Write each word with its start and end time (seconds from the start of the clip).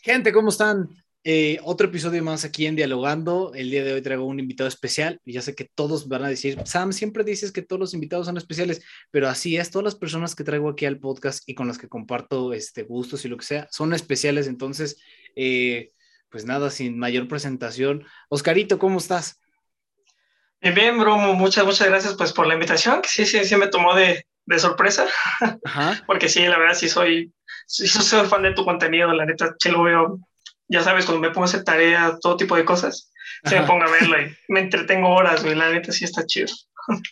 Gente, 0.00 0.32
¿cómo 0.32 0.50
están? 0.50 0.88
Eh, 1.24 1.58
otro 1.64 1.88
episodio 1.88 2.22
más 2.22 2.44
aquí 2.44 2.66
en 2.66 2.76
Dialogando. 2.76 3.52
El 3.54 3.70
día 3.70 3.82
de 3.82 3.92
hoy 3.92 4.00
traigo 4.00 4.24
un 4.24 4.38
invitado 4.38 4.68
especial 4.68 5.20
y 5.24 5.32
ya 5.32 5.42
sé 5.42 5.56
que 5.56 5.64
todos 5.64 6.06
van 6.06 6.24
a 6.24 6.28
decir, 6.28 6.56
Sam, 6.64 6.92
siempre 6.92 7.24
dices 7.24 7.50
que 7.50 7.62
todos 7.62 7.80
los 7.80 7.94
invitados 7.94 8.26
son 8.26 8.36
especiales, 8.36 8.80
pero 9.10 9.28
así 9.28 9.56
es, 9.56 9.72
todas 9.72 9.84
las 9.84 9.96
personas 9.96 10.36
que 10.36 10.44
traigo 10.44 10.68
aquí 10.68 10.86
al 10.86 11.00
podcast 11.00 11.48
y 11.48 11.54
con 11.54 11.66
las 11.66 11.78
que 11.78 11.88
comparto 11.88 12.52
este, 12.52 12.84
gustos 12.84 13.24
y 13.24 13.28
lo 13.28 13.36
que 13.36 13.44
sea, 13.44 13.68
son 13.72 13.92
especiales. 13.92 14.46
Entonces, 14.46 15.02
eh, 15.34 15.90
pues 16.28 16.44
nada, 16.44 16.70
sin 16.70 16.96
mayor 16.96 17.26
presentación. 17.26 18.06
Oscarito, 18.28 18.78
¿cómo 18.78 18.98
estás? 18.98 19.40
Bien, 20.60 20.74
bien, 20.74 20.98
bro, 20.98 21.18
muchas, 21.18 21.64
muchas 21.64 21.88
gracias 21.88 22.14
pues 22.14 22.32
por 22.32 22.46
la 22.46 22.54
invitación, 22.54 23.00
sí, 23.04 23.26
sí, 23.26 23.44
sí 23.44 23.56
me 23.56 23.66
tomó 23.66 23.94
de, 23.94 24.24
de 24.48 24.58
sorpresa, 24.58 25.06
Ajá. 25.64 26.02
porque 26.06 26.28
sí, 26.28 26.44
la 26.46 26.58
verdad 26.58 26.74
sí 26.74 26.88
soy, 26.88 27.32
sí, 27.66 27.86
soy 27.86 28.26
fan 28.26 28.42
de 28.42 28.54
tu 28.54 28.64
contenido, 28.64 29.12
la 29.12 29.26
neta, 29.26 29.54
sí 29.58 29.70
lo 29.70 29.82
veo, 29.82 30.18
ya 30.68 30.82
sabes, 30.82 31.04
cuando 31.04 31.20
me 31.20 31.28
pongo 31.28 31.42
a 31.42 31.48
hacer 31.48 31.64
tarea, 31.64 32.18
todo 32.20 32.36
tipo 32.36 32.56
de 32.56 32.64
cosas, 32.64 33.12
se 33.44 33.60
me 33.60 33.66
pongo 33.66 33.84
a 33.84 33.90
verlo 33.90 34.20
y 34.20 34.34
me 34.48 34.60
entretengo 34.60 35.10
horas, 35.10 35.44
güey, 35.44 35.54
la 35.54 35.70
neta 35.70 35.92
sí 35.92 36.04
está 36.04 36.24
chido. 36.26 36.48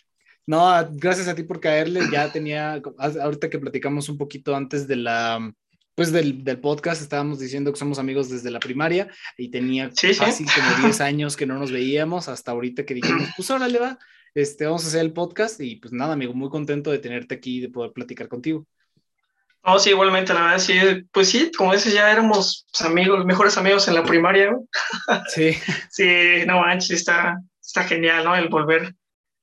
No, 0.49 0.71
gracias 0.91 1.27
a 1.27 1.35
ti 1.35 1.43
por 1.43 1.59
caerle, 1.59 1.99
ya 2.09 2.31
tenía, 2.31 2.81
ahorita 3.21 3.49
que 3.49 3.59
platicamos 3.59 4.07
un 4.07 4.17
poquito 4.17 4.55
antes 4.55 4.87
de 4.87 4.95
la, 4.95 5.53
pues 5.93 6.13
del, 6.13 6.41
del, 6.41 6.61
podcast 6.61 7.01
estábamos 7.01 7.39
diciendo 7.39 7.73
que 7.73 7.77
somos 7.77 7.99
amigos 7.99 8.29
desde 8.29 8.49
la 8.49 8.61
primaria 8.61 9.09
y 9.37 9.51
tenía 9.51 9.89
casi 9.89 10.45
como 10.45 10.69
10 10.83 11.01
años 11.01 11.35
que 11.35 11.45
no 11.45 11.59
nos 11.59 11.69
veíamos 11.69 12.29
hasta 12.29 12.51
ahorita 12.51 12.85
que 12.85 12.93
dijimos, 12.93 13.27
pues 13.35 13.51
ahora 13.51 13.67
le 13.67 13.79
va, 13.79 13.99
este, 14.37 14.65
vamos 14.65 14.85
a 14.85 14.87
hacer 14.89 15.01
el 15.01 15.13
podcast 15.13 15.59
y 15.59 15.77
pues 15.77 15.91
nada, 15.91 16.13
amigo, 16.13 16.33
muy 16.33 16.49
contento 16.49 16.91
de 16.91 16.99
tenerte 16.99 17.33
aquí 17.33 17.57
y 17.57 17.61
de 17.61 17.69
poder 17.69 17.91
platicar 17.91 18.27
contigo. 18.27 18.67
No, 19.65 19.79
sí, 19.79 19.89
igualmente, 19.89 20.33
la 20.33 20.43
verdad, 20.43 20.59
sí, 20.59 20.73
pues 21.11 21.29
sí, 21.29 21.51
como 21.57 21.73
dices, 21.73 21.91
ya 21.91 22.11
éramos 22.11 22.67
pues, 22.71 22.87
amigos, 22.87 23.25
mejores 23.25 23.57
amigos 23.57 23.87
en 23.87 23.95
la 23.95 24.03
primaria. 24.03 24.55
Sí. 25.33 25.57
sí, 25.89 26.45
no 26.45 26.61
manches, 26.61 26.91
está, 26.91 27.41
está 27.59 27.83
genial, 27.83 28.23
¿no? 28.23 28.35
El 28.35 28.47
volver 28.49 28.93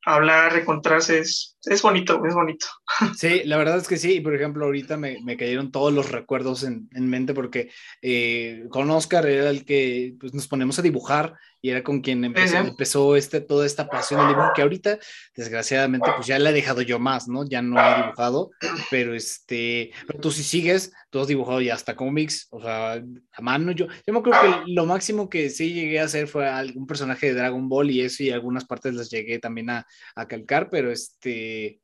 hablar, 0.05 0.57
encontrarse, 0.57 1.19
es, 1.19 1.57
es 1.65 1.83
bonito, 1.83 2.25
es 2.27 2.35
bonito. 2.35 2.67
Sí, 3.17 3.43
la 3.45 3.57
verdad 3.57 3.79
es 3.79 3.89
que 3.89 3.97
sí, 3.97 4.21
por 4.21 4.35
ejemplo, 4.35 4.65
ahorita 4.65 4.97
me, 4.97 5.19
me 5.25 5.37
cayeron 5.37 5.73
todos 5.73 5.93
los 5.93 6.11
recuerdos 6.11 6.63
en, 6.63 6.89
en 6.93 7.09
mente 7.09 7.35
porque 7.35 7.71
eh, 8.03 8.65
con 8.71 8.91
Oscar 8.91 9.27
era 9.27 9.51
el 9.51 9.65
que 9.65 10.15
pues, 10.21 10.35
nos 10.35 10.47
ponemos 10.47 10.79
a 10.79 10.83
dibujar 10.83 11.35
y 11.65 11.71
era 11.71 11.83
con 11.83 12.03
quien 12.03 12.23
empezó, 12.27 12.59
empezó 12.59 13.17
este, 13.17 13.41
toda 13.41 13.65
esta 13.65 13.89
pasión 13.89 14.21
del 14.21 14.29
dibujo 14.29 14.51
que 14.55 14.61
ahorita, 14.61 14.99
desgraciadamente, 15.35 16.11
pues 16.15 16.27
ya 16.27 16.39
la 16.39 16.51
he 16.51 16.53
dejado 16.53 16.83
yo 16.83 16.99
más, 16.99 17.27
¿no? 17.27 17.49
Ya 17.49 17.63
no 17.63 17.81
he 17.81 18.03
dibujado, 18.03 18.51
pero 18.91 19.15
este, 19.15 19.91
pero 20.07 20.21
tú 20.21 20.31
sí 20.31 20.43
sigues, 20.43 20.93
tú 21.09 21.21
has 21.21 21.27
dibujado 21.27 21.63
ya 21.63 21.73
hasta 21.73 21.97
cómics, 21.97 22.49
o 22.51 22.61
sea, 22.61 23.03
a 23.33 23.41
mano 23.41 23.73
yo, 23.73 23.87
yo 23.87 24.13
me 24.13 24.19
acuerdo 24.19 24.43
que 24.43 24.73
lo 24.73 24.85
máximo 24.85 25.31
que 25.31 25.49
sí 25.49 25.73
llegué 25.73 26.01
a 26.01 26.05
hacer 26.05 26.29
fue 26.29 26.47
algún 26.47 26.87
personaje 26.87 27.29
de 27.29 27.35
Dragon 27.35 27.67
Ball 27.67 27.91
y 27.91 28.03
eso 28.03 28.23
y 28.23 28.31
algunas 28.31 28.67
partes 28.67 28.93
las 28.93 29.09
llegué 29.09 29.39
también 29.39 29.71
a, 29.71 29.87
a 30.17 30.29
calcar, 30.29 30.69
pero 30.69 30.93
este, 30.93 31.81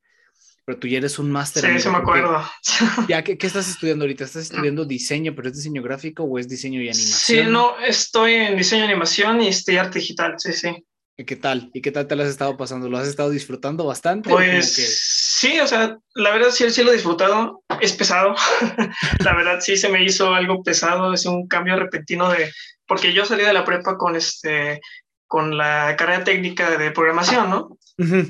pero 0.64 0.78
tú 0.78 0.88
ya 0.88 0.98
eres 0.98 1.18
un 1.18 1.30
máster. 1.30 1.64
Sí, 1.64 1.80
sí 1.80 1.88
me 1.88 1.98
acuerdo. 1.98 2.42
¿Ya 3.08 3.24
qué, 3.24 3.36
qué, 3.36 3.46
estás 3.46 3.68
estudiando 3.68 4.04
ahorita? 4.04 4.24
¿Estás 4.24 4.44
estudiando 4.44 4.84
diseño, 4.84 5.34
pero 5.34 5.48
es 5.48 5.56
diseño 5.56 5.82
gráfico 5.82 6.24
o 6.24 6.38
es 6.38 6.48
diseño 6.48 6.80
y 6.80 6.88
animación? 6.88 7.44
Sí, 7.44 7.50
no, 7.50 7.78
estoy 7.78 8.34
en 8.34 8.56
diseño 8.56 8.82
y 8.82 8.86
animación 8.86 9.40
y 9.40 9.48
estoy 9.48 9.76
arte 9.76 9.98
digital, 9.98 10.34
sí, 10.38 10.52
sí. 10.52 10.84
¿Y 11.16 11.24
qué 11.24 11.36
tal? 11.36 11.70
¿Y 11.74 11.82
qué 11.82 11.92
tal 11.92 12.06
te 12.06 12.16
lo 12.16 12.22
has 12.22 12.30
estado 12.30 12.56
pasando? 12.56 12.88
¿Lo 12.88 12.96
has 12.96 13.06
estado 13.06 13.28
disfrutando 13.28 13.84
bastante? 13.84 14.30
Pues 14.30 14.74
sí, 15.38 15.60
o 15.60 15.66
sea, 15.66 15.98
la 16.14 16.30
verdad 16.30 16.48
sí, 16.50 16.70
sí 16.70 16.82
lo 16.82 16.90
he 16.90 16.94
disfrutado. 16.94 17.62
Es 17.80 17.92
pesado. 17.92 18.34
la 19.18 19.34
verdad 19.34 19.60
sí 19.60 19.76
se 19.76 19.90
me 19.90 20.02
hizo 20.02 20.32
algo 20.32 20.62
pesado. 20.62 21.12
Es 21.12 21.26
un 21.26 21.46
cambio 21.46 21.76
repentino 21.76 22.30
de... 22.30 22.50
Porque 22.86 23.12
yo 23.12 23.26
salí 23.26 23.44
de 23.44 23.52
la 23.52 23.66
prepa 23.66 23.98
con 23.98 24.16
este 24.16 24.80
con 25.30 25.56
la 25.56 25.94
carrera 25.96 26.24
técnica 26.24 26.76
de 26.76 26.90
programación, 26.90 27.50
¿no? 27.50 27.78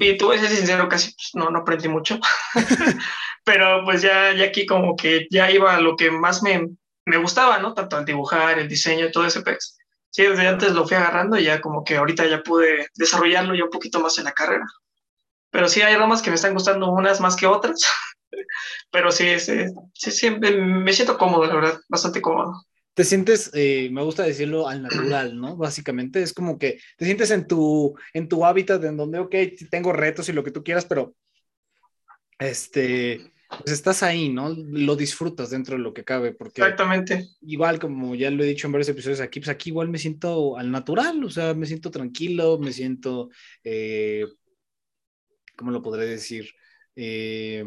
Y 0.00 0.16
tú, 0.16 0.32
ser 0.32 0.48
sincero, 0.48 0.88
casi 0.88 1.12
pues, 1.12 1.30
no, 1.34 1.50
no 1.50 1.60
aprendí 1.60 1.88
mucho. 1.88 2.18
Pero 3.44 3.84
pues 3.84 4.02
ya, 4.02 4.32
ya 4.32 4.46
aquí 4.46 4.66
como 4.66 4.96
que 4.96 5.28
ya 5.30 5.50
iba 5.50 5.74
a 5.74 5.80
lo 5.80 5.96
que 5.96 6.10
más 6.10 6.42
me, 6.42 6.68
me 7.04 7.16
gustaba, 7.18 7.58
¿no? 7.58 7.72
Tanto 7.72 7.98
el 7.98 8.04
dibujar, 8.04 8.58
el 8.58 8.68
diseño 8.68 9.10
todo 9.12 9.26
ese 9.26 9.42
pex. 9.42 9.78
Sí, 10.10 10.24
desde 10.24 10.48
antes 10.48 10.72
lo 10.72 10.86
fui 10.86 10.96
agarrando 10.96 11.38
y 11.38 11.44
ya 11.44 11.60
como 11.60 11.84
que 11.84 11.96
ahorita 11.96 12.26
ya 12.26 12.42
pude 12.42 12.88
desarrollarlo 12.96 13.54
ya 13.54 13.64
un 13.64 13.70
poquito 13.70 14.00
más 14.00 14.18
en 14.18 14.24
la 14.24 14.32
carrera. 14.32 14.66
Pero 15.50 15.68
sí 15.68 15.82
hay 15.82 15.96
ramas 15.96 16.22
que 16.22 16.30
me 16.30 16.36
están 16.36 16.54
gustando 16.54 16.90
unas 16.90 17.20
más 17.20 17.36
que 17.36 17.46
otras. 17.46 17.80
Pero 18.90 19.12
sí, 19.12 19.38
sí, 19.38 19.66
sí, 19.94 20.10
sí, 20.10 20.30
me 20.30 20.92
siento 20.92 21.16
cómodo, 21.16 21.46
la 21.46 21.54
verdad, 21.54 21.80
bastante 21.88 22.20
cómodo 22.20 22.64
te 22.94 23.04
sientes, 23.04 23.50
eh, 23.54 23.88
me 23.92 24.02
gusta 24.02 24.24
decirlo, 24.24 24.68
al 24.68 24.82
natural, 24.82 25.38
¿no? 25.38 25.56
Básicamente 25.56 26.22
es 26.22 26.32
como 26.32 26.58
que 26.58 26.80
te 26.96 27.04
sientes 27.04 27.30
en 27.30 27.46
tu, 27.46 27.96
en 28.12 28.28
tu 28.28 28.44
hábitat, 28.44 28.82
en 28.84 28.96
donde, 28.96 29.18
ok, 29.18 29.34
tengo 29.70 29.92
retos 29.92 30.28
y 30.28 30.32
lo 30.32 30.44
que 30.44 30.50
tú 30.50 30.62
quieras, 30.64 30.84
pero 30.84 31.14
este, 32.38 33.32
pues 33.48 33.72
estás 33.72 34.02
ahí, 34.02 34.28
¿no? 34.28 34.48
Lo 34.50 34.96
disfrutas 34.96 35.50
dentro 35.50 35.76
de 35.76 35.82
lo 35.82 35.92
que 35.92 36.04
cabe, 36.04 36.32
porque... 36.32 36.62
Exactamente. 36.62 37.28
Igual, 37.42 37.78
como 37.78 38.14
ya 38.14 38.30
lo 38.30 38.42
he 38.42 38.46
dicho 38.46 38.66
en 38.66 38.72
varios 38.72 38.88
episodios 38.88 39.20
aquí, 39.20 39.40
pues 39.40 39.50
aquí 39.50 39.70
igual 39.70 39.88
me 39.88 39.98
siento 39.98 40.56
al 40.56 40.70
natural, 40.70 41.22
o 41.24 41.30
sea, 41.30 41.54
me 41.54 41.66
siento 41.66 41.90
tranquilo, 41.90 42.58
me 42.58 42.72
siento, 42.72 43.30
eh, 43.64 44.26
¿cómo 45.56 45.70
lo 45.70 45.82
podré 45.82 46.06
decir? 46.06 46.50
Eh, 46.96 47.64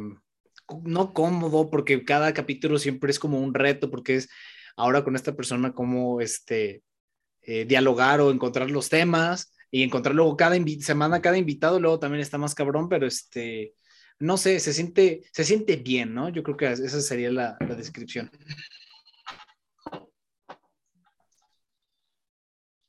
no 0.84 1.14
cómodo, 1.14 1.70
porque 1.70 2.04
cada 2.04 2.34
capítulo 2.34 2.78
siempre 2.80 3.12
es 3.12 3.20
como 3.20 3.40
un 3.40 3.54
reto, 3.54 3.90
porque 3.92 4.16
es 4.16 4.30
ahora 4.76 5.04
con 5.04 5.16
esta 5.16 5.36
persona 5.36 5.74
cómo 5.74 6.22
este, 6.22 6.84
eh, 7.42 7.66
dialogar 7.66 8.22
o 8.22 8.32
encontrar 8.32 8.72
los 8.72 8.90
temas 8.90 9.54
y 9.70 9.84
encontrar 9.84 10.16
luego 10.16 10.38
cada 10.38 10.56
semana 10.82 11.22
cada 11.22 11.38
invitado, 11.38 11.80
luego 11.80 12.00
también 12.00 12.22
está 12.22 12.38
más 12.38 12.56
cabrón, 12.56 12.90
pero 12.90 13.08
este, 13.08 13.74
no 14.20 14.38
sé, 14.38 14.60
se 14.60 14.74
siente, 14.74 15.24
se 15.32 15.44
siente 15.44 15.76
bien, 15.78 16.14
¿no? 16.14 16.30
Yo 16.30 16.44
creo 16.44 16.58
que 16.58 16.72
esa 16.72 17.02
sería 17.02 17.32
la, 17.32 17.58
la 17.60 17.76
descripción. 17.76 18.30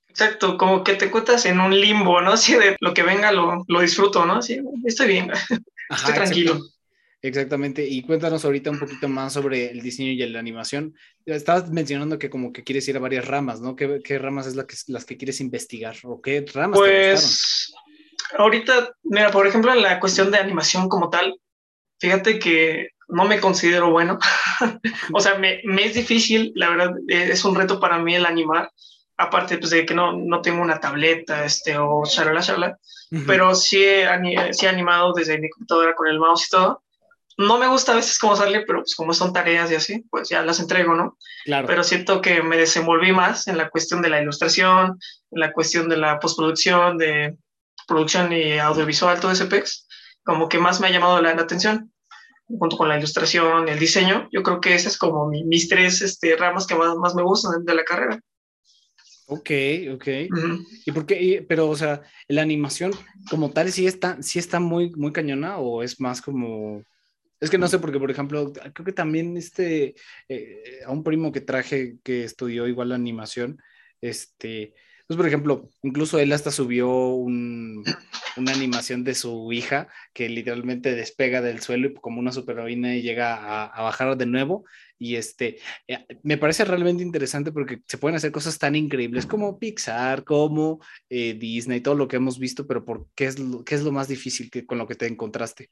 Exacto, 0.09 0.57
como 0.57 0.85
que 0.85 0.95
te 0.95 1.11
cuentas 1.11 1.45
en 1.45 1.59
un 1.59 1.79
limbo, 1.79 2.21
¿no? 2.21 2.37
Si 2.37 2.55
de 2.55 2.77
lo 2.81 2.95
que 2.95 3.03
venga 3.03 3.33
lo, 3.33 3.65
lo 3.67 3.81
disfruto, 3.81 4.25
¿no? 4.25 4.41
Sí, 4.43 4.61
estoy 4.85 5.09
bien, 5.09 5.31
estoy 5.91 6.15
tranquilo. 6.15 6.61
Exactamente, 7.25 7.89
y 7.89 8.03
cuéntanos 8.03 8.45
ahorita 8.45 8.71
un 8.71 8.79
poquito 8.79 9.09
más 9.09 9.33
sobre 9.33 9.71
el 9.71 9.81
diseño 9.81 10.11
y 10.11 10.27
la 10.27 10.39
animación. 10.39 10.95
Estabas 11.25 11.71
mencionando 11.71 12.19
que 12.19 12.29
como 12.29 12.53
que 12.53 12.63
quieres 12.63 12.87
ir 12.87 12.99
a 12.99 13.01
varias 13.01 13.27
ramas, 13.27 13.63
¿no? 13.63 13.77
¿Qué, 13.77 14.03
qué 14.05 14.19
ramas 14.19 14.47
es 14.47 14.57
la 14.57 14.67
que, 14.67 14.77
las 14.89 15.07
que 15.07 15.17
quieres 15.17 15.41
investigar 15.41 15.97
o 16.03 16.21
qué 16.21 16.45
ramas? 16.53 16.79
Pues 16.79 17.73
ahorita, 18.37 18.95
mira, 19.05 19.31
por 19.31 19.47
ejemplo, 19.47 19.73
en 19.73 19.81
la 19.81 20.01
cuestión 20.01 20.31
de 20.31 20.37
animación 20.37 20.87
como 20.91 21.09
tal, 21.09 21.41
fíjate 21.99 22.39
que 22.39 22.91
no 23.09 23.25
me 23.25 23.41
considero 23.41 23.91
bueno. 23.91 24.19
o 25.15 25.19
sea, 25.19 25.37
me, 25.37 25.63
me, 25.65 25.87
es 25.87 25.95
difícil, 25.95 26.53
la 26.55 26.69
verdad, 26.69 26.93
es 27.09 27.43
un 27.47 27.55
reto 27.55 27.81
para 27.81 27.99
mí 28.01 28.15
el 28.15 28.27
animar. 28.27 28.71
Aparte 29.17 29.57
pues, 29.57 29.71
de 29.71 29.87
que 29.87 29.95
no, 29.95 30.13
no 30.13 30.43
tengo 30.43 30.61
una 30.61 30.79
tableta 30.79 31.47
este, 31.47 31.79
o 31.79 32.03
charla, 32.05 32.43
charla, 32.43 32.77
pero 33.27 33.55
sí 33.55 33.83
sí 34.51 34.67
he 34.67 34.69
animado 34.69 35.15
desde 35.15 35.39
mi 35.39 35.49
computadora 35.49 35.95
con 35.95 36.09
el 36.09 36.19
mouse 36.19 36.49
y 36.49 36.51
todo 36.51 36.85
no 37.37 37.59
me 37.59 37.69
gusta 37.69 37.93
a 37.93 37.97
veces 37.97 38.19
cómo 38.19 38.37
sale, 38.37 38.63
pero 38.67 38.81
pues 38.81 38.95
como 38.95 39.13
son 39.13 39.33
tareas 39.33 39.71
y 39.71 39.75
así, 39.75 40.05
pues 40.11 40.29
ya 40.29 40.43
las 40.43 40.61
entrego, 40.61 40.95
¿no? 40.95 41.17
Claro. 41.45 41.67
Pero 41.67 41.83
siento 41.83 42.21
que 42.21 42.43
me 42.43 42.57
desenvolví 42.57 43.13
más 43.13 43.49
en 43.49 43.59
la 43.59 43.71
cuestión 43.71 44.03
de 44.03 44.11
la 44.11 44.21
ilustración, 44.21 44.99
en 45.31 45.41
la 45.41 45.53
cuestión 45.53 45.89
de 45.89 45.97
la 45.97 46.19
postproducción, 46.21 46.99
de 46.99 47.37
producción 47.87 48.33
y 48.33 48.59
audiovisual, 48.59 49.21
todo 49.21 49.33
ese 49.33 49.47
pex, 49.47 49.87
como 50.25 50.49
que 50.49 50.59
más 50.59 50.81
me 50.81 50.87
ha 50.87 50.91
llamado 50.91 51.21
la, 51.21 51.31
atención, 51.31 51.93
junto 52.47 52.77
con 52.77 52.89
la 52.89 52.99
ilustración, 52.99 53.69
el 53.69 53.79
diseño. 53.79 54.29
Yo 54.33 54.43
creo 54.43 54.61
que 54.61 54.75
esas 54.75 54.93
es 54.93 54.99
como 54.99 55.29
mis 55.29 55.69
tres 55.69 56.03
este, 56.03 56.37
ramas 56.37 56.67
que 56.67 56.75
más, 56.75 56.95
más 56.97 57.15
me 57.15 57.23
gustan 57.23 57.65
de 57.65 57.75
la 57.75 57.85
carrera. 57.85 58.21
Ok, 59.27 59.51
ok. 59.95 60.07
¿Y 60.85 60.93
por 60.93 61.07
qué? 61.07 61.45
Pero, 61.49 61.69
o 61.69 61.77
sea, 61.77 62.03
la 62.29 62.43
animación 62.43 62.93
como 63.31 63.51
tal, 63.51 63.73
¿sí 63.73 63.87
está, 63.87 64.23
sí 64.23 64.39
está 64.39 64.61
muy, 64.61 64.91
muy 64.91 65.13
cañona 65.13 65.59
o 65.59 65.83
es 65.83 65.99
más 65.99 66.21
como 66.21 66.83
es 67.41 67.51
que 67.51 67.59
no 67.59 67.69
sé, 67.69 67.79
porque 67.79 67.99
por 67.99 68.11
ejemplo, 68.11 68.53
creo 68.53 68.85
que 68.85 68.93
también 68.93 69.37
este, 69.37 69.95
eh, 70.29 70.81
a 70.87 70.91
un 70.93 71.03
primo 71.03 71.33
que 71.33 71.41
traje 71.41 71.97
que 72.03 72.25
estudió 72.25 72.67
igual 72.67 72.91
la 72.91 72.95
animación, 72.95 73.59
este, 74.01 74.75
pues 75.07 75.19
por 75.19 75.27
ejemplo, 75.27 75.69
incluso 75.83 76.19
él 76.19 76.33
hasta 76.33 76.51
subió 76.51 76.89
una 76.89 78.53
animación 78.53 79.05
de 79.05 79.15
su 79.15 79.53
hija 79.53 79.89
que 80.15 80.31
literalmente 80.31 80.95
despega 80.95 81.43
del 81.43 81.61
suelo 81.61 81.93
como 82.01 82.21
una 82.21 82.33
superheroína 82.33 82.97
y 82.97 83.03
llega 83.03 83.67
a, 83.67 83.83
bajar 83.83 84.17
de 84.17 84.25
nuevo. 84.27 84.65
Y 84.99 85.17
este, 85.17 85.59
eh, 85.89 86.07
me 86.23 86.39
parece 86.39 86.65
realmente 86.65 87.03
interesante 87.03 87.53
porque 87.53 87.81
se 87.87 87.99
pueden 87.99 88.17
hacer 88.17 88.33
cosas 88.33 88.59
tan 88.59 88.77
increíbles 88.77 89.27
como 89.27 89.59
Pixar, 89.59 90.25
como 90.25 90.81
eh, 91.11 91.35
Disney, 91.35 91.83
todo 91.83 91.97
lo 91.97 92.09
que 92.09 92.17
hemos 92.17 92.39
visto, 92.39 92.67
pero 92.67 92.85
¿por 92.85 93.09
qué 93.15 93.27
es 93.27 93.39
lo, 93.39 93.63
qué 93.63 93.75
es 93.75 93.83
lo 93.83 93.93
más 93.93 94.09
difícil 94.09 94.51
que, 94.51 94.65
con 94.65 94.79
lo 94.79 94.87
que 94.87 94.95
te 94.95 95.07
encontraste? 95.07 95.71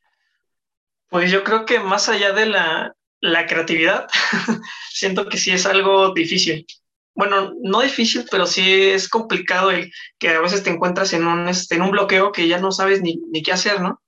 Pues 1.13 1.31
yo 1.31 1.45
creo 1.45 1.67
que 1.67 1.79
más 1.79 2.09
allá 2.09 2.33
de 2.33 2.47
la, 2.47 2.97
la 3.21 3.47
creatividad, 3.47 4.09
siento 4.91 5.29
que 5.29 5.37
sí 5.37 5.51
es 5.51 5.67
algo 5.67 6.15
difícil, 6.15 6.67
bueno, 7.15 7.53
no 7.63 7.83
difícil, 7.83 8.25
pero 8.31 8.47
sí 8.47 8.63
es 8.73 9.11
complicado 9.11 9.71
el 9.71 9.93
que 10.19 10.31
a 10.31 10.41
veces 10.41 10.63
te 10.63 10.71
encuentras 10.71 11.13
en 11.13 11.27
un, 11.27 11.49
este, 11.49 11.75
en 11.75 11.83
un 11.83 11.91
bloqueo 11.91 12.33
que 12.33 12.49
ya 12.49 12.59
no 12.59 12.73
sabes 12.73 13.03
ni, 13.03 13.21
ni 13.31 13.43
qué 13.43 13.53
hacer, 13.53 13.83
¿no? 13.83 14.01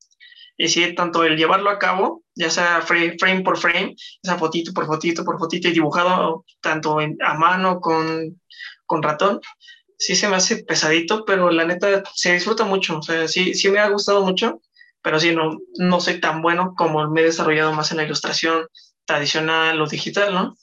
Y 0.56 0.68
sí, 0.68 0.94
tanto 0.94 1.24
el 1.24 1.36
llevarlo 1.36 1.68
a 1.68 1.78
cabo, 1.78 2.22
ya 2.34 2.48
sea 2.48 2.80
frame, 2.80 3.16
frame 3.18 3.42
por 3.42 3.58
frame, 3.58 3.94
esa 4.22 4.38
fotito 4.38 4.72
por 4.72 4.86
fotito 4.86 5.26
por 5.26 5.38
fotito 5.38 5.68
y 5.68 5.72
dibujado 5.72 6.46
tanto 6.62 7.00
a 7.00 7.34
mano 7.34 7.80
con, 7.80 8.40
con 8.86 9.02
ratón, 9.02 9.42
sí 9.98 10.16
se 10.16 10.26
me 10.28 10.36
hace 10.36 10.64
pesadito, 10.64 11.26
pero 11.26 11.50
la 11.50 11.66
neta 11.66 12.02
se 12.14 12.32
disfruta 12.32 12.64
mucho. 12.64 12.98
O 12.98 13.02
sea, 13.02 13.28
sí, 13.28 13.52
sí 13.54 13.68
me 13.68 13.78
ha 13.80 13.90
gustado 13.90 14.24
mucho, 14.24 14.62
pero 15.04 15.20
sí, 15.20 15.34
no, 15.36 15.58
no 15.76 16.00
soy 16.00 16.18
tan 16.18 16.40
bueno 16.40 16.74
como 16.74 17.10
me 17.10 17.20
he 17.20 17.24
desarrollado 17.24 17.74
más 17.74 17.90
en 17.90 17.98
la 17.98 18.04
ilustración 18.04 18.66
tradicional 19.04 19.78
o 19.78 19.86
digital, 19.86 20.32
¿no? 20.32 20.56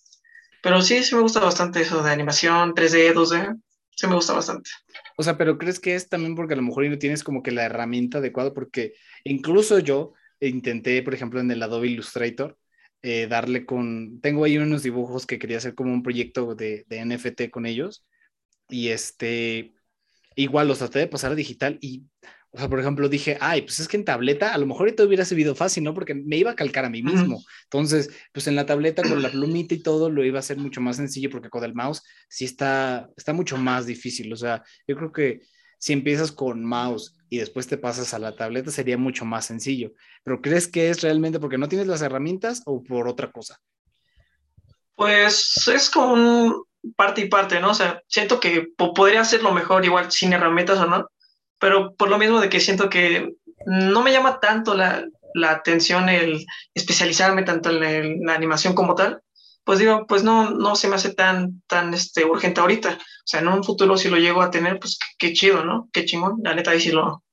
Pero 0.64 0.82
sí, 0.82 1.04
sí 1.04 1.14
me 1.14 1.22
gusta 1.22 1.40
bastante 1.40 1.82
eso 1.82 2.02
de 2.02 2.10
animación, 2.10 2.74
3D, 2.74 3.14
2D, 3.14 3.62
sí 3.96 4.08
me 4.08 4.16
gusta 4.16 4.34
bastante. 4.34 4.72
O 5.16 5.22
sea, 5.22 5.38
pero 5.38 5.60
¿crees 5.60 5.80
que 5.80 5.94
es 5.94 6.10
también 6.10 6.34
porque 6.36 6.56
a 6.56 6.58
lo 6.58 6.64
mejor 6.64 6.88
no 6.88 6.98
tienes 6.98 7.24
como 7.24 7.44
que 7.44 7.52
la 7.52 7.66
herramienta 7.66 8.18
adecuada? 8.18 8.52
Porque 8.52 8.94
incluso 9.24 9.78
yo 9.78 10.14
intenté, 10.40 11.04
por 11.04 11.14
ejemplo, 11.14 11.40
en 11.40 11.52
el 11.52 11.62
Adobe 11.62 11.90
Illustrator, 11.90 12.58
eh, 13.04 13.28
darle 13.28 13.64
con, 13.68 14.22
tengo 14.22 14.44
ahí 14.44 14.58
unos 14.58 14.82
dibujos 14.82 15.28
que 15.28 15.38
quería 15.38 15.58
hacer 15.58 15.76
como 15.76 15.94
un 15.94 16.02
proyecto 16.02 16.56
de, 16.56 16.84
de 16.88 17.06
NFT 17.06 17.52
con 17.52 17.68
ellos 17.68 18.08
y 18.70 18.90
este, 18.90 19.76
igual 20.36 20.68
los 20.68 20.80
traté 20.80 20.98
de 20.98 21.08
pasar 21.08 21.32
a 21.32 21.36
digital 21.36 21.78
y 21.80 22.06
o 22.53 22.57
sea, 22.57 22.68
por 22.68 22.81
ejemplo, 22.81 23.07
dije, 23.07 23.38
ay, 23.39 23.62
pues 23.62 23.80
es 23.80 23.88
que 23.88 23.95
en 23.95 24.03
tableta 24.03 24.53
a 24.53 24.57
lo 24.57 24.65
mejor 24.65 24.81
ahorita 24.81 25.06
hubiera 25.06 25.24
sido 25.24 25.56
fácil, 25.56 25.86
¿no? 25.86 25.94
Porque 25.94 26.13
me 26.13 26.36
iba 26.36 26.51
a 26.51 26.56
calcar 26.56 26.83
a 26.83 26.89
mí 26.89 27.01
mismo. 27.01 27.42
Entonces, 27.63 28.09
pues 28.33 28.45
en 28.48 28.57
la 28.57 28.65
tableta 28.65 29.03
con 29.03 29.21
la 29.21 29.31
plumita 29.31 29.74
y 29.74 29.81
todo 29.81 30.09
lo 30.09 30.25
iba 30.25 30.38
a 30.38 30.42
hacer 30.42 30.57
mucho 30.57 30.81
más 30.81 30.98
sencillo 30.98 31.30
porque 31.30 31.50
con 31.50 31.63
el 31.63 31.74
mouse 31.74 32.03
sí 32.27 32.44
está, 32.44 33.09
está 33.15 33.31
mucho 33.31 33.56
más 33.56 33.86
difícil. 33.86 34.33
O 34.33 34.36
sea, 34.36 34.63
yo 34.86 34.98
creo 34.98 35.13
que 35.13 35.42
si 35.77 35.94
empiezas 35.94 36.33
con 36.33 36.65
mouse 36.65 37.15
y 37.30 37.38
después 37.38 37.68
te 37.68 37.77
pasas 37.77 38.13
a 38.13 38.19
la 38.19 38.36
tableta 38.36 38.69
sería 38.69 38.97
mucho 38.97 39.24
más 39.24 39.45
sencillo. 39.45 39.94
Pero 40.25 40.42
¿crees 40.42 40.68
que 40.68 40.89
es 40.89 41.01
realmente 41.01 41.39
porque 41.39 41.57
no 41.57 41.69
tienes 41.69 41.88
las 41.88 42.01
herramientas 42.01 42.63
o 42.65 42.83
por 42.83 43.07
otra 43.07 43.31
cosa? 43.31 43.59
Pues 44.95 45.69
es 45.74 45.89
como 45.89 46.68
parte 46.97 47.21
y 47.21 47.30
parte, 47.30 47.62
¿no? 47.62 47.71
O 47.71 47.74
sea, 47.74 48.04
siento 48.07 48.42
que 48.42 48.68
podría 48.75 49.21
hacerlo 49.21 49.54
mejor 49.54 49.86
igual 49.86 50.12
sin 50.12 50.33
herramientas 50.33 50.77
o 50.80 50.86
no 50.86 51.07
pero 51.62 51.94
por 51.96 52.10
lo 52.10 52.18
mismo 52.18 52.42
de 52.42 52.50
que 52.50 52.60
siento 52.60 52.90
que 52.90 53.36
no 53.68 54.02
me 54.02 54.12
llama 54.12 54.40
tanto 54.40 54.74
la, 54.74 55.06
la 55.36 55.52
atención 55.52 56.10
el 56.10 56.44
especializarme 56.74 57.44
tanto 57.44 57.69
en, 57.69 58.25
la 58.25 58.34
animación 58.34 58.74
como 58.74 58.96
tal, 58.96 59.22
pues 59.63 59.78
digo, 59.78 60.08
pues 60.08 60.24
no, 60.24 60.50
no 60.50 60.75
se 60.75 60.88
me 60.88 60.96
hace 60.96 61.13
tan, 61.13 61.62
tan 61.68 61.94
este, 61.94 62.25
urgente 62.25 62.60
ahorita. 62.60 62.98
O 62.98 63.25
sea, 63.25 63.42
en 63.42 63.48
un 63.48 63.63
futuro 63.63 63.96
si 63.96 64.10
lo 64.10 64.18
llego 64.18 64.42
a 64.42 64.50
tener, 64.50 64.80
pues 64.80 64.98
qué, 65.19 65.34
chido, 65.34 65.63
¿no? 65.63 65.88
Qué 65.94 66.04
chingón. 66.04 66.40
La 66.44 66.56
neta, 66.56 66.72
ahí 66.72 66.81
sí 66.81 66.92
lo, 66.92 67.24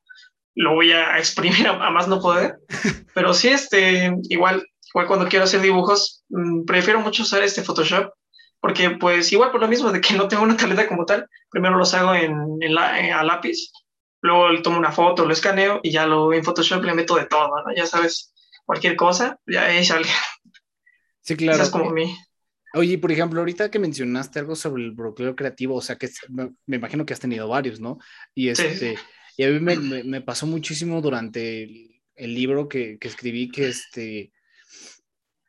lo 0.54 0.74
voy 0.74 0.92
a 0.92 1.16
exprimir 1.16 1.66
a, 1.66 1.90
más 1.90 2.06
no 2.06 2.20
poder. 2.20 2.58
Pero 3.14 3.32
sí, 3.32 3.48
este, 3.48 4.12
igual, 4.24 4.62
igual 4.92 5.06
cuando 5.06 5.26
quiero 5.26 5.46
hacer 5.46 5.62
dibujos, 5.62 6.22
mm, 6.28 6.66
prefiero 6.66 7.00
mucho 7.00 7.22
usar 7.22 7.42
este 7.42 7.62
Photoshop, 7.62 8.12
porque 8.60 8.90
pues 8.90 9.32
igual 9.32 9.52
por 9.52 9.62
lo 9.62 9.68
mismo 9.68 9.90
de 9.90 10.02
que 10.02 10.12
no 10.12 10.28
tengo 10.28 10.42
una 10.42 10.56
tableta 10.56 10.86
como 10.86 11.06
tal, 11.06 11.26
primero 11.50 11.78
los 11.78 11.94
hago 11.94 12.14
en, 12.14 12.36
en 12.60 12.74
la, 12.74 12.94
a 13.18 13.24
lápiz 13.24 13.72
luego 14.20 14.48
le 14.50 14.62
tomo 14.62 14.78
una 14.78 14.92
foto, 14.92 15.24
lo 15.24 15.32
escaneo 15.32 15.80
y 15.82 15.90
ya 15.90 16.06
lo 16.06 16.32
en 16.32 16.44
Photoshop 16.44 16.82
le 16.84 16.94
meto 16.94 17.16
de 17.16 17.26
todo, 17.26 17.48
¿no? 17.48 17.74
Ya 17.74 17.86
sabes, 17.86 18.32
cualquier 18.64 18.96
cosa, 18.96 19.38
ya 19.46 19.66
ahí 19.66 19.84
sale. 19.84 20.06
Sí, 21.20 21.36
claro. 21.36 21.62
es 21.62 21.70
como 21.70 21.90
mi... 21.90 22.16
Oye, 22.74 22.98
por 22.98 23.12
ejemplo, 23.12 23.40
ahorita 23.40 23.70
que 23.70 23.78
mencionaste 23.78 24.38
algo 24.38 24.54
sobre 24.54 24.82
el 24.82 24.92
bloqueo 24.92 25.34
creativo, 25.34 25.74
o 25.74 25.80
sea, 25.80 25.96
que 25.96 26.08
me, 26.28 26.76
imagino 26.76 27.06
que 27.06 27.14
has 27.14 27.20
tenido 27.20 27.48
varios, 27.48 27.80
¿no? 27.80 27.98
Y, 28.34 28.48
este, 28.48 28.98
y 29.36 29.44
a 29.44 29.48
mí 29.48 29.58
me, 29.58 30.04
me, 30.04 30.20
pasó 30.20 30.46
muchísimo 30.46 31.00
durante 31.00 31.62
el, 31.62 32.02
el 32.14 32.34
libro 32.34 32.68
que, 32.68 32.98
que, 32.98 33.08
escribí, 33.08 33.50
que 33.50 33.68
este, 33.68 34.32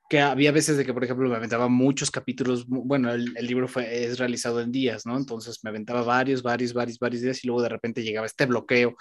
que 0.09 0.19
había 0.19 0.51
veces 0.51 0.75
de 0.75 0.85
que, 0.85 0.93
por 0.93 1.03
ejemplo, 1.03 1.29
me 1.29 1.35
aventaba 1.35 1.67
muchos 1.67 2.09
capítulos, 2.09 2.65
bueno, 2.67 3.13
el, 3.13 3.31
libro 3.41 3.67
fue, 3.67 4.05
es 4.05 4.17
realizado 4.17 4.59
en 4.59 4.71
días, 4.71 5.05
¿no? 5.05 5.15
Entonces 5.15 5.59
me 5.63 5.69
aventaba 5.69 6.01
varios, 6.01 6.41
varios, 6.41 6.73
varios, 6.73 6.97
varios 6.97 7.21
días 7.21 7.43
y 7.43 7.47
luego 7.47 7.61
de 7.61 7.69
repente 7.69 8.01
llegaba 8.01 8.25
este 8.25 8.47
bloqueo 8.47 8.97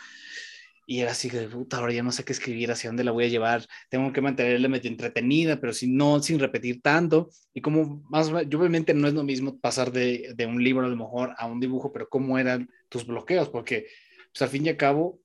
y 0.86 1.00
era 1.00 1.12
así 1.12 1.30
de 1.30 1.48
puta, 1.48 1.78
ahora 1.78 1.94
ya 1.94 2.02
no 2.02 2.12
sé 2.12 2.24
qué 2.24 2.32
escribir, 2.32 2.70
hacia 2.70 2.90
dónde 2.90 3.04
la 3.04 3.12
voy 3.12 3.24
a 3.24 3.28
llevar, 3.28 3.66
tengo 3.88 4.12
que 4.12 4.20
mantenerla 4.20 4.68
medio 4.68 4.90
entretenida, 4.90 5.58
pero 5.58 5.72
si 5.72 5.86
no, 5.86 6.22
sin 6.22 6.38
repetir 6.38 6.82
tanto. 6.82 7.30
Y 7.54 7.62
como 7.62 8.02
más, 8.10 8.30
yo 8.46 8.58
obviamente 8.58 8.92
no 8.92 9.08
es 9.08 9.14
lo 9.14 9.22
mismo 9.22 9.58
pasar 9.58 9.90
de, 9.90 10.34
de 10.36 10.46
un 10.46 10.62
libro 10.62 10.84
a 10.84 10.90
lo 10.90 10.96
mejor 10.96 11.34
a 11.38 11.46
un 11.46 11.58
dibujo, 11.58 11.90
pero 11.90 12.08
cómo 12.08 12.38
eran 12.38 12.70
tus 12.90 13.06
bloqueos, 13.06 13.48
porque 13.48 13.86
pues 14.32 14.42
al 14.42 14.48
fin 14.50 14.66
y 14.66 14.68
al 14.68 14.76
cabo 14.76 15.20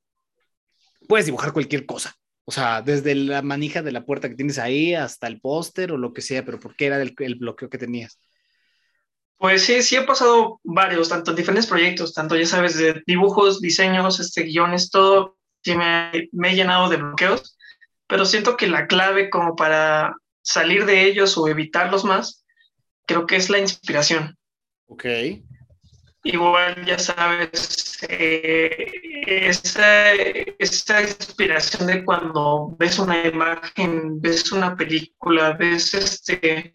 puedes 1.10 1.26
dibujar 1.26 1.52
cualquier 1.52 1.86
cosa, 1.86 2.16
o 2.46 2.52
sea, 2.52 2.82
desde 2.82 3.16
la 3.16 3.42
manija 3.42 3.82
de 3.82 3.92
la 3.92 4.06
puerta 4.06 4.30
que 4.30 4.36
tienes 4.36 4.60
ahí 4.60 4.94
hasta 4.94 5.28
el 5.28 5.40
póster 5.40 5.92
o 5.92 5.98
lo 5.98 6.14
que 6.14 6.22
sea, 6.22 6.44
pero 6.44 6.60
¿por 6.60 6.76
qué 6.76 6.88
era 6.88 7.02
el, 7.02 7.36
bloqueo 7.36 7.70
que 7.70 7.78
tenías? 7.78 8.20
Pues 9.38 9.64
sí, 9.64 9.82
sí 9.82 9.96
he 9.96 10.04
pasado 10.04 10.60
varios, 10.64 11.10
tanto 11.10 11.32
en 11.32 11.38
diferentes 11.38 11.70
proyectos, 11.70 12.14
tanto 12.14 12.36
ya 12.36 12.46
sabes, 12.46 12.78
de 12.78 13.02
dibujos, 13.06 13.62
diseños, 13.62 14.20
este, 14.20 14.44
guiones, 14.44 14.90
todo, 14.90 15.38
sí 15.64 15.76
me, 15.76 16.30
me 16.32 16.52
he 16.52 16.56
llenado 16.56 16.90
de 16.90 16.98
bloqueos, 16.98 17.58
pero 18.08 18.26
siento 18.26 18.58
que 18.58 18.68
la 18.68 18.88
clave 18.88 19.30
como 19.30 19.56
para 19.56 20.16
salir 20.42 20.86
de 20.86 21.06
ellos 21.06 21.38
o 21.38 21.48
evitarlos 21.48 22.04
más, 22.06 22.46
creo 23.06 23.26
que 23.26 23.38
es 23.38 23.50
la 23.50 23.60
inspiración. 23.60 24.38
Ok. 24.86 25.06
Igual, 26.26 26.86
ya 26.86 26.98
sabes, 26.98 28.00
eh, 28.08 28.92
esa, 29.28 30.14
esa, 30.14 31.02
inspiración 31.02 31.88
de 31.88 32.06
cuando 32.06 32.76
ves 32.80 32.98
una 32.98 33.28
imagen, 33.28 34.22
ves 34.22 34.52
una 34.54 34.76
película, 34.76 35.52
ves 35.54 35.94
este, 35.94 36.72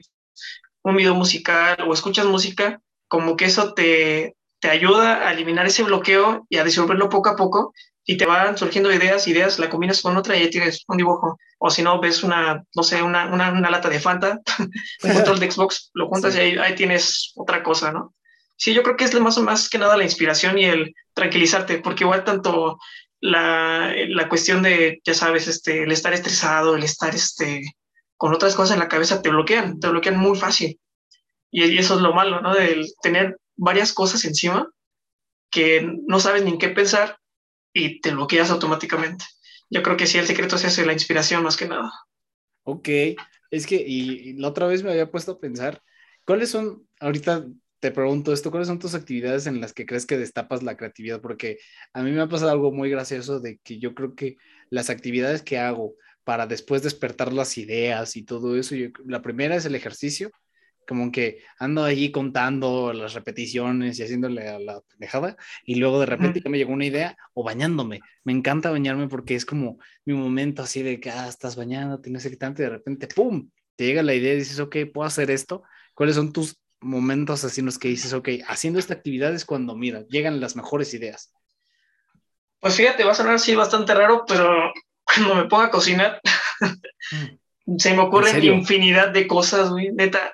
un 0.82 0.96
video 0.96 1.14
musical 1.14 1.78
o 1.88 1.94
escuchas 1.94 2.26
música, 2.26 2.80
como 3.08 3.36
que 3.36 3.46
eso 3.46 3.72
te, 3.72 4.36
te 4.60 4.68
ayuda 4.68 5.26
a 5.26 5.32
eliminar 5.32 5.66
ese 5.66 5.82
bloqueo 5.82 6.46
y 6.50 6.58
a 6.58 6.64
disolverlo 6.64 7.08
poco 7.08 7.30
a 7.30 7.36
poco 7.36 7.72
y 8.04 8.16
te 8.16 8.26
van 8.26 8.56
surgiendo 8.56 8.92
ideas, 8.92 9.28
ideas, 9.28 9.58
la 9.58 9.70
combinas 9.70 10.02
con 10.02 10.16
otra 10.16 10.36
y 10.36 10.44
ya 10.44 10.50
tienes 10.50 10.84
un 10.88 10.96
dibujo. 10.96 11.38
O 11.58 11.70
si 11.70 11.82
no, 11.82 12.00
ves 12.00 12.22
una, 12.22 12.64
no 12.74 12.82
sé, 12.82 13.02
una, 13.02 13.32
una, 13.32 13.50
una 13.52 13.70
lata 13.70 13.88
de 13.88 14.00
Fanta, 14.00 14.40
un 15.04 15.12
control 15.12 15.38
de 15.40 15.50
Xbox, 15.50 15.90
lo 15.94 16.08
juntas 16.08 16.34
y 16.34 16.38
ahí, 16.38 16.58
ahí, 16.58 16.74
tienes 16.74 17.32
otra 17.36 17.62
cosa, 17.62 17.92
¿no? 17.92 18.14
Sí, 18.58 18.74
yo 18.74 18.82
creo 18.82 18.96
que 18.96 19.04
es 19.04 19.14
más, 19.20 19.38
más 19.38 19.70
que 19.70 19.78
nada 19.78 19.96
la 19.96 20.02
inspiración 20.02 20.58
y 20.58 20.64
el 20.64 20.92
tranquilizarte, 21.14 21.78
porque 21.78 22.02
igual 22.02 22.24
tanto 22.24 22.78
la, 23.20 23.94
la 24.08 24.28
cuestión 24.28 24.62
de, 24.62 25.00
ya 25.04 25.14
sabes, 25.14 25.46
este, 25.46 25.84
el 25.84 25.92
estar 25.92 26.12
estresado, 26.12 26.74
el 26.74 26.82
estar 26.82 27.14
este, 27.14 27.62
con 28.16 28.34
otras 28.34 28.56
cosas 28.56 28.74
en 28.74 28.80
la 28.80 28.88
cabeza, 28.88 29.22
te 29.22 29.30
bloquean, 29.30 29.78
te 29.78 29.88
bloquean 29.88 30.18
muy 30.18 30.36
fácil. 30.36 30.80
Y, 31.52 31.78
eso 31.78 31.94
es 31.94 32.00
lo 32.00 32.12
malo, 32.12 32.40
¿no? 32.40 32.52
De 32.52 32.84
tener 33.00 33.38
varias 33.54 33.92
cosas 33.92 34.24
encima 34.24 34.68
que 35.50 35.88
no 36.06 36.18
sabes 36.18 36.42
ni 36.42 36.50
en 36.50 36.58
qué 36.58 36.68
pensar 36.68 37.16
y 37.72 38.00
te 38.00 38.10
bloqueas 38.10 38.50
automáticamente. 38.50 39.24
Yo 39.70 39.84
creo 39.84 39.96
que 39.96 40.06
sí, 40.08 40.18
el 40.18 40.26
secreto 40.26 40.56
es 40.56 40.64
ese, 40.64 40.84
la 40.84 40.92
inspiración 40.92 41.44
más 41.44 41.56
que 41.56 41.68
nada. 41.68 41.92
Ok, 42.64 42.88
es 43.52 43.66
que, 43.68 43.76
y 43.76 44.32
la 44.32 44.48
otra 44.48 44.66
vez 44.66 44.82
me 44.82 44.90
había 44.90 45.12
puesto 45.12 45.32
a 45.32 45.38
pensar, 45.38 45.80
¿cuáles 46.24 46.50
son, 46.50 46.88
ahorita 46.98 47.46
te 47.80 47.90
pregunto 47.90 48.32
esto, 48.32 48.50
¿cuáles 48.50 48.68
son 48.68 48.78
tus 48.78 48.94
actividades 48.94 49.46
en 49.46 49.60
las 49.60 49.72
que 49.72 49.86
crees 49.86 50.06
que 50.06 50.18
destapas 50.18 50.62
la 50.62 50.76
creatividad? 50.76 51.20
Porque 51.20 51.58
a 51.92 52.02
mí 52.02 52.10
me 52.10 52.20
ha 52.20 52.28
pasado 52.28 52.50
algo 52.50 52.72
muy 52.72 52.90
gracioso 52.90 53.40
de 53.40 53.58
que 53.62 53.78
yo 53.78 53.94
creo 53.94 54.14
que 54.14 54.36
las 54.70 54.90
actividades 54.90 55.42
que 55.42 55.58
hago 55.58 55.94
para 56.24 56.46
después 56.46 56.82
despertar 56.82 57.32
las 57.32 57.56
ideas 57.56 58.16
y 58.16 58.24
todo 58.24 58.56
eso, 58.56 58.74
la 59.06 59.22
primera 59.22 59.56
es 59.56 59.64
el 59.64 59.74
ejercicio, 59.74 60.30
como 60.86 61.12
que 61.12 61.42
ando 61.58 61.84
allí 61.84 62.10
contando 62.10 62.92
las 62.92 63.14
repeticiones 63.14 63.98
y 63.98 64.02
haciéndole 64.02 64.48
a 64.48 64.58
la 64.58 64.80
pendejada, 64.80 65.36
y 65.64 65.76
luego 65.76 66.00
de 66.00 66.06
repente 66.06 66.40
ya 66.42 66.50
me 66.50 66.58
llegó 66.58 66.72
una 66.72 66.86
idea, 66.86 67.16
o 67.34 67.44
bañándome. 67.44 68.00
Me 68.24 68.32
encanta 68.32 68.70
bañarme 68.70 69.08
porque 69.08 69.34
es 69.34 69.44
como 69.44 69.78
mi 70.04 70.14
momento 70.14 70.62
así 70.62 70.82
de 70.82 70.98
que, 70.98 71.10
ah, 71.10 71.28
estás 71.28 71.56
bañando, 71.56 72.00
tienes 72.00 72.26
que 72.26 72.36
tanto, 72.36 72.62
y 72.62 72.64
de 72.64 72.70
repente, 72.70 73.06
¡pum! 73.06 73.50
Te 73.76 73.86
llega 73.86 74.02
la 74.02 74.14
idea 74.14 74.34
y 74.34 74.38
dices, 74.38 74.58
ok, 74.60 74.76
puedo 74.92 75.06
hacer 75.06 75.30
esto. 75.30 75.62
¿Cuáles 75.94 76.16
son 76.16 76.32
tus 76.32 76.58
momentos 76.80 77.44
así 77.44 77.60
en 77.60 77.66
los 77.66 77.78
que 77.78 77.88
dices, 77.88 78.12
ok, 78.12 78.28
haciendo 78.46 78.78
esta 78.78 78.94
actividad 78.94 79.34
es 79.34 79.44
cuando, 79.44 79.74
mira, 79.74 80.02
llegan 80.08 80.40
las 80.40 80.56
mejores 80.56 80.94
ideas? 80.94 81.32
Pues 82.60 82.74
fíjate, 82.74 83.04
va 83.04 83.12
a 83.12 83.14
sonar 83.14 83.34
así 83.34 83.54
bastante 83.54 83.94
raro, 83.94 84.24
pero 84.26 84.72
cuando 85.04 85.34
me 85.34 85.44
pongo 85.44 85.64
a 85.64 85.70
cocinar, 85.70 86.20
mm. 87.66 87.76
se 87.78 87.94
me 87.94 88.00
ocurren 88.00 88.42
infinidad 88.42 89.10
de 89.10 89.26
cosas, 89.26 89.70
güey, 89.70 89.90
neta, 89.92 90.32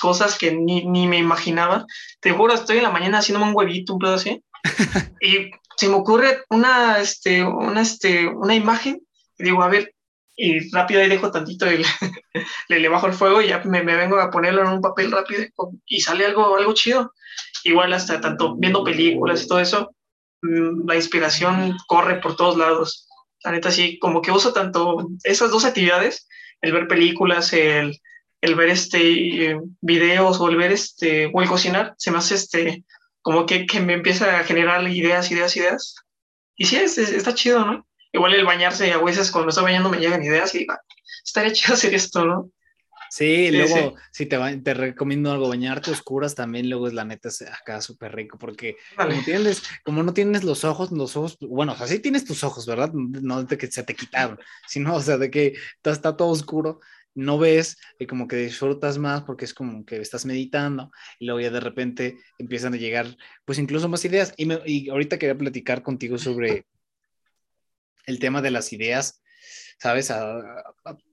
cosas 0.00 0.38
que 0.38 0.52
ni, 0.52 0.84
ni, 0.86 1.06
me 1.06 1.18
imaginaba. 1.18 1.86
Te 2.20 2.32
juro, 2.32 2.54
estoy 2.54 2.78
en 2.78 2.84
la 2.84 2.90
mañana 2.90 3.18
haciéndome 3.18 3.50
un 3.50 3.56
huevito, 3.56 3.94
un 3.94 3.98
pedo 3.98 4.14
así, 4.14 4.42
y 5.20 5.50
se 5.76 5.88
me 5.88 5.94
ocurre 5.94 6.44
una, 6.50 6.98
este, 6.98 7.42
una, 7.44 7.80
este, 7.80 8.26
una 8.26 8.54
imagen, 8.54 9.00
y 9.38 9.44
digo, 9.44 9.62
a 9.62 9.68
ver, 9.68 9.94
y 10.40 10.70
rápido 10.70 11.02
ahí 11.02 11.08
dejo 11.08 11.30
tantito 11.30 11.70
y 11.70 11.84
le, 12.68 12.80
le, 12.80 12.88
bajo 12.88 13.06
el 13.06 13.12
fuego 13.12 13.42
y 13.42 13.48
ya 13.48 13.62
me, 13.64 13.82
me, 13.82 13.94
vengo 13.94 14.18
a 14.18 14.30
ponerlo 14.30 14.62
en 14.62 14.68
un 14.68 14.80
papel 14.80 15.12
rápido 15.12 15.44
y 15.84 16.00
sale 16.00 16.24
algo, 16.24 16.56
algo 16.56 16.72
chido. 16.72 17.12
Igual 17.62 17.92
hasta 17.92 18.22
tanto 18.22 18.56
viendo 18.56 18.82
películas 18.82 19.42
y 19.42 19.48
todo 19.48 19.60
eso, 19.60 19.94
mm, 20.40 20.88
la 20.88 20.96
inspiración 20.96 21.76
corre 21.86 22.20
por 22.20 22.36
todos 22.36 22.56
lados. 22.56 23.06
La 23.44 23.52
neta 23.52 23.70
sí, 23.70 23.98
como 23.98 24.22
que 24.22 24.30
uso 24.30 24.54
tanto 24.54 25.08
esas 25.24 25.50
dos 25.50 25.66
actividades, 25.66 26.26
el 26.62 26.72
ver 26.72 26.88
películas, 26.88 27.52
el, 27.52 28.00
el 28.40 28.54
ver 28.54 28.70
este 28.70 29.58
videos 29.82 30.40
o 30.40 30.48
el 30.48 30.56
ver 30.56 30.72
este 30.72 31.30
o 31.34 31.42
el 31.42 31.48
cocinar, 31.48 31.94
se 31.98 32.10
me 32.10 32.18
hace 32.18 32.34
este 32.36 32.84
como 33.20 33.44
que, 33.44 33.66
que 33.66 33.80
me 33.80 33.92
empieza 33.92 34.40
a 34.40 34.44
generar 34.44 34.88
ideas, 34.88 35.30
ideas, 35.30 35.54
ideas. 35.56 35.96
Y 36.56 36.64
sí, 36.64 36.76
es, 36.76 36.96
está 36.96 37.34
chido, 37.34 37.64
¿no? 37.66 37.86
Igual 38.12 38.34
el 38.34 38.44
bañarse 38.44 38.92
a 38.92 38.98
veces 38.98 39.30
cuando 39.30 39.50
estoy 39.50 39.64
bañando 39.64 39.88
me 39.88 39.98
llegan 39.98 40.22
ideas 40.22 40.54
y 40.54 40.60
digo, 40.60 40.72
ah, 40.72 40.80
estaría 41.24 41.52
chido 41.52 41.74
hacer 41.74 41.94
esto, 41.94 42.24
¿no? 42.24 42.50
Sí, 43.10 43.50
luego 43.50 43.96
si 44.12 44.26
te, 44.26 44.38
te 44.58 44.72
recomiendo 44.72 45.32
algo, 45.32 45.48
bañarte 45.48 45.90
oscuras 45.90 46.36
también, 46.36 46.70
luego 46.70 46.86
es 46.86 46.94
la 46.94 47.04
neta 47.04 47.28
acá 47.52 47.80
súper 47.80 48.14
rico, 48.14 48.38
porque 48.38 48.76
como, 48.96 49.20
tienes, 49.24 49.64
como 49.84 50.04
no 50.04 50.14
tienes 50.14 50.44
los 50.44 50.62
ojos, 50.62 50.92
los 50.92 51.16
ojos, 51.16 51.36
bueno, 51.40 51.74
así 51.76 51.98
tienes 51.98 52.24
tus 52.24 52.44
ojos, 52.44 52.66
¿verdad? 52.66 52.92
No 52.92 53.42
de 53.42 53.58
que 53.58 53.66
se 53.66 53.82
te 53.82 53.96
quitaron, 53.96 54.38
sino, 54.68 54.94
o 54.94 55.00
sea, 55.00 55.18
de 55.18 55.28
que 55.28 55.54
está, 55.74 55.90
está 55.90 56.16
todo 56.16 56.28
oscuro, 56.28 56.78
no 57.12 57.36
ves 57.36 57.78
y 57.98 58.06
como 58.06 58.28
que 58.28 58.36
disfrutas 58.36 58.96
más 58.98 59.22
porque 59.22 59.44
es 59.44 59.54
como 59.54 59.84
que 59.84 60.00
estás 60.00 60.24
meditando 60.24 60.92
y 61.18 61.26
luego 61.26 61.40
ya 61.40 61.50
de 61.50 61.58
repente 61.58 62.18
empiezan 62.38 62.74
a 62.74 62.76
llegar 62.76 63.16
pues 63.44 63.58
incluso 63.58 63.88
más 63.88 64.04
ideas. 64.04 64.32
Y, 64.36 64.48
y 64.66 64.88
ahorita 64.88 65.18
quería 65.18 65.36
platicar 65.36 65.82
contigo 65.82 66.16
sobre 66.16 66.66
el 68.06 68.18
tema 68.18 68.42
de 68.42 68.50
las 68.50 68.72
ideas, 68.72 69.22
¿sabes? 69.78 70.12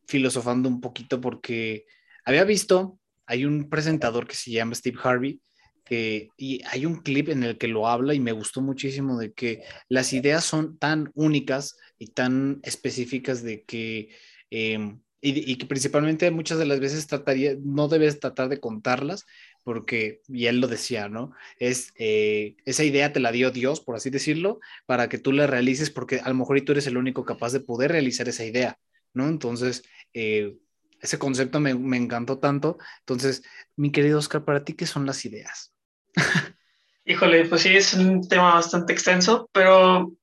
filosofando 0.08 0.70
un 0.70 0.82
poquito 0.82 1.20
porque 1.20 1.86
había 2.24 2.44
visto, 2.44 3.00
hay 3.25 3.46
un 3.46 3.70
presentador 3.70 4.27
que 4.27 4.36
se 4.36 4.51
llama 4.51 4.75
Steve 4.75 4.98
Harvey, 5.03 5.41
y 5.89 6.62
hay 6.65 6.86
un 6.86 6.98
clip 6.98 7.29
en 7.29 7.44
el 7.44 7.58
que 7.58 7.67
lo 7.67 7.88
habla 7.88 8.13
y 8.13 8.20
me 8.20 8.32
gustó 8.32 8.62
muchísimo 8.62 9.17
de 9.17 9.34
que 9.34 9.63
las 9.89 10.13
ideas 10.13 10.44
son 10.44 10.77
tan 10.77 11.12
únicas 11.15 11.77
y 11.98 12.08
tan 12.08 12.60
específicas 12.63 13.44
de 13.44 13.63
que, 13.63 14.10
em, 14.50 15.01
y, 15.22 15.56
que 15.58 15.65
principalmente 15.65 16.29
muchas 16.32 16.58
de 16.58 16.65
las 16.65 16.79
veces 16.79 17.08
trataría, 17.08 17.56
no 17.62 17.88
debes 17.88 18.20
tratar 18.20 18.50
de 18.50 18.60
contarlas, 18.60 19.25
porque, 19.68 20.22
y 20.30 20.46
él 20.46 20.62
lo 20.62 20.70
decía, 20.70 21.10
¿no? 21.10 21.34
Es, 21.60 21.92
eh, 21.98 22.56
esa 22.64 22.86
idea 22.86 23.12
te 23.12 23.20
la 23.20 23.34
dio 23.34 23.52
Dios, 23.52 23.82
por 23.82 23.98
así 23.98 24.10
decirlo, 24.10 24.62
para 24.86 25.10
que 25.10 25.18
tú 25.18 25.34
la 25.34 25.46
realices, 25.46 25.90
porque 25.90 26.22
a 26.22 26.30
lo 26.30 26.36
mejor 26.36 26.62
tú 26.62 26.72
eres 26.72 26.88
el 26.88 26.96
único 26.96 27.26
capaz 27.26 27.52
de 27.52 27.60
poder 27.60 27.92
realizar 27.92 28.30
esa 28.30 28.46
idea, 28.46 28.80
¿no? 29.14 29.28
Entonces, 29.28 29.84
eh, 30.14 30.56
ese 31.02 31.20
concepto 31.20 31.60
me, 31.60 31.76
me, 31.76 31.98
encantó 31.98 32.40
tanto. 32.40 32.78
Entonces, 33.00 33.44
mi 33.76 33.92
querido 33.92 34.20
Oscar, 34.20 34.46
para 34.46 34.64
ti, 34.64 34.72
¿qué 34.72 34.86
son 34.86 35.06
las 35.06 35.26
ideas? 35.26 35.74
Híjole, 37.06 37.44
pues 37.44 37.64
sí, 37.64 37.76
es 37.76 37.94
un 37.94 38.26
tema 38.26 38.54
bastante 38.54 38.94
extenso, 38.94 39.50
pero 39.52 40.14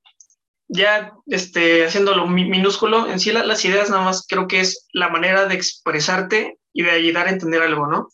ya 0.69 1.13
este, 1.27 1.85
haciéndolo 1.85 2.27
minúsculo, 2.27 3.11
en 3.11 3.21
sí 3.21 3.31
las 3.31 3.63
ideas 3.67 3.91
nada 3.91 4.05
más 4.05 4.25
creo 4.27 4.49
que 4.49 4.61
es 4.61 4.89
la 4.95 5.11
manera 5.11 5.45
de 5.45 5.55
expresarte 5.55 6.59
y 6.73 6.83
de 6.83 6.93
ayudar 6.93 7.27
a 7.27 7.33
entender 7.33 7.61
algo, 7.61 7.87
¿no? 7.89 8.09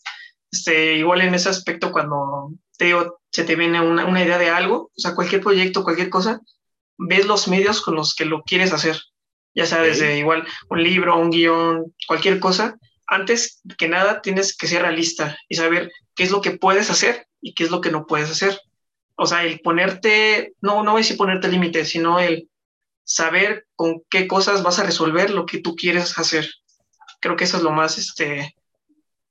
Este, 0.51 0.95
igual 0.95 1.21
en 1.21 1.33
ese 1.33 1.49
aspecto, 1.49 1.91
cuando 1.91 2.53
te 2.77 2.85
digo, 2.85 3.21
se 3.31 3.43
te 3.43 3.55
viene 3.55 3.79
una, 3.79 4.05
una, 4.05 4.23
idea 4.23 4.37
de 4.37 4.49
algo, 4.49 4.91
o 4.95 4.99
sea, 4.99 5.15
cualquier 5.15 5.41
proyecto, 5.41 5.83
cualquier 5.83 6.09
cosa, 6.09 6.41
ves 6.97 7.25
los 7.25 7.47
medios 7.47 7.81
con 7.81 7.95
los 7.95 8.13
que 8.13 8.25
lo 8.25 8.43
quieres 8.43 8.73
hacer, 8.73 8.99
ya 9.55 9.65
sea 9.65 9.81
desde 9.81 10.17
igual 10.17 10.45
un 10.69 10.83
libro, 10.83 11.17
un 11.17 11.29
guion, 11.29 11.93
cualquier 12.07 12.39
cosa. 12.39 12.77
Antes 13.07 13.61
que 13.77 13.87
nada, 13.89 14.21
tienes 14.21 14.55
que 14.55 14.67
ser 14.67 14.83
realista 14.83 15.37
y 15.49 15.55
saber 15.55 15.91
qué 16.15 16.23
es 16.23 16.31
lo 16.31 16.41
que 16.41 16.51
puedes 16.51 16.89
hacer 16.89 17.27
y 17.41 17.53
qué 17.53 17.63
es 17.63 17.71
lo 17.71 17.81
que 17.81 17.91
no 17.91 18.05
puedes 18.05 18.29
hacer. 18.29 18.59
O 19.15 19.25
sea, 19.25 19.43
el 19.43 19.59
ponerte, 19.59 20.53
no, 20.61 20.83
no 20.83 20.91
voy 20.91 21.01
a 21.01 21.03
decir 21.03 21.17
ponerte 21.17 21.49
límites, 21.49 21.89
sino 21.89 22.19
el 22.19 22.49
saber 23.03 23.67
con 23.75 24.01
qué 24.09 24.27
cosas 24.27 24.63
vas 24.63 24.79
a 24.79 24.83
resolver 24.83 25.31
lo 25.31 25.45
que 25.45 25.59
tú 25.59 25.75
quieres 25.75 26.17
hacer. 26.17 26.49
Creo 27.19 27.35
que 27.35 27.43
eso 27.43 27.57
es 27.57 27.63
lo 27.63 27.71
más, 27.71 27.97
este, 27.97 28.55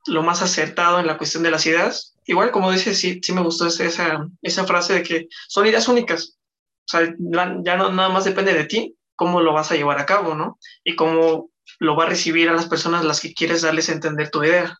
lo 0.07 0.23
más 0.23 0.43
acertado 0.43 1.01
en 1.01 1.07
la 1.07 1.19
cuestión 1.19 1.43
de 1.43 1.51
las 1.51 1.67
ideas. 1.67 2.17
Igual, 2.27 2.51
como 2.51 2.71
dices, 2.73 2.99
sí, 2.99 3.21
sí 3.23 3.33
me 3.33 3.43
gustó 3.43 3.67
esa, 3.67 4.27
esa 4.43 4.65
frase 4.67 4.95
de 4.95 5.03
que 5.03 5.29
son 5.49 5.67
ideas 5.67 5.89
únicas. 5.89 6.39
O 6.87 6.91
sea, 6.91 7.15
ya 7.19 7.77
no 7.77 7.93
nada 7.93 8.09
más 8.09 8.25
depende 8.25 8.55
de 8.55 8.65
ti 8.65 8.97
cómo 9.15 9.41
lo 9.41 9.53
vas 9.53 9.71
a 9.71 9.77
llevar 9.77 9.99
a 9.99 10.07
cabo, 10.07 10.35
¿no? 10.35 10.59
Y 10.83 10.97
cómo 10.97 11.51
lo 11.79 11.97
va 11.97 12.05
a 12.05 12.09
recibir 12.09 12.49
a 12.49 12.55
las 12.55 12.67
personas 12.67 13.03
a 13.03 13.07
las 13.07 13.21
que 13.21 13.35
quieres 13.35 13.63
darles 13.63 13.89
a 13.89 13.93
entender 13.93 14.31
tu 14.31 14.43
idea. 14.43 14.79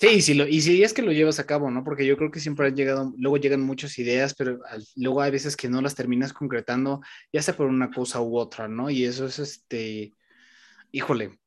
Sí, 0.00 0.22
sí 0.22 0.32
lo, 0.32 0.46
y 0.46 0.62
si 0.62 0.82
es 0.82 0.94
que 0.94 1.02
lo 1.02 1.12
llevas 1.12 1.38
a 1.40 1.46
cabo, 1.46 1.70
¿no? 1.70 1.84
Porque 1.84 2.06
yo 2.06 2.16
creo 2.16 2.30
que 2.30 2.40
siempre 2.40 2.68
han 2.68 2.76
llegado, 2.76 3.12
luego 3.18 3.36
llegan 3.36 3.60
muchas 3.60 3.98
ideas, 3.98 4.34
pero 4.34 4.58
luego 4.96 5.20
hay 5.20 5.30
veces 5.30 5.56
que 5.56 5.68
no 5.68 5.82
las 5.82 5.94
terminas 5.94 6.32
concretando, 6.32 7.02
ya 7.30 7.42
sea 7.42 7.54
por 7.54 7.66
una 7.66 7.90
cosa 7.90 8.22
u 8.22 8.38
otra, 8.38 8.66
¿no? 8.66 8.88
Y 8.88 9.04
eso 9.04 9.26
es 9.26 9.38
este, 9.38 10.14
híjole, 10.92 11.39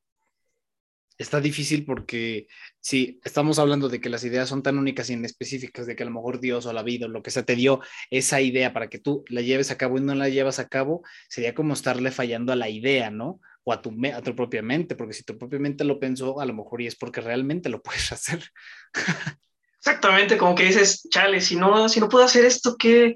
está 1.18 1.40
difícil 1.40 1.84
porque 1.84 2.48
si 2.80 3.20
estamos 3.24 3.58
hablando 3.58 3.88
de 3.88 4.00
que 4.00 4.08
las 4.08 4.24
ideas 4.24 4.48
son 4.48 4.62
tan 4.62 4.78
únicas 4.78 5.10
y 5.10 5.14
específicas, 5.24 5.86
de 5.86 5.96
que 5.96 6.02
a 6.02 6.06
lo 6.06 6.12
mejor 6.12 6.40
Dios 6.40 6.66
o 6.66 6.72
la 6.72 6.82
vida 6.82 7.06
o 7.06 7.08
lo 7.08 7.22
que 7.22 7.30
sea 7.30 7.44
te 7.44 7.56
dio 7.56 7.80
esa 8.10 8.40
idea 8.40 8.72
para 8.72 8.88
que 8.88 8.98
tú 8.98 9.24
la 9.28 9.40
lleves 9.40 9.70
a 9.70 9.76
cabo 9.76 9.98
y 9.98 10.00
no 10.00 10.14
la 10.14 10.28
llevas 10.28 10.58
a 10.58 10.68
cabo, 10.68 11.02
sería 11.28 11.54
como 11.54 11.74
estarle 11.74 12.10
fallando 12.10 12.52
a 12.52 12.56
la 12.56 12.68
idea, 12.68 13.10
¿no? 13.10 13.40
O 13.62 13.72
a 13.72 13.80
tu, 13.80 13.94
a 14.12 14.22
tu 14.22 14.34
propia 14.34 14.62
mente, 14.62 14.96
porque 14.96 15.14
si 15.14 15.22
tu 15.22 15.38
propia 15.38 15.58
mente 15.58 15.84
lo 15.84 15.98
pensó, 15.98 16.40
a 16.40 16.46
lo 16.46 16.54
mejor 16.54 16.82
y 16.82 16.86
es 16.86 16.96
porque 16.96 17.20
realmente 17.20 17.68
lo 17.68 17.82
puedes 17.82 18.12
hacer. 18.12 18.50
Exactamente, 19.78 20.38
como 20.38 20.54
que 20.54 20.64
dices, 20.64 21.06
chale, 21.10 21.40
si 21.40 21.56
no, 21.56 21.88
si 21.88 22.00
no 22.00 22.08
puedo 22.08 22.24
hacer 22.24 22.44
esto, 22.44 22.76
¿qué, 22.78 23.14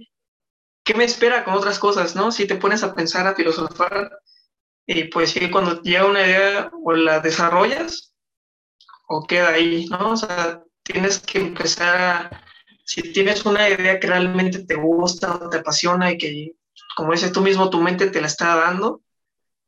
¿qué 0.84 0.94
me 0.94 1.04
espera 1.04 1.44
con 1.44 1.54
otras 1.54 1.78
cosas, 1.78 2.14
no? 2.14 2.30
Si 2.30 2.46
te 2.46 2.56
pones 2.56 2.82
a 2.82 2.94
pensar, 2.94 3.26
a 3.26 3.34
filosofar, 3.34 4.10
y 4.90 5.04
pues 5.04 5.32
sí, 5.32 5.50
cuando 5.50 5.82
llega 5.82 6.06
una 6.06 6.26
idea 6.26 6.70
o 6.82 6.92
la 6.94 7.20
desarrollas 7.20 8.14
o 9.06 9.26
queda 9.26 9.50
ahí, 9.50 9.84
¿no? 9.90 10.12
O 10.12 10.16
sea, 10.16 10.62
tienes 10.82 11.18
que 11.18 11.40
empezar 11.40 12.00
a, 12.00 12.44
si 12.86 13.02
tienes 13.12 13.44
una 13.44 13.68
idea 13.68 14.00
que 14.00 14.06
realmente 14.06 14.64
te 14.64 14.76
gusta 14.76 15.34
o 15.34 15.50
te 15.50 15.58
apasiona 15.58 16.10
y 16.10 16.16
que, 16.16 16.52
como 16.96 17.12
dices 17.12 17.32
tú 17.32 17.42
mismo, 17.42 17.68
tu 17.68 17.82
mente 17.82 18.08
te 18.08 18.22
la 18.22 18.28
está 18.28 18.56
dando, 18.56 19.02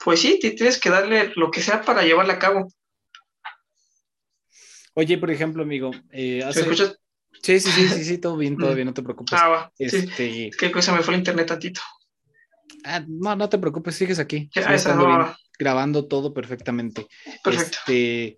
pues 0.03 0.21
sí, 0.21 0.39
tienes 0.39 0.81
que 0.81 0.89
darle 0.89 1.33
lo 1.37 1.51
que 1.51 1.61
sea 1.61 1.83
para 1.83 2.03
llevarla 2.03 2.35
a 2.35 2.39
cabo. 2.39 2.73
Oye, 4.95 5.19
por 5.19 5.31
ejemplo, 5.31 5.63
amigo, 5.63 5.91
eh, 6.13 6.43
escuchas? 6.49 6.99
Sí, 7.43 7.61
sí, 7.61 7.71
sí, 7.71 7.89
sí, 7.89 8.05
sí, 8.05 8.19
todo 8.19 8.39
bien, 8.39 8.57
todo 8.57 8.73
mm. 8.73 8.75
bien, 8.75 8.87
no 8.87 8.95
te 8.95 9.03
preocupes. 9.03 9.39
Ah, 9.39 9.49
va. 9.49 9.73
Este... 9.79 10.07
Sí. 10.07 10.51
Es 10.51 10.57
que 10.57 10.83
se 10.83 10.93
me 10.93 11.03
fue 11.03 11.13
el 11.13 11.21
internet 11.21 11.47
tantito. 11.47 11.83
Ah, 12.85 13.05
no, 13.07 13.37
no 13.37 13.49
te 13.49 13.59
preocupes, 13.59 13.95
sigues 13.95 14.19
aquí. 14.19 14.51
grabando 15.59 16.07
todo 16.07 16.33
perfectamente. 16.33 17.07
Perfecto. 17.45 17.79
Este, 17.87 18.37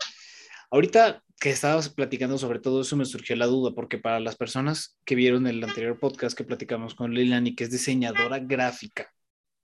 ahorita 0.70 1.22
que 1.40 1.50
estabas 1.50 1.88
platicando 1.88 2.38
sobre 2.38 2.60
todo 2.60 2.82
eso 2.82 2.96
me 2.96 3.04
surgió 3.04 3.34
la 3.36 3.46
duda, 3.46 3.74
porque 3.74 3.98
para 3.98 4.20
las 4.20 4.36
personas 4.36 4.96
que 5.04 5.14
vieron 5.14 5.46
el 5.46 5.62
anterior 5.62 5.98
podcast 5.98 6.36
que 6.36 6.44
platicamos 6.44 6.94
con 6.94 7.14
Lilani, 7.14 7.54
que 7.56 7.64
es 7.64 7.70
diseñadora 7.70 8.38
gráfica, 8.38 9.10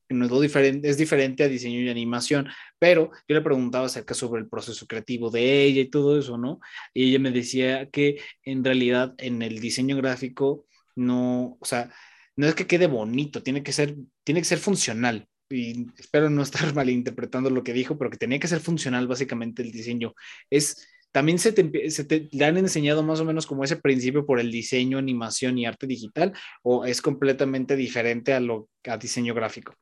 no 0.09 0.25
es, 0.25 0.41
diferente, 0.41 0.89
es 0.89 0.97
diferente 0.97 1.45
a 1.45 1.49
diseño 1.49 1.81
y 1.81 1.89
animación, 1.89 2.49
pero 2.79 3.11
yo 3.29 3.37
le 3.37 3.43
preguntaba 3.43 3.87
acerca 3.87 4.15
sobre 4.15 4.41
el 4.41 4.49
proceso 4.49 4.87
creativo 4.87 5.31
de 5.31 5.65
ella 5.65 5.83
y 5.83 5.91
todo 5.91 6.19
eso, 6.19 6.39
¿no? 6.39 6.61
Y 6.95 7.11
ella 7.11 7.19
me 7.19 7.31
decía 7.31 7.91
que 7.91 8.21
en 8.43 8.65
realidad 8.65 9.15
en 9.19 9.43
el 9.43 9.61
diseño 9.61 9.97
gráfico 9.97 10.67
no, 10.97 11.59
o 11.61 11.65
sea, 11.65 11.93
no 12.39 12.47
es 12.47 12.55
que 12.55 12.69
quede 12.69 12.87
bonito, 12.87 13.43
tiene 13.43 13.65
que 13.65 13.73
ser, 13.73 13.97
tiene 14.23 14.41
que 14.41 14.45
ser 14.45 14.59
funcional. 14.59 15.27
Y 15.51 15.89
espero 15.99 16.31
no 16.31 16.43
estar 16.43 16.73
malinterpretando 16.75 17.51
lo 17.51 17.65
que 17.65 17.73
dijo, 17.73 17.99
pero 17.99 18.11
que 18.11 18.17
tenía 18.17 18.39
que 18.39 18.47
ser 18.47 18.61
funcional 18.61 19.09
básicamente 19.09 19.61
el 19.61 19.73
diseño. 19.73 20.15
Es, 20.49 20.87
también 21.11 21.41
se 21.41 21.51
te, 21.51 21.91
se 21.91 22.05
te 22.05 22.29
le 22.31 22.45
han 22.45 22.57
enseñado 22.57 23.03
más 23.03 23.19
o 23.19 23.25
menos 23.25 23.45
como 23.45 23.65
ese 23.65 23.75
principio 23.75 24.25
por 24.25 24.39
el 24.39 24.53
diseño, 24.53 24.99
animación 24.99 25.59
y 25.59 25.67
arte 25.67 25.89
digital, 25.89 26.33
o 26.63 26.85
es 26.85 27.03
completamente 27.03 27.75
diferente 27.75 28.33
a 28.33 28.39
lo 28.39 28.69
a 28.87 28.97
diseño 28.97 29.35
gráfico. 29.35 29.75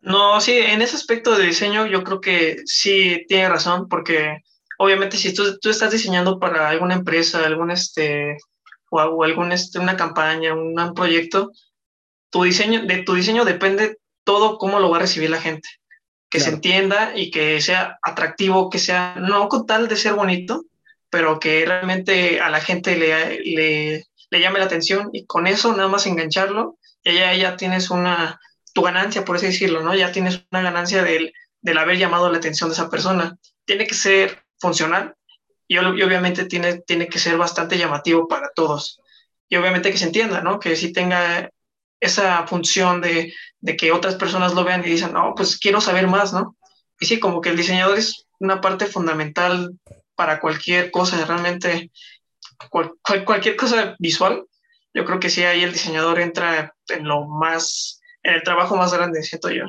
No, 0.00 0.40
sí, 0.40 0.58
en 0.58 0.82
ese 0.82 0.96
aspecto 0.96 1.38
de 1.38 1.46
diseño 1.46 1.86
yo 1.86 2.02
creo 2.02 2.20
que 2.20 2.56
sí 2.64 3.24
tiene 3.28 3.48
razón, 3.48 3.88
porque 3.88 4.38
obviamente 4.78 5.16
si 5.16 5.32
tú, 5.32 5.58
tú 5.60 5.70
estás 5.70 5.92
diseñando 5.92 6.40
para 6.40 6.68
alguna 6.68 6.94
empresa, 6.94 7.46
algún 7.46 7.70
este, 7.70 8.36
o, 8.90 9.24
algún, 9.24 9.52
este, 9.52 9.78
una 9.78 9.96
campaña, 9.96 10.54
un, 10.54 10.94
proyecto, 10.94 11.52
tu 12.30 12.44
diseño, 12.44 12.84
de 12.84 13.02
tu 13.02 13.14
diseño 13.14 13.44
depende 13.44 13.98
todo 14.24 14.58
cómo 14.58 14.80
lo 14.80 14.90
va 14.90 14.98
a 14.98 15.00
recibir 15.00 15.30
la 15.30 15.40
gente. 15.40 15.68
Que 16.28 16.40
se 16.40 16.50
entienda 16.50 17.12
y 17.16 17.30
que 17.30 17.60
sea 17.60 17.98
atractivo, 18.02 18.68
que 18.68 18.78
sea, 18.78 19.14
no 19.16 19.48
con 19.48 19.64
tal 19.64 19.88
de 19.88 19.96
ser 19.96 20.14
bonito, 20.14 20.64
pero 21.08 21.38
que 21.38 21.64
realmente 21.64 22.40
a 22.40 22.50
la 22.50 22.60
gente 22.60 22.96
le, 22.96 23.40
le, 23.40 24.06
le 24.30 24.40
llame 24.40 24.58
la 24.58 24.64
atención 24.64 25.10
y 25.12 25.24
con 25.24 25.46
eso 25.46 25.74
nada 25.74 25.88
más 25.88 26.06
engancharlo, 26.06 26.76
y 27.04 27.14
ya, 27.14 27.32
ya 27.34 27.56
tienes 27.56 27.90
una, 27.90 28.40
tu 28.74 28.82
ganancia, 28.82 29.24
por 29.24 29.36
así 29.36 29.46
decirlo, 29.46 29.82
¿no? 29.82 29.94
Ya 29.94 30.10
tienes 30.10 30.44
una 30.50 30.62
ganancia 30.62 31.02
del, 31.04 31.32
del 31.60 31.78
haber 31.78 31.98
llamado 31.98 32.30
la 32.30 32.38
atención 32.38 32.68
de 32.68 32.74
esa 32.74 32.90
persona. 32.90 33.38
Tiene 33.64 33.86
que 33.86 33.94
ser 33.94 34.42
funcional 34.58 35.14
y, 35.68 35.78
obviamente 35.78 36.44
tiene, 36.44 36.78
tiene 36.78 37.08
que 37.08 37.18
ser 37.18 37.36
bastante 37.36 37.78
llamativo 37.78 38.28
para 38.28 38.50
todos. 38.54 39.00
Y 39.48 39.56
obviamente 39.56 39.90
que 39.90 39.98
se 39.98 40.06
entienda, 40.06 40.40
¿no? 40.40 40.58
Que 40.58 40.76
sí 40.76 40.92
tenga 40.92 41.50
esa 42.00 42.46
función 42.46 43.00
de, 43.00 43.32
de 43.60 43.76
que 43.76 43.92
otras 43.92 44.16
personas 44.16 44.54
lo 44.54 44.64
vean 44.64 44.82
y 44.84 44.90
dicen, 44.90 45.12
no, 45.12 45.34
pues 45.34 45.58
quiero 45.58 45.80
saber 45.80 46.06
más, 46.08 46.32
¿no? 46.32 46.56
Y 47.00 47.06
sí, 47.06 47.20
como 47.20 47.40
que 47.40 47.50
el 47.50 47.56
diseñador 47.56 47.98
es 47.98 48.26
una 48.38 48.60
parte 48.60 48.86
fundamental 48.86 49.78
para 50.14 50.40
cualquier 50.40 50.90
cosa, 50.90 51.24
realmente 51.24 51.90
cualquier 52.70 53.56
cosa 53.56 53.94
visual. 53.98 54.46
Yo 54.94 55.04
creo 55.04 55.20
que 55.20 55.30
sí, 55.30 55.44
ahí 55.44 55.62
el 55.62 55.72
diseñador 55.72 56.20
entra 56.20 56.74
en 56.88 57.06
lo 57.06 57.26
más, 57.26 58.00
en 58.22 58.34
el 58.34 58.42
trabajo 58.42 58.76
más 58.76 58.92
grande, 58.94 59.22
siento 59.22 59.50
yo. 59.50 59.64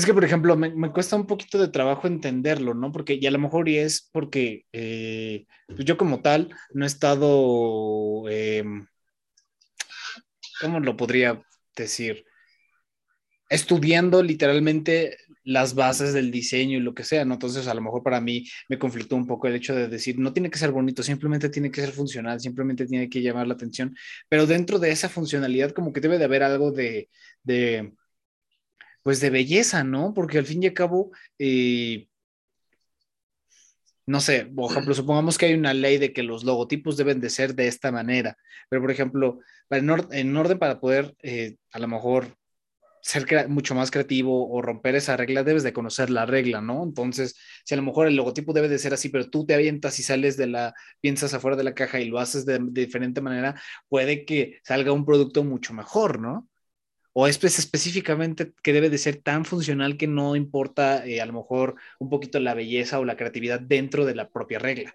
Es 0.00 0.06
que, 0.06 0.14
por 0.14 0.24
ejemplo, 0.24 0.56
me, 0.56 0.92
cuesta 0.92 1.14
un 1.14 1.26
poquito 1.26 1.58
de 1.58 1.68
trabajo 1.68 2.06
entenderlo, 2.06 2.72
¿no? 2.72 2.90
Porque, 2.90 3.18
y 3.20 3.26
a 3.26 3.30
lo 3.30 3.38
mejor 3.38 3.68
y 3.68 3.76
es 3.76 4.08
porque 4.12 4.64
eh, 4.72 5.44
pues 5.66 5.84
yo 5.84 5.98
como 5.98 6.22
tal 6.22 6.48
no 6.72 6.84
he 6.84 6.88
estado, 6.88 8.26
em, 8.30 8.86
¿cómo 10.62 10.80
lo 10.80 10.96
podría 10.96 11.42
decir? 11.76 12.24
Estudiando 13.50 14.22
literalmente 14.22 15.18
las 15.44 15.74
bases 15.74 16.14
del 16.14 16.30
diseño 16.30 16.78
y 16.78 16.80
lo 16.80 16.94
que 16.94 17.04
sea, 17.04 17.26
¿no? 17.26 17.34
Entonces, 17.34 17.68
a 17.68 17.74
lo 17.74 17.82
mejor 17.82 18.02
para 18.02 18.22
mí 18.22 18.46
me 18.70 18.78
conflictó 18.78 19.16
un 19.16 19.26
poco 19.26 19.48
el 19.48 19.56
hecho 19.56 19.74
de 19.74 19.88
decir, 19.88 20.18
no 20.18 20.32
tiene 20.32 20.50
que 20.50 20.58
ser 20.58 20.72
bonito, 20.72 21.02
simplemente 21.02 21.50
tiene 21.50 21.70
que 21.70 21.82
ser 21.82 21.92
funcional, 21.92 22.40
simplemente 22.40 22.86
tiene 22.86 23.10
que 23.10 23.20
llamar 23.20 23.46
la 23.46 23.54
atención, 23.54 23.94
pero 24.30 24.46
dentro 24.46 24.78
de 24.78 24.92
esa 24.92 25.10
funcionalidad 25.10 25.72
como 25.72 25.92
que 25.92 26.00
debe 26.00 26.16
de 26.16 26.24
haber 26.24 26.42
algo 26.42 26.72
de, 26.72 27.10
de 27.42 27.92
pues 29.02 29.20
de 29.20 29.30
belleza, 29.30 29.84
¿no? 29.84 30.14
Porque 30.14 30.38
al 30.38 30.46
fin 30.46 30.62
y 30.62 30.66
al 30.66 30.74
cabo, 30.74 31.10
eh, 31.38 32.08
no 34.06 34.20
sé, 34.20 34.46
por 34.46 34.70
ejemplo, 34.70 34.94
supongamos 34.94 35.38
que 35.38 35.46
hay 35.46 35.54
una 35.54 35.74
ley 35.74 35.98
de 35.98 36.12
que 36.12 36.22
los 36.22 36.44
logotipos 36.44 36.96
deben 36.96 37.20
de 37.20 37.30
ser 37.30 37.54
de 37.54 37.68
esta 37.68 37.92
manera, 37.92 38.36
pero 38.68 38.82
por 38.82 38.90
ejemplo, 38.90 39.40
en, 39.70 40.36
orden 40.36 40.58
para 40.58 40.80
poder 40.80 41.14
eh, 41.22 41.56
a 41.72 41.78
lo 41.78 41.88
mejor 41.88 42.36
ser 43.02 43.48
mucho 43.48 43.74
más 43.74 43.90
creativo 43.90 44.50
o 44.50 44.62
romper 44.62 44.94
esa 44.94 45.16
regla, 45.16 45.42
debes 45.42 45.62
de 45.62 45.72
conocer 45.72 46.10
la 46.10 46.26
regla, 46.26 46.60
¿no? 46.60 46.82
Entonces, 46.82 47.36
si 47.64 47.74
a 47.74 47.76
lo 47.76 47.82
mejor 47.82 48.06
el 48.06 48.16
logotipo 48.16 48.52
debe 48.52 48.68
de 48.68 48.78
ser 48.78 48.92
así, 48.92 49.08
pero 49.08 49.30
tú 49.30 49.46
te 49.46 49.54
avientas 49.54 49.98
y 49.98 50.02
sales 50.02 50.36
de 50.36 50.48
la, 50.48 50.74
piensas 51.00 51.32
afuera 51.34 51.56
de 51.56 51.64
la 51.64 51.74
caja 51.74 52.00
y 52.00 52.06
lo 52.06 52.18
haces 52.18 52.44
de, 52.44 52.58
diferente 52.70 53.20
manera, 53.20 53.60
puede 53.88 54.24
que 54.24 54.60
salga 54.64 54.92
un 54.92 55.06
producto 55.06 55.44
mucho 55.44 55.72
mejor, 55.72 56.20
¿no? 56.20 56.48
O 57.12 57.26
es 57.26 57.38
pues, 57.38 57.58
específicamente 57.58 58.52
que 58.62 58.72
debe 58.72 58.90
de 58.90 58.98
ser 58.98 59.16
tan 59.16 59.44
funcional 59.44 59.96
que 59.96 60.06
no 60.06 60.36
importa 60.36 61.04
eh, 61.06 61.20
a 61.20 61.26
lo 61.26 61.32
mejor 61.32 61.74
un 61.98 62.08
poquito 62.08 62.38
la 62.38 62.54
belleza 62.54 62.98
o 62.98 63.04
la 63.04 63.16
creatividad 63.16 63.60
dentro 63.60 64.04
de 64.04 64.14
la 64.14 64.28
propia 64.28 64.58
regla? 64.58 64.94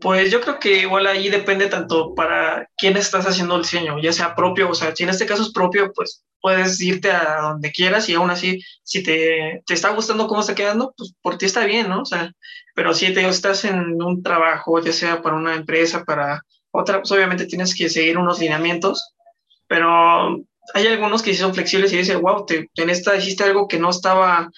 Pues 0.00 0.30
yo 0.30 0.40
creo 0.40 0.58
que 0.58 0.82
igual 0.82 1.06
ahí 1.06 1.28
depende 1.28 1.66
tanto 1.68 2.14
para 2.14 2.68
quién 2.76 2.96
estás 2.96 3.26
haciendo 3.26 3.56
el 3.56 3.62
diseño, 3.62 3.98
ya 4.00 4.12
sea 4.12 4.34
propio, 4.34 4.70
o 4.70 4.74
sea, 4.74 4.94
si 4.94 5.02
en 5.04 5.08
este 5.08 5.26
caso 5.26 5.42
es 5.42 5.52
propio, 5.52 5.92
pues 5.94 6.22
puedes 6.40 6.80
irte 6.80 7.10
a 7.10 7.40
donde 7.40 7.72
quieras 7.72 8.08
y 8.08 8.14
aún 8.14 8.30
así, 8.30 8.62
si 8.82 9.02
te, 9.02 9.62
te 9.66 9.74
está 9.74 9.90
gustando 9.90 10.28
cómo 10.28 10.42
está 10.42 10.54
quedando, 10.54 10.94
pues 10.96 11.14
por 11.22 11.38
ti 11.38 11.46
está 11.46 11.64
bien, 11.64 11.88
¿no? 11.88 12.02
O 12.02 12.04
sea, 12.04 12.30
pero 12.74 12.94
si 12.94 13.12
te 13.12 13.26
estás 13.26 13.64
en 13.64 14.00
un 14.00 14.22
trabajo, 14.22 14.80
ya 14.80 14.92
sea 14.92 15.22
para 15.22 15.34
una 15.34 15.54
empresa, 15.56 16.04
para 16.04 16.42
otra, 16.70 16.98
pues 17.00 17.10
obviamente 17.10 17.46
tienes 17.46 17.74
que 17.74 17.88
seguir 17.88 18.18
unos 18.18 18.38
lineamientos, 18.38 19.14
pero 19.66 20.44
hay 20.74 20.86
algunos 20.86 21.22
que 21.22 21.32
sí 21.32 21.38
son 21.38 21.54
flexibles 21.54 21.92
y 21.92 21.98
dicen, 21.98 22.20
wow, 22.20 22.44
te, 22.46 22.70
en 22.74 22.90
esta 22.90 23.16
hiciste 23.16 23.44
algo 23.44 23.68
que 23.68 23.78
no 23.78 23.90
estaba 23.90 24.50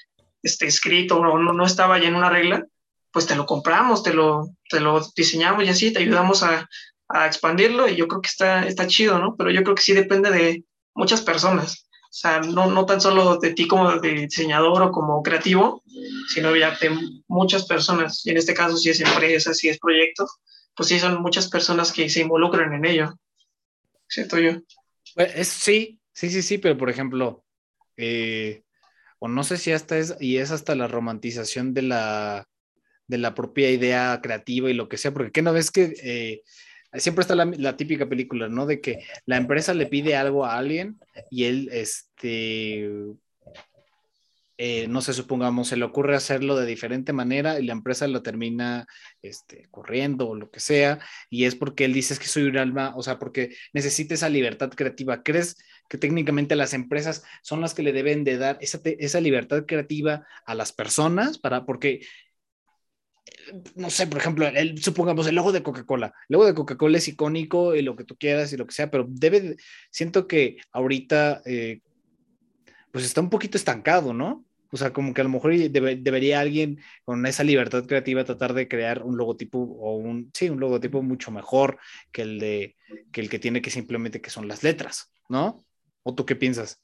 este, 0.42 0.66
escrito 0.66 1.16
o 1.18 1.38
no, 1.38 1.52
no 1.52 1.64
estaba 1.64 1.98
ya 1.98 2.08
en 2.08 2.14
una 2.14 2.30
regla, 2.30 2.64
pues 3.12 3.26
te 3.26 3.36
lo 3.36 3.46
compramos, 3.46 4.02
te 4.02 4.12
lo, 4.12 4.50
te 4.68 4.80
lo 4.80 5.00
diseñamos 5.16 5.64
y 5.64 5.68
así, 5.68 5.92
te 5.92 6.00
ayudamos 6.00 6.42
a, 6.42 6.68
a 7.08 7.26
expandirlo 7.26 7.88
y 7.88 7.96
yo 7.96 8.06
creo 8.06 8.20
que 8.20 8.28
está, 8.28 8.66
está 8.66 8.86
chido, 8.86 9.18
¿no? 9.18 9.34
Pero 9.36 9.50
yo 9.50 9.62
creo 9.62 9.74
que 9.74 9.82
sí 9.82 9.92
depende 9.92 10.30
de 10.30 10.64
muchas 10.94 11.22
personas. 11.22 11.88
O 12.10 12.20
sea, 12.20 12.40
no, 12.40 12.70
no 12.70 12.86
tan 12.86 13.00
solo 13.00 13.36
de 13.36 13.52
ti 13.52 13.68
como 13.68 13.98
de 14.00 14.12
diseñador 14.12 14.82
o 14.82 14.92
como 14.92 15.22
creativo, 15.22 15.82
sino 16.28 16.56
ya 16.56 16.76
de 16.76 16.90
muchas 17.28 17.66
personas. 17.66 18.24
Y 18.24 18.30
en 18.30 18.38
este 18.38 18.54
caso, 18.54 18.76
si 18.76 18.90
es 18.90 19.00
empresa, 19.00 19.52
si 19.52 19.68
es 19.68 19.78
proyecto, 19.78 20.26
pues 20.74 20.88
sí 20.88 20.98
son 20.98 21.20
muchas 21.20 21.48
personas 21.48 21.92
que 21.92 22.08
se 22.08 22.20
involucran 22.20 22.72
en 22.72 22.84
ello. 22.84 23.14
Siento 24.08 24.38
yo. 24.38 24.52
Pues 25.14 25.32
es, 25.34 25.48
sí, 25.48 26.00
sí, 26.12 26.30
sí, 26.30 26.42
sí, 26.42 26.58
pero 26.58 26.76
por 26.76 26.90
ejemplo, 26.90 27.44
eh, 27.96 28.62
o 29.18 29.28
no 29.28 29.44
sé 29.44 29.56
si 29.56 29.72
hasta 29.72 29.98
es, 29.98 30.16
y 30.20 30.38
es 30.38 30.50
hasta 30.50 30.74
la 30.74 30.88
romantización 30.88 31.74
de 31.74 31.82
la, 31.82 32.48
de 33.06 33.18
la 33.18 33.34
propia 33.34 33.70
idea 33.70 34.20
creativa 34.22 34.70
y 34.70 34.74
lo 34.74 34.88
que 34.88 34.96
sea, 34.96 35.12
porque 35.12 35.32
¿qué 35.32 35.42
no 35.42 35.52
ves 35.52 35.70
que 35.70 35.94
eh, 36.02 36.42
siempre 36.94 37.22
está 37.22 37.34
la, 37.34 37.76
típica 37.76 38.08
película, 38.08 38.48
¿no? 38.48 38.66
De 38.66 38.80
que 38.80 39.00
la 39.26 39.36
empresa 39.36 39.74
le 39.74 39.86
pide 39.86 40.16
algo 40.16 40.44
a 40.44 40.56
alguien 40.56 40.98
y 41.30 41.44
él, 41.44 41.68
este, 41.72 42.88
eh, 44.58 44.88
no 44.88 45.00
sé, 45.00 45.14
supongamos, 45.14 45.68
se 45.68 45.76
le 45.76 45.84
ocurre 45.84 46.16
hacerlo 46.16 46.56
de 46.56 46.66
diferente 46.66 47.12
manera 47.12 47.60
y 47.60 47.64
la 47.64 47.72
empresa 47.72 48.08
lo 48.08 48.22
termina 48.22 48.86
este, 49.22 49.68
corriendo 49.70 50.28
o 50.28 50.34
lo 50.34 50.50
que 50.50 50.58
sea, 50.58 50.98
y 51.30 51.44
es 51.44 51.54
porque 51.54 51.84
él 51.84 51.92
dice 51.92 52.18
que 52.18 52.26
soy 52.26 52.42
un 52.42 52.58
alma, 52.58 52.92
o 52.96 53.02
sea, 53.02 53.18
porque 53.20 53.54
necesita 53.72 54.14
esa 54.14 54.28
libertad 54.28 54.70
creativa. 54.70 55.22
¿Crees 55.22 55.56
que 55.88 55.96
técnicamente 55.96 56.56
las 56.56 56.74
empresas 56.74 57.22
son 57.42 57.60
las 57.60 57.72
que 57.72 57.84
le 57.84 57.92
deben 57.92 58.24
de 58.24 58.36
dar 58.36 58.58
esa, 58.60 58.80
esa 58.84 59.20
libertad 59.20 59.64
creativa 59.64 60.26
a 60.44 60.54
las 60.54 60.72
personas 60.72 61.38
para, 61.38 61.64
porque 61.64 62.00
no 63.76 63.90
sé, 63.90 64.06
por 64.06 64.18
ejemplo, 64.18 64.46
supongamos 64.80 65.26
el 65.26 65.36
logo 65.36 65.52
de 65.52 65.62
Coca-Cola. 65.62 66.12
El 66.28 66.34
logo 66.34 66.46
de 66.46 66.54
Coca-Cola 66.54 66.98
es 66.98 67.08
icónico 67.08 67.74
y 67.74 67.82
lo 67.82 67.96
que 67.96 68.04
tú 68.04 68.16
quieras 68.16 68.52
y 68.52 68.56
lo 68.56 68.66
que 68.66 68.74
sea, 68.74 68.90
pero 68.90 69.06
debe, 69.08 69.56
siento 69.90 70.26
que 70.26 70.56
ahorita, 70.72 71.42
eh, 71.46 71.80
pues 72.90 73.04
está 73.04 73.20
un 73.20 73.30
poquito 73.30 73.56
estancado, 73.56 74.12
¿no? 74.12 74.44
O 74.70 74.76
sea, 74.76 74.92
como 74.92 75.14
que 75.14 75.22
a 75.22 75.24
lo 75.24 75.30
mejor 75.30 75.54
debería 75.54 76.40
alguien 76.40 76.80
con 77.04 77.24
esa 77.26 77.42
libertad 77.42 77.86
creativa 77.86 78.24
tratar 78.24 78.52
de 78.52 78.68
crear 78.68 79.02
un 79.02 79.16
logotipo 79.16 79.58
o 79.58 79.96
un, 79.96 80.30
sí, 80.34 80.50
un 80.50 80.60
logotipo 80.60 81.02
mucho 81.02 81.30
mejor 81.30 81.78
que 82.12 82.22
el 82.22 82.38
de, 82.38 82.76
que 83.12 83.20
el 83.22 83.30
que 83.30 83.38
tiene 83.38 83.62
que 83.62 83.70
simplemente 83.70 84.20
que 84.20 84.30
son 84.30 84.46
las 84.46 84.62
letras, 84.62 85.10
¿no? 85.28 85.64
¿O 86.02 86.14
tú 86.14 86.26
qué 86.26 86.36
piensas? 86.36 86.82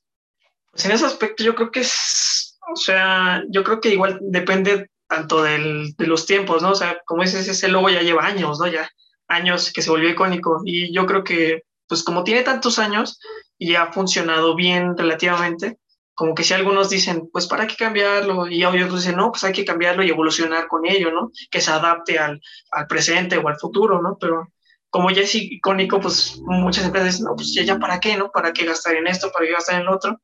Pues 0.71 0.87
en 0.87 0.93
ese 0.93 1.05
aspecto 1.05 1.45
yo 1.45 1.55
creo 1.55 1.71
que 1.71 1.81
es, 1.81 2.59
o 2.73 2.77
sea, 2.77 3.43
yo 3.51 3.63
creo 3.63 3.81
que 3.81 3.91
igual 3.91 4.19
depende 4.23 4.91
tanto 5.07 5.43
del, 5.43 5.95
de 5.97 6.07
los 6.07 6.27
tiempos, 6.27 6.63
¿no? 6.63 6.71
O 6.71 6.75
sea, 6.75 7.01
como 7.05 7.23
dices, 7.23 7.47
ese 7.47 7.69
logo 7.69 7.91
ya 7.91 8.03
lleva 8.03 8.25
años, 8.25 8.59
¿no? 8.59 8.67
Ya 8.67 8.89
años 9.29 9.73
que 9.73 9.83
se 9.83 9.91
volvió 9.91 10.09
icónico 10.09 10.63
y 10.65 10.93
yo 10.93 11.07
creo 11.07 11.23
que, 11.23 11.63
pues 11.87 12.03
como 12.03 12.25
tiene 12.25 12.43
tantos 12.43 12.79
años 12.79 13.21
y 13.59 13.75
ha 13.75 13.93
funcionado 13.93 14.55
bien 14.55 14.97
relativamente, 14.97 15.79
como 16.15 16.35
que 16.35 16.45
si 16.45 16.55
algunos 16.55 16.91
dicen, 16.91 17.29
pues 17.33 17.47
para 17.47 17.67
qué 17.67 17.77
cambiarlo, 17.77 18.47
y 18.47 18.65
otros 18.65 19.03
dicen, 19.03 19.17
no, 19.17 19.33
pues 19.33 19.45
hay 19.45 19.53
que 19.53 19.65
cambiarlo 19.65 20.03
y 20.03 20.11
evolucionar 20.11 20.69
con 20.69 20.87
ello, 20.87 21.11
¿no? 21.11 21.33
Que 21.51 21.61
se 21.61 21.71
adapte 21.71 22.19
al, 22.19 22.41
al 22.71 22.87
presente 22.87 23.37
o 23.37 23.49
al 23.49 23.59
futuro, 23.59 24.01
¿no? 24.01 24.17
Pero 24.21 24.49
como 24.91 25.11
ya 25.11 25.23
es 25.23 25.35
icónico, 25.35 26.01
pues 26.01 26.39
muchas 26.45 26.85
empresas 26.85 27.13
dicen, 27.13 27.25
no, 27.25 27.35
pues 27.35 27.53
ya, 27.53 27.63
ya 27.65 27.79
para 27.79 27.99
qué, 27.99 28.17
¿no? 28.17 28.31
¿Para 28.31 28.53
qué 28.53 28.65
gastar 28.65 28.95
en 28.95 29.09
esto? 29.09 29.33
¿Para 29.33 29.45
qué 29.45 29.53
gastar 29.53 29.81
en 29.81 29.87
lo 29.87 29.97
otro? 29.97 30.21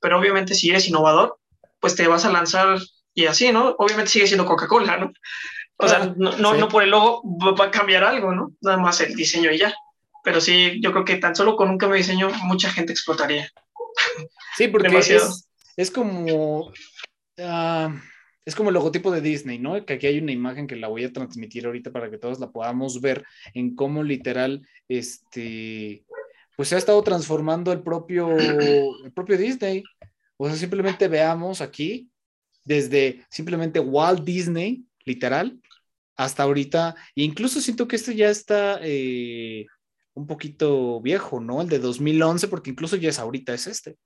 Pero 0.00 0.18
obviamente 0.18 0.54
si 0.54 0.70
eres 0.70 0.88
innovador, 0.88 1.38
pues 1.78 1.94
te 1.94 2.08
vas 2.08 2.24
a 2.24 2.32
lanzar 2.32 2.78
y 3.14 3.26
así, 3.26 3.52
¿no? 3.52 3.76
Obviamente 3.78 4.10
sigue 4.10 4.26
siendo 4.26 4.44
Coca-Cola, 4.44 4.96
¿no? 4.96 5.12
O 5.76 5.86
sea, 5.86 6.12
no, 6.16 6.32
no, 6.32 6.68
por 6.68 6.82
el 6.82 6.90
logo 6.90 7.22
va 7.24 7.66
a 7.66 7.70
cambiar 7.70 8.02
algo, 8.02 8.32
¿no? 8.32 8.50
Nada 8.60 8.78
más 8.78 9.00
el 9.00 9.14
diseño 9.14 9.52
y 9.52 9.58
ya. 9.58 9.72
Pero 10.24 10.40
sí, 10.40 10.80
yo 10.82 10.90
creo 10.90 11.04
que 11.04 11.16
tan 11.16 11.36
solo 11.36 11.56
con 11.56 11.70
un 11.70 11.78
cambio 11.78 11.94
de 11.94 12.02
diseño 12.02 12.30
mucha 12.42 12.70
gente 12.70 12.92
explotaría. 12.92 13.48
Sí, 14.58 14.66
porque 14.66 14.98
es, 14.98 15.48
es, 15.76 15.90
como... 15.92 16.72
Ah, 17.38 17.94
es 18.44 18.56
como 18.56 18.70
el 18.70 18.74
logotipo 18.74 19.12
de 19.12 19.20
Disney, 19.20 19.60
¿no? 19.60 19.86
Que 19.86 19.92
aquí 19.92 20.08
hay 20.08 20.18
una 20.18 20.32
imagen 20.32 20.66
que 20.66 20.74
la 20.74 20.88
voy 20.88 21.04
a 21.04 21.12
transmitir 21.12 21.64
ahorita 21.64 21.92
para 21.92 22.10
que 22.10 22.18
todos 22.18 22.40
la 22.40 22.50
podamos 22.50 23.00
ver 23.00 23.24
en 23.54 23.76
cómo 23.76 24.02
literal, 24.02 24.66
este, 24.88 26.04
pues 26.56 26.70
se 26.70 26.74
ha 26.74 26.78
estado 26.78 27.00
transformando 27.04 27.70
el 27.70 27.84
propio, 27.84 28.36
el 28.36 29.12
propio 29.14 29.38
Disney. 29.38 29.84
O 30.36 30.48
sea, 30.48 30.56
simplemente 30.56 31.06
veamos 31.06 31.60
aquí 31.60 32.10
desde 32.64 33.24
simplemente 33.30 33.78
Walt 33.78 34.24
Disney, 34.24 34.86
literal, 35.04 35.60
hasta 36.16 36.42
ahorita. 36.42 36.96
E 37.14 37.22
incluso 37.22 37.60
siento 37.60 37.86
que 37.86 37.94
este 37.94 38.16
ya 38.16 38.28
está 38.28 38.80
eh, 38.82 39.66
un 40.14 40.26
poquito 40.26 41.00
viejo, 41.00 41.38
¿no? 41.38 41.62
El 41.62 41.68
de 41.68 41.78
2011, 41.78 42.48
porque 42.48 42.70
incluso 42.70 42.96
ya 42.96 43.10
es 43.10 43.20
ahorita, 43.20 43.54
es 43.54 43.68
este. 43.68 43.96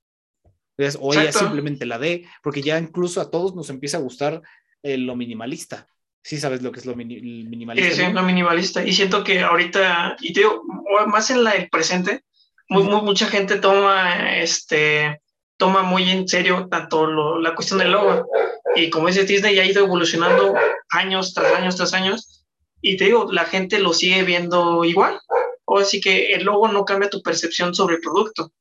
O 1.01 1.13
ella 1.15 1.33
simplemente 1.33 1.87
la 1.87 1.99
D, 1.99 2.27
porque 2.43 2.63
ya 2.63 2.79
incluso 2.79 3.21
a 3.21 3.31
todos 3.31 3.55
nos 3.55 3.71
empieza 3.71 3.99
a 3.99 4.01
gustar 4.01 4.43
eh, 4.83 4.97
lo 4.99 5.17
minimalista. 5.17 5.87
Sí 6.25 6.39
sabes 6.39 6.63
lo 6.63 6.71
que 6.71 6.81
es 6.81 6.87
lo 6.87 6.95
minimalista. 6.95 7.91
Sí, 7.91 8.03
sí, 8.03 8.13
lo 8.13 8.23
minimalista. 8.23 8.85
Y 8.85 8.93
siento 8.93 9.25
que 9.25 9.41
ahorita, 9.41 10.17
y 10.21 10.33
te 10.33 10.41
digo, 10.41 10.63
más 11.09 11.31
en 11.31 11.43
la, 11.43 11.53
el 11.53 11.69
presente, 11.69 12.25
mucha 12.69 13.27
gente 13.27 13.57
toma 13.57 14.37
este 14.39 15.21
toma 15.57 15.83
muy 15.83 16.11
en 16.11 16.27
serio 16.27 16.67
tanto 16.69 17.07
la 17.39 17.55
cuestión 17.55 17.79
del 17.79 17.93
logo. 17.93 18.29
Y 18.75 18.91
como 18.91 19.07
dice 19.07 19.25
Disney, 19.25 19.59
ha 19.59 19.65
ido 19.65 19.85
evolucionando 19.85 20.55
años 20.91 21.35
tras 21.35 21.53
años 21.53 21.77
tras 21.77 21.93
años. 21.93 22.45
Y 22.81 22.97
te 22.97 23.05
digo, 23.05 23.31
la 23.31 23.45
gente 23.45 23.79
lo 23.79 23.93
sigue 23.93 24.25
viendo 24.25 24.85
igual. 24.85 25.21
O 25.65 25.79
así 25.79 26.01
que 26.01 26.35
el 26.35 26.45
logo 26.45 26.67
no 26.69 26.85
cambia 26.85 27.11
tu 27.11 27.23
percepción 27.23 27.75
sobre 27.75 27.97
el 27.97 28.01
producto. 28.01 28.53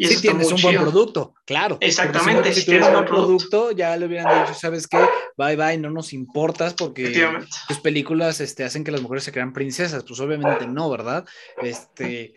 Y 0.00 0.06
sí, 0.06 0.22
tienes 0.22 0.50
un 0.50 0.62
buen 0.62 0.76
producto, 0.76 1.34
claro. 1.44 1.76
Exactamente. 1.78 2.54
Si, 2.54 2.64
tienes 2.64 2.86
un 2.86 2.94
buen 2.94 3.04
producto, 3.04 3.70
ya 3.70 3.94
le 3.98 4.06
hubieran 4.06 4.46
dicho, 4.46 4.58
¿sabes 4.58 4.86
qué? 4.86 4.96
Bye 5.36 5.56
bye, 5.56 5.76
no 5.76 5.90
nos 5.90 6.14
importas 6.14 6.72
porque 6.72 7.28
tus 7.68 7.80
películas 7.80 8.40
este, 8.40 8.64
hacen 8.64 8.82
que 8.82 8.92
las 8.92 9.02
mujeres 9.02 9.24
se 9.24 9.32
crean 9.32 9.52
princesas. 9.52 10.02
Pues 10.08 10.18
obviamente 10.20 10.66
no, 10.66 10.88
¿verdad? 10.88 11.26
Este, 11.62 12.32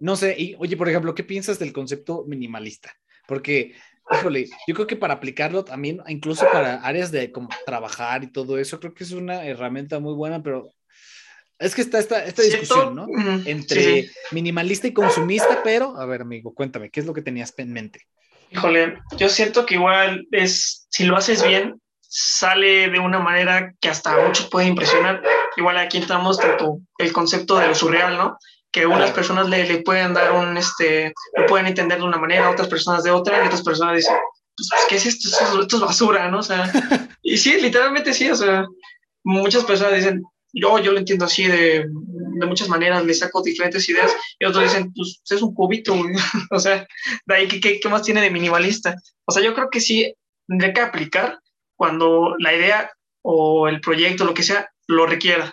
no 0.00 0.16
sé, 0.16 0.34
y 0.38 0.56
oye, 0.58 0.78
por 0.78 0.88
ejemplo, 0.88 1.14
¿qué 1.14 1.24
piensas 1.24 1.58
del 1.58 1.74
concepto 1.74 2.24
minimalista? 2.26 2.96
Porque, 3.28 3.74
híjole, 4.10 4.48
yo 4.66 4.74
creo 4.74 4.86
que 4.86 4.96
para 4.96 5.12
aplicarlo 5.12 5.62
también, 5.62 6.00
incluso 6.08 6.46
para 6.50 6.76
áreas 6.76 7.10
de 7.10 7.30
como 7.30 7.50
trabajar 7.66 8.24
y 8.24 8.32
todo 8.32 8.56
eso, 8.56 8.80
creo 8.80 8.94
que 8.94 9.04
es 9.04 9.12
una 9.12 9.44
herramienta 9.44 10.00
muy 10.00 10.14
buena, 10.14 10.42
pero 10.42 10.70
es 11.58 11.74
que 11.74 11.82
está 11.82 11.98
esta, 11.98 12.24
esta 12.24 12.42
discusión, 12.42 12.94
¿no? 12.94 13.06
Entre 13.46 14.10
minimalista 14.32 14.86
y 14.86 14.92
consumista, 14.92 15.62
pero, 15.62 15.96
a 15.98 16.06
ver, 16.06 16.22
amigo, 16.22 16.52
cuéntame, 16.54 16.90
¿qué 16.90 17.00
es 17.00 17.06
lo 17.06 17.14
que 17.14 17.22
tenías 17.22 17.54
en 17.56 17.72
mente? 17.72 18.00
Híjole, 18.50 18.98
yo 19.16 19.28
siento 19.28 19.66
que 19.66 19.74
igual 19.74 20.26
es, 20.30 20.86
si 20.90 21.04
lo 21.04 21.16
haces 21.16 21.44
bien, 21.46 21.80
sale 22.00 22.88
de 22.90 22.98
una 23.00 23.18
manera 23.18 23.74
que 23.80 23.88
hasta 23.88 24.16
muchos 24.24 24.48
puede 24.48 24.68
impresionar. 24.68 25.22
Igual 25.56 25.78
aquí 25.78 25.98
estamos 25.98 26.38
tanto 26.38 26.78
el 26.98 27.12
concepto 27.12 27.56
de 27.56 27.66
lo 27.66 27.74
surreal, 27.74 28.16
¿no? 28.16 28.38
Que 28.70 28.86
unas 28.86 29.10
personas 29.10 29.48
le, 29.48 29.66
le, 29.66 29.82
pueden 29.82 30.14
dar 30.14 30.32
un, 30.32 30.56
este, 30.56 31.12
lo 31.36 31.46
pueden 31.46 31.66
entender 31.66 31.98
de 31.98 32.04
una 32.04 32.18
manera, 32.18 32.50
otras 32.50 32.68
personas 32.68 33.02
de 33.02 33.10
otra, 33.10 33.42
y 33.42 33.46
otras 33.46 33.62
personas 33.62 33.96
dicen, 33.96 34.14
pues, 34.56 34.68
pues 34.70 34.82
¿qué 34.88 34.96
es 34.96 35.06
esto? 35.06 35.60
Esto 35.60 35.76
es 35.76 35.82
basura, 35.82 36.28
¿no? 36.28 36.38
O 36.38 36.42
sea, 36.42 36.70
y 37.22 37.36
sí, 37.36 37.60
literalmente 37.60 38.12
sí, 38.12 38.30
o 38.30 38.36
sea, 38.36 38.64
muchas 39.24 39.64
personas 39.64 39.94
dicen, 39.94 40.22
yo, 40.54 40.78
yo 40.78 40.92
lo 40.92 40.98
entiendo 40.98 41.24
así 41.24 41.46
de, 41.46 41.86
de 41.88 42.46
muchas 42.46 42.68
maneras, 42.68 43.04
le 43.04 43.12
saco 43.12 43.42
diferentes 43.42 43.88
ideas 43.88 44.14
y 44.38 44.44
otros 44.44 44.64
dicen, 44.64 44.92
pues 44.94 45.20
es 45.28 45.42
un 45.42 45.54
cubito, 45.54 45.94
o 46.50 46.58
sea, 46.58 46.86
de 47.26 47.34
ahí, 47.34 47.48
¿qué, 47.48 47.80
¿qué, 47.80 47.88
más 47.88 48.02
tiene 48.02 48.20
de 48.20 48.30
minimalista? 48.30 48.96
O 49.24 49.32
sea, 49.32 49.42
yo 49.42 49.54
creo 49.54 49.68
que 49.70 49.80
sí 49.80 50.14
tendría 50.46 50.72
que 50.72 50.80
aplicar 50.80 51.38
cuando 51.76 52.36
la 52.38 52.54
idea 52.54 52.90
o 53.22 53.68
el 53.68 53.80
proyecto, 53.80 54.24
lo 54.24 54.34
que 54.34 54.42
sea, 54.42 54.70
lo 54.86 55.06
requiera. 55.06 55.52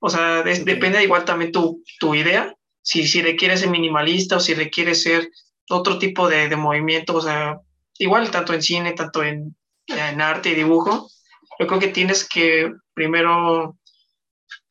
O 0.00 0.08
sea, 0.08 0.42
depende 0.42 1.02
igual 1.02 1.24
también 1.24 1.52
tu, 1.52 1.82
tu 1.98 2.14
idea, 2.14 2.54
si, 2.82 3.06
si 3.06 3.20
requiere 3.20 3.58
ser 3.58 3.68
minimalista 3.68 4.36
o 4.36 4.40
si 4.40 4.54
requiere 4.54 4.94
ser 4.94 5.28
otro 5.68 5.98
tipo 5.98 6.28
de, 6.28 6.48
de 6.48 6.56
movimiento, 6.56 7.14
o 7.14 7.20
sea, 7.20 7.60
igual 7.98 8.30
tanto 8.30 8.54
en 8.54 8.62
cine, 8.62 8.92
tanto 8.92 9.22
en, 9.22 9.54
en 9.86 10.20
arte 10.20 10.50
y 10.50 10.54
dibujo, 10.54 11.10
yo 11.58 11.66
creo 11.66 11.78
que 11.78 11.88
tienes 11.88 12.26
que 12.26 12.72
primero 12.94 13.76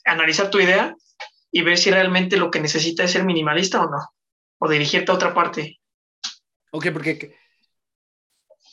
analizar 0.10 0.50
tu 0.50 0.60
idea 0.60 0.95
y 1.52 1.62
ver 1.62 1.78
si 1.78 1.91
realmente 1.91 2.38
lo 2.38 2.52
que 2.52 2.60
necesita 2.60 3.04
es 3.04 3.12
ser 3.12 3.24
minimalista 3.24 3.82
o 3.82 3.89
no, 3.89 4.00
o 4.60 4.69
dirigirte 4.69 5.12
a 5.12 5.15
otra 5.15 5.34
parte. 5.34 5.80
Ok, 6.72 6.88
porque 6.93 7.36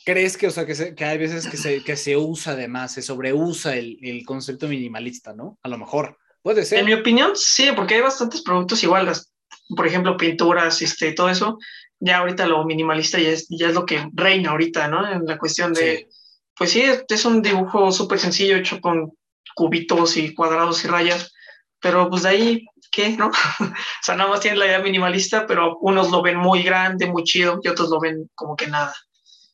crees 0.05 0.37
que, 0.37 0.47
o 0.47 0.51
sea, 0.51 0.65
que, 0.65 0.95
que 0.95 1.05
hay 1.05 1.17
veces 1.17 1.47
que 1.47 1.57
se, 1.57 1.83
que 1.83 1.97
se 1.97 2.15
usa 2.15 2.53
además, 2.53 2.93
se 2.93 3.01
sobreusa 3.01 3.75
el, 3.75 3.97
el, 4.01 4.25
concepto 4.25 4.67
minimalista, 4.67 5.33
¿no? 5.33 5.57
A 5.63 5.67
lo 5.69 5.77
mejor, 5.77 6.17
puede 6.41 6.63
ser. 6.63 6.79
En 6.79 6.85
mi 6.85 6.93
opinión, 6.93 7.31
sí, 7.35 7.69
porque 7.75 7.95
hay 7.95 8.01
bastantes 8.01 8.41
productos 8.41 8.81
iguales, 8.83 9.33
por 9.75 9.85
ejemplo, 9.85 10.15
pinturas, 10.15 10.81
este, 10.81 11.13
todo 11.13 11.29
eso, 11.29 11.57
ya 11.99 12.19
ahorita 12.19 12.45
lo 12.45 12.63
minimalista 12.63 13.19
ya 13.19 13.29
es, 13.29 13.47
ya 13.49 13.67
es 13.67 13.73
lo 13.73 13.85
que 13.85 14.07
reina 14.13 14.51
ahorita, 14.51 14.87
¿no? 14.87 15.11
En 15.11 15.25
la 15.25 15.37
cuestión 15.37 15.73
de, 15.73 16.07
pues 16.55 16.71
sí, 16.71 16.83
es 17.07 17.25
un 17.25 17.41
dibujo 17.41 17.91
súper 17.91 18.19
sencillo 18.19 18.55
hecho 18.55 18.79
con 18.79 19.11
cubitos 19.55 20.17
y 20.17 20.33
cuadrados 20.33 20.83
y 20.83 20.87
rayas, 20.87 21.33
pero 21.79 22.09
pues 22.09 22.23
de 22.23 22.29
ahí, 22.29 22.65
¿qué? 22.91 23.09
¿No? 23.17 23.27
o 23.59 23.73
sea, 24.01 24.15
nada 24.15 24.29
más 24.29 24.39
tienen 24.39 24.59
la 24.59 24.67
idea 24.67 24.79
minimalista, 24.79 25.45
pero 25.47 25.77
unos 25.79 26.11
lo 26.11 26.21
ven 26.21 26.37
muy 26.37 26.63
grande, 26.63 27.07
muy 27.07 27.23
chido, 27.23 27.59
y 27.63 27.67
otros 27.67 27.89
lo 27.89 27.99
ven 27.99 28.29
como 28.35 28.55
que 28.55 28.67
nada. 28.67 28.93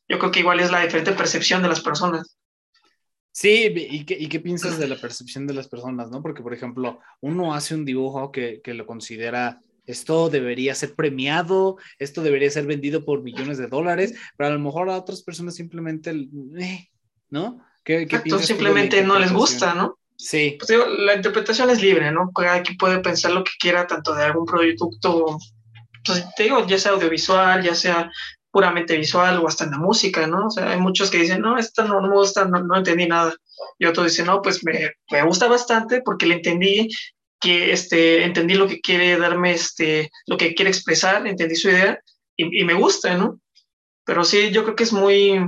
Yo 0.08 0.18
creo 0.18 0.30
que 0.30 0.40
igual 0.40 0.60
es 0.60 0.70
la 0.70 0.82
diferente 0.82 1.12
percepción 1.12 1.62
de 1.62 1.68
las 1.68 1.80
personas. 1.80 2.36
Sí, 3.32 3.72
¿y 3.74 4.04
qué, 4.04 4.16
y 4.18 4.28
qué 4.28 4.38
piensas 4.38 4.78
de 4.78 4.86
la 4.86 4.96
percepción 4.96 5.46
de 5.46 5.54
las 5.54 5.66
personas, 5.66 6.08
no? 6.10 6.22
Porque, 6.22 6.42
por 6.42 6.54
ejemplo, 6.54 7.00
uno 7.20 7.52
hace 7.52 7.74
un 7.74 7.84
dibujo 7.84 8.30
que, 8.30 8.60
que 8.62 8.74
lo 8.74 8.86
considera 8.86 9.60
esto 9.86 10.30
debería 10.30 10.74
ser 10.74 10.94
premiado, 10.94 11.76
esto 11.98 12.22
debería 12.22 12.50
ser 12.50 12.66
vendido 12.66 13.04
por 13.04 13.22
millones 13.22 13.58
de 13.58 13.66
dólares, 13.66 14.14
pero 14.36 14.48
a 14.48 14.52
lo 14.52 14.58
mejor 14.58 14.88
a 14.88 14.96
otras 14.96 15.22
personas 15.22 15.54
simplemente, 15.54 16.10
eh, 16.58 16.88
¿no? 17.30 17.60
¿Qué, 17.84 18.08
simplemente 18.40 19.02
no 19.02 19.18
les 19.18 19.32
gusta, 19.32 19.74
¿no? 19.74 19.98
Sí. 20.16 20.56
Pues 20.58 20.68
digo, 20.68 20.86
la 20.86 21.14
interpretación 21.14 21.68
es 21.70 21.82
libre, 21.82 22.10
¿no? 22.10 22.30
Cada 22.32 22.62
quien 22.62 22.78
puede 22.78 23.00
pensar 23.00 23.32
lo 23.32 23.44
que 23.44 23.52
quiera, 23.60 23.86
tanto 23.86 24.14
de 24.14 24.24
algún 24.24 24.46
producto, 24.46 25.38
pues 26.04 26.24
te 26.36 26.44
digo, 26.44 26.66
ya 26.66 26.78
sea 26.78 26.92
audiovisual, 26.92 27.62
ya 27.62 27.74
sea 27.74 28.10
puramente 28.50 28.96
visual 28.96 29.38
o 29.38 29.48
hasta 29.48 29.64
en 29.64 29.72
la 29.72 29.78
música, 29.78 30.26
¿no? 30.26 30.46
O 30.46 30.50
sea, 30.50 30.70
hay 30.70 30.78
muchos 30.78 31.10
que 31.10 31.18
dicen, 31.18 31.40
no, 31.40 31.58
esta 31.58 31.84
no, 31.84 32.00
no 32.00 32.08
me 32.08 32.14
gusta, 32.14 32.44
no, 32.44 32.62
no, 32.62 32.76
entendí 32.76 33.06
nada. 33.06 33.34
Y 33.78 33.86
otros 33.86 34.06
dicen, 34.06 34.26
no, 34.26 34.40
pues 34.40 34.64
me, 34.64 34.92
me, 35.10 35.22
gusta 35.22 35.48
bastante 35.48 36.02
porque 36.02 36.26
le 36.26 36.36
entendí 36.36 36.88
que, 37.40 37.72
este, 37.72 38.24
entendí 38.24 38.54
lo 38.54 38.68
que 38.68 38.80
quiere 38.80 39.18
darme, 39.18 39.52
este, 39.52 40.10
lo 40.26 40.36
que 40.36 40.54
quiere 40.54 40.70
expresar, 40.70 41.26
entendí 41.26 41.56
su 41.56 41.68
idea 41.68 41.98
y, 42.36 42.60
y 42.60 42.64
me 42.64 42.74
gusta, 42.74 43.16
¿no? 43.16 43.40
Pero 44.04 44.24
sí, 44.24 44.50
yo 44.52 44.62
creo 44.62 44.76
que 44.76 44.84
es 44.84 44.92
muy, 44.92 45.40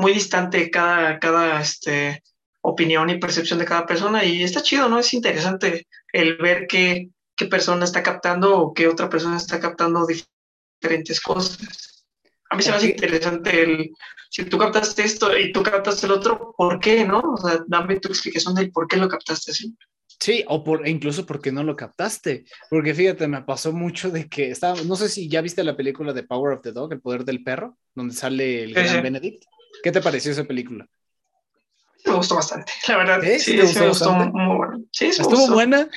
muy 0.00 0.12
distante 0.12 0.70
cada, 0.70 1.18
cada 1.18 1.60
este, 1.60 2.22
opinión 2.62 3.10
y 3.10 3.18
percepción 3.18 3.58
de 3.58 3.64
cada 3.64 3.86
persona 3.86 4.24
y 4.24 4.42
está 4.42 4.62
chido, 4.62 4.88
¿no? 4.88 4.98
Es 4.98 5.14
interesante 5.14 5.86
el 6.12 6.36
ver 6.36 6.66
qué, 6.66 7.10
qué 7.36 7.46
persona 7.46 7.84
está 7.84 8.02
captando 8.02 8.58
o 8.58 8.74
qué 8.74 8.88
otra 8.88 9.08
persona 9.08 9.36
está 9.36 9.60
captando 9.60 10.06
diferentes 10.06 11.20
cosas. 11.20 12.06
A 12.50 12.56
mí 12.56 12.62
se 12.62 12.70
me 12.70 12.76
hace 12.76 12.88
interesante 12.88 13.62
el, 13.62 13.90
si 14.28 14.44
tú 14.44 14.58
captaste 14.58 15.04
esto 15.04 15.36
y 15.36 15.52
tú 15.52 15.62
captaste 15.62 16.06
el 16.06 16.12
otro, 16.12 16.54
¿por 16.56 16.80
qué, 16.80 17.04
no? 17.04 17.20
O 17.20 17.36
sea, 17.36 17.62
dame 17.66 18.00
tu 18.00 18.08
explicación 18.08 18.54
del 18.54 18.72
por 18.72 18.88
qué 18.88 18.96
lo 18.96 19.08
captaste 19.08 19.52
así. 19.52 19.74
Sí, 20.20 20.44
o 20.48 20.62
por, 20.62 20.86
incluso 20.86 21.24
porque 21.24 21.50
no 21.50 21.62
lo 21.62 21.76
captaste. 21.76 22.44
Porque 22.68 22.94
fíjate, 22.94 23.26
me 23.26 23.42
pasó 23.42 23.72
mucho 23.72 24.10
de 24.10 24.28
que 24.28 24.50
estaba, 24.50 24.82
no 24.82 24.96
sé 24.96 25.08
si 25.08 25.28
ya 25.28 25.40
viste 25.40 25.64
la 25.64 25.76
película 25.76 26.12
de 26.12 26.24
Power 26.24 26.54
of 26.54 26.62
the 26.62 26.72
Dog, 26.72 26.92
El 26.92 27.00
Poder 27.00 27.24
del 27.24 27.42
Perro, 27.42 27.78
donde 27.94 28.14
sale 28.14 28.64
el 28.64 28.74
gran 28.74 29.02
Benedict. 29.02 29.44
¿Qué 29.82 29.92
te 29.92 30.00
pareció 30.00 30.32
esa 30.32 30.44
película? 30.44 30.86
Me 32.06 32.14
gustó 32.14 32.36
bastante, 32.36 32.72
la 32.88 32.96
verdad. 32.96 33.20
Sí, 33.22 33.38
sí, 33.38 33.78
me 33.78 33.88
gustó 33.88 34.12
muy 34.12 34.56
bueno. 34.56 34.82
Sí, 34.90 35.06
Estuvo 35.06 35.48
buena. 35.52 35.88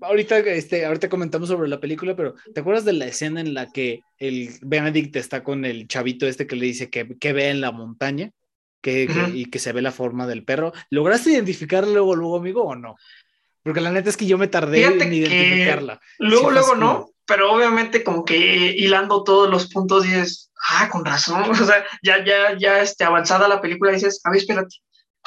Ahorita, 0.00 0.38
este, 0.38 0.84
ahorita 0.86 1.08
comentamos 1.08 1.48
sobre 1.48 1.68
la 1.68 1.80
película, 1.80 2.16
pero 2.16 2.34
¿te 2.54 2.60
acuerdas 2.60 2.84
de 2.84 2.94
la 2.94 3.06
escena 3.06 3.40
en 3.40 3.54
la 3.54 3.70
que 3.70 4.00
el 4.18 4.50
Benedict 4.62 5.14
está 5.16 5.42
con 5.42 5.64
el 5.64 5.88
chavito 5.88 6.26
este 6.26 6.46
que 6.46 6.56
le 6.56 6.66
dice 6.66 6.90
que, 6.90 7.18
que 7.18 7.32
ve 7.32 7.50
en 7.50 7.60
la 7.60 7.70
montaña 7.70 8.30
que, 8.80 9.08
y 9.34 9.46
que 9.46 9.58
se 9.58 9.72
ve 9.72 9.82
la 9.82 9.92
forma 9.92 10.26
del 10.26 10.44
perro? 10.44 10.72
¿Lograste 10.90 11.30
identificarla 11.30 11.92
luego, 11.92 12.16
luego, 12.16 12.36
amigo, 12.36 12.62
o 12.64 12.74
no? 12.74 12.96
Porque 13.62 13.80
la 13.80 13.92
neta 13.92 14.10
es 14.10 14.16
que 14.16 14.26
yo 14.26 14.38
me 14.38 14.48
tardé 14.48 14.84
en 14.84 15.12
identificarla. 15.12 16.00
Luego, 16.18 16.50
luego 16.50 16.74
no, 16.74 17.13
pero 17.26 17.52
obviamente 17.52 18.04
como 18.04 18.24
que 18.24 18.36
hilando 18.36 19.24
todos 19.24 19.50
los 19.50 19.68
puntos 19.68 20.04
dices, 20.04 20.50
ah, 20.70 20.88
con 20.90 21.04
razón, 21.04 21.50
o 21.50 21.54
sea, 21.54 21.84
ya, 22.02 22.24
ya, 22.24 22.56
ya 22.58 22.80
este, 22.80 23.04
avanzada 23.04 23.48
la 23.48 23.60
película 23.60 23.92
dices, 23.92 24.20
a 24.24 24.30
ver, 24.30 24.40
espérate, 24.40 24.76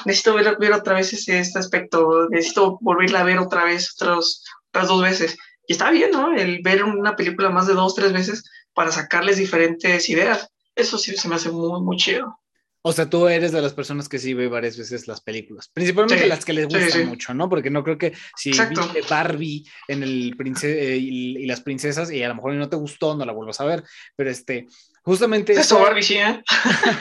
necesito 0.06 0.34
ver, 0.36 0.58
ver 0.60 0.74
otra 0.74 0.96
vez 0.96 1.14
ese, 1.14 1.40
este 1.40 1.60
aspecto, 1.60 2.28
necesito 2.30 2.78
volverla 2.82 3.22
a 3.22 3.24
ver 3.24 3.40
otra 3.40 3.66
vez, 3.66 3.94
otras, 3.94 4.44
otras 4.70 4.88
dos 4.88 5.02
veces. 5.02 5.38
Y 5.68 5.74
está 5.74 5.92
bien, 5.92 6.12
¿no? 6.12 6.34
El 6.34 6.62
ver 6.62 6.84
una 6.84 7.16
película 7.16 7.50
más 7.50 7.68
de 7.68 7.74
dos, 7.74 7.96
tres 7.96 8.14
veces 8.14 8.44
para 8.74 8.92
sacarles 8.92 9.38
diferentes 9.38 10.08
ideas. 10.10 10.48
Eso 10.76 10.98
sí 10.98 11.16
se 11.18 11.28
me 11.28 11.36
hace 11.36 11.50
muy, 11.50 11.82
muy 11.82 11.98
chido. 11.98 12.40
O 12.82 12.94
sea, 12.94 13.10
tú 13.10 13.28
eres 13.28 13.52
de 13.52 13.62
las 13.62 13.74
personas 13.74 14.08
que 14.08 14.20
sí 14.20 14.34
ve 14.34 14.48
varias 14.48 14.78
veces 14.78 15.08
las 15.08 15.22
películas, 15.22 15.70
principalmente 15.74 16.28
las 16.28 16.46
que 16.46 16.54
les 16.54 16.68
gustan 16.68 17.08
mucho, 17.08 17.34
¿no? 17.34 17.50
Porque 17.50 17.70
no 17.70 17.84
creo 17.84 17.98
que 17.98 18.14
si 18.36 18.52
viste 18.52 19.02
Barbie 19.10 19.66
en 19.88 20.04
el 20.04 20.36
prince 20.38 20.94
eh, 20.94 20.98
y, 20.98 21.46
las 21.46 21.62
princesas 21.62 22.12
y 22.12 22.24
a 22.24 22.30
lo 22.30 22.36
mejor 22.36 22.54
no 22.54 22.70
te 22.70 22.76
gustó, 22.76 23.16
no 23.16 23.26
la 23.26 23.34
vuelvas 23.34 23.60
a 23.60 23.66
ver, 23.66 23.84
pero 24.16 24.30
este, 24.30 24.68
justamente... 25.02 25.54
Eso, 25.54 25.80
Barbie, 25.80 26.04
sí, 26.04 26.16
¿eh? 26.16 26.42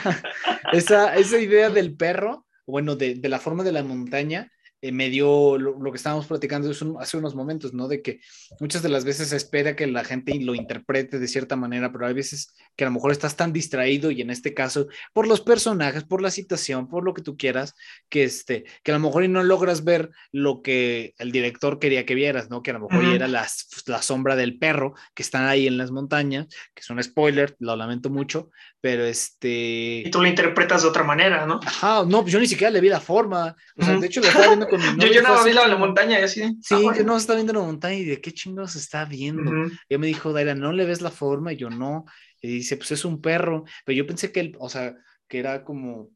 esa, 0.73 1.15
esa 1.15 1.39
idea 1.39 1.69
del 1.69 1.95
perro, 1.95 2.45
bueno, 2.65 2.95
de, 2.95 3.15
de 3.15 3.29
la 3.29 3.39
forma 3.39 3.63
de 3.63 3.71
la 3.71 3.83
montaña, 3.83 4.51
eh, 4.87 4.91
me 4.91 5.09
dio 5.09 5.57
lo, 5.57 5.91
que 5.91 5.97
estábamos 5.97 6.27
platicando 6.27 6.71
hace 6.99 7.17
unos 7.17 7.35
momentos, 7.35 7.73
¿no? 7.73 7.87
De 7.87 8.01
que 8.01 8.21
muchas 8.59 8.81
de 8.81 8.89
las 8.89 9.05
veces 9.05 9.29
se 9.29 9.35
espera 9.35 9.75
que 9.75 9.87
la 9.87 10.03
gente 10.03 10.39
lo 10.39 10.55
interprete 10.55 11.19
de 11.19 11.27
cierta 11.27 11.55
manera, 11.55 11.91
pero 11.91 12.07
hay 12.07 12.13
veces 12.13 12.53
que 12.75 12.83
a 12.83 12.87
lo 12.87 12.93
mejor 12.93 13.11
estás 13.11 13.35
tan 13.35 13.51
distraído 13.53 14.11
y 14.11 14.21
en 14.21 14.29
este 14.29 14.53
caso 14.53 14.87
por 15.13 15.27
los 15.27 15.41
personajes, 15.41 16.03
por 16.03 16.21
la 16.21 16.31
situación, 16.31 16.87
por 16.87 17.03
lo 17.03 17.13
que 17.13 17.21
tú 17.21 17.37
quieras, 17.37 17.75
que, 18.09 18.23
este, 18.23 18.65
que 18.83 18.91
a 18.91 18.97
lo 18.97 19.01
mejor 19.01 19.27
no 19.29 19.43
logras 19.43 19.83
ver 19.83 20.11
lo 20.31 20.61
que 20.61 21.13
el 21.17 21.31
director 21.31 21.79
quería 21.79 22.05
que 22.05 22.15
vieras, 22.15 22.49
¿no? 22.49 22.63
Que 22.63 22.71
a 22.71 22.75
lo 22.75 22.87
mejor 22.87 23.03
era 23.05 23.27
la, 23.27 23.47
la 23.87 24.01
sombra 24.01 24.35
del 24.35 24.57
perro 24.57 24.93
que 25.13 25.23
están 25.23 25.45
ahí 25.45 25.67
en 25.67 25.77
las 25.77 25.91
montañas, 25.91 26.47
que 26.73 26.81
es 26.81 26.89
un 26.89 27.01
spoiler, 27.01 27.55
lo 27.59 27.75
lamento 27.75 28.09
mucho, 28.09 28.51
pero 28.87 29.03
este... 29.03 30.03
Y 30.05 30.09
tú 30.09 30.21
lo 30.21 30.29
interpretas 30.29 30.83
de 30.83 30.87
otra 30.87 31.03
manera, 31.03 31.45
¿no? 31.45 31.59
Ajá, 31.61 32.05
no, 32.07 32.21
pues 32.21 32.31
yo 32.31 32.39
ni 32.39 32.47
siquiera 32.47 32.71
le 32.71 32.79
vi 32.79 32.87
la 32.87 33.01
forma. 33.01 33.53
O 33.75 33.83
sea, 33.83 33.97
de 33.97 34.07
hecho 34.07 34.21
lo 34.21 34.27
estaba 34.27 34.47
viendo 34.47 34.69
con 34.69 34.79
mi 34.79 34.85
yo, 35.05 35.11
yo 35.11 35.21
no 35.21 35.43
vi 35.43 35.51
la, 35.51 35.67
la, 35.67 35.75
montaña 35.75 36.21
y 36.21 36.23
así. 36.23 36.57
Sí, 36.61 36.87
ah, 36.89 36.95
yo 36.97 37.03
no 37.03 37.17
estaba 37.17 37.35
viendo 37.35 37.51
la 37.51 37.59
montaña 37.59 37.95
y 37.95 38.05
de 38.05 38.21
qué 38.21 38.31
chingos 38.31 38.77
está 38.77 39.03
viendo. 39.03 39.51
Y 39.51 39.73
ella 39.89 39.99
me 39.99 40.07
dijo, 40.07 40.31
Daira, 40.31 40.55
¿no 40.55 40.71
le 40.71 40.85
ves 40.85 41.01
la 41.01 41.11
forma? 41.11 41.51
Y 41.51 41.57
yo 41.57 41.69
no. 41.69 42.05
Y 42.41 42.47
dice, 42.47 42.77
pues 42.77 42.91
es 42.91 43.03
un 43.03 43.19
perro. 43.19 43.65
Pero 43.83 43.97
yo 43.97 44.07
pensé 44.07 44.31
que 44.31 44.39
él, 44.39 44.55
o 44.57 44.69
sea, 44.69 44.95
que 45.27 45.39
era 45.39 45.65
como, 45.65 46.11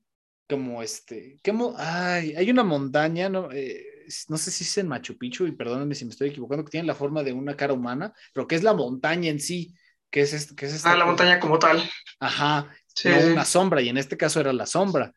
como 0.47 0.81
este, 0.81 1.41
¿qué 1.43 1.53
ay, 1.75 2.35
hay 2.37 2.49
una 2.51 2.63
montaña, 2.63 3.27
¿no? 3.27 3.51
Eh, 3.51 3.83
no 4.29 4.37
sé 4.37 4.49
si 4.49 4.63
es 4.63 4.77
en 4.77 4.87
Machu 4.87 5.17
Picchu, 5.17 5.45
y 5.45 5.51
perdónenme 5.51 5.93
si 5.93 6.05
me 6.05 6.11
estoy 6.11 6.29
equivocando, 6.29 6.63
que 6.63 6.71
tiene 6.71 6.87
la 6.87 6.95
forma 6.95 7.21
de 7.21 7.33
una 7.33 7.57
cara 7.57 7.73
humana, 7.73 8.13
pero 8.33 8.47
que 8.47 8.55
es 8.55 8.63
la 8.63 8.73
montaña 8.73 9.29
en 9.29 9.41
sí, 9.41 9.75
que 10.11 10.21
es, 10.21 10.53
que 10.53 10.65
es 10.65 10.73
esta, 10.73 10.91
Ah, 10.91 10.97
la 10.97 11.05
montaña 11.05 11.39
como 11.39 11.57
tal. 11.57 11.81
Ajá, 12.19 12.67
no 13.05 13.17
una 13.31 13.45
sombra, 13.45 13.81
y 13.81 13.89
en 13.89 13.97
este 13.97 14.17
caso 14.17 14.39
era 14.39 14.53
la 14.53 14.65
sombra. 14.65 15.13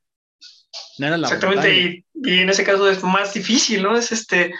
No 0.98 1.06
era 1.06 1.16
la 1.16 1.26
Exactamente, 1.26 2.04
y, 2.14 2.38
en 2.40 2.48
ese 2.48 2.64
caso 2.64 2.88
es 2.88 3.02
más 3.02 3.34
difícil, 3.34 3.82
¿no? 3.82 3.96
Es 3.96 4.12
este, 4.12 4.54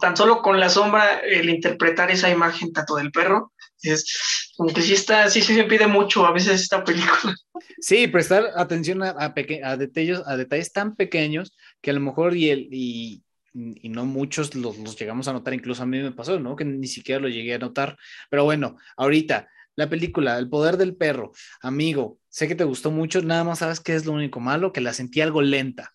tan 0.00 0.16
solo 0.16 0.42
con 0.42 0.60
la 0.60 0.68
sombra, 0.68 1.20
el 1.20 1.48
interpretar 1.48 2.10
esa 2.10 2.28
imagen 2.28 2.72
tanto 2.72 2.96
del 2.96 3.10
perro, 3.10 3.52
es 3.82 4.52
como 4.56 4.72
que 4.72 4.82
sí 4.82 4.94
está, 4.94 5.28
sí, 5.30 5.40
sí 5.42 5.54
se 5.54 5.64
pide 5.64 5.86
mucho 5.86 6.26
a 6.26 6.32
veces 6.32 6.60
esta 6.60 6.82
película. 6.84 7.34
Sí, 7.80 8.06
prestar 8.06 8.50
atención 8.56 9.02
a, 9.02 9.14
a, 9.18 9.76
detalles, 9.76 10.22
a 10.26 10.36
detalles 10.36 10.72
tan 10.72 10.96
pequeños 10.96 11.56
que 11.80 11.90
a 11.90 11.94
lo 11.94 12.00
mejor 12.00 12.36
y, 12.36 12.50
el, 12.50 12.68
y, 12.72 13.22
y 13.52 13.88
no 13.88 14.06
muchos 14.06 14.54
los, 14.54 14.78
los, 14.78 14.98
llegamos 14.98 15.28
a 15.28 15.32
notar, 15.32 15.54
incluso 15.54 15.82
a 15.82 15.86
mí 15.86 16.00
me 16.00 16.12
pasó, 16.12 16.40
¿no? 16.40 16.56
Que 16.56 16.64
ni 16.64 16.86
siquiera 16.86 17.20
lo 17.20 17.28
llegué 17.28 17.54
a 17.54 17.58
notar. 17.58 17.96
Pero 18.30 18.44
bueno, 18.44 18.76
ahorita, 18.96 19.48
la 19.76 19.88
película, 19.88 20.38
El 20.38 20.48
poder 20.48 20.76
del 20.76 20.96
perro, 20.96 21.32
amigo, 21.60 22.18
sé 22.28 22.48
que 22.48 22.54
te 22.54 22.64
gustó 22.64 22.90
mucho, 22.90 23.22
nada 23.22 23.44
más 23.44 23.60
sabes 23.60 23.80
que 23.80 23.94
es 23.94 24.04
lo 24.04 24.12
único 24.12 24.40
malo, 24.40 24.72
que 24.72 24.80
la 24.80 24.92
sentí 24.92 25.20
algo 25.20 25.42
lenta. 25.42 25.92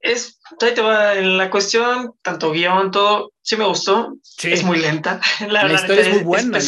Es, 0.00 0.40
te 0.58 0.80
va, 0.80 1.16
en 1.16 1.36
la 1.36 1.50
cuestión, 1.50 2.12
tanto 2.22 2.52
guion, 2.52 2.90
todo, 2.90 3.32
sí 3.42 3.56
me 3.56 3.66
gustó, 3.66 4.16
sí. 4.22 4.52
es 4.52 4.62
muy 4.62 4.78
lenta. 4.78 5.20
La, 5.48 5.72
historia 5.72 6.02
es 6.02 6.14
muy 6.14 6.24
buena, 6.24 6.58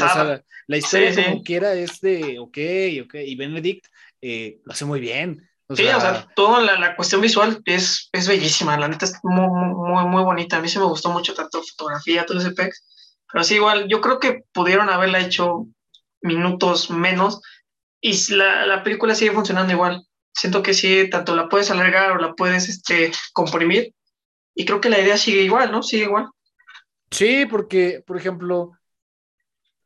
la 0.67 0.77
historia 0.77 1.15
como 1.15 1.43
quiera 1.43 1.75
es 1.75 2.01
de, 2.01 2.39
ok, 2.39 2.59
ok, 3.05 3.15
y 3.27 3.35
Benedict 3.35 3.87
eh, 4.21 4.61
lo 4.65 4.73
hace 4.73 4.85
muy 4.85 5.01
bien 5.01 5.49
sí, 5.77 5.87
o 5.87 6.01
sea, 6.01 6.29
toda 6.35 6.61
la, 6.61 6.97
cuestión 6.97 7.21
visual 7.21 7.63
es, 7.65 8.09
es 8.13 8.29
bellísima, 8.29 8.79
la 8.79 8.89
neta 8.89 9.05
es 9.05 9.19
muy, 9.23 9.49
muy, 9.49 10.05
muy 10.05 10.23
bonita. 10.23 10.57
A 10.57 10.61
mí 10.61 10.69
sí 10.69 10.79
me 10.79 10.85
gustó 10.85 11.11
mucho 11.11 11.35
tanto 11.35 11.63
fotografía, 11.63 12.27
todo 12.27 12.39
ese 12.39 12.53
pex. 12.53 12.85
Pero 13.33 13.45
sí, 13.45 13.55
igual, 13.55 13.89
yo 13.89 14.01
creo 14.01 14.19
que 14.19 14.45
pudieron 14.53 14.91
haberla 14.91 15.21
hecho 15.21 15.67
minutos 16.21 16.91
menos 16.91 17.41
y 18.01 18.35
la, 18.35 18.67
la 18.67 18.83
película 18.83 19.15
sigue 19.15 19.33
funcionando 19.33 19.73
igual. 19.73 20.07
Siento 20.35 20.63
que 20.63 20.75
sí, 20.75 21.09
tanto 21.11 21.35
la 21.35 21.49
puedes 21.49 21.71
alargar 21.71 22.13
o 22.13 22.19
la 22.19 22.35
puedes 22.35 22.69
este, 22.69 23.13
comprimir. 23.33 23.95
Y 24.55 24.65
creo 24.65 24.81
que 24.81 24.91
la 24.91 25.01
idea 25.01 25.17
sigue 25.17 25.43
igual, 25.43 25.71
¿no? 25.71 25.83
Sigue 25.83 26.05
igual. 26.05 26.29
Sí, 27.11 27.47
porque, 27.47 28.03
por 28.07 28.17
ejemplo, 28.17 28.73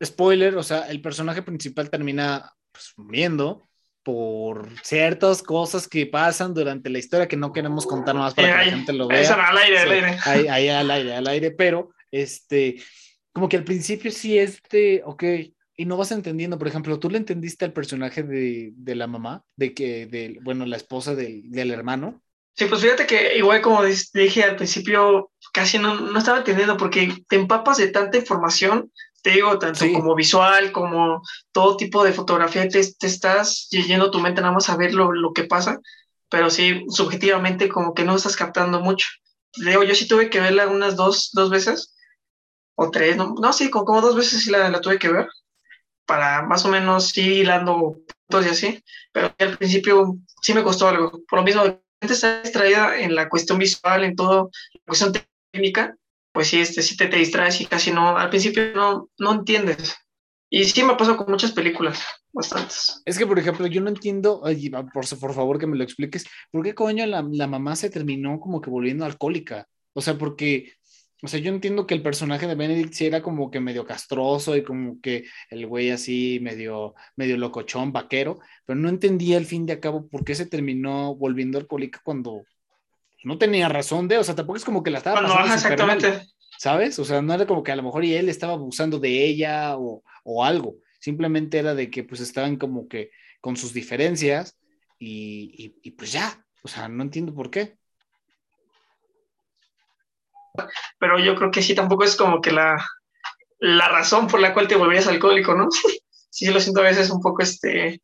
spoiler, 0.03 0.55
o 0.57 0.63
sea, 0.63 0.89
el 0.89 1.01
personaje 1.01 1.41
principal 1.41 1.89
termina 1.89 2.53
pues, 2.71 2.93
muriendo 2.97 3.67
por 4.03 4.69
ciertas 4.83 5.43
cosas 5.43 5.87
que 5.87 6.05
pasan 6.05 6.53
durante 6.53 6.89
la 6.89 6.99
historia 6.99 7.27
que 7.27 7.35
no 7.35 7.51
queremos 7.51 7.85
contar 7.85 8.15
más 8.15 8.33
para 8.33 8.47
que 8.47 8.65
la 8.65 8.71
gente 8.71 8.93
lo 8.93 9.07
vea. 9.07 9.49
al 9.49 9.57
aire, 9.57 9.79
al 9.79 9.91
aire. 9.91 10.17
Ahí, 10.23 10.47
ahí, 10.47 10.69
al 10.69 10.89
aire, 10.89 11.15
al 11.15 11.27
aire, 11.27 11.51
pero 11.51 11.89
este, 12.09 12.81
como 13.37 13.49
que 13.49 13.57
al 13.57 13.63
principio 13.63 14.11
sí 14.11 14.39
este, 14.39 15.03
ok, 15.05 15.23
y 15.75 15.85
no 15.85 15.95
vas 15.95 16.11
entendiendo, 16.11 16.57
por 16.57 16.67
ejemplo, 16.67 16.97
¿tú 16.97 17.07
le 17.07 17.19
entendiste 17.19 17.65
al 17.65 17.71
personaje 17.71 18.23
de, 18.23 18.71
de 18.75 18.95
la 18.95 19.05
mamá, 19.05 19.43
de 19.55 19.75
que, 19.75 20.07
de, 20.07 20.39
bueno, 20.41 20.65
la 20.65 20.75
esposa 20.75 21.13
del, 21.13 21.51
del, 21.51 21.69
hermano? 21.69 22.23
Sí, 22.55 22.65
pues 22.65 22.81
fíjate 22.81 23.05
que 23.05 23.37
igual 23.37 23.61
como 23.61 23.83
dije 23.83 24.43
al 24.43 24.55
principio, 24.55 25.29
casi 25.53 25.77
no, 25.77 25.99
no 25.99 26.17
estaba 26.17 26.39
entendiendo 26.39 26.77
porque 26.77 27.13
te 27.29 27.35
empapas 27.35 27.77
de 27.77 27.89
tanta 27.89 28.17
información 28.17 28.91
te 29.21 29.33
digo, 29.33 29.59
tanto 29.59 29.85
como 29.93 30.15
visual, 30.15 30.71
como 30.71 31.21
todo 31.51 31.77
tipo 31.77 32.03
de 32.03 32.13
fotografía, 32.13 32.67
te, 32.67 32.81
te 32.93 33.05
estás 33.05 33.67
yendo 33.69 34.09
tu 34.09 34.19
mente 34.19 34.41
nada 34.41 34.53
más 34.53 34.69
a 34.69 34.77
ver 34.77 34.95
lo, 34.95 35.11
lo, 35.11 35.31
que 35.31 35.43
pasa, 35.43 35.79
pero 36.27 36.49
sí, 36.49 36.85
subjetivamente 36.89 37.69
como 37.69 37.93
que 37.93 38.03
no 38.03 38.15
estás 38.15 38.35
captando 38.35 38.79
mucho. 38.79 39.07
Digo, 39.57 39.83
yo 39.83 39.93
sí 39.93 40.07
tuve 40.07 40.31
que 40.31 40.39
verla 40.39 40.67
unas 40.67 40.95
dos, 40.95 41.29
dos 41.33 41.51
veces, 41.51 41.96
o 42.77 42.91
tres, 42.91 43.17
no, 43.17 43.35
no 43.41 43.53
sí, 43.53 43.69
como, 43.69 43.85
como 43.85 44.01
dos 44.01 44.15
veces 44.15 44.43
sí 44.43 44.51
la, 44.51 44.69
la, 44.69 44.81
tuve 44.81 44.99
que 44.99 45.09
ver, 45.09 45.27
para 46.05 46.43
más 46.43 46.63
o 46.65 46.69
menos 46.69 47.09
sí 47.09 47.39
hilando 47.39 47.99
puntos 48.27 48.45
y 48.45 48.49
así, 48.49 48.83
pero 49.11 49.33
al 49.37 49.57
principio 49.57 50.17
sí 50.41 50.53
me 50.53 50.63
costó 50.63 50.87
algo, 50.87 51.21
por 51.27 51.39
lo 51.39 51.43
mismo, 51.43 51.63
está 51.99 52.41
distraída 52.41 52.99
en 52.99 53.15
la 53.15 53.29
cuestión 53.29 53.57
visual, 53.57 54.03
en 54.03 54.15
todo, 54.15 54.51
la 54.73 54.81
cuestión 54.85 55.13
técnica, 55.51 55.95
pues 56.31 56.49
sí, 56.49 56.59
este, 56.59 56.83
sí 56.83 56.95
te, 56.95 57.07
te 57.07 57.17
distraes 57.17 57.59
y 57.61 57.65
casi 57.65 57.91
no, 57.91 58.15
al 58.15 58.29
principio 58.29 58.73
no, 58.75 59.09
no 59.17 59.33
entiendes. 59.33 59.95
Y 60.49 60.63
sí 60.63 60.83
me 60.83 60.95
pasado 60.95 61.17
con 61.17 61.31
muchas 61.31 61.51
películas, 61.51 62.05
bastantes. 62.31 63.01
Es 63.05 63.17
que, 63.17 63.25
por 63.25 63.39
ejemplo, 63.39 63.67
yo 63.67 63.81
no 63.81 63.89
entiendo, 63.89 64.43
por, 64.93 65.19
por 65.19 65.33
favor 65.33 65.59
que 65.59 65.67
me 65.67 65.75
lo 65.75 65.83
expliques, 65.83 66.25
¿por 66.51 66.63
qué 66.63 66.73
coño 66.73 67.05
la, 67.05 67.25
la, 67.29 67.47
mamá 67.47 67.75
se 67.75 67.89
terminó 67.89 68.39
como 68.39 68.61
que 68.61 68.69
volviendo 68.69 69.03
alcohólica? 69.03 69.67
O 69.93 70.01
sea, 70.01 70.17
porque, 70.17 70.73
o 71.23 71.27
sea, 71.27 71.39
yo 71.39 71.51
entiendo 71.51 71.87
que 71.87 71.93
el 71.93 72.01
personaje 72.01 72.47
de 72.47 72.55
Benedict 72.55 72.93
sí 72.93 73.05
era 73.05 73.21
como 73.21 73.49
que 73.49 73.59
medio 73.59 73.85
castroso 73.85 74.55
y 74.55 74.63
como 74.63 75.01
que 75.01 75.25
el 75.49 75.65
güey 75.65 75.89
así 75.89 76.39
medio, 76.41 76.93
medio 77.15 77.37
locochón, 77.37 77.91
vaquero, 77.91 78.39
pero 78.65 78.79
no 78.79 78.89
entendía 78.89 79.37
al 79.37 79.45
fin 79.45 79.65
de 79.65 79.79
cabo 79.79 80.07
por 80.07 80.23
qué 80.23 80.35
se 80.35 80.45
terminó 80.45 81.15
volviendo 81.15 81.57
alcohólica 81.57 82.01
cuando 82.03 82.43
no 83.23 83.37
tenía 83.37 83.67
razón 83.67 84.07
de, 84.07 84.17
o 84.17 84.23
sea, 84.23 84.35
tampoco 84.35 84.57
es 84.57 84.65
como 84.65 84.83
que 84.83 84.91
la 84.91 84.99
estaba 84.99 85.21
pasando 85.21 85.53
exactamente. 85.53 86.27
¿sabes? 86.57 86.97
O 86.99 87.05
sea, 87.05 87.21
no 87.21 87.33
era 87.33 87.45
como 87.45 87.63
que 87.63 87.71
a 87.71 87.75
lo 87.75 87.83
mejor 87.83 88.03
y 88.03 88.15
él 88.15 88.29
estaba 88.29 88.53
abusando 88.53 88.99
de 88.99 89.25
ella 89.25 89.77
o, 89.77 90.03
o, 90.23 90.43
algo, 90.43 90.77
simplemente 90.99 91.59
era 91.59 91.75
de 91.75 91.89
que 91.89 92.03
pues 92.03 92.21
estaban 92.21 92.57
como 92.57 92.87
que 92.87 93.11
con 93.41 93.55
sus 93.55 93.73
diferencias 93.73 94.57
y, 94.99 95.75
y, 95.83 95.91
pues 95.91 96.11
ya, 96.11 96.43
o 96.63 96.67
sea, 96.67 96.87
no 96.89 97.03
entiendo 97.03 97.33
por 97.33 97.51
qué. 97.51 97.77
Pero 100.99 101.19
yo 101.19 101.35
creo 101.35 101.51
que 101.51 101.61
sí, 101.61 101.75
tampoco 101.75 102.03
es 102.03 102.15
como 102.15 102.41
que 102.41 102.51
la, 102.51 102.83
la 103.59 103.89
razón 103.89 104.27
por 104.27 104.39
la 104.39 104.53
cual 104.53 104.67
te 104.67 104.75
volvías 104.75 105.07
alcohólico, 105.07 105.55
¿no? 105.55 105.67
sí, 106.29 106.45
lo 106.47 106.59
siento 106.59 106.81
a 106.81 106.85
veces 106.85 107.09
un 107.09 107.21
poco 107.21 107.41
este, 107.41 108.01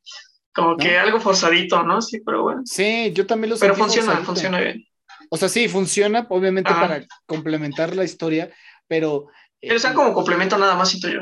como 0.53 0.77
que 0.77 0.97
algo 0.97 1.19
forzadito, 1.19 1.83
¿no? 1.83 2.01
Sí, 2.01 2.21
pero 2.25 2.43
bueno. 2.43 2.61
Sí, 2.65 3.11
yo 3.13 3.25
también 3.25 3.51
lo 3.51 3.57
Pero 3.57 3.75
funciona, 3.75 4.17
funciona 4.17 4.59
bien. 4.59 4.85
O 5.29 5.37
sea, 5.37 5.49
sí, 5.49 5.67
funciona, 5.67 6.27
obviamente, 6.29 6.71
para 6.71 7.05
complementar 7.25 7.95
la 7.95 8.03
historia, 8.03 8.51
pero. 8.87 9.27
Pero 9.59 9.79
sea 9.79 9.93
como 9.93 10.13
complemento 10.13 10.57
nada 10.57 10.75
más, 10.75 10.89
siento 10.89 11.09
yo. 11.09 11.21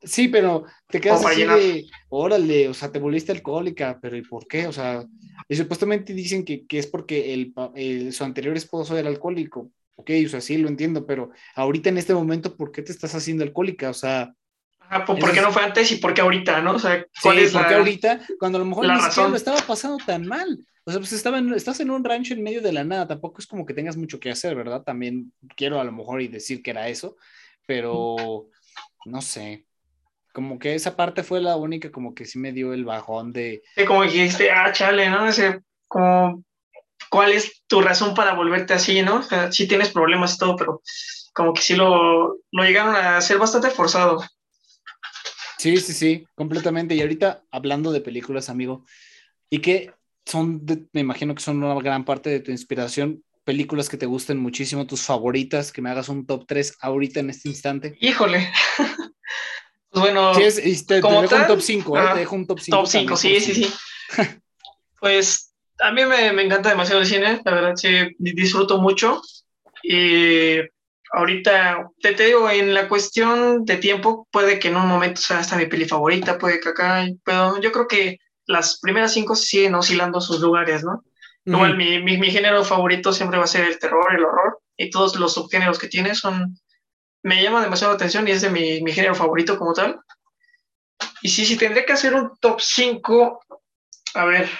Sí, 0.00 0.28
pero 0.28 0.64
te 0.88 1.00
quedas 1.00 1.24
así 1.24 1.42
de, 1.42 1.86
órale, 2.08 2.68
o 2.68 2.74
sea, 2.74 2.92
te 2.92 3.00
volviste 3.00 3.32
alcohólica, 3.32 3.98
pero 4.00 4.16
¿y 4.16 4.22
por 4.22 4.46
qué? 4.46 4.68
O 4.68 4.72
sea, 4.72 5.04
y 5.48 5.56
supuestamente 5.56 6.14
dicen 6.14 6.44
que, 6.44 6.66
que 6.66 6.78
es 6.78 6.86
porque 6.86 7.34
el, 7.74 8.12
su 8.12 8.22
anterior 8.22 8.56
esposo 8.56 8.96
era 8.96 9.08
alcohólico. 9.08 9.72
Ok, 9.98 10.10
o 10.24 10.28
sea, 10.28 10.40
sí, 10.40 10.56
lo 10.58 10.68
entiendo, 10.68 11.04
pero 11.04 11.30
ahorita 11.56 11.88
en 11.88 11.98
este 11.98 12.14
momento, 12.14 12.56
¿por 12.56 12.70
qué 12.70 12.82
te 12.82 12.92
estás 12.92 13.16
haciendo 13.16 13.42
alcohólica? 13.42 13.90
O 13.90 13.94
sea... 13.94 14.32
Ajá, 14.78 15.04
¿por 15.04 15.32
qué 15.32 15.40
no 15.40 15.50
fue 15.50 15.64
antes 15.64 15.90
y 15.90 15.96
por 15.96 16.14
qué 16.14 16.20
ahorita, 16.20 16.62
no? 16.62 16.76
O 16.76 16.78
sea, 16.78 17.04
¿cuál 17.20 17.40
es 17.40 17.52
porque 17.52 17.74
ahorita, 17.74 18.20
cuando 18.38 18.58
a 18.58 18.60
lo 18.60 18.64
mejor 18.64 18.86
la 18.86 18.96
razón? 18.96 19.32
no 19.32 19.36
estaba 19.36 19.58
pasando 19.66 19.98
tan 20.06 20.24
mal. 20.24 20.64
O 20.84 20.92
sea, 20.92 21.00
pues 21.00 21.12
estaba 21.12 21.38
en, 21.38 21.52
estás 21.52 21.80
en 21.80 21.90
un 21.90 22.04
rancho 22.04 22.32
en 22.32 22.44
medio 22.44 22.62
de 22.62 22.72
la 22.72 22.84
nada, 22.84 23.08
tampoco 23.08 23.40
es 23.40 23.48
como 23.48 23.66
que 23.66 23.74
tengas 23.74 23.96
mucho 23.96 24.20
que 24.20 24.30
hacer, 24.30 24.54
¿verdad? 24.54 24.84
También 24.84 25.32
quiero 25.56 25.80
a 25.80 25.84
lo 25.84 25.90
mejor 25.90 26.22
y 26.22 26.28
decir 26.28 26.62
que 26.62 26.70
era 26.70 26.88
eso, 26.88 27.16
pero 27.66 28.46
no 29.04 29.20
sé, 29.20 29.66
como 30.32 30.60
que 30.60 30.76
esa 30.76 30.94
parte 30.94 31.24
fue 31.24 31.40
la 31.40 31.56
única 31.56 31.90
como 31.90 32.14
que 32.14 32.24
sí 32.24 32.38
me 32.38 32.52
dio 32.52 32.72
el 32.72 32.84
bajón 32.84 33.32
de... 33.32 33.64
Sí, 33.74 33.84
como 33.84 34.04
dijiste, 34.04 34.52
ah, 34.52 34.70
chale, 34.70 35.10
¿no? 35.10 35.26
Ese, 35.26 35.60
como, 35.88 36.44
¿cuál 37.10 37.32
es 37.32 37.62
tu 37.66 37.80
razón 37.80 38.14
para 38.14 38.34
volverte 38.34 38.74
así, 38.74 39.02
no? 39.02 39.16
O 39.16 39.22
sea, 39.22 39.50
sí 39.52 39.66
tienes 39.66 39.90
problemas 39.90 40.34
y 40.34 40.38
todo, 40.38 40.56
pero 40.56 40.82
como 41.32 41.52
que 41.52 41.62
sí 41.62 41.76
lo, 41.76 42.38
lo 42.50 42.64
llegaron 42.64 42.94
a 42.96 43.20
ser 43.20 43.38
bastante 43.38 43.70
forzado. 43.70 44.24
Sí, 45.58 45.76
sí, 45.78 45.92
sí, 45.92 46.26
completamente. 46.34 46.94
Y 46.94 47.00
ahorita 47.00 47.42
hablando 47.50 47.92
de 47.92 48.00
películas, 48.00 48.48
amigo, 48.48 48.84
¿y 49.50 49.58
qué 49.58 49.92
son, 50.28 50.64
me 50.92 51.00
imagino 51.00 51.34
que 51.34 51.42
son 51.42 51.62
una 51.62 51.80
gran 51.80 52.04
parte 52.04 52.30
de 52.30 52.40
tu 52.40 52.50
inspiración, 52.50 53.24
películas 53.44 53.88
que 53.88 53.96
te 53.96 54.06
gusten 54.06 54.38
muchísimo, 54.38 54.86
tus 54.86 55.02
favoritas, 55.02 55.72
que 55.72 55.80
me 55.80 55.90
hagas 55.90 56.08
un 56.08 56.26
top 56.26 56.44
3 56.46 56.76
ahorita 56.80 57.20
en 57.20 57.30
este 57.30 57.48
instante. 57.48 57.96
Híjole. 58.00 58.52
pues 59.90 60.02
bueno, 60.02 60.32
te, 60.32 60.94
dejo 60.94 61.08
un 61.08 61.26
top 61.26 61.60
5, 61.60 61.98
¿eh? 61.98 62.02
te 62.12 62.18
dejo 62.20 62.36
un 62.36 62.46
top 62.46 62.60
5. 62.60 62.76
Top 62.76 62.86
5, 62.86 63.16
sí, 63.16 63.40
sí, 63.40 63.54
sí. 63.54 63.74
pues 65.00 65.47
a 65.80 65.92
mí 65.92 66.04
me, 66.04 66.32
me, 66.32 66.42
encanta 66.42 66.70
demasiado 66.70 67.00
el 67.00 67.06
cine, 67.06 67.40
la 67.44 67.52
verdad, 67.52 67.76
sí, 67.76 67.88
disfruto 68.18 68.78
mucho. 68.78 69.22
Y 69.82 70.58
ahorita, 71.12 71.90
te, 72.00 72.14
te, 72.14 72.26
digo, 72.26 72.50
en 72.50 72.74
la 72.74 72.88
cuestión 72.88 73.64
de 73.64 73.76
tiempo, 73.76 74.28
puede 74.30 74.58
que 74.58 74.68
en 74.68 74.76
un 74.76 74.86
momento 74.86 75.20
sea 75.20 75.38
hasta 75.38 75.56
mi 75.56 75.66
peli 75.66 75.84
favorita, 75.84 76.38
puede 76.38 76.60
que 76.60 76.70
acá, 76.70 77.06
pero 77.24 77.60
yo 77.60 77.72
creo 77.72 77.86
que 77.86 78.18
las 78.46 78.78
primeras 78.80 79.12
cinco 79.12 79.36
siguen 79.36 79.74
oscilando 79.74 80.20
sus 80.20 80.40
lugares, 80.40 80.82
¿no? 80.84 81.04
Igual 81.44 81.78
mi, 81.78 82.02
mi, 82.02 82.18
mi, 82.18 82.30
género 82.30 82.62
favorito 82.62 83.10
siempre 83.10 83.38
va 83.38 83.44
a 83.44 83.48
ser 83.48 83.64
el 83.64 83.78
terror, 83.78 84.04
el 84.14 84.24
horror, 84.24 84.60
y 84.76 84.90
todos 84.90 85.16
los 85.16 85.32
subgéneros 85.32 85.78
que 85.78 85.88
tiene 85.88 86.14
son, 86.14 86.58
me 87.22 87.42
llama 87.42 87.62
demasiado 87.62 87.92
la 87.92 87.96
atención 87.96 88.28
y 88.28 88.32
es 88.32 88.42
de 88.42 88.50
mi, 88.50 88.82
mi 88.82 88.92
género 88.92 89.14
favorito 89.14 89.56
como 89.58 89.72
tal. 89.72 89.98
Y 91.22 91.30
sí, 91.30 91.46
sí, 91.46 91.56
tendría 91.56 91.86
que 91.86 91.94
hacer 91.94 92.14
un 92.14 92.36
top 92.38 92.60
5, 92.60 93.40
a 94.14 94.24
ver, 94.26 94.50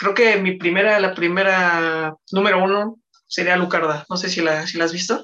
creo 0.00 0.14
que 0.14 0.36
mi 0.38 0.56
primera, 0.56 0.98
la 0.98 1.14
primera, 1.14 2.16
número 2.32 2.64
uno, 2.64 2.98
sería 3.26 3.56
Lucarda. 3.56 4.06
No 4.08 4.16
sé 4.16 4.30
si 4.30 4.40
la, 4.40 4.66
si 4.66 4.78
la 4.78 4.86
has 4.86 4.92
visto. 4.92 5.22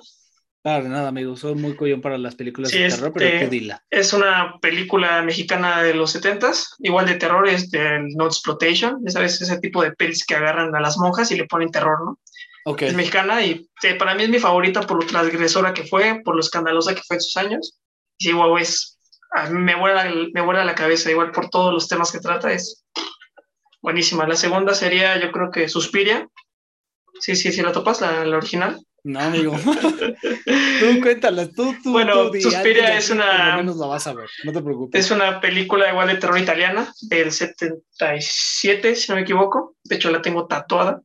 Claro, 0.63 0.89
nada, 0.89 1.09
amigo, 1.09 1.35
soy 1.37 1.55
muy 1.55 1.77
collón 1.77 2.03
para 2.03 2.19
las 2.19 2.35
películas 2.35 2.73
de 2.73 2.89
terror, 2.89 3.13
pero 3.15 3.25
este, 3.25 3.39
qué 3.39 3.47
dila. 3.49 3.83
Es 3.89 4.13
una 4.13 4.59
película 4.61 5.23
mexicana 5.23 5.83
de 5.83 5.95
los 5.95 6.11
70 6.11 6.53
igual 6.81 7.07
de 7.07 7.15
terror, 7.15 7.49
es 7.49 7.71
del 7.71 8.09
No 8.17 8.27
Exploitation, 8.27 9.01
ya 9.05 9.13
sabes, 9.13 9.41
ese 9.41 9.59
tipo 9.61 9.83
de 9.83 9.93
pelis 9.93 10.27
que 10.27 10.35
agarran 10.35 10.75
a 10.75 10.81
las 10.81 10.99
monjas 10.99 11.31
y 11.31 11.37
le 11.37 11.47
ponen 11.47 11.71
terror, 11.71 11.99
¿no? 12.05 12.19
Okay. 12.65 12.89
Es 12.89 12.95
mexicana 12.95 13.43
y 13.47 13.71
eh, 13.85 13.95
para 13.95 14.17
mí 14.17 14.25
es 14.25 14.29
mi 14.29 14.41
favorita 14.41 14.83
por 14.83 15.01
lo 15.01 15.07
transgresora 15.07 15.73
que 15.73 15.85
fue, 15.85 16.21
por 16.25 16.35
lo 16.35 16.41
escandalosa 16.41 16.97
que 16.97 17.03
fue 17.07 17.17
en 17.17 17.23
sus 17.23 17.37
años. 17.37 17.79
Y 18.19 18.27
sí, 18.27 18.33
wow, 18.33 18.59
es, 18.59 18.99
me 19.51 19.77
vuela, 19.77 20.13
me 20.35 20.41
vuela 20.41 20.65
la 20.65 20.75
cabeza, 20.75 21.13
igual 21.13 21.31
por 21.31 21.49
todos 21.49 21.73
los 21.73 21.87
temas 21.87 22.11
que 22.11 22.19
trata, 22.19 22.53
es 22.53 22.85
buenísima. 23.87 24.27
La 24.27 24.35
segunda 24.35 24.75
sería, 24.75 25.17
yo 25.21 25.31
creo 25.31 25.53
que 25.53 25.69
Suspiria. 25.69 26.29
Sí, 27.21 27.37
sí, 27.37 27.53
sí, 27.53 27.63
la 27.63 27.71
topas, 27.71 28.01
la, 28.01 28.25
la 28.25 28.37
original. 28.37 28.85
No, 29.05 29.21
amigo. 29.21 29.57
tú 30.81 31.01
cuéntala, 31.01 31.49
tú, 31.49 31.73
tú. 31.85 31.93
Bueno, 31.93 32.29
tú 32.33 32.41
Suspiria 32.41 32.99
es 32.99 33.11
una. 33.11 33.53
Lo 33.53 33.59
menos 33.59 33.77
la 33.77 33.87
vas 33.87 34.09
a 34.09 34.13
ver, 34.13 34.29
no 34.43 34.53
te 34.53 34.61
preocupes. 34.61 35.05
Es 35.05 35.13
una 35.13 35.41
película 35.41 35.89
igual 35.89 36.09
de 36.09 36.17
terror 36.17 36.37
italiana, 36.37 36.93
del 37.03 37.31
77, 37.31 38.97
si 38.97 39.09
no 39.09 39.15
me 39.15 39.23
equivoco. 39.23 39.77
De 39.85 39.95
hecho, 39.95 40.11
la 40.11 40.21
tengo 40.21 40.49
tatuada. 40.49 41.01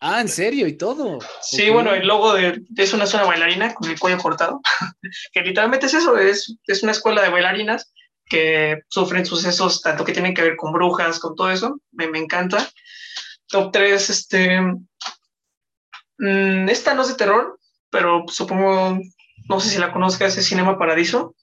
Ah, 0.00 0.20
¿en 0.20 0.28
serio? 0.28 0.68
¿Y 0.68 0.76
todo? 0.76 1.18
Sí, 1.40 1.62
okay. 1.62 1.70
bueno, 1.70 1.92
el 1.92 2.06
logo 2.06 2.34
de. 2.34 2.62
Es 2.76 2.92
una 2.92 3.06
zona 3.06 3.24
bailarina 3.24 3.74
con 3.74 3.90
el 3.90 3.98
cuello 3.98 4.18
cortado. 4.18 4.60
que 5.32 5.40
literalmente 5.40 5.86
es 5.86 5.94
eso, 5.94 6.16
es, 6.16 6.56
es 6.68 6.82
una 6.84 6.92
escuela 6.92 7.22
de 7.22 7.30
bailarinas 7.30 7.92
que 8.24 8.82
sufren 8.88 9.26
sucesos 9.26 9.82
tanto 9.82 10.04
que 10.04 10.12
tienen 10.12 10.34
que 10.34 10.42
ver 10.42 10.56
con 10.56 10.72
brujas, 10.72 11.18
con 11.18 11.34
todo 11.34 11.50
eso. 11.50 11.80
Me, 11.92 12.08
me 12.08 12.18
encanta. 12.18 12.68
Top 13.48 13.70
3, 13.72 14.10
este 14.10 14.60
Mm, 16.22 16.68
esta 16.68 16.94
no 16.94 17.02
es 17.02 17.08
de 17.08 17.14
terror, 17.16 17.58
pero 17.90 18.24
supongo, 18.28 18.96
no 19.48 19.60
sé 19.60 19.68
si 19.68 19.78
la 19.78 19.92
conozcas, 19.92 20.38
es 20.38 20.46
Cinema 20.46 20.78
Paradiso. 20.78 21.34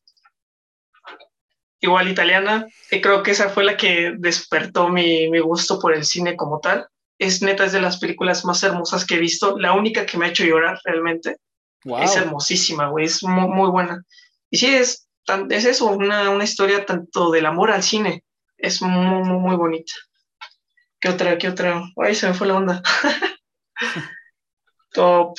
Igual 1.81 2.07
italiana, 2.07 2.65
y 2.89 3.01
creo 3.01 3.23
que 3.23 3.31
esa 3.31 3.49
fue 3.49 3.65
la 3.65 3.75
que 3.75 4.13
despertó 4.17 4.87
mi, 4.87 5.29
mi, 5.29 5.39
gusto 5.39 5.79
por 5.79 5.93
el 5.93 6.05
cine 6.05 6.37
como 6.37 6.61
tal. 6.61 6.87
Es 7.17 7.41
neta, 7.41 7.65
es 7.65 7.73
de 7.73 7.81
las 7.81 7.99
películas 7.99 8.45
más 8.45 8.63
hermosas 8.63 9.05
que 9.05 9.15
he 9.15 9.19
visto, 9.19 9.59
la 9.59 9.73
única 9.73 10.05
que 10.05 10.17
me 10.17 10.25
ha 10.25 10.29
hecho 10.29 10.45
llorar 10.45 10.79
realmente. 10.85 11.37
Wow. 11.83 12.03
Es 12.03 12.15
hermosísima, 12.15 12.87
güey, 12.87 13.05
es 13.05 13.21
muy, 13.23 13.49
muy, 13.49 13.69
buena. 13.69 14.03
Y 14.49 14.57
sí, 14.57 14.67
es, 14.67 15.08
tan, 15.29 15.51
es 15.51 15.65
eso, 15.65 15.85
una, 15.85 16.31
una 16.31 16.43
historia 16.43 16.85
tanto 16.85 17.29
del 17.29 17.45
amor 17.45 17.69
al 17.69 17.83
cine. 17.83 18.23
Es 18.57 18.81
muy, 18.81 19.23
muy, 19.23 19.37
muy 19.37 19.55
bonita. 19.55 19.93
¿Qué 20.99 21.09
otra? 21.09 21.37
¿Qué 21.37 21.47
otra? 21.47 21.83
Ay, 22.03 22.15
se 22.15 22.27
me 22.27 22.33
fue 22.33 22.47
la 22.47 22.55
onda. 22.55 22.81
top. 24.91 25.37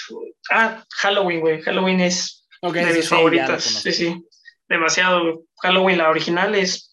Ah, 0.49 0.85
Halloween, 0.91 1.41
güey. 1.41 1.61
Halloween 1.63 2.01
es 2.01 2.47
okay, 2.63 2.85
de 2.85 2.93
mis 2.95 3.05
sí, 3.05 3.11
favoritas. 3.11 3.65
Sí, 3.65 3.93
sí. 3.93 4.25
Demasiado. 4.69 5.43
Halloween, 5.61 5.99
la 5.99 6.09
original, 6.09 6.55
es. 6.55 6.89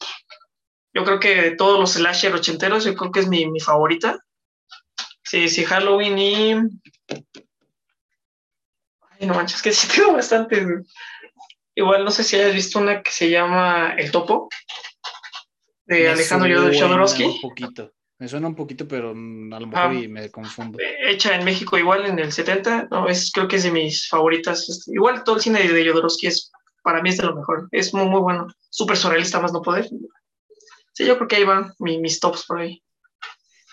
Yo 0.92 1.06
creo 1.06 1.20
que 1.20 1.36
de 1.36 1.52
todos 1.52 1.80
los 1.80 1.94
slasher 1.94 2.34
ochenteros, 2.34 2.84
yo 2.84 2.96
creo 2.96 3.12
que 3.12 3.20
es 3.20 3.28
mi, 3.28 3.48
mi 3.48 3.60
favorita. 3.60 4.18
Sí, 5.24 5.48
sí, 5.50 5.66
Halloween 5.66 6.18
y. 6.18 6.54
Ay, 9.12 9.28
no 9.28 9.36
manches, 9.36 9.62
que 9.62 9.72
sí 9.72 9.88
tengo 9.96 10.14
bastante. 10.14 10.66
Igual 11.78 12.04
no 12.04 12.10
sé 12.10 12.24
si 12.24 12.36
hayas 12.36 12.56
visto 12.56 12.80
una 12.80 13.04
que 13.04 13.12
se 13.12 13.30
llama 13.30 13.94
El 13.96 14.10
Topo, 14.10 14.50
de 15.86 16.02
Me 16.02 16.08
Alejandro 16.08 16.74
Jodorowsky. 16.74 17.24
Un 17.24 17.40
poquito. 17.40 17.94
Me 18.18 18.28
suena 18.28 18.48
un 18.48 18.56
poquito, 18.56 18.88
pero 18.88 19.14
mm, 19.14 19.54
a 19.54 19.60
lo 19.60 19.68
mejor 19.68 19.86
ah, 19.86 20.08
me 20.10 20.32
confundo. 20.32 20.80
Hecha 21.06 21.36
en 21.36 21.46
México 21.46 21.78
igual 21.78 22.08
en 22.08 22.18
el 22.18 22.32
70, 22.32 22.88
no, 22.90 23.08
es, 23.08 23.32
creo 23.32 23.48
que 23.48 23.58
es 23.58 23.64
de 23.64 23.70
mis 23.70 24.10
favoritas. 24.10 24.88
Igual 24.88 25.24
todo 25.24 25.36
el 25.36 25.42
cine 25.44 25.68
de 25.68 25.88
Jodorowsky 25.88 26.26
es, 26.26 26.52
para 26.82 27.04
mí 27.04 27.10
es 27.10 27.18
de 27.18 27.28
lo 27.28 27.36
mejor. 27.36 27.68
Es 27.72 27.94
muy, 27.94 28.08
muy 28.08 28.22
bueno. 28.22 28.48
Súper 28.72 28.98
surrealista, 28.98 29.40
más 29.40 29.54
no 29.54 29.62
poder. 29.62 29.88
Sí, 30.94 31.06
yo 31.06 31.16
creo 31.18 31.28
que 31.28 31.36
ahí 31.36 31.44
van 31.44 31.76
mi, 31.78 32.00
mis 32.00 32.20
tops 32.20 32.44
por 32.48 32.60
ahí. 32.60 32.82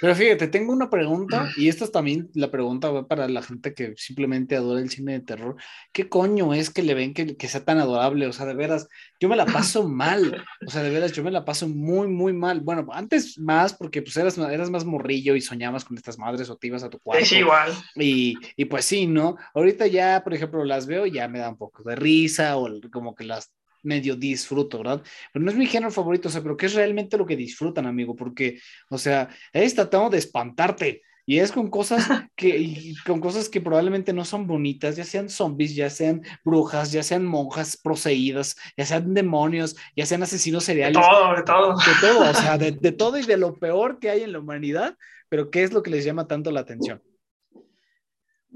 Pero 0.01 0.15
fíjate, 0.15 0.49
tengo 0.49 0.73
una 0.73 0.91
pregunta, 0.91 1.51
y 1.57 1.69
esta 1.69 1.85
es 1.85 1.93
también 1.93 2.29
la 2.35 2.51
pregunta 2.51 3.07
para 3.07 3.29
la 3.29 3.43
gente 3.43 3.75
que 3.75 3.95
simplemente 3.97 4.57
adora 4.57 4.81
el 4.81 4.91
cine 4.91 5.13
de 5.13 5.21
terror. 5.21 5.57
¿Qué 5.93 6.09
coño 6.09 6.53
es 6.53 6.71
que 6.71 6.83
le 6.83 6.95
ven 6.95 7.15
que, 7.15 7.37
que, 7.37 7.49
sea 7.49 7.65
tan 7.65 7.79
adorable? 7.79 8.27
O 8.27 8.33
sea, 8.33 8.45
de 8.47 8.55
veras, 8.55 8.89
yo 9.21 9.29
me 9.29 9.37
la 9.37 9.47
paso 9.47 9.89
mal. 9.89 10.45
O 10.67 10.71
sea, 10.71 10.83
de 10.83 10.91
veras, 10.91 11.13
yo 11.13 11.23
me 11.23 11.31
la 11.31 11.45
paso 11.45 11.69
muy, 11.69 12.09
muy 12.09 12.33
mal. 12.33 12.61
Bueno, 12.61 12.87
antes 12.93 13.39
más, 13.39 13.73
porque 13.73 14.03
pues 14.03 14.17
eras, 14.17 14.37
eras 14.37 14.71
más 14.71 14.85
morrillo 14.85 15.37
y 15.37 15.41
soñabas 15.41 15.85
con 15.85 15.97
estas 15.97 16.19
madres 16.19 16.51
o 16.51 16.57
te 16.57 16.67
ibas 16.67 16.83
a 16.83 16.91
tu 16.91 16.99
cuarto. 16.99 17.23
Es 17.23 17.31
igual. 17.33 17.73
Y, 17.95 18.35
y 18.57 18.65
pues 18.65 18.85
sí, 18.85 19.07
¿no? 19.07 19.37
Ahorita 19.55 19.87
ya, 19.87 20.23
por 20.25 20.35
ejemplo, 20.35 20.65
las 20.65 20.87
veo 20.87 21.07
y 21.07 21.13
ya 21.13 21.29
me 21.29 21.39
da 21.39 21.49
un 21.49 21.57
poco 21.57 21.85
de 21.85 21.95
risa 21.95 22.57
o 22.57 22.69
como 22.91 23.15
que 23.15 23.25
las 23.25 23.53
medio 23.85 24.17
disfruto, 24.17 24.79
¿verdad? 24.79 25.03
Pero 25.33 25.45
no 25.45 25.51
es 25.51 25.57
mi 25.57 25.67
género 25.67 25.91
favorito, 25.91 26.29
o 26.29 26.33
sea, 26.33 26.43
pero 26.43 26.57
¿qué 26.57 26.67
es 26.67 26.75
realmente 26.75 27.17
lo 27.17 27.27
que 27.27 27.37
disfrutan, 27.37 27.87
amigo? 27.87 28.17
Porque, 28.17 28.59
o 28.91 28.99
sea, 28.99 29.29
es 29.53 29.75
tratando 29.75 30.11
de 30.11 30.19
espantarte 30.19 31.03
y 31.27 31.39
es 31.39 31.53
con 31.53 31.71
cosas 31.71 32.07
que, 32.37 32.95
con 33.07 33.21
cosas 33.21 33.49
que 33.49 33.61
probablemente 33.61 34.13
no 34.13 34.25
son 34.25 34.47
bonitas, 34.47 34.97
ya 34.97 35.05
sean 35.05 35.29
zombies, 35.29 35.75
ya 35.75 35.91
sean 35.91 36.23
brujas, 36.45 36.93
ya 36.93 37.03
sean 37.03 37.25
monjas 37.25 37.77
poseídas, 37.77 38.57
ya 38.77 38.85
sean 38.85 39.15
demonios, 39.15 39.77
ya 39.97 40.07
sean 40.07 40.23
asesinos 40.23 40.65
seriales. 40.65 40.97
De 40.97 41.03
todo, 41.03 41.37
de 41.37 41.43
todo. 41.43 41.77
De 41.77 42.01
todo, 42.01 42.31
o 42.31 42.35
sea, 42.35 42.59
de, 42.59 42.73
de 42.73 42.93
todo 42.93 43.19
y 43.19 43.23
de 43.23 43.37
lo 43.37 43.55
peor 43.59 43.99
que 43.99 44.11
hay 44.11 44.23
en 44.23 44.33
la 44.33 44.41
humanidad, 44.41 44.97
pero 45.29 45.51
¿qué 45.51 45.63
es 45.63 45.73
lo 45.73 45.83
que 45.83 45.91
les 45.91 46.05
llama 46.05 46.27
tanto 46.27 46.51
la 46.51 46.61
atención? 46.61 47.03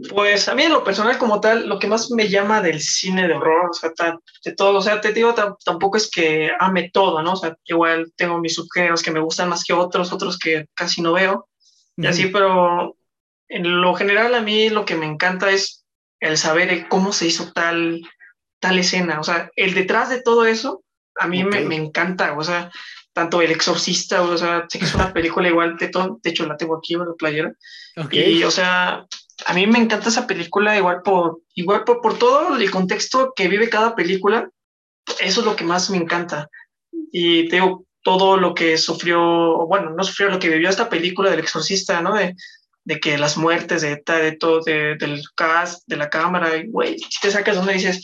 Pues 0.08 0.48
a 0.48 0.54
mí 0.54 0.62
en 0.62 0.72
lo 0.72 0.84
personal 0.84 1.18
como 1.18 1.40
tal, 1.40 1.68
lo 1.68 1.78
que 1.78 1.88
más 1.88 2.11
me 2.12 2.28
llama 2.28 2.62
del 2.62 2.80
cine 2.80 3.26
de 3.26 3.34
horror, 3.34 3.70
o 3.70 3.72
sea, 3.72 3.90
de 4.44 4.52
todo, 4.52 4.78
o 4.78 4.82
sea, 4.82 5.00
te 5.00 5.12
digo, 5.12 5.34
tampoco 5.64 5.96
es 5.96 6.08
que 6.08 6.52
ame 6.61 6.90
todo, 6.90 7.20
¿no? 7.20 7.32
O 7.32 7.37
sea, 7.37 7.56
igual 7.64 8.12
tengo 8.14 8.38
mis 8.38 8.54
subgéneros 8.54 9.02
que 9.02 9.11
me 9.11 9.18
gustan 9.18 9.48
más 9.48 9.64
que 9.64 9.72
otros, 9.72 10.12
otros 10.12 10.38
que 10.38 10.66
casi 10.74 11.02
no 11.02 11.14
veo, 11.14 11.48
y 11.96 12.06
así, 12.06 12.26
pero 12.26 12.96
en 13.48 13.80
lo 13.80 13.92
general 13.94 14.37
a 14.37 14.40
mí 14.40 14.68
lo 14.68 14.84
que 14.84 14.94
me 14.94 15.06
encanta 15.06 15.50
es 15.50 15.84
el 16.20 16.38
saber 16.38 16.87
cómo 16.88 17.12
se 17.12 17.26
hizo 17.26 17.52
tal, 17.52 18.02
tal 18.61 18.78
escena, 18.78 19.18
o 19.18 19.24
sea, 19.24 19.50
el 19.56 19.74
detrás 19.74 20.11
de 20.11 20.22
todo 20.22 20.46
eso, 20.46 20.84
a 21.16 21.26
mí 21.26 21.42
okay. 21.42 21.62
me, 21.62 21.70
me, 21.70 21.74
encanta, 21.74 22.38
o 22.38 22.44
sea, 22.44 22.70
tanto 23.12 23.42
El 23.42 23.50
Exorcista, 23.50 24.22
o 24.22 24.38
sea, 24.38 24.66
sé 24.68 24.78
que 24.78 24.84
es 24.84 24.94
una 24.94 25.12
película 25.12 25.48
igual 25.48 25.76
de 25.76 25.88
todo, 25.88 26.20
de 26.22 26.30
hecho 26.30 26.46
la 26.46 26.56
tengo 26.56 26.76
aquí 26.76 26.94
en 26.94 27.00
la 27.00 27.14
playera, 27.18 27.52
okay. 27.96 28.38
y 28.38 28.44
o 28.44 28.50
sea, 28.52 29.04
a 29.46 29.55
mí 29.55 29.66
me 29.66 29.79
encanta 29.79 30.09
esa 30.09 30.27
película 30.27 30.77
igual 30.77 31.03
por, 31.03 31.40
igual 31.55 31.85
por, 31.85 32.01
por, 32.01 32.18
todo 32.18 32.57
el 32.57 32.70
contexto 32.70 33.33
que 33.35 33.48
vive 33.48 33.68
cada 33.68 33.94
película. 33.94 34.51
Eso 35.20 35.40
es 35.40 35.46
lo 35.46 35.57
que 35.57 35.64
más 35.64 35.90
me 35.90 35.96
encanta. 35.96 36.48
Y 37.12 37.48
te 37.48 37.57
digo, 37.57 37.85
todo 38.03 38.37
lo 38.37 38.55
que 38.55 38.79
sufrió, 38.79 39.66
bueno, 39.66 39.90
no 39.90 40.05
sufrió, 40.05 40.29
lo 40.29 40.38
que 40.38 40.48
vivió 40.48 40.68
esta 40.68 40.88
película 40.88 41.31
del 41.31 41.40
exorcista, 41.40 42.01
¿no? 42.01 42.14
De, 42.14 42.35
de 42.85 43.01
que 43.01 43.18
las 43.18 43.37
muertes, 43.37 43.83
de, 43.83 44.03
de 44.05 44.33
todo, 44.33 44.61
de, 44.62 44.96
del 44.96 45.22
cast, 45.35 45.83
de 45.87 45.96
la 45.96 46.09
cámara, 46.09 46.57
y 46.57 46.68
güey, 46.68 46.98
si 46.98 47.20
te 47.20 47.31
sacas 47.31 47.57
donde 47.57 47.74
dices, 47.74 48.03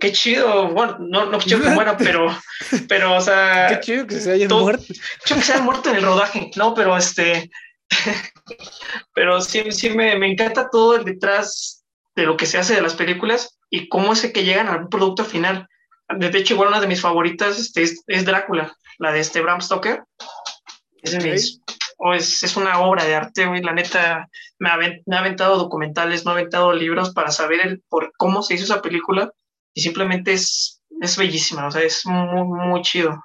qué 0.00 0.12
chido, 0.12 0.68
bueno, 0.68 0.96
no, 1.00 1.26
no 1.26 1.38
chido 1.38 1.60
que 1.60 1.68
muera, 1.68 1.96
pero, 1.96 2.34
pero, 2.88 3.16
o 3.16 3.20
sea... 3.20 3.68
Qué 3.68 3.80
chido 3.80 4.06
que 4.06 4.20
se 4.20 4.32
haya 4.32 4.48
muerto. 4.48 4.84
Chido 5.24 5.40
que 5.40 5.46
se 5.46 5.52
haya 5.52 5.62
muerto 5.62 5.90
en 5.90 5.96
el 5.96 6.02
rodaje, 6.02 6.50
no, 6.56 6.74
pero 6.74 6.96
este, 6.96 7.50
Pero 9.14 9.40
sí, 9.40 9.70
sí 9.72 9.90
me, 9.90 10.16
me, 10.16 10.30
encanta 10.30 10.68
todo 10.70 10.96
el 10.96 11.04
detrás 11.04 11.84
de 12.14 12.24
lo 12.24 12.36
que 12.36 12.46
se 12.46 12.58
hace 12.58 12.74
de 12.74 12.82
las 12.82 12.94
películas 12.94 13.58
y 13.70 13.88
cómo 13.88 14.12
es 14.12 14.30
que 14.32 14.44
llegan 14.44 14.68
a 14.68 14.76
un 14.76 14.88
producto 14.88 15.24
final. 15.24 15.68
De 16.08 16.26
hecho, 16.38 16.54
igual 16.54 16.68
una 16.68 16.80
de 16.80 16.86
mis 16.86 17.00
favoritas 17.00 17.58
este, 17.58 17.82
es, 17.82 18.02
es, 18.06 18.24
Drácula, 18.24 18.76
la 18.98 19.12
de 19.12 19.20
este 19.20 19.40
Bram 19.40 19.60
Stoker. 19.60 20.04
Es, 21.02 21.14
okay. 21.14 21.32
mis, 21.32 21.62
oh, 21.98 22.14
es, 22.14 22.42
es, 22.42 22.56
una 22.56 22.80
obra 22.80 23.04
de 23.04 23.14
arte, 23.14 23.46
güey. 23.46 23.62
La 23.62 23.72
neta, 23.72 24.28
me 24.58 24.70
ha, 24.70 24.76
me 24.76 25.16
ha 25.16 25.18
aventado 25.18 25.58
documentales, 25.58 26.24
me 26.24 26.30
ha 26.30 26.34
aventado 26.34 26.72
libros 26.72 27.12
para 27.12 27.30
saber 27.30 27.66
el, 27.66 27.82
por 27.88 28.12
cómo 28.16 28.42
se 28.42 28.54
hizo 28.54 28.64
esa 28.64 28.82
película 28.82 29.32
y 29.74 29.82
simplemente 29.82 30.32
es, 30.32 30.80
es 31.00 31.16
bellísima, 31.16 31.66
o 31.66 31.70
sea, 31.70 31.82
es 31.82 32.06
muy, 32.06 32.44
muy 32.44 32.82
chido. 32.82 33.22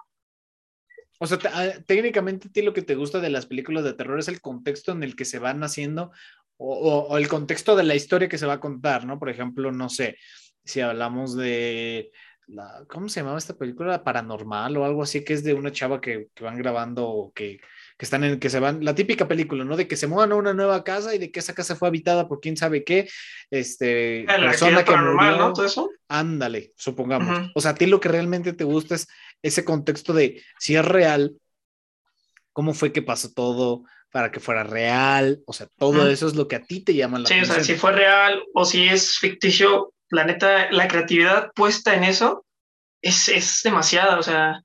O 1.24 1.28
sea, 1.28 1.38
técnicamente 1.86 2.48
a 2.48 2.52
ti 2.52 2.64
lo 2.64 2.74
que 2.74 2.82
te 2.82 2.96
gusta 2.96 3.20
de 3.20 3.30
las 3.30 3.46
películas 3.46 3.84
de 3.84 3.94
terror 3.94 4.18
es 4.18 4.28
el 4.28 4.42
contexto 4.42 4.92
en 4.92 5.04
el 5.04 5.16
que 5.16 5.24
se 5.24 5.38
van 5.38 5.64
haciendo 5.64 6.12
o, 6.58 6.74
o, 6.74 7.08
o, 7.10 7.18
el 7.20 7.28
contexto 7.28 7.76
de 7.76 7.84
la 7.84 7.94
historia 7.94 8.28
que 8.28 8.40
se 8.40 8.48
va 8.48 8.54
a 8.54 8.60
contar, 8.60 9.06
¿no? 9.06 9.20
Por 9.20 9.30
ejemplo, 9.30 9.72
no 9.72 9.88
sé, 9.88 10.18
si 10.64 10.82
hablamos 10.82 11.38
de, 11.38 12.12
la, 12.48 12.86
¿cómo 12.88 13.08
se 13.08 13.20
llamaba 13.20 13.38
esta 13.38 13.54
película? 13.54 14.04
Paranormal 14.04 14.76
o 14.78 14.84
algo 14.86 15.04
así, 15.04 15.24
que 15.24 15.34
es 15.34 15.44
de 15.44 15.54
una 15.54 15.72
chava 15.72 16.02
que, 16.02 16.30
que 16.34 16.44
van 16.44 16.58
grabando, 16.58 17.32
que, 17.36 17.60
que 18.00 18.06
están 18.06 18.24
en, 18.24 18.40
que 18.40 18.50
se 18.50 18.60
van, 18.60 18.84
la 18.84 18.96
típica 18.96 19.28
película, 19.28 19.64
¿no? 19.64 19.78
De 19.78 19.88
que 19.88 19.98
se 19.98 20.08
muevan 20.08 20.32
a 20.32 20.38
una 20.38 20.56
nueva 20.56 20.84
casa 20.84 21.14
y 21.14 21.20
de 21.20 21.32
que 21.32 21.40
esa 21.40 21.54
casa 21.54 21.76
fue 21.76 21.88
habitada 21.88 22.28
por 22.28 22.40
quién 22.40 22.58
sabe 22.58 22.84
qué, 22.84 23.08
este, 23.52 24.26
ah, 24.28 24.40
la 24.40 24.48
persona 24.48 24.84
que 24.84 24.98
murió. 24.98 25.38
¿no? 25.38 25.54
¿Todo 25.54 25.68
eso? 25.68 25.91
Ándale, 26.14 26.74
supongamos. 26.76 27.52
O 27.56 27.62
sea, 27.62 27.72
a 27.72 27.76
ti 27.76 27.86
lo 27.86 28.00
que 28.00 28.10
realmente 28.10 28.54
te 28.54 28.64
gusta 28.64 28.96
es 28.96 29.08
ese 29.42 29.64
contexto 29.64 30.14
de 30.14 30.44
si 30.60 30.76
es 30.76 30.84
real, 30.84 31.36
cómo 32.52 32.74
fue 32.74 32.92
que 32.92 33.02
pasó 33.02 33.32
todo 33.32 33.84
para 34.12 34.32
que 34.32 34.42
fuera 34.42 34.64
real, 34.64 35.42
o 35.46 35.54
sea, 35.54 35.68
todo 35.78 36.10
eso 36.10 36.28
es 36.28 36.36
lo 36.36 36.50
que 36.50 36.58
a 36.58 36.64
ti 36.64 36.82
te 36.82 36.94
llama 36.94 37.20
la 37.20 37.26
atención. 37.26 37.46
Sí, 37.46 37.52
o 37.52 37.56
sea, 37.56 37.64
si 37.64 37.80
fue 37.80 37.94
real 37.94 38.44
o 38.54 38.66
si 38.66 38.90
es 38.90 39.18
ficticio, 39.20 39.94
la 40.10 40.26
neta, 40.26 40.70
la 40.72 40.90
creatividad 40.90 41.52
puesta 41.56 41.96
en 41.96 42.04
eso 42.04 42.46
es, 43.02 43.30
es 43.30 43.62
demasiada, 43.64 44.20
o 44.20 44.24
sea, 44.24 44.62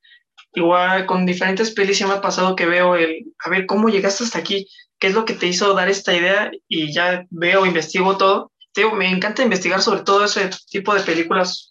Igual 0.57 1.05
con 1.05 1.26
diferentes 1.26 1.70
pelis 1.70 2.01
me 2.01 2.14
ha 2.14 2.22
pasado 2.22 2.57
que 2.57 2.64
veo 2.64 2.97
el, 2.97 3.26
a 3.44 3.51
ver, 3.51 3.66
¿cómo 3.66 3.90
llegaste 3.90 4.24
hasta 4.24 4.38
aquí? 4.38 4.66
¿Qué 4.99 5.09
es 5.09 5.14
lo 5.14 5.26
que 5.26 5.34
te 5.34 5.47
hizo 5.47 5.74
dar 5.74 5.90
esta 5.90 6.16
idea? 6.16 6.51
Y 6.66 6.94
ya 6.94 7.26
veo, 7.28 7.66
investigo 7.66 8.16
todo. 8.16 8.53
Me 8.95 9.11
encanta 9.11 9.43
investigar 9.43 9.81
sobre 9.81 10.03
todo 10.03 10.24
ese 10.24 10.51
tipo 10.70 10.95
de 10.95 11.03
películas, 11.03 11.70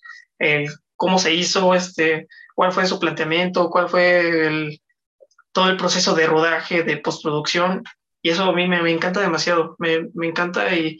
cómo 0.96 1.20
se 1.20 1.34
hizo, 1.34 1.74
este, 1.74 2.28
cuál 2.56 2.72
fue 2.72 2.86
su 2.86 3.00
planteamiento, 3.00 3.70
cuál 3.70 3.90
fue 3.90 4.80
todo 5.52 5.70
el 5.70 5.78
proceso 5.78 6.16
de 6.16 6.28
rodaje, 6.28 6.84
de 6.84 6.98
postproducción. 6.98 7.84
Y 8.22 8.30
eso 8.30 8.44
a 8.44 8.54
mí 8.54 8.68
me, 8.68 8.82
me 8.82 8.92
encanta 8.92 9.22
demasiado, 9.22 9.76
me, 9.78 10.10
me 10.14 10.28
encanta 10.28 10.74
y, 10.76 11.00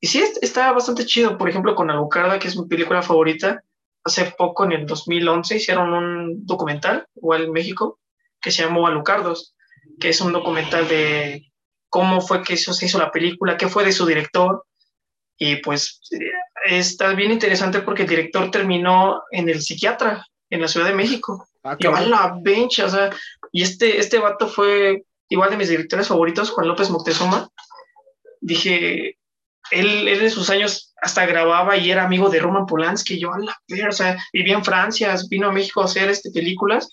y 0.00 0.06
sí, 0.06 0.22
está 0.40 0.72
bastante 0.72 1.06
chido. 1.06 1.38
Por 1.38 1.48
ejemplo, 1.48 1.74
con 1.74 1.90
Alucarda, 1.90 2.38
que 2.38 2.48
es 2.48 2.56
mi 2.56 2.66
película 2.66 3.02
favorita, 3.02 3.62
hace 4.04 4.32
poco, 4.36 4.64
en 4.64 4.72
el 4.72 4.86
2011, 4.86 5.56
hicieron 5.56 5.92
un 5.92 6.46
documental, 6.46 7.06
igual 7.14 7.44
en 7.44 7.52
México, 7.52 8.00
que 8.40 8.50
se 8.50 8.62
llamó 8.62 8.86
Alucardos, 8.86 9.54
que 10.00 10.08
es 10.08 10.20
un 10.20 10.32
documental 10.32 10.88
de 10.88 11.52
cómo 11.88 12.20
fue 12.20 12.42
que 12.42 12.54
eso 12.54 12.72
se 12.72 12.86
hizo 12.86 12.98
la 12.98 13.12
película, 13.12 13.56
qué 13.56 13.68
fue 13.68 13.84
de 13.84 13.92
su 13.92 14.06
director. 14.06 14.64
Y 15.44 15.56
pues 15.56 16.00
está 16.64 17.14
bien 17.14 17.32
interesante 17.32 17.80
porque 17.80 18.02
el 18.02 18.08
director 18.08 18.48
terminó 18.52 19.24
en 19.32 19.48
el 19.48 19.60
psiquiatra 19.60 20.24
en 20.48 20.60
la 20.60 20.68
Ciudad 20.68 20.86
de 20.86 20.94
México. 20.94 21.48
Ah, 21.64 21.74
igual 21.80 22.12
la 22.12 22.38
bench, 22.40 22.78
o 22.78 22.88
sea, 22.88 23.10
y 23.50 23.62
este, 23.62 23.98
este 23.98 24.20
vato 24.20 24.46
fue 24.46 25.02
igual 25.28 25.50
de 25.50 25.56
mis 25.56 25.68
directores 25.68 26.06
favoritos, 26.06 26.50
Juan 26.50 26.68
López 26.68 26.90
Moctezuma. 26.90 27.48
Dije, 28.40 29.18
él, 29.72 30.06
él 30.06 30.22
en 30.22 30.30
sus 30.30 30.48
años 30.48 30.94
hasta 31.02 31.26
grababa 31.26 31.76
y 31.76 31.90
era 31.90 32.04
amigo 32.04 32.30
de 32.30 32.38
Roman 32.38 32.66
Polanski. 32.66 33.18
Yo, 33.18 33.32
a 33.34 33.40
la 33.40 33.88
o 33.88 33.92
sea, 33.92 34.16
vivía 34.32 34.54
en 34.54 34.64
Francia, 34.64 35.16
vino 35.28 35.48
a 35.48 35.52
México 35.52 35.82
a 35.82 35.86
hacer 35.86 36.08
este, 36.08 36.30
películas. 36.30 36.88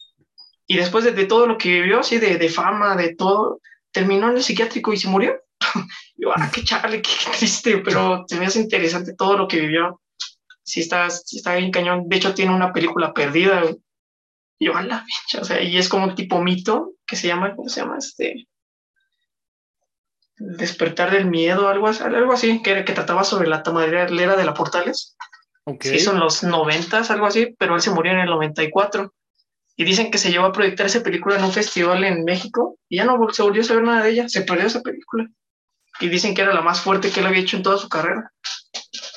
Y 0.65 0.75
después 0.75 1.03
de, 1.03 1.25
todo 1.25 1.45
lo 1.45 1.59
que 1.59 1.69
vivió, 1.69 1.99
así 1.99 2.17
de, 2.17 2.39
de, 2.39 2.49
fama, 2.49 2.95
de 2.95 3.13
todo, 3.13 3.61
terminó 3.91 4.31
en 4.31 4.37
el 4.37 4.43
psiquiátrico 4.43 4.91
y 4.91 4.97
se 4.97 5.07
murió. 5.07 5.39
yo, 6.19 6.31
ah, 6.35 6.49
qué 6.53 6.63
charle, 6.63 7.01
qué, 7.01 7.11
triste, 7.37 7.77
pero 7.79 8.25
se 8.27 8.37
me 8.37 8.45
hace 8.45 8.59
interesante 8.59 9.13
todo 9.13 9.37
lo 9.37 9.47
que 9.47 9.61
vivió. 9.61 10.01
Sí 10.63 10.81
está, 10.81 11.09
sí 11.09 11.37
está 11.37 11.55
bien 11.55 11.71
cañón. 11.71 12.07
De 12.07 12.17
hecho, 12.17 12.33
tiene 12.33 12.53
una 12.53 12.73
película 12.73 13.13
perdida. 13.13 13.63
Y 14.59 14.65
yo, 14.65 14.75
a 14.75 14.83
la 14.83 15.05
o 15.39 15.45
sea, 15.45 15.61
y 15.61 15.77
es 15.77 15.87
como 15.87 16.05
un 16.05 16.15
tipo 16.15 16.41
mito 16.41 16.93
que 17.07 17.15
se 17.15 17.27
llama, 17.27 17.55
¿cómo 17.55 17.69
se 17.69 17.81
llama? 17.81 17.97
Este, 17.97 18.47
Despertar 20.37 21.11
del 21.11 21.25
miedo, 21.25 21.67
algo, 21.67 21.87
algo 21.87 22.33
así, 22.33 22.61
que, 22.61 22.85
que 22.85 22.93
trataba 22.93 23.23
sobre 23.23 23.49
la 23.49 23.63
tamadera 23.63 24.05
de 24.05 24.45
la 24.45 24.53
Portales. 24.53 25.17
Okay. 25.65 25.91
Se 25.91 25.97
hizo 25.97 26.11
en 26.11 26.19
los 26.19 26.43
noventas, 26.43 27.11
algo 27.11 27.25
así, 27.25 27.55
pero 27.57 27.75
él 27.75 27.81
se 27.81 27.91
murió 27.91 28.13
en 28.13 28.19
el 28.19 28.29
94. 28.29 29.13
Y 29.75 29.83
dicen 29.85 30.11
que 30.11 30.17
se 30.17 30.31
llevó 30.31 30.45
a 30.45 30.51
proyectar 30.51 30.85
esa 30.85 31.01
película 31.01 31.37
en 31.37 31.43
un 31.43 31.53
festival 31.53 32.03
en 32.03 32.25
México 32.25 32.77
y 32.89 32.97
ya 32.97 33.05
no 33.05 33.17
se 33.31 33.43
volvió 33.43 33.61
a 33.61 33.65
saber 33.65 33.83
nada 33.83 34.03
de 34.03 34.11
ella, 34.11 34.29
se 34.29 34.41
perdió 34.41 34.67
esa 34.67 34.81
película. 34.81 35.29
Y 35.99 36.09
dicen 36.09 36.33
que 36.33 36.41
era 36.41 36.53
la 36.53 36.61
más 36.61 36.81
fuerte 36.81 37.11
que 37.11 37.19
él 37.19 37.25
había 37.25 37.41
hecho 37.41 37.57
en 37.57 37.63
toda 37.63 37.77
su 37.77 37.89
carrera. 37.89 38.31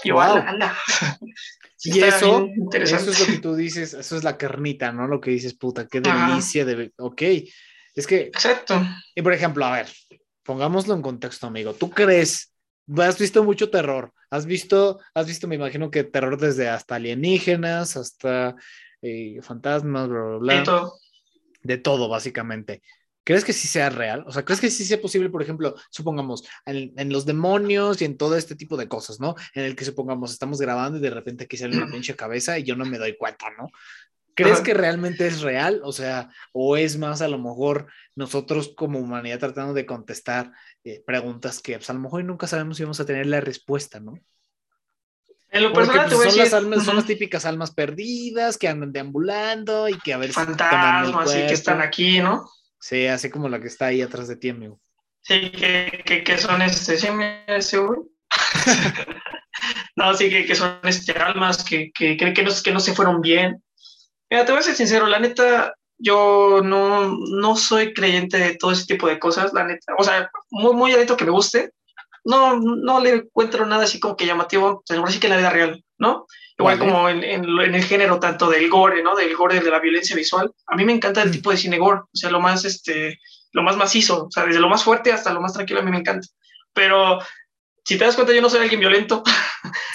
Y 0.04 0.10
wow. 0.10 0.36
y 1.84 2.00
eso, 2.00 2.48
eso 2.72 2.96
es 2.96 3.20
lo 3.20 3.26
que 3.26 3.38
tú 3.38 3.54
dices, 3.54 3.94
eso 3.94 4.16
es 4.16 4.24
la 4.24 4.36
carnita, 4.36 4.92
¿no? 4.92 5.06
Lo 5.06 5.20
que 5.20 5.30
dices, 5.30 5.54
puta, 5.54 5.86
qué 5.86 6.00
delicia 6.00 6.64
de... 6.64 6.92
Ok, 6.98 7.22
es 7.94 8.06
que... 8.06 8.22
Exacto. 8.22 8.80
Y 9.14 9.22
por 9.22 9.32
ejemplo, 9.32 9.64
a 9.64 9.72
ver, 9.72 9.88
pongámoslo 10.42 10.94
en 10.94 11.02
contexto, 11.02 11.46
amigo. 11.46 11.74
¿Tú 11.74 11.90
crees? 11.90 12.52
Has 12.96 13.18
visto 13.18 13.44
mucho 13.44 13.70
terror. 13.70 14.12
Has 14.30 14.46
visto, 14.46 14.98
has 15.14 15.26
visto, 15.26 15.46
me 15.46 15.56
imagino 15.56 15.90
que 15.90 16.04
terror 16.04 16.38
desde 16.38 16.68
hasta 16.68 16.96
alienígenas, 16.96 17.96
hasta 17.96 18.56
eh, 19.02 19.40
fantasmas, 19.42 20.08
bla, 20.08 20.22
bla, 20.22 20.38
bla. 20.38 20.54
De 20.54 20.62
todo. 20.62 20.94
De 21.62 21.76
todo, 21.78 22.08
básicamente. 22.08 22.82
¿Crees 23.24 23.44
que 23.44 23.52
sí 23.52 23.68
sea 23.68 23.88
real? 23.88 24.24
O 24.26 24.32
sea, 24.32 24.44
¿crees 24.44 24.60
que 24.60 24.70
sí 24.70 24.84
sea 24.84 25.00
posible, 25.00 25.30
por 25.30 25.42
ejemplo, 25.42 25.76
supongamos, 25.90 26.44
en, 26.66 26.92
en, 26.96 27.12
los 27.12 27.24
demonios 27.24 28.02
y 28.02 28.04
en 28.04 28.16
todo 28.16 28.36
este 28.36 28.56
tipo 28.56 28.76
de 28.76 28.88
cosas, 28.88 29.20
¿no? 29.20 29.36
En 29.54 29.64
el 29.64 29.76
que 29.76 29.84
supongamos, 29.84 30.32
estamos 30.32 30.60
grabando 30.60 30.98
y 30.98 31.02
de 31.02 31.10
repente 31.10 31.44
aquí 31.44 31.56
sale 31.56 31.76
una 31.76 31.86
pinche 31.92 32.16
cabeza 32.16 32.58
y 32.58 32.64
yo 32.64 32.74
no 32.74 32.84
me 32.84 32.98
doy 32.98 33.16
cuenta, 33.16 33.46
¿no? 33.56 33.68
¿Crees 34.34 34.60
que 34.60 34.74
realmente 34.74 35.26
es 35.26 35.42
real? 35.42 35.82
O 35.84 35.92
sea, 35.92 36.30
o 36.52 36.76
es 36.76 36.96
más 36.96 37.20
a 37.20 37.28
lo 37.28 37.38
mejor 37.38 37.86
nosotros 38.14 38.72
como 38.74 38.98
humanidad 38.98 39.38
tratando 39.38 39.74
de 39.74 39.84
contestar 39.84 40.52
eh, 40.84 41.02
preguntas 41.06 41.60
que 41.60 41.76
pues, 41.76 41.90
a 41.90 41.92
lo 41.92 42.00
mejor 42.00 42.24
nunca 42.24 42.46
sabemos 42.46 42.76
si 42.76 42.82
vamos 42.82 43.00
a 43.00 43.04
tener 43.04 43.26
la 43.26 43.40
respuesta, 43.40 44.00
¿no? 44.00 44.14
En 45.50 45.62
lo 45.64 45.72
personal 45.74 46.08
pues, 46.10 46.30
son, 46.30 46.38
las 46.38 46.54
almas, 46.54 46.84
son 46.84 46.96
las 46.96 47.04
típicas 47.04 47.44
almas 47.44 47.72
perdidas 47.72 48.56
que 48.56 48.68
andan 48.68 48.90
deambulando 48.90 49.86
y 49.86 49.98
que 49.98 50.14
a 50.14 50.16
ver 50.16 50.32
fantasmas 50.32 51.30
y 51.34 51.46
que 51.46 51.52
están 51.52 51.82
aquí, 51.82 52.20
¿no? 52.20 52.48
Sí, 52.82 53.06
así 53.06 53.30
como 53.30 53.48
la 53.48 53.60
que 53.60 53.68
está 53.68 53.86
ahí 53.86 54.02
atrás 54.02 54.26
de 54.26 54.34
ti, 54.34 54.48
amigo. 54.48 54.80
Sí, 55.22 55.52
que, 55.52 56.24
que, 56.24 56.36
son 56.36 56.60
este, 56.62 56.96
sí, 56.96 57.06
seguro. 57.60 58.08
no, 59.96 60.12
sí, 60.14 60.28
que, 60.28 60.44
que 60.44 60.54
son 60.56 60.80
este, 60.82 61.12
almas 61.12 61.62
que, 61.62 61.92
que, 61.94 62.16
que, 62.16 62.42
no, 62.42 62.50
que 62.64 62.72
no 62.72 62.80
se 62.80 62.92
fueron 62.92 63.20
bien 63.20 63.62
Mira, 64.28 64.44
te 64.44 64.50
voy 64.50 64.58
a 64.58 64.62
ser 64.62 64.74
sincero, 64.74 65.06
la 65.06 65.20
neta, 65.20 65.74
yo 65.98 66.60
no, 66.64 67.16
no 67.30 67.54
soy 67.54 67.94
creyente 67.94 68.38
de 68.38 68.56
todo 68.56 68.72
ese 68.72 68.86
tipo 68.86 69.06
de 69.06 69.20
cosas, 69.20 69.52
la 69.52 69.64
neta. 69.64 69.92
O 69.98 70.02
sea, 70.02 70.28
muy, 70.50 70.74
muy 70.74 70.92
adentro 70.92 71.16
que 71.16 71.26
me 71.26 71.30
guste, 71.30 71.72
no, 72.24 72.58
no 72.58 72.98
le 72.98 73.10
encuentro 73.10 73.64
nada 73.64 73.84
así 73.84 74.00
como 74.00 74.16
que 74.16 74.26
llamativo, 74.26 74.82
pues 74.86 75.14
sí 75.14 75.20
que 75.20 75.28
en 75.28 75.32
la 75.32 75.36
vida 75.36 75.50
real, 75.50 75.84
¿no? 75.98 76.26
Igual 76.62 76.78
como 76.78 77.08
en, 77.08 77.24
en, 77.24 77.74
el 77.74 77.84
género 77.84 78.18
tanto 78.20 78.48
del 78.48 78.68
gore, 78.68 79.02
¿no? 79.02 79.14
Del 79.14 79.34
gore, 79.34 79.60
de 79.60 79.70
la 79.70 79.80
violencia 79.80 80.16
visual. 80.16 80.50
A 80.66 80.76
mí 80.76 80.84
me 80.84 80.92
encanta 80.92 81.22
el 81.22 81.28
mm. 81.28 81.32
tipo 81.32 81.50
de 81.50 81.56
cine 81.56 81.78
gore, 81.78 82.00
o 82.00 82.08
sea, 82.12 82.30
lo 82.30 82.40
más, 82.40 82.64
este, 82.64 83.18
lo 83.52 83.62
más 83.62 83.76
macizo, 83.76 84.26
o 84.26 84.30
sea, 84.30 84.44
desde 84.44 84.60
lo 84.60 84.68
más 84.68 84.84
fuerte 84.84 85.12
hasta 85.12 85.32
lo 85.32 85.40
más 85.40 85.52
tranquilo 85.52 85.80
a 85.80 85.82
mí 85.82 85.90
me 85.90 85.98
encanta. 85.98 86.26
Pero 86.72 87.18
si 87.84 87.98
te 87.98 88.04
das 88.04 88.14
cuenta, 88.14 88.32
yo 88.32 88.40
no 88.40 88.50
soy 88.50 88.60
alguien 88.60 88.80
violento. 88.80 89.22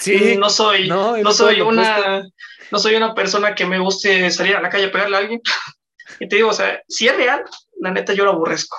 Sí. 0.00 0.36
no 0.38 0.48
soy, 0.48 0.88
no, 0.88 1.16
no 1.18 1.32
soy 1.32 1.60
una, 1.60 2.22
no 2.70 2.78
soy 2.78 2.94
una 2.94 3.14
persona 3.14 3.54
que 3.54 3.66
me 3.66 3.80
guste 3.80 4.30
salir 4.30 4.54
a 4.54 4.62
la 4.62 4.70
calle 4.70 4.86
a 4.86 4.92
pegarle 4.92 5.16
a 5.16 5.18
alguien. 5.18 5.40
y 6.20 6.28
te 6.28 6.36
digo, 6.36 6.50
o 6.50 6.54
sea, 6.54 6.80
si 6.88 7.08
es 7.08 7.16
real, 7.16 7.44
la 7.80 7.90
neta 7.90 8.12
yo 8.14 8.24
lo 8.24 8.30
aborrezco. 8.30 8.78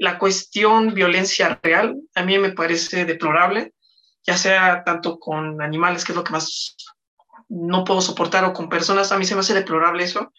La 0.00 0.18
cuestión 0.18 0.94
violencia 0.94 1.58
real 1.62 1.96
a 2.14 2.22
mí 2.24 2.38
me 2.38 2.50
parece 2.50 3.04
deplorable, 3.04 3.72
ya 4.26 4.36
sea 4.36 4.82
tanto 4.84 5.18
con 5.18 5.62
animales, 5.62 6.04
que 6.04 6.12
es 6.12 6.16
lo 6.16 6.24
que 6.24 6.32
más 6.32 6.76
no 7.48 7.84
puedo 7.84 8.00
soportar, 8.00 8.44
o 8.44 8.52
con 8.52 8.68
personas, 8.68 9.12
a 9.12 9.18
mí 9.18 9.24
se 9.24 9.34
me 9.34 9.40
hace 9.40 9.54
deplorable 9.54 10.04
eso. 10.04 10.32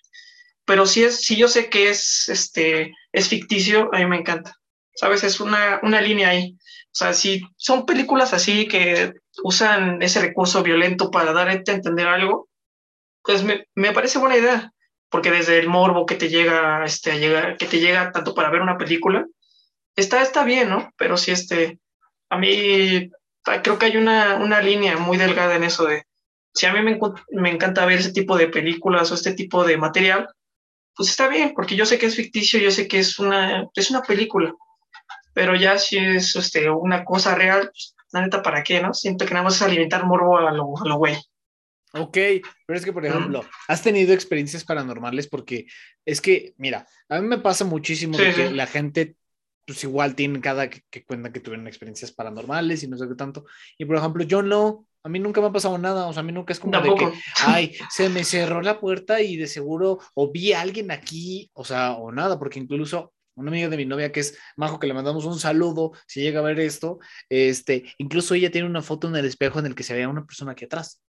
Pero 0.66 0.86
si, 0.86 1.03
es, 1.03 1.24
si 1.24 1.36
yo 1.36 1.47
sé 1.47 1.70
que 1.70 1.89
es, 1.89 2.30
este, 2.30 2.93
es 3.12 3.28
ficticio, 3.28 3.89
a 3.93 3.99
mí 3.99 4.05
me 4.05 4.18
encanta. 4.18 4.55
¿Sabes? 4.93 5.24
Es 5.24 5.39
una, 5.39 5.80
una 5.82 6.01
línea 6.01 6.30
ahí. 6.30 6.55
O 6.91 6.95
sea, 6.95 7.14
si 7.14 7.41
son 7.55 7.86
películas 7.86 8.34
así 8.34 8.68
que 8.68 9.14
usan 9.43 10.01
ese 10.01 10.22
recurso 10.22 10.62
violento 10.62 11.12
para 11.12 11.34
dar 11.34 11.47
a 11.47 11.53
entender 11.53 12.07
algo, 12.07 12.49
pues 13.24 13.43
me, 13.43 13.66
me, 13.76 13.93
parece 13.93 14.20
buena 14.20 14.38
idea, 14.38 14.72
porque 15.10 15.32
desde 15.32 15.60
el 15.60 15.68
morbo 15.68 16.05
que 16.05 16.16
te 16.16 16.30
llega, 16.30 16.84
este, 16.86 17.12
a 17.12 17.55
que 17.57 17.66
te 17.66 17.80
llega 17.80 18.12
tanto 18.12 18.34
para 18.34 18.49
ver 18.49 18.62
una 18.62 18.78
película, 18.78 19.26
está, 19.95 20.22
está 20.22 20.43
bien, 20.43 20.70
¿no? 20.70 20.91
Pero 20.97 21.18
sí, 21.18 21.32
este, 21.32 21.80
a 22.30 22.38
mí 22.38 23.10
creo 23.64 23.80
que 23.80 23.86
hay 23.86 23.97
una, 23.97 24.36
una 24.36 24.62
línea 24.62 24.97
muy 24.97 25.18
delgada 25.18 25.55
en 25.55 25.64
eso 25.64 25.86
de, 25.86 26.03
si 26.53 26.65
a 26.65 26.73
mí 26.73 26.81
me, 26.81 26.99
me 27.31 27.49
encanta 27.49 27.85
ver 27.85 27.99
ese 27.99 28.11
tipo 28.11 28.37
de 28.37 28.47
películas 28.47 29.11
o 29.11 29.15
este 29.15 29.33
tipo 29.33 29.63
de 29.63 29.77
material, 29.77 30.27
pues 30.95 31.09
está 31.09 31.27
bien, 31.27 31.53
porque 31.55 31.75
yo 31.75 31.85
sé 31.85 31.97
que 31.97 32.07
es 32.07 32.15
ficticio, 32.15 32.59
yo 32.59 32.71
sé 32.71 32.87
que 32.87 32.99
es 32.99 33.19
una, 33.19 33.67
es 33.73 33.89
una 33.89 34.01
película, 34.01 34.53
pero 35.33 35.55
ya 35.55 35.77
si 35.77 35.97
es 35.97 36.35
este, 36.35 36.69
una 36.69 37.05
cosa 37.05 37.35
real, 37.35 37.69
pues, 37.71 37.95
la 38.11 38.21
neta, 38.21 38.41
¿para 38.41 38.63
qué, 38.63 38.81
no? 38.81 38.93
Siento 38.93 39.25
que 39.25 39.33
nada 39.33 39.45
más 39.45 39.55
es 39.55 39.61
alimentar 39.61 40.05
morbo 40.05 40.37
a 40.37 40.51
lo, 40.51 40.73
a 40.77 40.87
lo 40.87 40.97
güey. 40.97 41.15
Ok, 41.93 42.17
pero 42.65 42.77
es 42.77 42.85
que, 42.85 42.93
por 42.93 43.05
ejemplo, 43.05 43.43
has 43.67 43.81
tenido 43.81 44.13
experiencias 44.13 44.63
paranormales 44.63 45.27
porque 45.27 45.65
es 46.05 46.21
que, 46.21 46.53
mira, 46.57 46.87
a 47.07 47.19
mí 47.19 47.27
me 47.27 47.39
pasa 47.39 47.65
muchísimo 47.65 48.17
que 48.17 48.51
la 48.51 48.67
gente, 48.67 49.15
pues 49.65 49.83
igual 49.83 50.13
tiene 50.15 50.39
cada 50.39 50.69
que, 50.69 51.03
cuenta 51.03 51.31
que 51.31 51.39
tuvieron 51.39 51.67
experiencias 51.67 52.11
paranormales 52.11 52.83
y 52.83 52.87
no 52.87 52.97
sé 52.97 53.07
qué 53.07 53.15
tanto. 53.15 53.45
Y 53.77 53.85
por 53.85 53.95
ejemplo, 53.95 54.23
yo 54.23 54.43
no, 54.43 54.85
A 55.03 55.09
mí 55.09 55.19
nunca 55.19 55.39
me 55.41 55.47
ha 55.47 55.51
pasado 55.51 55.77
nada, 55.77 56.07
o 56.07 56.13
sea, 56.13 56.21
a 56.21 56.23
mí 56.23 56.31
nunca 56.31 56.53
es 56.53 56.59
como 56.59 56.79
de 56.79 56.93
que, 56.95 57.11
ay, 57.45 57.73
se 57.89 58.09
me 58.09 58.23
cerró 58.23 58.61
la 58.61 58.79
puerta 58.79 59.21
y 59.21 59.37
de 59.37 59.47
seguro, 59.47 59.99
o 60.13 60.31
vi 60.31 60.53
a 60.53 60.61
alguien 60.61 60.91
aquí, 60.91 61.49
o 61.53 61.63
sea, 61.63 61.93
o 61.93 62.11
nada, 62.11 62.37
porque 62.37 62.59
incluso 62.59 63.13
una 63.35 63.51
amiga 63.51 63.69
de 63.69 63.77
mi 63.77 63.85
novia 63.85 64.11
que 64.11 64.19
es 64.19 64.37
Majo, 64.57 64.79
que 64.79 64.87
le 64.87 64.93
mandamos 64.93 65.25
un 65.25 65.39
saludo, 65.39 65.93
si 66.05 66.21
llega 66.21 66.39
a 66.39 66.43
ver 66.43 66.59
esto, 66.59 66.99
este, 67.29 67.85
incluso 67.97 68.33
ella 68.33 68.51
tiene 68.51 68.67
una 68.67 68.81
foto 68.81 69.07
en 69.07 69.15
el 69.15 69.25
espejo 69.25 69.59
en 69.59 69.67
el 69.67 69.75
que 69.75 69.83
se 69.83 69.93
veía 69.93 70.09
una 70.09 70.25
persona 70.25 70.51
aquí 70.51 70.65
atrás. 70.65 71.01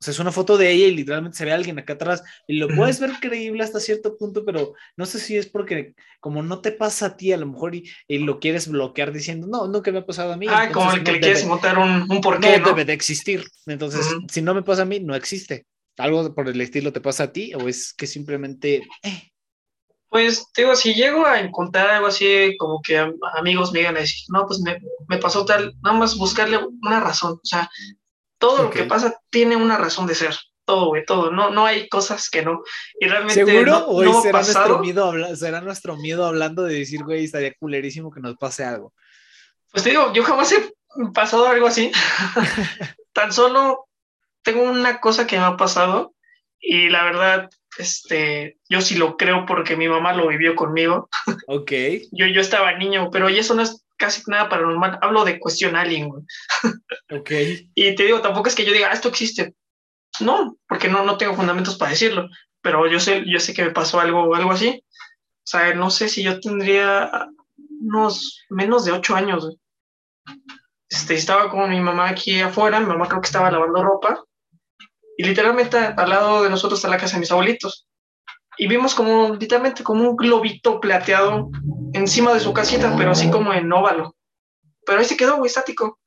O 0.00 0.04
sea, 0.04 0.12
es 0.12 0.20
una 0.20 0.30
foto 0.30 0.56
de 0.56 0.70
ella 0.70 0.86
y 0.86 0.94
literalmente 0.94 1.36
se 1.36 1.44
ve 1.44 1.50
alguien 1.50 1.78
acá 1.80 1.94
atrás 1.94 2.22
y 2.46 2.56
lo 2.56 2.68
puedes 2.68 3.00
ver 3.00 3.10
creíble 3.20 3.64
hasta 3.64 3.80
cierto 3.80 4.16
punto, 4.16 4.44
pero 4.44 4.74
no 4.96 5.06
sé 5.06 5.18
si 5.18 5.36
es 5.36 5.46
porque 5.46 5.94
como 6.20 6.40
no 6.44 6.60
te 6.60 6.70
pasa 6.70 7.06
a 7.06 7.16
ti 7.16 7.32
a 7.32 7.36
lo 7.36 7.46
mejor 7.46 7.74
y, 7.74 7.90
lo 8.08 8.38
quieres 8.38 8.68
bloquear 8.68 9.12
diciendo, 9.12 9.48
no, 9.48 9.66
no 9.66 9.82
que 9.82 9.90
me 9.90 9.98
ha 9.98 10.06
pasado 10.06 10.32
a 10.32 10.36
mí. 10.36 10.46
Ah, 10.48 10.70
como 10.72 10.92
el 10.92 11.02
que 11.02 11.12
le 11.12 11.20
quieres 11.20 11.44
montar 11.44 11.78
un, 11.78 12.06
un 12.08 12.20
porqué, 12.20 12.60
no, 12.60 12.68
debe 12.68 12.84
de 12.84 12.92
existir. 12.92 13.44
Entonces, 13.66 14.06
si 14.28 14.40
no 14.40 14.54
me 14.54 14.62
pasa 14.62 14.82
a 14.82 14.86
mí, 14.86 15.00
no 15.00 15.16
existe. 15.16 15.66
¿Algo 15.96 16.32
por 16.32 16.48
el 16.48 16.60
estilo 16.60 16.92
te 16.92 17.00
pasa 17.00 17.24
a 17.24 17.32
ti 17.32 17.52
o 17.54 17.68
es 17.68 17.92
que 17.92 18.06
simplemente... 18.06 18.86
Eh? 19.02 19.32
Pues, 20.10 20.46
digo, 20.56 20.76
si 20.76 20.94
llego 20.94 21.26
a 21.26 21.40
encontrar 21.40 21.90
algo 21.90 22.06
así, 22.06 22.56
como 22.56 22.80
que 22.82 22.98
amigos 23.36 23.72
me 23.72 23.80
digan 23.80 23.96
a 23.96 24.00
decir, 24.00 24.24
no, 24.28 24.46
pues 24.46 24.60
me, 24.60 24.78
me 25.08 25.18
pasó 25.18 25.44
tal, 25.44 25.74
nada 25.82 25.98
más 25.98 26.16
buscarle 26.16 26.58
una 26.82 27.00
razón. 27.00 27.32
O 27.32 27.44
sea, 27.44 27.68
todo 28.38 28.64
lo 28.64 28.70
que 28.70 28.84
pasa 28.84 29.20
tiene 29.30 29.56
una 29.56 29.76
razón 29.76 30.06
de 30.06 30.14
ser. 30.14 30.36
Todo, 30.64 30.88
güey, 30.88 31.04
todo. 31.04 31.30
No, 31.30 31.50
no 31.50 31.64
hay 31.64 31.88
cosas 31.88 32.28
que 32.28 32.42
no. 32.42 32.62
Y 33.00 33.08
realmente. 33.08 33.44
¿Seguro? 33.44 33.86
No, 34.02 34.22
será, 34.22 34.42
nuestro 34.42 34.78
miedo 34.78 35.36
será 35.36 35.60
nuestro 35.60 35.96
miedo 35.96 36.26
hablando 36.26 36.64
de 36.64 36.78
decir, 36.80 37.02
güey, 37.04 37.24
estaría 37.24 37.54
culerísimo 37.54 38.10
que 38.10 38.20
nos 38.20 38.36
pase 38.36 38.64
algo. 38.64 38.92
Pues 39.72 39.84
te 39.84 39.90
digo, 39.90 40.12
yo 40.12 40.22
jamás 40.22 40.52
he 40.52 40.72
pasado 41.12 41.46
algo 41.46 41.66
así. 41.66 41.90
Tan 43.12 43.32
solo 43.32 43.88
tengo 44.42 44.62
una 44.62 45.00
cosa 45.00 45.26
que 45.26 45.38
me 45.38 45.44
ha 45.44 45.56
pasado 45.56 46.14
y 46.60 46.88
la 46.88 47.04
verdad, 47.04 47.50
este, 47.78 48.58
yo 48.68 48.80
sí 48.80 48.96
lo 48.96 49.16
creo 49.16 49.46
porque 49.46 49.76
mi 49.76 49.88
mamá 49.88 50.12
lo 50.12 50.28
vivió 50.28 50.54
conmigo. 50.54 51.08
Ok. 51.46 51.72
yo, 52.12 52.26
yo 52.26 52.40
estaba 52.40 52.76
niño, 52.76 53.10
pero 53.10 53.28
eso 53.28 53.54
no 53.54 53.62
es 53.62 53.84
casi 53.98 54.22
nada 54.26 54.48
paranormal, 54.48 54.98
hablo 55.02 55.24
de 55.24 55.38
cuestión 55.38 55.76
alien. 55.76 56.10
Ok. 57.10 57.30
y 57.74 57.94
te 57.94 58.04
digo, 58.04 58.20
tampoco 58.20 58.48
es 58.48 58.54
que 58.54 58.64
yo 58.64 58.72
diga, 58.72 58.88
ah, 58.90 58.94
esto 58.94 59.08
existe. 59.08 59.54
No, 60.20 60.56
porque 60.66 60.88
no, 60.88 61.04
no 61.04 61.18
tengo 61.18 61.34
fundamentos 61.34 61.76
para 61.76 61.90
decirlo, 61.90 62.28
pero 62.62 62.86
yo 62.86 62.98
sé, 62.98 63.24
yo 63.26 63.38
sé 63.38 63.54
que 63.54 63.64
me 63.64 63.70
pasó 63.70 64.00
algo, 64.00 64.34
algo 64.34 64.52
así. 64.52 64.82
O 64.90 65.50
sea, 65.50 65.74
no 65.74 65.90
sé 65.90 66.08
si 66.08 66.22
yo 66.22 66.40
tendría 66.40 67.28
unos 67.80 68.44
menos 68.48 68.84
de 68.84 68.92
ocho 68.92 69.14
años. 69.14 69.56
Este, 70.88 71.14
estaba 71.14 71.50
con 71.50 71.70
mi 71.70 71.80
mamá 71.80 72.08
aquí 72.08 72.40
afuera, 72.40 72.80
mi 72.80 72.86
mamá 72.86 73.08
creo 73.08 73.20
que 73.20 73.26
estaba 73.26 73.50
lavando 73.50 73.82
ropa, 73.82 74.24
y 75.18 75.24
literalmente 75.24 75.76
al 75.76 76.08
lado 76.08 76.44
de 76.44 76.50
nosotros 76.50 76.78
está 76.78 76.88
la 76.88 76.96
casa 76.96 77.14
de 77.14 77.20
mis 77.20 77.32
abuelitos 77.32 77.87
y 78.58 78.66
vimos 78.66 78.94
como 78.94 79.36
literalmente 79.36 79.84
como 79.84 80.10
un 80.10 80.16
globito 80.16 80.80
plateado 80.80 81.48
encima 81.92 82.34
de 82.34 82.40
su 82.40 82.52
casita, 82.52 82.94
pero 82.98 83.12
así 83.12 83.30
como 83.30 83.54
en 83.54 83.72
óvalo. 83.72 84.16
Pero 84.84 84.98
ahí 84.98 85.04
se 85.04 85.16
quedó, 85.16 85.36
güey, 85.36 85.46
estático. 85.46 86.00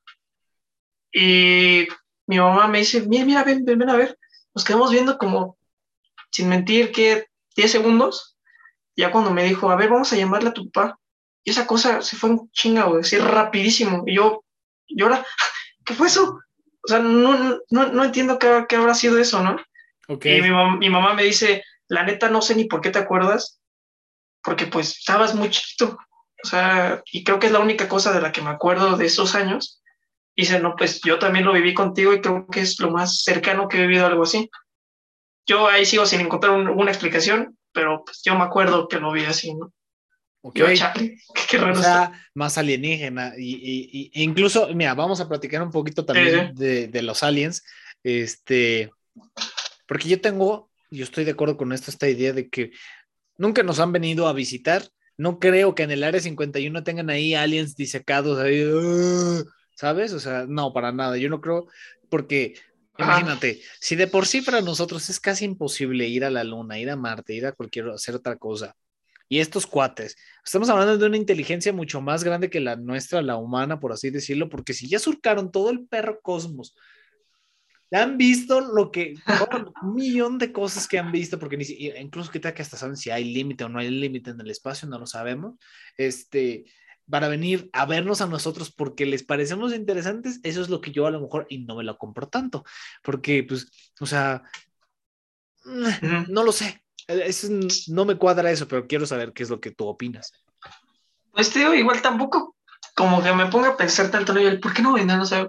Y 1.14 1.88
mi 2.28 2.40
mamá 2.40 2.68
me 2.68 2.80
dice, 2.80 3.08
mira, 3.08 3.26
mira, 3.26 3.44
ven, 3.46 3.64
ven, 3.64 3.80
ven 3.80 3.90
a 3.90 3.96
ver. 3.96 4.18
Nos 4.54 4.66
quedamos 4.66 4.92
viendo 4.92 5.18
como, 5.18 5.58
sin 6.30 6.50
mentir, 6.50 6.92
que 6.92 7.28
10 7.56 7.72
segundos. 7.72 8.38
Ya 8.98 9.12
cuando 9.12 9.32
me 9.32 9.46
dijo, 9.46 9.72
a 9.72 9.78
ver, 9.78 9.90
vamos 9.90 10.12
a 10.12 10.18
llamarle 10.18 10.50
a 10.50 10.54
tu 10.54 10.70
papá. 10.70 11.00
Y 11.46 11.52
esa 11.52 11.66
cosa 11.66 12.02
se 12.02 12.18
fue 12.18 12.32
un 12.32 12.52
chinga, 12.52 12.84
güey, 12.84 13.02
así 13.02 13.18
rapidísimo. 13.18 14.04
Y 14.06 14.16
yo, 14.16 14.44
y 14.88 15.02
ahora, 15.02 15.26
¿qué 15.86 15.94
fue 15.94 16.08
eso? 16.08 16.38
O 16.84 16.88
sea, 16.88 17.00
no, 17.00 17.62
no, 17.70 17.88
no 17.88 18.04
entiendo 18.04 18.38
qué, 18.38 18.66
qué, 18.68 18.76
habrá 18.76 18.94
sido 18.94 19.18
eso, 19.18 19.42
¿no? 19.42 19.56
Okay. 20.10 20.40
Y 20.40 20.42
mi, 20.42 20.50
mi 20.80 20.90
mamá 20.90 21.14
me 21.14 21.24
dice, 21.24 21.64
la 21.92 22.04
neta 22.04 22.30
no 22.30 22.42
sé 22.42 22.56
ni 22.56 22.66
por 22.66 22.80
qué 22.80 22.90
te 22.90 23.00
acuerdas, 23.00 23.60
porque 24.42 24.66
pues 24.66 24.98
estabas 24.98 25.36
muy 25.36 25.50
chiquito, 25.50 25.98
o 26.42 26.48
sea, 26.48 27.04
y 27.12 27.26
creo 27.26 27.38
que 27.38 27.48
es 27.48 27.54
la 27.54 27.60
única 27.60 27.90
cosa 27.90 28.14
de 28.14 28.22
la 28.22 28.32
que 28.32 28.42
me 28.42 28.50
acuerdo 28.50 28.96
de 28.96 29.06
esos 29.06 29.36
años. 29.36 29.84
Y 30.34 30.44
dice, 30.44 30.62
no, 30.62 30.76
pues 30.78 31.02
yo 31.02 31.20
también 31.20 31.44
lo 31.44 31.52
viví 31.52 31.74
contigo 31.74 32.14
y 32.14 32.22
creo 32.22 32.48
que 32.48 32.62
es 32.62 32.80
lo 32.80 32.92
más 32.92 33.24
cercano 33.24 33.68
que 33.68 33.78
he 33.78 33.82
vivido 33.82 34.06
algo 34.06 34.24
así. 34.24 34.50
Yo 35.46 35.68
ahí 35.68 35.86
sigo 35.86 36.06
sin 36.06 36.22
encontrar 36.22 36.54
una 36.54 36.92
explicación, 36.92 37.58
pero 37.74 38.04
pues 38.06 38.22
yo 38.24 38.36
me 38.36 38.46
acuerdo 38.46 38.88
que 38.88 39.00
lo 39.00 39.12
vi 39.12 39.26
así, 39.26 39.54
¿no? 39.54 39.74
Okay. 40.44 40.80
qué, 41.50 41.58
raro 41.58 41.78
o 41.78 41.84
sea, 41.84 42.14
más 42.34 42.58
alienígena. 42.58 43.34
Y, 43.38 44.10
y, 44.14 44.24
incluso, 44.24 44.70
mira, 44.74 44.94
vamos 44.94 45.20
a 45.20 45.28
platicar 45.28 45.62
un 45.62 45.72
poquito 45.72 46.06
también 46.06 46.56
De, 46.56 46.88
de, 46.88 47.02
los 47.02 47.22
aliens. 47.22 47.66
Este, 48.02 48.90
porque 49.86 50.08
yo 50.08 50.22
tengo 50.22 50.71
yo 50.92 51.06
estoy 51.06 51.24
de 51.24 51.32
acuerdo 51.32 51.58
con 51.58 51.72
esto, 51.72 51.90
esta 51.90 52.10
idea 52.10 52.34
de 52.34 52.50
que 52.50 52.72
nunca 53.38 53.64
nos 53.64 53.80
han 53.80 53.92
venido 53.92 54.28
a 54.28 54.34
visitar. 54.34 54.84
No 55.18 55.40
creo 55.40 55.74
que 55.74 55.84
en 55.84 55.92
el 55.92 56.04
área 56.04 56.20
51 56.20 56.84
tengan 56.84 57.10
ahí 57.10 57.34
aliens 57.34 57.76
disecados 57.76 58.40
ahí, 58.40 58.64
¿sabes? 59.76 60.14
O 60.14 60.20
sea, 60.20 60.46
no, 60.48 60.74
para 60.74 60.92
nada. 60.92 61.18
Yo 61.18 61.30
no 61.30 61.42
creo, 61.42 61.68
porque 62.10 62.56
imagínate, 62.98 63.62
si 63.80 63.96
de 63.96 64.08
por 64.08 64.26
sí 64.28 64.42
para 64.42 64.62
nosotros 64.62 65.10
es 65.10 65.20
casi 65.20 65.46
imposible 65.46 66.08
ir 66.08 66.26
a 66.26 66.30
la 66.30 66.44
Luna, 66.44 66.80
ir 66.80 66.90
a 66.90 66.96
Marte, 66.96 67.34
ir 67.34 67.46
a 67.46 67.54
cualquier, 67.54 67.90
hacer 67.90 68.16
otra 68.16 68.36
cosa. 68.36 68.76
Y 69.30 69.40
estos 69.40 69.66
cuates, 69.66 70.18
estamos 70.44 70.70
hablando 70.70 70.98
de 70.98 71.06
una 71.06 71.16
inteligencia 71.16 71.72
mucho 71.72 72.02
más 72.02 72.24
grande 72.24 72.50
que 72.50 72.60
la 72.60 72.76
nuestra, 72.76 73.22
la 73.22 73.38
humana, 73.38 73.80
por 73.80 73.94
así 73.94 74.10
decirlo, 74.10 74.50
porque 74.50 74.74
si 74.74 74.90
ya 74.90 75.00
surcaron 75.00 75.52
todo 75.52 75.70
el 75.70 75.88
perro 75.88 76.20
cosmos 76.22 76.76
han 77.92 78.18
visto 78.18 78.62
lo 78.62 78.92
que, 78.92 79.16
un 79.84 79.96
millón 79.96 80.38
de 80.38 80.52
cosas 80.52 80.88
que 80.88 81.00
han 81.00 81.12
visto, 81.12 81.38
porque 81.38 81.58
ni, 81.58 81.66
incluso 82.00 82.32
que 82.32 82.40
que 82.40 82.62
hasta 82.62 82.78
saben 82.78 82.98
si 82.98 83.10
hay 83.10 83.34
límite 83.34 83.64
o 83.64 83.70
no 83.70 83.80
hay 83.80 83.90
límite 83.90 84.32
en 84.32 84.40
el 84.40 84.50
espacio, 84.50 84.88
no 84.88 84.98
lo 84.98 85.06
sabemos, 85.06 85.56
este, 85.98 86.66
para 87.10 87.28
venir 87.28 87.70
a 87.74 87.86
vernos 87.86 88.22
a 88.22 88.28
nosotros 88.28 88.72
porque 88.72 89.06
les 89.06 89.24
parecemos 89.24 89.74
interesantes, 89.74 90.40
eso 90.44 90.62
es 90.62 90.70
lo 90.70 90.80
que 90.80 90.92
yo 90.92 91.06
a 91.06 91.12
lo 91.12 91.22
mejor, 91.22 91.46
y 91.50 91.60
no 91.60 91.76
me 91.76 91.84
lo 91.84 91.98
compro 91.98 92.28
tanto, 92.28 92.64
porque 93.04 93.44
pues, 93.44 93.70
o 94.00 94.06
sea, 94.06 94.44
no 95.66 96.44
lo 96.44 96.52
sé, 96.52 96.84
no 97.90 98.06
me 98.06 98.16
cuadra 98.16 98.52
eso, 98.52 98.68
pero 98.68 98.88
quiero 98.88 99.06
saber 99.06 99.34
qué 99.34 99.44
es 99.44 99.50
lo 99.50 99.60
que 99.60 99.72
tú 99.72 99.88
opinas. 99.88 100.32
Pues 101.32 101.52
tío, 101.52 101.74
igual 101.74 102.02
tampoco 102.02 102.56
como 102.96 103.24
que 103.24 103.34
me 103.34 103.48
ponga 103.48 103.70
a 103.70 103.78
pensar 103.78 104.12
tanto 104.12 104.36
en 104.38 104.60
¿por 104.60 104.74
qué 104.74 104.82
no 104.82 104.94
vendan? 104.94 105.22
O 105.22 105.26
sea, 105.26 105.48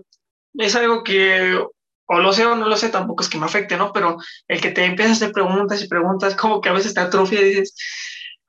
es 0.54 0.76
algo 0.76 1.02
que 1.02 1.64
o 2.12 2.20
lo 2.20 2.32
sé 2.32 2.44
o 2.44 2.54
no 2.54 2.68
lo 2.68 2.76
sé, 2.76 2.90
tampoco 2.90 3.22
es 3.22 3.28
que 3.30 3.38
me 3.38 3.46
afecte, 3.46 3.76
¿no? 3.76 3.92
Pero 3.92 4.18
el 4.46 4.60
que 4.60 4.70
te 4.70 4.84
empiezas 4.84 5.14
a 5.14 5.24
hacer 5.24 5.32
preguntas 5.32 5.82
y 5.82 5.88
preguntas, 5.88 6.36
como 6.36 6.60
que 6.60 6.68
a 6.68 6.72
veces 6.72 6.92
te 6.92 7.00
atrofia 7.00 7.40
y 7.40 7.44
dices, 7.44 7.74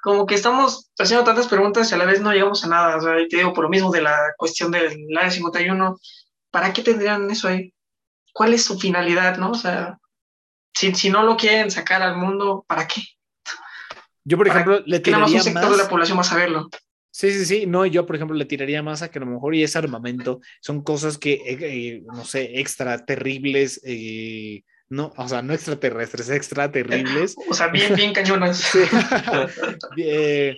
como 0.01 0.25
que 0.25 0.35
estamos 0.35 0.91
haciendo 0.99 1.23
tantas 1.23 1.47
preguntas 1.47 1.89
y 1.89 1.95
a 1.95 1.97
la 1.97 2.05
vez 2.05 2.19
no 2.19 2.33
llegamos 2.33 2.65
a 2.65 2.67
nada. 2.67 2.97
O 2.97 3.01
sea, 3.01 3.21
y 3.21 3.27
te 3.29 3.37
digo, 3.37 3.53
por 3.53 3.63
lo 3.63 3.69
mismo 3.69 3.89
de 3.89 4.01
la 4.01 4.17
cuestión 4.37 4.69
del 4.69 4.97
área 5.17 5.31
51, 5.31 5.97
¿para 6.51 6.73
qué 6.73 6.81
tendrían 6.81 7.31
eso 7.31 7.47
ahí? 7.47 7.73
¿Cuál 8.33 8.53
es 8.53 8.65
su 8.65 8.77
finalidad, 8.77 9.37
no? 9.37 9.51
O 9.51 9.55
sea, 9.55 9.97
si, 10.73 10.93
si 10.93 11.09
no 11.09 11.23
lo 11.23 11.37
quieren 11.37 11.71
sacar 11.71 12.01
al 12.01 12.17
mundo, 12.17 12.65
¿para 12.67 12.85
qué? 12.85 13.01
Yo, 14.25 14.37
por 14.37 14.47
ejemplo, 14.49 14.81
le 14.85 14.99
tiraría 14.99 15.25
más... 15.25 15.33
un 15.33 15.41
sector 15.41 15.71
de 15.71 15.77
la 15.77 15.89
población 15.89 16.17
va 16.17 16.21
a 16.21 16.25
saberlo. 16.25 16.69
Sí, 17.15 17.31
sí, 17.31 17.45
sí. 17.45 17.65
No, 17.67 17.85
yo, 17.85 18.07
por 18.07 18.15
ejemplo, 18.15 18.35
le 18.35 18.45
tiraría 18.45 18.81
más 18.81 19.03
a 19.03 19.11
que 19.11 19.19
a 19.19 19.21
lo 19.21 19.27
mejor 19.27 19.53
y 19.53 19.61
ese 19.61 19.77
armamento 19.77 20.41
son 20.61 20.81
cosas 20.81 21.19
que, 21.19 21.33
eh, 21.33 21.57
eh, 21.61 22.03
no 22.07 22.25
sé, 22.25 22.59
extra 22.59 23.05
terribles, 23.05 23.79
eh, 23.85 24.63
no, 24.89 25.13
o 25.15 25.27
sea, 25.27 25.43
no 25.43 25.53
extraterrestres, 25.53 26.31
extra 26.31 26.71
terribles. 26.71 27.35
O 27.49 27.53
sea, 27.53 27.67
bien, 27.67 27.93
bien 27.93 28.13
cañonas. 28.13 28.67
que 29.95 30.57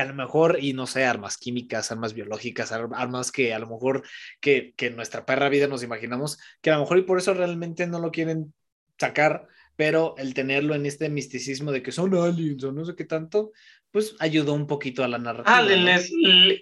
a 0.00 0.04
lo 0.04 0.14
mejor, 0.14 0.58
y 0.60 0.72
no 0.72 0.88
sé, 0.88 1.04
armas 1.04 1.38
químicas, 1.38 1.92
armas 1.92 2.12
biológicas, 2.12 2.72
armas 2.72 3.30
que 3.30 3.54
a 3.54 3.60
lo 3.60 3.68
mejor 3.68 4.02
que, 4.40 4.74
que 4.76 4.90
nuestra 4.90 5.24
perra 5.24 5.48
vida 5.48 5.68
nos 5.68 5.84
imaginamos, 5.84 6.40
que 6.60 6.72
a 6.72 6.74
lo 6.74 6.80
mejor 6.80 6.98
y 6.98 7.02
por 7.02 7.18
eso 7.18 7.34
realmente 7.34 7.86
no 7.86 8.00
lo 8.00 8.10
quieren 8.10 8.52
sacar, 8.98 9.46
pero 9.76 10.14
el 10.18 10.34
tenerlo 10.34 10.74
en 10.74 10.86
este 10.86 11.08
misticismo 11.08 11.72
de 11.72 11.82
que 11.82 11.92
son 11.92 12.14
aliens 12.14 12.62
o 12.64 12.72
no 12.72 12.84
sé 12.84 12.94
qué 12.94 13.04
tanto, 13.04 13.52
pues 13.94 14.16
ayudó 14.18 14.54
un 14.54 14.66
poquito 14.66 15.04
a 15.04 15.08
la 15.08 15.18
narrativa. 15.18 15.56
Ah, 15.56 15.62
les, 15.62 16.10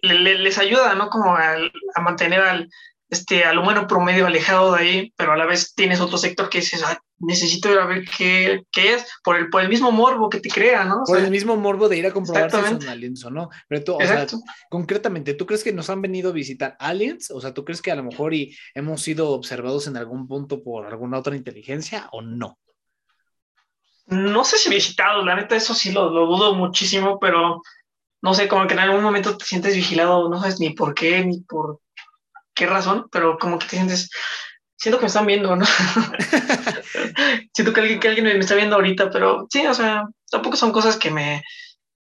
les, 0.02 0.58
ayuda, 0.58 0.94
¿no? 0.94 1.08
Como 1.08 1.34
a, 1.34 1.54
a, 1.94 2.00
mantener 2.02 2.40
al, 2.42 2.68
este, 3.08 3.44
al 3.44 3.56
humano 3.56 3.86
promedio 3.86 4.26
alejado 4.26 4.74
de 4.74 4.82
ahí, 4.82 5.14
pero 5.16 5.32
a 5.32 5.38
la 5.38 5.46
vez 5.46 5.74
tienes 5.74 6.02
otro 6.02 6.18
sector 6.18 6.50
que 6.50 6.58
dices, 6.58 6.84
necesito 7.20 7.72
ir 7.72 7.78
a 7.78 7.86
ver 7.86 8.04
qué, 8.04 8.60
qué, 8.70 8.92
es, 8.92 9.06
por 9.24 9.38
el, 9.38 9.48
por 9.48 9.62
el 9.62 9.70
mismo 9.70 9.90
morbo 9.90 10.28
que 10.28 10.40
te 10.40 10.50
crea, 10.50 10.84
¿no? 10.84 11.04
por 11.06 11.20
el 11.20 11.30
mismo 11.30 11.56
morbo 11.56 11.88
de 11.88 11.96
ir 11.96 12.06
a 12.06 12.12
comprobar 12.12 12.50
si 12.50 12.58
son 12.58 12.86
aliens 12.86 13.24
o 13.24 13.30
no. 13.30 13.48
Pero 13.66 13.82
tú, 13.82 13.94
o 13.94 14.00
sea, 14.02 14.26
concretamente, 14.68 15.32
¿tú 15.32 15.46
crees 15.46 15.64
que 15.64 15.72
nos 15.72 15.88
han 15.88 16.02
venido 16.02 16.28
a 16.28 16.34
visitar 16.34 16.76
aliens? 16.78 17.30
O 17.30 17.40
sea, 17.40 17.54
¿tú 17.54 17.64
crees 17.64 17.80
que 17.80 17.90
a 17.90 17.96
lo 17.96 18.04
mejor 18.04 18.34
y 18.34 18.54
hemos 18.74 19.00
sido 19.00 19.30
observados 19.30 19.86
en 19.86 19.96
algún 19.96 20.28
punto 20.28 20.62
por 20.62 20.84
alguna 20.84 21.16
otra 21.16 21.34
inteligencia 21.34 22.10
o 22.12 22.20
no? 22.20 22.58
No 24.12 24.44
sé 24.44 24.58
si 24.58 24.68
visitado, 24.68 25.24
la 25.24 25.34
neta, 25.34 25.56
eso 25.56 25.74
sí 25.74 25.92
lo, 25.92 26.10
dudo 26.10 26.54
muchísimo, 26.54 27.18
pero 27.18 27.62
no 28.22 28.34
sé, 28.34 28.46
como 28.48 28.66
que 28.66 28.74
en 28.74 28.80
algún 28.80 29.02
momento 29.02 29.36
te 29.36 29.44
sientes 29.44 29.74
vigilado, 29.74 30.28
no 30.28 30.38
sabes 30.38 30.60
ni 30.60 30.70
por 30.70 30.94
qué, 30.94 31.24
ni 31.24 31.40
por 31.40 31.80
qué 32.54 32.66
razón, 32.66 33.08
pero 33.10 33.38
como 33.38 33.58
que 33.58 33.66
te 33.66 33.76
sientes, 33.76 34.10
siento 34.76 34.98
que 34.98 35.04
me 35.04 35.08
están 35.08 35.26
viendo, 35.26 35.56
¿no? 35.56 35.64
siento 37.54 37.72
que 37.72 37.80
alguien, 37.80 38.00
que 38.00 38.08
alguien 38.08 38.26
me 38.26 38.38
está 38.38 38.54
viendo 38.54 38.76
ahorita, 38.76 39.10
pero 39.10 39.46
sí, 39.50 39.66
o 39.66 39.74
sea, 39.74 40.04
tampoco 40.30 40.56
son 40.56 40.72
cosas 40.72 40.96
que 40.96 41.10
me, 41.10 41.42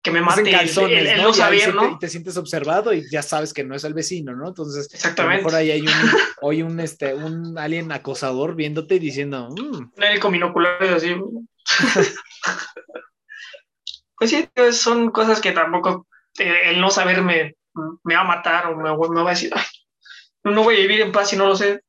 que 0.02 0.12
me 0.12 0.22
maten 0.22 0.48
el, 0.48 0.54
el, 0.54 1.18
¿no? 1.18 1.32
¿no? 1.74 1.92
Y 1.92 2.00
te 2.00 2.08
sientes 2.08 2.38
observado 2.38 2.94
y 2.94 3.10
ya 3.10 3.22
sabes 3.22 3.54
que 3.54 3.64
no 3.64 3.76
es 3.76 3.84
el 3.84 3.94
vecino, 3.94 4.34
¿no? 4.34 4.48
Entonces, 4.48 4.90
Exactamente. 4.94 5.36
a 5.36 5.38
lo 5.38 5.44
mejor 5.44 5.60
ahí 5.60 5.72
hay 5.72 5.82
un, 5.82 5.88
hoy 6.42 6.62
un, 6.62 6.80
este, 6.80 7.14
un 7.14 7.58
alien 7.58 7.92
acosador 7.92 8.56
viéndote 8.56 8.96
y 8.96 9.00
diciendo. 9.00 9.50
Un 9.50 9.92
alien 9.98 10.20
con 10.20 10.32
binoculares 10.32 10.92
así. 10.92 11.16
pues 14.18 14.30
sí, 14.30 14.50
son 14.72 15.12
cosas 15.12 15.42
que 15.42 15.52
tampoco 15.52 16.08
eh, 16.38 16.62
el 16.66 16.82
no 16.82 16.90
saber 16.90 17.22
me, 17.22 17.56
va 17.76 18.22
a 18.22 18.24
matar 18.24 18.68
o 18.68 18.76
me, 18.76 19.22
va 19.22 19.30
a 19.30 19.34
decir, 19.34 19.52
no 20.44 20.64
voy 20.64 20.76
a 20.76 20.82
vivir 20.82 21.02
en 21.02 21.12
paz 21.12 21.30
si 21.30 21.38
no 21.38 21.48
lo 21.48 21.56
sé. 21.56 21.82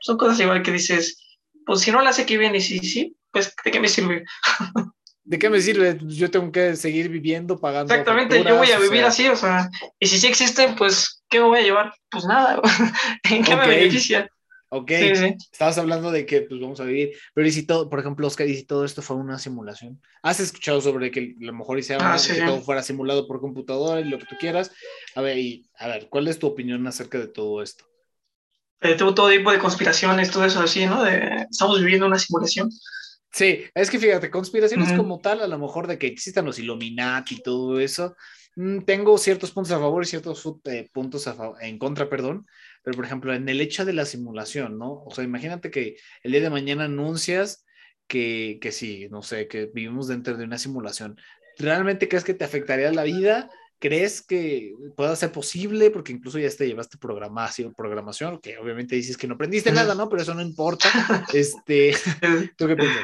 son 0.00 0.16
cosas 0.16 0.40
igual 0.40 0.62
que 0.62 0.72
dices, 0.72 1.38
pues 1.64 1.80
si 1.80 1.90
no 1.90 2.02
la 2.02 2.12
sé 2.12 2.26
que 2.26 2.38
bien 2.38 2.54
y 2.54 2.60
si 2.60 2.78
sí, 2.78 3.16
pues 3.30 3.54
¿de 3.64 3.70
qué 3.70 3.80
me 3.80 3.88
sirve? 3.88 4.24
¿De 5.24 5.40
qué 5.40 5.50
me 5.50 5.60
sirve? 5.60 5.98
Yo 6.02 6.30
tengo 6.30 6.52
que 6.52 6.76
seguir 6.76 7.08
viviendo, 7.08 7.58
pagando. 7.58 7.92
Exactamente, 7.92 8.44
yo 8.44 8.56
voy 8.56 8.70
a 8.70 8.78
vivir 8.78 9.04
así, 9.04 9.26
o 9.26 9.34
sea, 9.34 9.68
y 9.98 10.06
si 10.06 10.20
sí 10.20 10.28
existen, 10.28 10.76
pues, 10.76 11.24
¿qué 11.28 11.40
me 11.40 11.46
voy 11.46 11.58
a 11.58 11.62
llevar? 11.62 11.92
Pues 12.08 12.24
nada, 12.26 12.62
¿en 13.24 13.42
qué 13.42 13.56
me 13.56 13.66
beneficia? 13.66 14.30
Ok, 14.68 14.90
estabas 14.90 15.78
hablando 15.78 16.10
de 16.10 16.26
que 16.26 16.42
pues 16.42 16.60
vamos 16.60 16.80
a 16.80 16.84
vivir, 16.84 17.12
pero 17.34 17.46
y 17.46 17.52
si 17.52 17.64
todo, 17.64 17.88
por 17.88 18.00
ejemplo, 18.00 18.26
Oscar, 18.26 18.48
y 18.48 18.56
si 18.56 18.64
todo 18.64 18.84
esto 18.84 19.00
fue 19.00 19.16
una 19.16 19.38
simulación, 19.38 20.02
¿has 20.22 20.40
escuchado 20.40 20.80
sobre 20.80 21.12
que 21.12 21.36
a 21.40 21.44
lo 21.44 21.52
mejor 21.52 21.78
hicieron 21.78 22.04
ah, 22.04 22.16
que 22.16 22.42
todo 22.42 22.60
fuera 22.60 22.82
simulado 22.82 23.28
por 23.28 23.40
computadora 23.40 24.00
y 24.00 24.04
lo 24.04 24.18
que 24.18 24.26
tú 24.26 24.34
quieras? 24.38 24.72
A 25.14 25.20
ver, 25.20 25.38
y, 25.38 25.70
a 25.78 25.86
ver, 25.86 26.08
¿cuál 26.08 26.26
es 26.26 26.40
tu 26.40 26.48
opinión 26.48 26.84
acerca 26.86 27.18
de 27.18 27.28
todo 27.28 27.62
esto? 27.62 27.84
Eh, 28.80 28.94
todo 28.96 29.30
tipo 29.30 29.52
de 29.52 29.58
conspiraciones, 29.58 30.30
todo 30.30 30.44
eso 30.44 30.60
así, 30.60 30.84
¿no? 30.84 31.02
De, 31.02 31.46
estamos 31.50 31.80
viviendo 31.80 32.06
una 32.06 32.18
simulación. 32.18 32.70
Sí, 33.32 33.64
es 33.74 33.90
que 33.90 33.98
fíjate, 33.98 34.30
conspiraciones 34.30 34.92
como 34.94 35.20
tal, 35.20 35.42
a 35.42 35.46
lo 35.46 35.58
mejor 35.58 35.86
de 35.86 35.98
que 35.98 36.06
existan 36.06 36.46
los 36.46 36.58
Illuminati 36.58 37.36
y 37.36 37.42
todo 37.42 37.78
eso, 37.78 38.16
mm, 38.56 38.80
tengo 38.80 39.18
ciertos 39.18 39.52
puntos 39.52 39.72
a 39.72 39.78
favor 39.78 40.02
y 40.02 40.06
ciertos 40.06 40.42
eh, 40.64 40.88
puntos 40.92 41.28
a 41.28 41.36
en 41.60 41.78
contra, 41.78 42.08
perdón, 42.08 42.46
pero, 42.86 42.98
por 42.98 43.04
ejemplo, 43.04 43.34
en 43.34 43.48
el 43.48 43.60
hecho 43.60 43.84
de 43.84 43.92
la 43.92 44.06
simulación, 44.06 44.78
¿no? 44.78 45.02
O 45.04 45.10
sea, 45.12 45.24
imagínate 45.24 45.72
que 45.72 45.96
el 46.22 46.30
día 46.30 46.40
de 46.40 46.50
mañana 46.50 46.84
anuncias 46.84 47.66
que, 48.06 48.60
que 48.62 48.70
sí, 48.70 49.08
no 49.10 49.22
sé, 49.22 49.48
que 49.48 49.66
vivimos 49.66 50.06
dentro 50.06 50.36
de 50.36 50.44
una 50.44 50.56
simulación. 50.56 51.20
¿Realmente 51.58 52.08
crees 52.08 52.22
que 52.22 52.32
te 52.32 52.44
afectaría 52.44 52.92
la 52.92 53.02
vida? 53.02 53.50
¿Crees 53.80 54.22
que 54.22 54.72
pueda 54.96 55.16
ser 55.16 55.32
posible? 55.32 55.90
Porque 55.90 56.12
incluso 56.12 56.38
ya 56.38 56.48
te 56.48 56.68
llevaste 56.68 56.96
programación, 56.96 57.74
programación, 57.74 58.38
que 58.40 58.56
obviamente 58.56 58.94
dices 58.94 59.16
que 59.16 59.26
no 59.26 59.34
aprendiste 59.34 59.72
nada, 59.72 59.96
¿no? 59.96 60.08
Pero 60.08 60.22
eso 60.22 60.34
no 60.34 60.42
importa. 60.42 60.88
Este, 61.34 61.92
¿Tú 62.56 62.68
qué 62.68 62.76
piensas? 62.76 63.02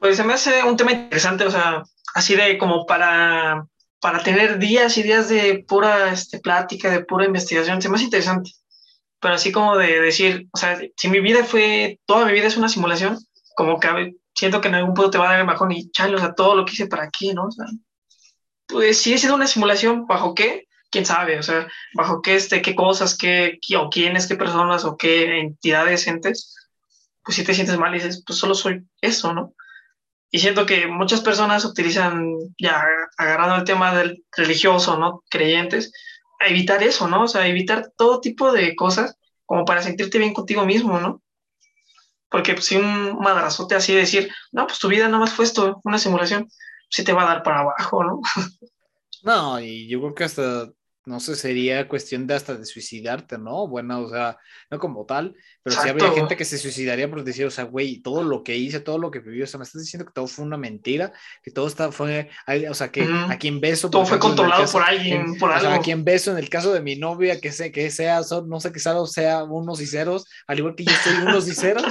Pues 0.00 0.16
se 0.16 0.24
me 0.24 0.32
hace 0.32 0.64
un 0.64 0.76
tema 0.76 0.90
interesante, 0.90 1.44
o 1.44 1.52
sea, 1.52 1.84
así 2.16 2.34
de 2.34 2.58
como 2.58 2.84
para 2.84 3.64
para 4.02 4.22
tener 4.22 4.58
días 4.58 4.98
y 4.98 5.04
días 5.04 5.28
de 5.28 5.64
pura 5.66 6.12
este, 6.12 6.40
plática, 6.40 6.90
de 6.90 7.04
pura 7.04 7.24
investigación, 7.24 7.78
es 7.78 7.88
más 7.88 8.02
interesante. 8.02 8.50
Pero 9.20 9.34
así 9.34 9.52
como 9.52 9.78
de 9.78 10.00
decir, 10.00 10.48
o 10.52 10.58
sea, 10.58 10.78
si 10.96 11.08
mi 11.08 11.20
vida 11.20 11.44
fue, 11.44 12.00
toda 12.04 12.26
mi 12.26 12.32
vida 12.32 12.48
es 12.48 12.56
una 12.56 12.68
simulación, 12.68 13.16
como 13.54 13.78
que 13.78 14.16
siento 14.34 14.60
que 14.60 14.68
en 14.68 14.74
algún 14.74 14.94
punto 14.94 15.12
te 15.12 15.18
va 15.18 15.28
a 15.28 15.30
dar 15.32 15.40
el 15.40 15.46
bajón 15.46 15.72
y 15.72 15.90
chale, 15.92 16.16
o 16.16 16.18
sea, 16.18 16.34
todo 16.34 16.56
lo 16.56 16.64
que 16.64 16.72
hice 16.72 16.88
para 16.88 17.04
aquí, 17.04 17.32
¿no? 17.32 17.44
O 17.44 17.50
sea, 17.52 17.66
pues 18.66 18.98
sigue 18.98 19.18
siendo 19.18 19.36
una 19.36 19.46
simulación, 19.46 20.06
¿bajo 20.06 20.34
qué? 20.34 20.66
quién 20.92 21.06
sabe, 21.06 21.38
o 21.38 21.42
sea, 21.42 21.66
bajo 21.94 22.20
qué, 22.20 22.36
este, 22.36 22.60
qué 22.60 22.74
cosas, 22.74 23.16
qué, 23.16 23.58
o 23.78 23.88
quiénes, 23.88 24.26
qué 24.26 24.36
personas 24.36 24.84
o 24.84 24.96
qué 24.96 25.40
entidades, 25.40 26.06
entes, 26.06 26.54
pues 27.24 27.36
si 27.36 27.44
te 27.44 27.54
sientes 27.54 27.78
mal 27.78 27.94
y 27.94 27.98
dices, 27.98 28.22
pues 28.26 28.38
solo 28.38 28.54
soy 28.54 28.86
eso, 29.00 29.32
¿no? 29.32 29.54
Y 30.34 30.38
siento 30.38 30.64
que 30.64 30.86
muchas 30.86 31.20
personas 31.20 31.64
utilizan, 31.64 32.38
ya 32.58 32.82
agarrando 33.18 33.56
el 33.56 33.64
tema 33.64 33.94
del 33.94 34.24
religioso, 34.34 34.98
¿no? 34.98 35.22
Creyentes, 35.28 35.92
a 36.40 36.48
evitar 36.48 36.82
eso, 36.82 37.06
¿no? 37.06 37.24
O 37.24 37.28
sea, 37.28 37.46
evitar 37.46 37.92
todo 37.96 38.20
tipo 38.20 38.50
de 38.50 38.74
cosas 38.74 39.16
como 39.44 39.66
para 39.66 39.82
sentirte 39.82 40.18
bien 40.18 40.32
contigo 40.32 40.64
mismo, 40.64 40.98
¿no? 40.98 41.22
Porque 42.30 42.54
pues, 42.54 42.64
si 42.64 42.76
un 42.76 43.18
madrazote 43.18 43.74
así 43.74 43.94
decir, 43.94 44.32
no, 44.52 44.66
pues 44.66 44.78
tu 44.78 44.88
vida 44.88 45.06
nada 45.06 45.18
más 45.18 45.34
fue 45.34 45.44
esto, 45.44 45.82
una 45.84 45.98
simulación, 45.98 46.48
sí 46.88 47.04
te 47.04 47.12
va 47.12 47.24
a 47.24 47.26
dar 47.34 47.42
para 47.42 47.60
abajo, 47.60 48.02
¿no? 48.02 48.20
No, 49.24 49.60
y 49.60 49.86
yo 49.86 50.00
creo 50.00 50.14
que 50.16 50.24
hasta 50.24 50.72
no 51.04 51.18
sé, 51.18 51.34
sería 51.34 51.88
cuestión 51.88 52.26
de 52.26 52.34
hasta 52.34 52.54
de 52.54 52.64
suicidarte, 52.64 53.36
¿no? 53.36 53.66
Bueno, 53.66 54.02
o 54.02 54.08
sea, 54.08 54.38
no 54.70 54.78
como 54.78 55.04
tal, 55.04 55.34
pero 55.62 55.80
sí 55.80 55.88
habría 55.88 56.12
gente 56.12 56.36
que 56.36 56.44
se 56.44 56.58
suicidaría 56.58 57.10
por 57.10 57.24
decir, 57.24 57.44
o 57.44 57.50
sea, 57.50 57.64
güey, 57.64 58.00
todo 58.00 58.22
lo 58.22 58.44
que 58.44 58.56
hice, 58.56 58.78
todo 58.78 58.98
lo 58.98 59.10
que 59.10 59.18
viví, 59.18 59.42
o 59.42 59.46
sea, 59.46 59.58
me 59.58 59.64
estás 59.64 59.82
diciendo 59.82 60.06
que 60.06 60.12
todo 60.12 60.28
fue 60.28 60.44
una 60.44 60.56
mentira, 60.56 61.12
que 61.42 61.50
todo 61.50 61.66
está, 61.66 61.90
fue, 61.90 62.30
o 62.70 62.74
sea, 62.74 62.92
que 62.92 63.02
a 63.02 63.36
quien 63.36 63.60
beso. 63.60 63.90
Todo 63.90 64.06
fue 64.06 64.20
controlado 64.20 64.70
por 64.70 64.82
alguien, 64.82 65.36
por 65.38 65.50
algo. 65.50 65.66
O 65.66 65.70
sea, 65.70 65.80
a 65.80 65.82
quien 65.82 66.04
beso, 66.04 66.30
en 66.30 66.38
el 66.38 66.48
caso 66.48 66.72
de 66.72 66.80
mi 66.80 66.94
novia, 66.94 67.40
que 67.40 67.50
sé, 67.50 67.72
que 67.72 67.90
sea, 67.90 68.20
no 68.46 68.60
sé, 68.60 68.72
que 68.72 68.78
sea, 68.78 68.94
sea 69.06 69.44
unos 69.44 69.80
y 69.80 69.86
ceros, 69.86 70.26
al 70.46 70.58
igual 70.58 70.76
que 70.76 70.84
yo 70.84 70.92
soy 71.02 71.14
unos 71.26 71.48
y 71.48 71.54
ceros. 71.54 71.84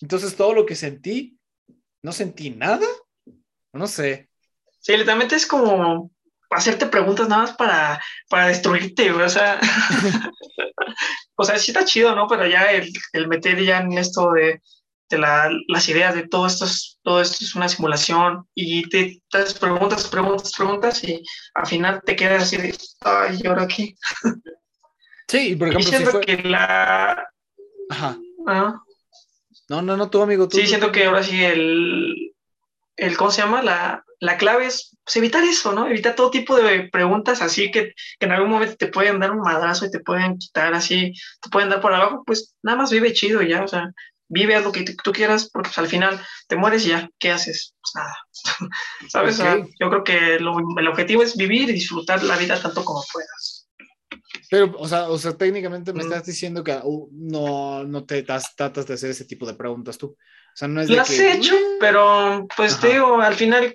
Entonces, 0.00 0.36
todo 0.36 0.54
lo 0.54 0.64
que 0.64 0.76
sentí, 0.76 1.36
no 2.02 2.12
sentí 2.12 2.50
nada, 2.50 2.86
no 3.72 3.88
sé. 3.88 4.28
Sí, 4.78 4.92
literalmente 4.92 5.34
es 5.34 5.44
como 5.44 6.12
hacerte 6.50 6.86
preguntas 6.86 7.28
nada 7.28 7.42
más 7.42 7.52
para, 7.52 8.02
para 8.28 8.48
destruirte, 8.48 9.10
o 9.10 9.28
sea, 9.28 9.60
o 11.36 11.44
sea, 11.44 11.58
sí 11.58 11.70
está 11.70 11.84
chido, 11.84 12.14
¿no? 12.14 12.26
Pero 12.26 12.46
ya 12.46 12.72
el, 12.72 12.90
el 13.12 13.28
meter 13.28 13.62
ya 13.62 13.78
en 13.78 13.92
esto 13.98 14.32
de, 14.32 14.62
de 15.10 15.18
la, 15.18 15.50
las 15.68 15.88
ideas 15.88 16.14
de 16.14 16.26
todo 16.26 16.46
esto, 16.46 16.64
es, 16.64 16.98
todo 17.02 17.20
esto 17.20 17.44
es 17.44 17.54
una 17.54 17.68
simulación 17.68 18.46
y 18.54 18.88
te, 18.88 19.20
das 19.32 19.54
preguntas, 19.54 20.06
preguntas, 20.08 20.52
preguntas 20.56 21.04
y 21.04 21.22
al 21.54 21.66
final 21.66 22.02
te 22.04 22.16
quedas 22.16 22.44
así 22.44 22.56
de, 22.56 22.76
ay, 23.00 23.38
¿y 23.42 23.46
ahora 23.46 23.66
qué? 23.66 23.94
Sí, 25.30 25.56
por 25.56 25.68
ejemplo, 25.68 25.90
siento 25.90 26.10
fue... 26.10 26.20
que 26.22 26.38
la... 26.38 27.22
Ajá. 27.90 28.18
No, 29.68 29.82
no, 29.82 29.96
no, 29.96 30.08
tu 30.08 30.22
amigo. 30.22 30.48
Tú, 30.48 30.56
sí, 30.56 30.66
siento 30.66 30.90
que 30.90 31.04
ahora 31.04 31.22
sí 31.22 31.44
el, 31.44 32.32
el, 32.96 33.16
¿cómo 33.18 33.30
se 33.30 33.42
llama? 33.42 33.62
La, 33.62 34.04
la 34.20 34.38
clave 34.38 34.66
es 34.66 34.96
pues, 35.08 35.16
evitar 35.16 35.42
eso, 35.42 35.72
¿no? 35.72 35.86
Evitar 35.86 36.14
todo 36.14 36.30
tipo 36.30 36.54
de 36.54 36.86
preguntas 36.92 37.40
así 37.40 37.70
que, 37.70 37.94
que, 38.18 38.26
en 38.26 38.32
algún 38.32 38.50
momento 38.50 38.76
te 38.76 38.88
pueden 38.88 39.18
dar 39.18 39.30
un 39.30 39.40
madrazo 39.40 39.86
y 39.86 39.90
te 39.90 40.00
pueden 40.00 40.36
quitar 40.36 40.74
así, 40.74 41.14
te 41.40 41.48
pueden 41.48 41.70
dar 41.70 41.80
por 41.80 41.94
abajo, 41.94 42.22
pues 42.26 42.54
nada 42.62 42.76
más 42.76 42.90
vive 42.90 43.14
chido 43.14 43.40
ya, 43.40 43.64
o 43.64 43.68
sea, 43.68 43.90
vive 44.28 44.60
lo 44.60 44.70
que 44.70 44.84
tú 45.02 45.12
quieras, 45.12 45.48
porque 45.50 45.70
pues, 45.70 45.78
al 45.78 45.88
final 45.88 46.20
te 46.46 46.56
mueres 46.56 46.84
y 46.84 46.90
ya, 46.90 47.08
¿qué 47.18 47.30
haces? 47.30 47.74
Pues 47.80 47.92
nada, 47.94 48.16
¿sabes? 49.08 49.38
yo 49.80 49.88
creo 49.88 50.04
que 50.04 50.34
el 50.36 50.88
objetivo 50.88 51.22
es 51.22 51.38
vivir 51.38 51.70
y 51.70 51.72
disfrutar 51.72 52.22
la 52.22 52.36
vida 52.36 52.60
tanto 52.60 52.84
como 52.84 53.02
puedas. 53.10 53.66
Pero, 54.50 54.74
o 54.78 54.86
sea, 54.86 55.08
o 55.08 55.16
sea 55.16 55.38
técnicamente 55.38 55.94
me 55.94 56.04
mm. 56.04 56.06
estás 56.06 56.26
diciendo 56.26 56.62
que 56.62 56.78
uh, 56.82 57.08
no, 57.12 57.84
no 57.84 58.04
te 58.04 58.22
tratas 58.22 58.86
de 58.86 58.94
hacer 58.94 59.10
ese 59.10 59.24
tipo 59.24 59.46
de 59.46 59.54
preguntas 59.54 59.96
tú. 59.96 60.08
O 60.08 60.16
sea, 60.54 60.68
no 60.68 60.82
es 60.82 60.88
de 60.88 60.96
Las 60.96 61.10
he 61.10 61.32
hecho, 61.32 61.54
pero 61.80 62.46
pues 62.54 62.78
te 62.78 62.88
digo, 62.88 63.20
al 63.22 63.34
final 63.34 63.74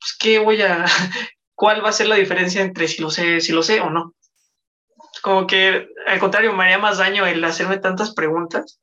pues, 0.00 0.16
¿qué 0.18 0.38
voy 0.38 0.60
a, 0.62 0.86
cuál 1.54 1.84
va 1.84 1.90
a 1.90 1.92
ser 1.92 2.08
la 2.08 2.16
diferencia 2.16 2.62
entre 2.62 2.88
si 2.88 3.02
lo 3.02 3.10
sé, 3.10 3.40
si 3.40 3.52
lo 3.52 3.62
sé 3.62 3.80
o 3.80 3.90
no? 3.90 4.14
Como 5.22 5.46
que 5.46 5.88
al 6.06 6.18
contrario, 6.18 6.52
me 6.52 6.64
haría 6.64 6.78
más 6.78 6.98
daño 6.98 7.26
el 7.26 7.44
hacerme 7.44 7.78
tantas 7.78 8.14
preguntas. 8.14 8.80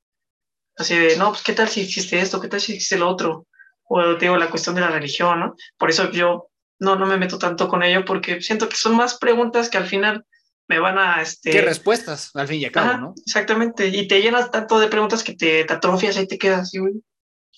Así 0.78 0.96
de, 0.96 1.18
no, 1.18 1.30
pues 1.32 1.42
qué 1.42 1.54
tal 1.54 1.68
si 1.68 1.82
existe 1.82 2.20
esto, 2.20 2.40
qué 2.40 2.48
tal 2.48 2.62
si 2.62 2.74
existe 2.74 2.98
lo 2.98 3.10
otro. 3.10 3.48
O 3.86 4.16
digo, 4.16 4.38
la 4.38 4.50
cuestión 4.50 4.76
de 4.76 4.82
la 4.82 4.92
religión, 4.92 5.40
¿no? 5.40 5.56
Por 5.78 5.90
eso 5.90 6.12
yo 6.12 6.50
no, 6.80 6.96
no 6.96 7.06
me 7.08 7.18
meto 7.18 7.40
tanto 7.40 7.68
con 7.68 7.82
ello 7.82 8.06
porque 8.06 8.42
siento 8.42 8.70
que 8.70 8.76
son 8.76 8.96
más 8.96 9.18
preguntas 9.18 9.70
que 9.70 9.78
al 9.78 9.88
final 9.88 10.26
me 10.68 10.80
van 10.80 11.00
a... 11.00 11.22
Este... 11.22 11.52
¿Qué 11.52 11.62
respuestas, 11.62 12.36
al 12.36 12.48
fin 12.48 12.62
y 12.62 12.66
al 12.66 12.72
cabo, 12.72 12.98
no? 12.98 13.14
Exactamente, 13.26 13.88
y 13.88 14.08
te 14.08 14.22
llenas 14.22 14.52
tanto 14.52 14.80
de 14.80 14.88
preguntas 14.88 15.24
que 15.24 15.34
te, 15.34 15.64
te 15.64 15.74
atrofias 15.74 16.18
y 16.18 16.28
te 16.28 16.38
quedas 16.38 16.62
así, 16.62 16.78
güey. 16.78 16.94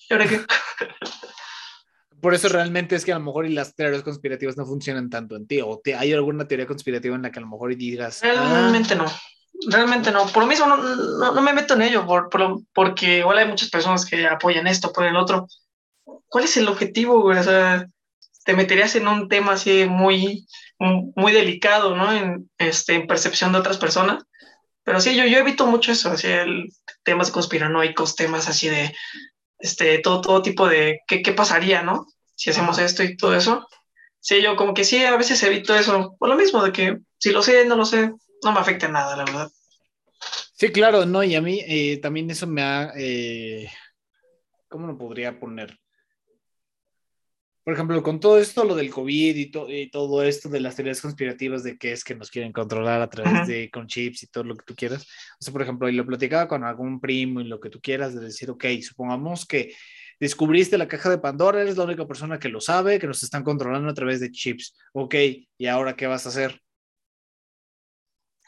¿Y 0.08 0.14
ahora 0.14 0.26
qué? 0.26 0.40
por 2.20 2.34
eso 2.34 2.48
realmente 2.48 2.96
es 2.96 3.04
que 3.04 3.12
a 3.12 3.18
lo 3.18 3.24
mejor 3.24 3.46
y 3.46 3.52
las 3.52 3.74
teorías 3.74 4.02
conspirativas 4.02 4.56
no 4.56 4.66
funcionan 4.66 5.10
tanto 5.10 5.36
en 5.36 5.46
ti, 5.46 5.60
o 5.60 5.80
te, 5.82 5.94
hay 5.94 6.12
alguna 6.12 6.46
teoría 6.46 6.66
conspirativa 6.66 7.14
en 7.16 7.22
la 7.22 7.30
que 7.30 7.38
a 7.38 7.42
lo 7.42 7.48
mejor 7.48 7.74
digas... 7.76 8.20
Realmente 8.22 8.94
no, 8.94 9.06
realmente 9.68 10.10
no. 10.10 10.26
Por 10.26 10.42
lo 10.42 10.48
mismo 10.48 10.66
no, 10.66 10.76
no, 10.76 11.42
me 11.42 11.52
meto 11.52 11.74
en 11.74 11.82
ello, 11.82 12.06
por, 12.06 12.28
porque 12.72 13.18
igual 13.18 13.38
hay 13.38 13.48
muchas 13.48 13.70
personas 13.70 14.06
que 14.06 14.26
apoyan 14.26 14.66
esto, 14.66 14.88
apoyan 14.88 15.14
el 15.14 15.20
otro. 15.20 15.46
¿Cuál 16.28 16.44
es 16.44 16.56
el 16.56 16.68
objetivo, 16.68 17.24
O 17.24 17.42
sea, 17.42 17.86
te 18.44 18.54
meterías 18.54 18.94
en 18.96 19.08
un 19.08 19.28
tema 19.28 19.52
así 19.52 19.86
muy, 19.86 20.46
muy 20.78 21.32
delicado, 21.32 21.96
¿no? 21.96 22.12
En, 22.12 22.50
este, 22.58 22.94
en 22.94 23.06
percepción 23.06 23.52
de 23.52 23.58
otras 23.58 23.78
personas. 23.78 24.24
Pero 24.82 25.00
sí, 25.00 25.14
yo, 25.14 25.24
yo 25.26 25.38
evito 25.38 25.66
mucho 25.66 25.92
eso, 25.92 26.10
así, 26.10 26.26
el, 26.26 26.68
temas 27.02 27.30
conspiranoicos, 27.30 28.16
temas 28.16 28.48
así 28.48 28.68
de, 28.68 28.94
este, 29.60 29.98
todo, 29.98 30.20
todo 30.20 30.42
tipo 30.42 30.68
de 30.68 31.00
qué, 31.06 31.22
qué 31.22 31.32
pasaría, 31.32 31.82
¿no? 31.82 32.06
Si 32.34 32.50
hacemos 32.50 32.78
esto 32.78 33.02
y 33.02 33.16
todo 33.16 33.34
eso. 33.34 33.66
Sí, 34.20 34.42
yo 34.42 34.56
como 34.56 34.74
que 34.74 34.84
sí, 34.84 35.02
a 35.04 35.16
veces 35.16 35.42
evito 35.42 35.74
eso, 35.74 36.16
por 36.18 36.28
lo 36.28 36.36
mismo 36.36 36.62
de 36.62 36.72
que 36.72 36.98
si 37.18 37.30
lo 37.30 37.42
sé, 37.42 37.64
no 37.64 37.76
lo 37.76 37.84
sé, 37.84 38.12
no 38.42 38.52
me 38.52 38.60
afecta 38.60 38.88
nada, 38.88 39.16
la 39.16 39.24
verdad. 39.24 39.50
Sí, 40.54 40.70
claro, 40.70 41.06
no, 41.06 41.24
y 41.24 41.34
a 41.34 41.40
mí 41.40 41.62
eh, 41.66 41.98
también 42.02 42.30
eso 42.30 42.46
me 42.46 42.62
ha, 42.62 42.92
eh, 42.96 43.70
¿cómo 44.68 44.86
lo 44.86 44.98
podría 44.98 45.40
poner? 45.40 45.79
Por 47.62 47.74
ejemplo, 47.74 48.02
con 48.02 48.20
todo 48.20 48.38
esto, 48.38 48.64
lo 48.64 48.74
del 48.74 48.90
COVID 48.90 49.36
y, 49.36 49.90
todo 49.90 50.22
esto 50.22 50.48
de 50.48 50.60
las 50.60 50.76
teorías 50.76 51.00
conspirativas 51.00 51.62
de 51.62 51.76
que 51.76 51.92
es 51.92 52.04
que 52.04 52.14
nos 52.14 52.30
quieren 52.30 52.52
controlar 52.52 53.02
a 53.02 53.10
través 53.10 53.46
de 53.46 53.70
con 53.70 53.86
chips 53.86 54.22
y 54.22 54.26
todo 54.28 54.44
lo 54.44 54.56
que 54.56 54.64
tú 54.64 54.74
quieras. 54.74 55.02
O 55.38 55.44
sea, 55.44 55.52
por 55.52 55.62
ejemplo, 55.62 55.88
y 55.88 55.92
lo 55.92 56.06
platicaba 56.06 56.48
con 56.48 56.64
algún 56.64 57.00
primo 57.00 57.40
y 57.40 57.44
lo 57.44 57.60
que 57.60 57.68
tú 57.68 57.80
quieras, 57.80 58.14
de 58.14 58.20
decir, 58.20 58.50
ok, 58.50 58.64
supongamos 58.82 59.44
que 59.44 59.74
descubriste 60.18 60.78
la 60.78 60.88
caja 60.88 61.10
de 61.10 61.18
Pandora, 61.18 61.60
eres 61.60 61.76
la 61.76 61.84
única 61.84 62.06
persona 62.06 62.38
que 62.38 62.48
lo 62.48 62.60
sabe, 62.60 62.98
que 62.98 63.06
nos 63.06 63.22
están 63.22 63.44
controlando 63.44 63.90
a 63.90 63.94
través 63.94 64.20
de 64.20 64.30
chips. 64.30 64.76
Ok, 64.92 65.14
¿y 65.58 65.66
ahora 65.66 65.96
qué 65.96 66.06
vas 66.06 66.24
a 66.26 66.30
hacer? 66.30 66.60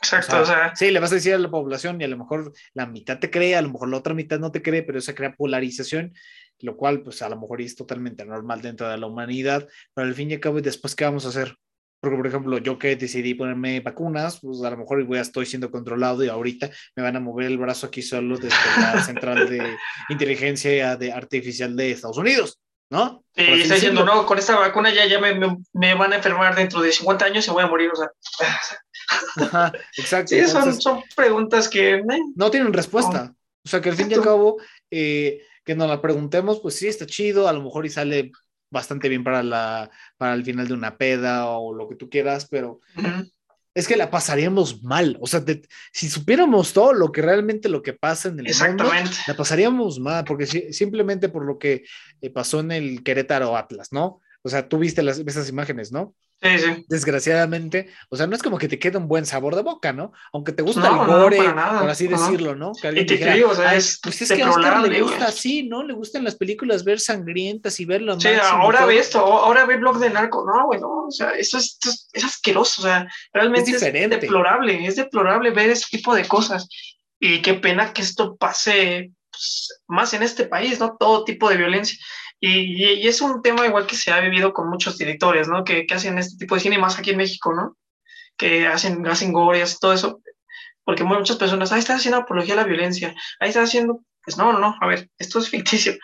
Exacto, 0.02 0.40
o 0.40 0.44
sea, 0.44 0.74
Sí, 0.74 0.90
le 0.90 0.98
vas 0.98 1.12
a 1.12 1.14
decir 1.14 1.34
a 1.34 1.38
la 1.38 1.50
población 1.50 2.00
y 2.00 2.04
a 2.04 2.08
lo 2.08 2.18
mejor 2.18 2.52
la 2.74 2.86
mitad 2.86 3.20
te 3.20 3.30
cree, 3.30 3.54
a 3.54 3.62
lo 3.62 3.70
mejor 3.70 3.88
la 3.88 3.98
otra 3.98 4.14
mitad 4.14 4.40
no 4.40 4.50
te 4.50 4.60
cree, 4.60 4.82
pero 4.82 5.00
se 5.00 5.14
crea 5.14 5.36
polarización, 5.36 6.12
lo 6.58 6.76
cual 6.76 7.02
pues 7.02 7.22
a 7.22 7.28
lo 7.28 7.38
mejor 7.38 7.60
es 7.60 7.76
totalmente 7.76 8.24
normal 8.24 8.62
dentro 8.62 8.88
de 8.88 8.98
la 8.98 9.06
humanidad, 9.06 9.68
pero 9.94 10.08
al 10.08 10.14
fin 10.14 10.30
y 10.30 10.34
al 10.34 10.40
cabo, 10.40 10.60
después, 10.60 10.96
¿qué 10.96 11.04
vamos 11.04 11.24
a 11.24 11.28
hacer? 11.28 11.56
Porque, 12.00 12.16
por 12.16 12.26
ejemplo, 12.26 12.58
yo 12.58 12.80
que 12.80 12.96
decidí 12.96 13.34
ponerme 13.34 13.78
vacunas, 13.78 14.40
pues 14.40 14.60
a 14.64 14.70
lo 14.70 14.78
mejor 14.78 15.04
voy 15.04 15.18
a 15.18 15.20
estoy 15.20 15.46
siendo 15.46 15.70
controlado 15.70 16.24
y 16.24 16.28
ahorita 16.28 16.68
me 16.96 17.02
van 17.04 17.14
a 17.14 17.20
mover 17.20 17.46
el 17.46 17.58
brazo 17.58 17.86
aquí 17.86 18.02
solo 18.02 18.38
desde 18.38 18.56
la 18.80 19.00
central 19.04 19.48
de 19.48 19.76
inteligencia 20.08 20.96
de 20.96 21.12
artificial 21.12 21.76
de 21.76 21.92
Estados 21.92 22.18
Unidos, 22.18 22.58
¿no? 22.90 23.24
Y 23.36 23.60
está 23.60 23.74
diciendo, 23.74 24.04
no, 24.04 24.26
con 24.26 24.36
esta 24.36 24.58
vacuna 24.58 24.92
ya, 24.92 25.06
ya 25.06 25.20
me, 25.20 25.32
me, 25.72 25.94
van 25.94 26.12
a 26.12 26.16
enfermar 26.16 26.56
dentro 26.56 26.80
de 26.80 26.90
50 26.90 27.24
años 27.24 27.46
y 27.46 27.50
voy 27.52 27.62
a 27.62 27.68
morir, 27.68 27.90
o 27.92 27.96
sea. 27.96 28.10
Ajá, 29.36 29.72
exacto. 29.96 30.28
Sí, 30.28 30.46
son, 30.46 30.80
son, 30.80 31.02
preguntas 31.14 31.68
que... 31.68 31.96
Eh, 31.96 32.04
no 32.34 32.50
tienen 32.50 32.72
respuesta. 32.72 33.34
O 33.64 33.68
sea, 33.68 33.80
que 33.80 33.90
al 33.90 33.96
fin 33.96 34.10
y 34.10 34.14
al 34.14 34.22
cabo, 34.22 34.58
eh, 34.90 35.42
que 35.64 35.74
nos 35.74 35.88
la 35.88 36.00
preguntemos, 36.00 36.60
pues 36.60 36.76
sí, 36.76 36.88
está 36.88 37.06
chido, 37.06 37.48
a 37.48 37.52
lo 37.52 37.62
mejor 37.62 37.86
y 37.86 37.90
sale 37.90 38.32
bastante 38.70 39.08
bien 39.08 39.22
para, 39.22 39.42
la, 39.42 39.90
para 40.16 40.34
el 40.34 40.44
final 40.44 40.66
de 40.66 40.74
una 40.74 40.96
peda 40.96 41.46
o 41.46 41.74
lo 41.74 41.88
que 41.88 41.94
tú 41.94 42.08
quieras, 42.08 42.48
pero 42.50 42.80
es 43.74 43.86
que 43.86 43.96
la 43.96 44.10
pasaríamos 44.10 44.82
mal. 44.82 45.16
O 45.20 45.26
sea, 45.26 45.44
si 45.92 46.08
supiéramos 46.08 46.72
todo 46.72 46.92
lo 46.92 47.12
que 47.12 47.22
realmente 47.22 47.68
lo 47.68 47.82
que 47.82 47.92
pasa 47.92 48.28
en 48.28 48.40
el 48.40 48.54
mundo, 48.54 48.90
la 49.28 49.36
pasaríamos 49.36 50.00
mal, 50.00 50.24
porque 50.24 50.46
simplemente 50.46 51.28
por 51.28 51.44
lo 51.44 51.58
que 51.58 51.84
eh, 52.20 52.30
pasó 52.30 52.60
en 52.60 52.72
el 52.72 53.02
Querétaro 53.02 53.56
Atlas, 53.56 53.92
¿no? 53.92 54.20
O 54.42 54.48
sea, 54.48 54.68
tú 54.68 54.78
viste 54.78 55.02
las, 55.02 55.18
esas 55.18 55.48
imágenes, 55.48 55.92
¿no? 55.92 56.14
Sí, 56.42 56.58
sí. 56.58 56.84
Desgraciadamente, 56.88 57.88
o 58.08 58.16
sea, 58.16 58.26
no 58.26 58.34
es 58.34 58.42
como 58.42 58.58
que 58.58 58.66
te 58.66 58.80
quede 58.80 58.98
un 58.98 59.06
buen 59.06 59.24
sabor 59.24 59.54
de 59.54 59.62
boca, 59.62 59.92
¿no? 59.92 60.12
Aunque 60.32 60.50
te 60.50 60.62
gusta 60.62 60.88
el 60.88 61.06
gore, 61.06 61.36
por 61.38 61.88
así 61.88 62.08
decirlo, 62.08 62.56
¿no? 62.56 62.72
Que 62.72 62.88
y 63.00 63.06
te 63.06 63.32
digo, 63.32 63.50
o 63.50 63.54
sea, 63.54 63.76
es, 63.76 64.00
pues 64.02 64.22
es 64.22 64.32
que 64.32 64.42
a 64.42 64.50
Oscar 64.50 64.80
le 64.80 65.02
gusta 65.02 65.26
así, 65.26 65.62
¿no? 65.62 65.84
Le 65.84 65.94
gustan 65.94 66.24
las 66.24 66.34
películas 66.34 66.82
ver 66.82 66.98
sangrientas 66.98 67.78
y 67.78 67.84
verlo. 67.84 68.18
Sí, 68.18 68.28
ahora 68.42 68.84
ve 68.86 68.98
esto, 68.98 69.20
ahora 69.20 69.66
ve 69.66 69.76
blog 69.76 69.98
de 69.98 70.10
narco, 70.10 70.44
no, 70.44 70.66
güey, 70.66 70.80
no, 70.80 71.04
o 71.06 71.10
sea, 71.12 71.30
esto 71.30 71.58
es, 71.58 71.78
es, 72.12 72.24
asqueroso, 72.24 72.82
o 72.82 72.84
sea, 72.86 73.06
realmente 73.32 73.70
es, 73.70 73.80
es 73.80 74.10
deplorable, 74.10 74.84
es 74.84 74.96
deplorable 74.96 75.50
ver 75.50 75.70
ese 75.70 75.86
tipo 75.90 76.12
de 76.12 76.26
cosas. 76.26 76.68
Y 77.20 77.40
qué 77.40 77.54
pena 77.54 77.92
que 77.92 78.02
esto 78.02 78.34
pase 78.34 79.12
pues, 79.30 79.80
más 79.86 80.12
en 80.12 80.24
este 80.24 80.44
país, 80.46 80.80
¿no? 80.80 80.96
Todo 80.98 81.22
tipo 81.22 81.48
de 81.48 81.56
violencia. 81.56 81.96
Y, 82.44 83.06
es 83.06 83.20
un 83.20 83.40
tema 83.40 83.64
igual 83.66 83.86
que 83.86 83.94
se 83.94 84.10
ha 84.10 84.18
vivido 84.18 84.52
con 84.52 84.68
muchos 84.68 84.98
directores, 84.98 85.46
¿no? 85.46 85.62
Que, 85.62 85.86
que, 85.86 85.94
hacen 85.94 86.18
este 86.18 86.36
tipo 86.36 86.56
de 86.56 86.60
cine, 86.60 86.76
más 86.76 86.98
aquí 86.98 87.10
en 87.10 87.18
México, 87.18 87.54
¿no? 87.54 87.76
Que 88.36 88.66
hacen, 88.66 89.06
hacen 89.06 89.32
gore 89.32 89.60
y 89.60 89.64
todo 89.80 89.92
eso. 89.92 90.20
Porque 90.84 91.04
muchas 91.04 91.36
personas, 91.36 91.70
ahí 91.70 91.78
está 91.78 91.94
haciendo 91.94 92.18
apología 92.18 92.54
a 92.54 92.56
la 92.56 92.64
violencia, 92.64 93.14
ahí 93.38 93.50
está 93.50 93.62
haciendo, 93.62 94.00
pues 94.24 94.36
no, 94.36 94.52
no, 94.52 94.58
no, 94.58 94.76
a 94.80 94.86
ver, 94.88 95.08
esto 95.18 95.38
es 95.38 95.48
ficticio. 95.50 95.94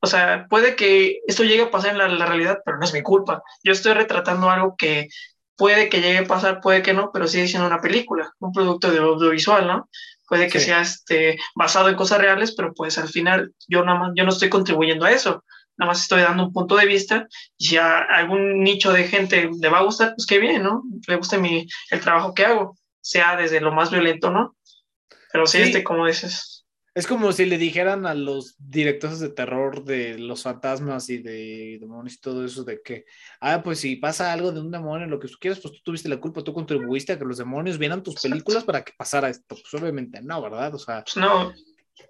O 0.00 0.06
sea, 0.06 0.46
puede 0.50 0.76
que 0.76 1.20
esto 1.26 1.44
llegue 1.44 1.62
a 1.62 1.70
pasar 1.70 1.92
en 1.92 1.98
la, 1.98 2.08
la 2.08 2.26
realidad, 2.26 2.58
pero 2.62 2.76
no 2.76 2.84
es 2.84 2.92
mi 2.92 3.02
culpa. 3.02 3.42
Yo 3.64 3.72
estoy 3.72 3.94
retratando 3.94 4.50
algo 4.50 4.76
que 4.76 5.08
puede 5.56 5.88
que 5.88 6.02
llegue 6.02 6.18
a 6.18 6.26
pasar, 6.26 6.60
puede 6.60 6.82
que 6.82 6.92
no, 6.92 7.10
pero 7.10 7.26
sigue 7.26 7.48
siendo 7.48 7.66
una 7.66 7.80
película, 7.80 8.30
un 8.40 8.52
producto 8.52 8.90
de 8.90 8.98
audiovisual, 8.98 9.66
¿no? 9.66 9.88
Puede 10.28 10.48
que 10.48 10.60
sea 10.60 10.82
este, 10.82 11.38
basado 11.54 11.88
en 11.88 11.96
cosas 11.96 12.18
reales, 12.18 12.54
pero 12.54 12.74
pues 12.74 12.98
al 12.98 13.08
final 13.08 13.54
yo, 13.66 13.82
nada 13.82 13.98
más, 13.98 14.12
yo 14.14 14.24
no 14.24 14.30
estoy 14.30 14.50
contribuyendo 14.50 15.06
a 15.06 15.12
eso 15.12 15.42
nada 15.76 15.90
más 15.90 16.02
estoy 16.02 16.22
dando 16.22 16.46
un 16.46 16.52
punto 16.52 16.76
de 16.76 16.86
vista 16.86 17.26
y 17.56 17.66
si 17.66 17.76
a 17.76 17.98
algún 17.98 18.62
nicho 18.62 18.92
de 18.92 19.04
gente 19.04 19.50
le 19.60 19.68
va 19.68 19.78
a 19.78 19.84
gustar, 19.84 20.14
pues 20.16 20.26
qué 20.26 20.38
bien, 20.38 20.62
¿no? 20.62 20.82
Le 21.06 21.16
gusta 21.16 21.38
mi, 21.38 21.66
el 21.90 22.00
trabajo 22.00 22.34
que 22.34 22.44
hago, 22.44 22.76
sea 23.00 23.36
desde 23.36 23.60
lo 23.60 23.72
más 23.72 23.90
violento, 23.90 24.30
¿no? 24.30 24.56
Pero 25.32 25.46
sí, 25.46 25.58
este, 25.58 25.84
como 25.84 26.06
dices. 26.06 26.56
Es 26.94 27.06
como 27.06 27.30
si 27.30 27.44
le 27.44 27.58
dijeran 27.58 28.06
a 28.06 28.14
los 28.14 28.54
directores 28.56 29.20
de 29.20 29.28
terror 29.28 29.84
de 29.84 30.18
los 30.18 30.42
fantasmas 30.42 31.10
y 31.10 31.18
de 31.18 31.76
demonios 31.78 32.14
y 32.14 32.20
todo 32.20 32.42
eso, 32.42 32.64
de 32.64 32.80
que, 32.82 33.04
ah, 33.42 33.62
pues 33.62 33.80
si 33.80 33.96
pasa 33.96 34.32
algo 34.32 34.50
de 34.50 34.60
un 34.60 34.70
demonio, 34.70 35.06
lo 35.06 35.20
que 35.20 35.28
tú 35.28 35.34
quieras, 35.38 35.60
pues 35.60 35.74
tú 35.74 35.80
tuviste 35.84 36.08
la 36.08 36.16
culpa, 36.16 36.42
tú 36.42 36.54
contribuiste 36.54 37.12
a 37.12 37.18
que 37.18 37.26
los 37.26 37.36
demonios 37.36 37.76
vieran 37.76 38.02
tus 38.02 38.14
películas 38.14 38.64
para 38.64 38.82
que 38.82 38.94
pasara 38.96 39.28
esto. 39.28 39.56
Pues 39.56 39.74
obviamente 39.74 40.22
no, 40.22 40.40
¿verdad? 40.40 40.74
O 40.74 40.78
sea, 40.78 41.04
pues 41.04 41.18
no. 41.18 41.52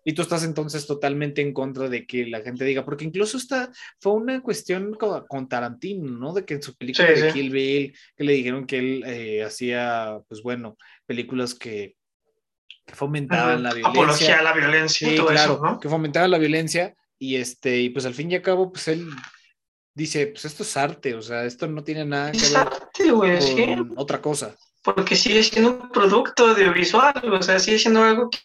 Y 0.05 0.15
tú 0.15 0.23
estás 0.23 0.45
entonces 0.45 0.87
totalmente 0.87 1.43
en 1.43 1.53
contra 1.53 1.89
de 1.89 2.07
que 2.07 2.27
la 2.27 2.41
gente 2.41 2.65
diga, 2.65 2.85
porque 2.85 3.05
incluso 3.05 3.37
esta 3.37 3.71
fue 4.01 4.13
una 4.13 4.41
cuestión 4.41 4.95
con, 4.95 5.49
Tarantino, 5.49 6.11
¿no? 6.11 6.33
De 6.33 6.45
que 6.45 6.55
en 6.55 6.63
su 6.63 6.77
película 6.77 7.09
de 7.09 7.33
Kill 7.33 7.51
Bill, 7.51 7.97
que 8.17 8.25
le 8.25 8.33
dijeron 8.33 8.67
que 8.67 8.79
él 8.79 9.05
eh, 9.07 9.43
hacía, 9.45 10.19
pues 10.29 10.43
bueno, 10.43 10.77
películas 11.07 11.55
que, 11.55 11.97
fomentaban 12.87 13.63
la 13.63 13.75
violencia. 13.75 14.03
Apología 14.03 14.39
a 14.39 14.43
la 14.43 14.53
violencia 14.53 15.13
y 15.13 15.17
todo 15.17 15.27
claro, 15.27 15.55
eso, 15.55 15.63
¿no? 15.65 15.81
Que 15.81 15.89
fomentaban 15.89 16.31
la 16.31 16.39
violencia 16.39 16.95
y 17.19 17.37
este, 17.37 17.81
y 17.81 17.91
pues 17.91 18.07
al 18.07 18.15
fin 18.15 18.31
y 18.31 18.37
al 18.37 18.43
cabo, 18.43 18.71
pues 18.71 18.89
él 18.89 19.09
dice, 19.95 20.27
pues 20.29 20.45
esto 20.45 20.63
es 20.63 20.77
arte, 20.77 21.15
o 21.15 21.23
sea, 21.23 21.45
esto 21.45 21.67
no 21.67 21.83
tiene 21.83 22.05
nada 22.05 22.31
que 22.33 23.13
ver 23.13 23.41
con 23.41 23.95
otra 23.97 24.21
cosa. 24.21 24.55
Porque 24.83 25.17
sigue 25.17 25.43
siendo 25.43 25.71
un 25.71 25.91
producto 25.91 26.47
audiovisual, 26.47 27.33
o 27.33 27.43
sea, 27.43 27.59
sigue 27.59 27.79
siendo 27.79 28.05
algo 28.05 28.31
que 28.31 28.39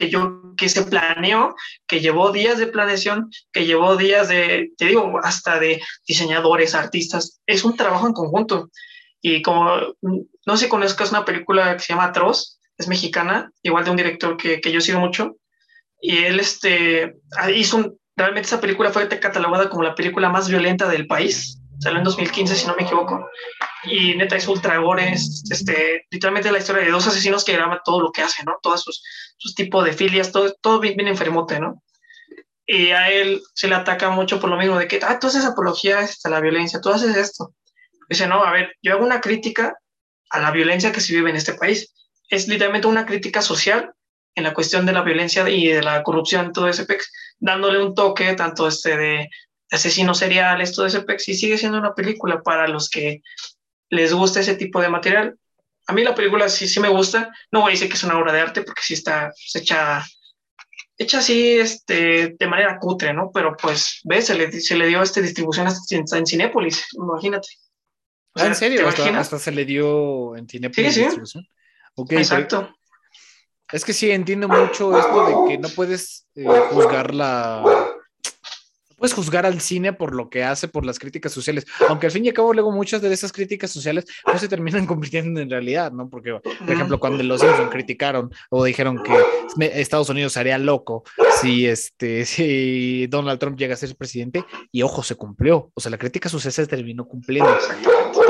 que 0.00 0.08
yo, 0.08 0.54
que 0.56 0.70
se 0.70 0.82
planeó, 0.82 1.54
que 1.86 2.00
llevó 2.00 2.32
días 2.32 2.58
de 2.58 2.66
planeación, 2.66 3.30
que 3.52 3.66
llevó 3.66 3.96
días 3.96 4.28
de, 4.28 4.70
te 4.78 4.86
digo, 4.86 5.20
hasta 5.22 5.60
de 5.60 5.82
diseñadores, 6.08 6.74
artistas, 6.74 7.40
es 7.46 7.64
un 7.64 7.76
trabajo 7.76 8.06
en 8.06 8.14
conjunto. 8.14 8.70
Y 9.20 9.42
como, 9.42 9.78
no 10.46 10.56
sé 10.56 10.70
conozcas 10.70 11.10
una 11.10 11.26
película 11.26 11.76
que 11.76 11.80
se 11.80 11.92
llama 11.92 12.06
Atroz, 12.06 12.58
es 12.78 12.88
mexicana, 12.88 13.52
igual 13.62 13.84
de 13.84 13.90
un 13.90 13.98
director 13.98 14.38
que, 14.38 14.62
que 14.62 14.72
yo 14.72 14.80
sigo 14.80 15.00
mucho, 15.00 15.36
y 16.00 16.24
él 16.24 16.40
este, 16.40 17.16
hizo 17.54 17.76
un, 17.76 17.98
realmente 18.16 18.46
esa 18.46 18.60
película 18.60 18.90
fue 18.90 19.06
catalogada 19.06 19.68
como 19.68 19.82
la 19.82 19.94
película 19.94 20.30
más 20.30 20.48
violenta 20.48 20.88
del 20.88 21.06
país, 21.06 21.60
salió 21.78 21.98
en 21.98 22.04
2015 22.04 22.54
si 22.54 22.66
no 22.66 22.74
me 22.74 22.84
equivoco, 22.84 23.28
y 23.84 24.14
neta 24.14 24.36
es 24.36 24.46
ultra 24.48 24.78
gore, 24.78 25.12
este, 25.12 26.06
literalmente 26.10 26.52
la 26.52 26.58
historia 26.58 26.84
de 26.84 26.90
dos 26.90 27.06
asesinos 27.06 27.44
que 27.44 27.54
graban 27.54 27.80
todo 27.84 28.00
lo 28.00 28.12
que 28.12 28.22
hacen, 28.22 28.44
¿no? 28.46 28.58
Todos 28.62 28.82
sus, 28.82 29.02
sus 29.36 29.54
tipos 29.54 29.84
de 29.84 29.92
filias, 29.92 30.32
todo, 30.32 30.54
todo 30.60 30.80
bien, 30.80 30.96
bien 30.96 31.08
enfermote, 31.08 31.60
¿no? 31.60 31.82
Y 32.66 32.90
a 32.90 33.10
él 33.10 33.42
se 33.54 33.68
le 33.68 33.74
ataca 33.74 34.10
mucho 34.10 34.38
por 34.38 34.50
lo 34.50 34.56
mismo 34.56 34.78
de 34.78 34.86
que, 34.86 35.00
ah, 35.02 35.18
tú 35.18 35.26
haces 35.26 35.44
apología 35.44 36.06
a 36.24 36.28
la 36.28 36.40
violencia, 36.40 36.80
tú 36.80 36.90
haces 36.90 37.16
esto. 37.16 37.54
Dice, 38.08 38.26
no, 38.26 38.44
a 38.44 38.52
ver, 38.52 38.76
yo 38.82 38.92
hago 38.92 39.04
una 39.04 39.20
crítica 39.20 39.76
a 40.30 40.40
la 40.40 40.50
violencia 40.50 40.92
que 40.92 41.00
se 41.00 41.12
vive 41.12 41.30
en 41.30 41.36
este 41.36 41.54
país. 41.54 41.92
Es 42.28 42.46
literalmente 42.46 42.86
una 42.86 43.06
crítica 43.06 43.42
social 43.42 43.92
en 44.34 44.44
la 44.44 44.54
cuestión 44.54 44.86
de 44.86 44.92
la 44.92 45.02
violencia 45.02 45.48
y 45.48 45.68
de 45.68 45.82
la 45.82 46.02
corrupción, 46.02 46.52
todo 46.52 46.68
ese 46.68 46.84
pex, 46.84 47.10
dándole 47.38 47.82
un 47.82 47.94
toque 47.94 48.34
tanto 48.34 48.68
este 48.68 48.96
de 48.96 49.28
asesinos 49.70 50.18
seriales, 50.18 50.72
todo 50.72 50.86
ese 50.86 51.02
pex, 51.02 51.28
y 51.28 51.34
sigue 51.34 51.58
siendo 51.58 51.78
una 51.78 51.94
película 51.94 52.42
para 52.42 52.68
los 52.68 52.88
que 52.88 53.20
les 53.90 54.12
gusta 54.12 54.40
ese 54.40 54.54
tipo 54.54 54.80
de 54.80 54.88
material. 54.88 55.36
A 55.86 55.92
mí 55.92 56.02
la 56.02 56.14
película 56.14 56.48
sí, 56.48 56.68
sí 56.68 56.80
me 56.80 56.88
gusta. 56.88 57.32
No 57.50 57.60
voy 57.60 57.70
a 57.70 57.74
decir 57.74 57.88
que 57.88 57.94
es 57.94 58.04
una 58.04 58.18
obra 58.18 58.32
de 58.32 58.40
arte 58.40 58.62
porque 58.62 58.82
sí 58.82 58.94
está 58.94 59.32
hecha, 59.54 60.04
hecha 60.96 61.18
así 61.18 61.58
este, 61.58 62.36
de 62.38 62.46
manera 62.46 62.78
cutre, 62.78 63.12
¿no? 63.12 63.30
Pero 63.32 63.56
pues, 63.56 64.00
ves, 64.04 64.26
se 64.26 64.34
le, 64.34 64.50
se 64.52 64.76
le 64.76 64.86
dio 64.86 65.02
esta 65.02 65.20
distribución 65.20 65.66
hasta 65.66 65.94
en, 65.94 66.04
en 66.12 66.26
Cinépolis, 66.26 66.86
imagínate. 66.92 67.48
Ah, 68.36 68.46
¿En 68.46 68.54
serio? 68.54 68.86
Hasta, 68.88 69.38
se 69.38 69.50
le 69.50 69.64
dio 69.64 70.36
en 70.36 70.48
Cinépolis. 70.48 70.94
Sí, 70.94 71.06
sí. 71.24 71.40
Exacto. 72.10 72.72
Es 73.72 73.84
que 73.84 73.92
sí, 73.92 74.10
entiendo 74.10 74.48
mucho 74.48 74.96
esto 74.98 75.26
de 75.26 75.48
que 75.48 75.58
no 75.58 75.68
puedes 75.68 76.26
eh, 76.34 76.44
juzgar 76.70 77.14
la, 77.14 77.89
puedes 79.00 79.14
juzgar 79.14 79.46
al 79.46 79.62
cine 79.62 79.94
por 79.94 80.14
lo 80.14 80.28
que 80.28 80.44
hace, 80.44 80.68
por 80.68 80.84
las 80.84 80.98
críticas 80.98 81.32
sociales, 81.32 81.66
aunque 81.88 82.06
al 82.06 82.12
fin 82.12 82.24
y 82.26 82.28
al 82.28 82.34
cabo 82.34 82.52
luego 82.52 82.70
muchas 82.70 83.00
de 83.00 83.10
esas 83.10 83.32
críticas 83.32 83.70
sociales 83.70 84.04
no 84.26 84.38
se 84.38 84.46
terminan 84.46 84.86
convirtiendo 84.86 85.40
en 85.40 85.48
realidad, 85.48 85.90
¿no? 85.90 86.10
Porque, 86.10 86.34
por 86.34 86.70
ejemplo, 86.70 87.00
cuando 87.00 87.22
los 87.22 87.40
Simpson 87.40 87.70
criticaron 87.70 88.30
o 88.50 88.62
dijeron 88.62 89.02
que 89.02 89.80
Estados 89.80 90.10
Unidos 90.10 90.36
haría 90.36 90.58
loco 90.58 91.02
si, 91.40 91.66
este, 91.66 92.24
si 92.26 93.06
Donald 93.06 93.40
Trump 93.40 93.58
llega 93.58 93.72
a 93.72 93.78
ser 93.78 93.96
presidente, 93.96 94.44
y 94.70 94.82
ojo, 94.82 95.02
se 95.02 95.14
cumplió, 95.14 95.70
o 95.72 95.80
sea, 95.80 95.90
la 95.90 95.98
crítica 95.98 96.28
social 96.28 96.52
se 96.52 96.66
terminó 96.66 97.06
cumpliendo. 97.06 97.56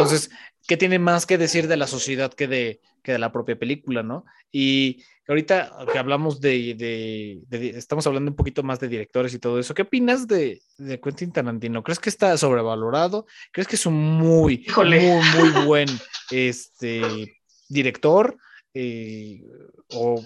Entonces, 0.03 0.31
¿qué 0.67 0.77
tiene 0.77 0.99
más 0.99 1.27
que 1.27 1.39
decir 1.39 1.69
de 1.69 1.77
la 1.77 1.87
sociedad 1.87 2.33
que 2.33 2.47
de, 2.47 2.81
que 3.03 3.13
de 3.13 3.19
la 3.19 3.33
propia 3.33 3.59
película, 3.59 4.03
no? 4.03 4.25
Y 4.53 5.05
ahorita 5.29 5.87
que 5.93 5.99
hablamos 5.99 6.41
de, 6.41 7.41
estamos 7.51 8.07
hablando 8.07 8.31
un 8.31 8.37
poquito 8.37 8.63
más 8.63 8.81
de 8.81 8.89
directores 8.89 9.33
y 9.33 9.39
todo 9.39 9.59
eso, 9.59 9.75
¿qué 9.75 9.83
opinas 9.83 10.27
de, 10.27 10.61
de 10.79 11.01
Quentin 11.01 11.33
Tarantino? 11.33 11.83
¿Crees 11.83 12.01
que 12.01 12.11
está 12.11 12.37
sobrevalorado? 12.37 13.27
¿Crees 13.53 13.69
que 13.69 13.77
es 13.77 13.87
un 13.87 13.95
muy, 13.95 14.67
muy, 14.77 15.21
muy 15.37 15.65
buen 15.67 15.89
este, 16.31 17.37
director? 17.69 18.37
Eh, 18.75 19.43
o 19.89 20.23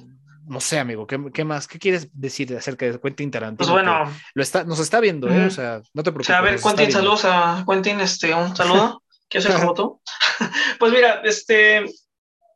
no 0.47 0.61
sé, 0.61 0.79
amigo, 0.79 1.07
¿qué, 1.07 1.45
más? 1.45 1.67
¿Qué 1.67 1.79
quieres 1.79 2.09
decir 2.13 2.55
acerca 2.57 2.87
de 2.87 3.01
Quentin 3.01 3.31
Tarantino? 3.31 3.57
Pues 3.59 3.71
bueno, 3.71 4.11
lo 4.35 4.43
está, 4.43 4.65
nos 4.65 4.79
está 4.79 5.01
viendo, 5.01 5.29
¿eh? 5.29 5.47
O 5.47 5.51
sea, 5.51 5.81
no 5.95 6.03
te 6.03 6.13
preocupes. 6.13 6.31
a 6.31 6.41
ver, 6.43 6.61
Quentin, 6.61 6.93
saludos 6.93 7.25
a 7.25 7.65
Quentin, 7.67 8.01
este, 8.01 8.35
un 8.35 8.55
saludo. 8.55 9.01
Quiero 9.35 9.51
ser 9.51 9.61
como 9.61 9.75
tú. 9.75 10.01
pues 10.79 10.93
mira, 10.93 11.21
este, 11.25 11.85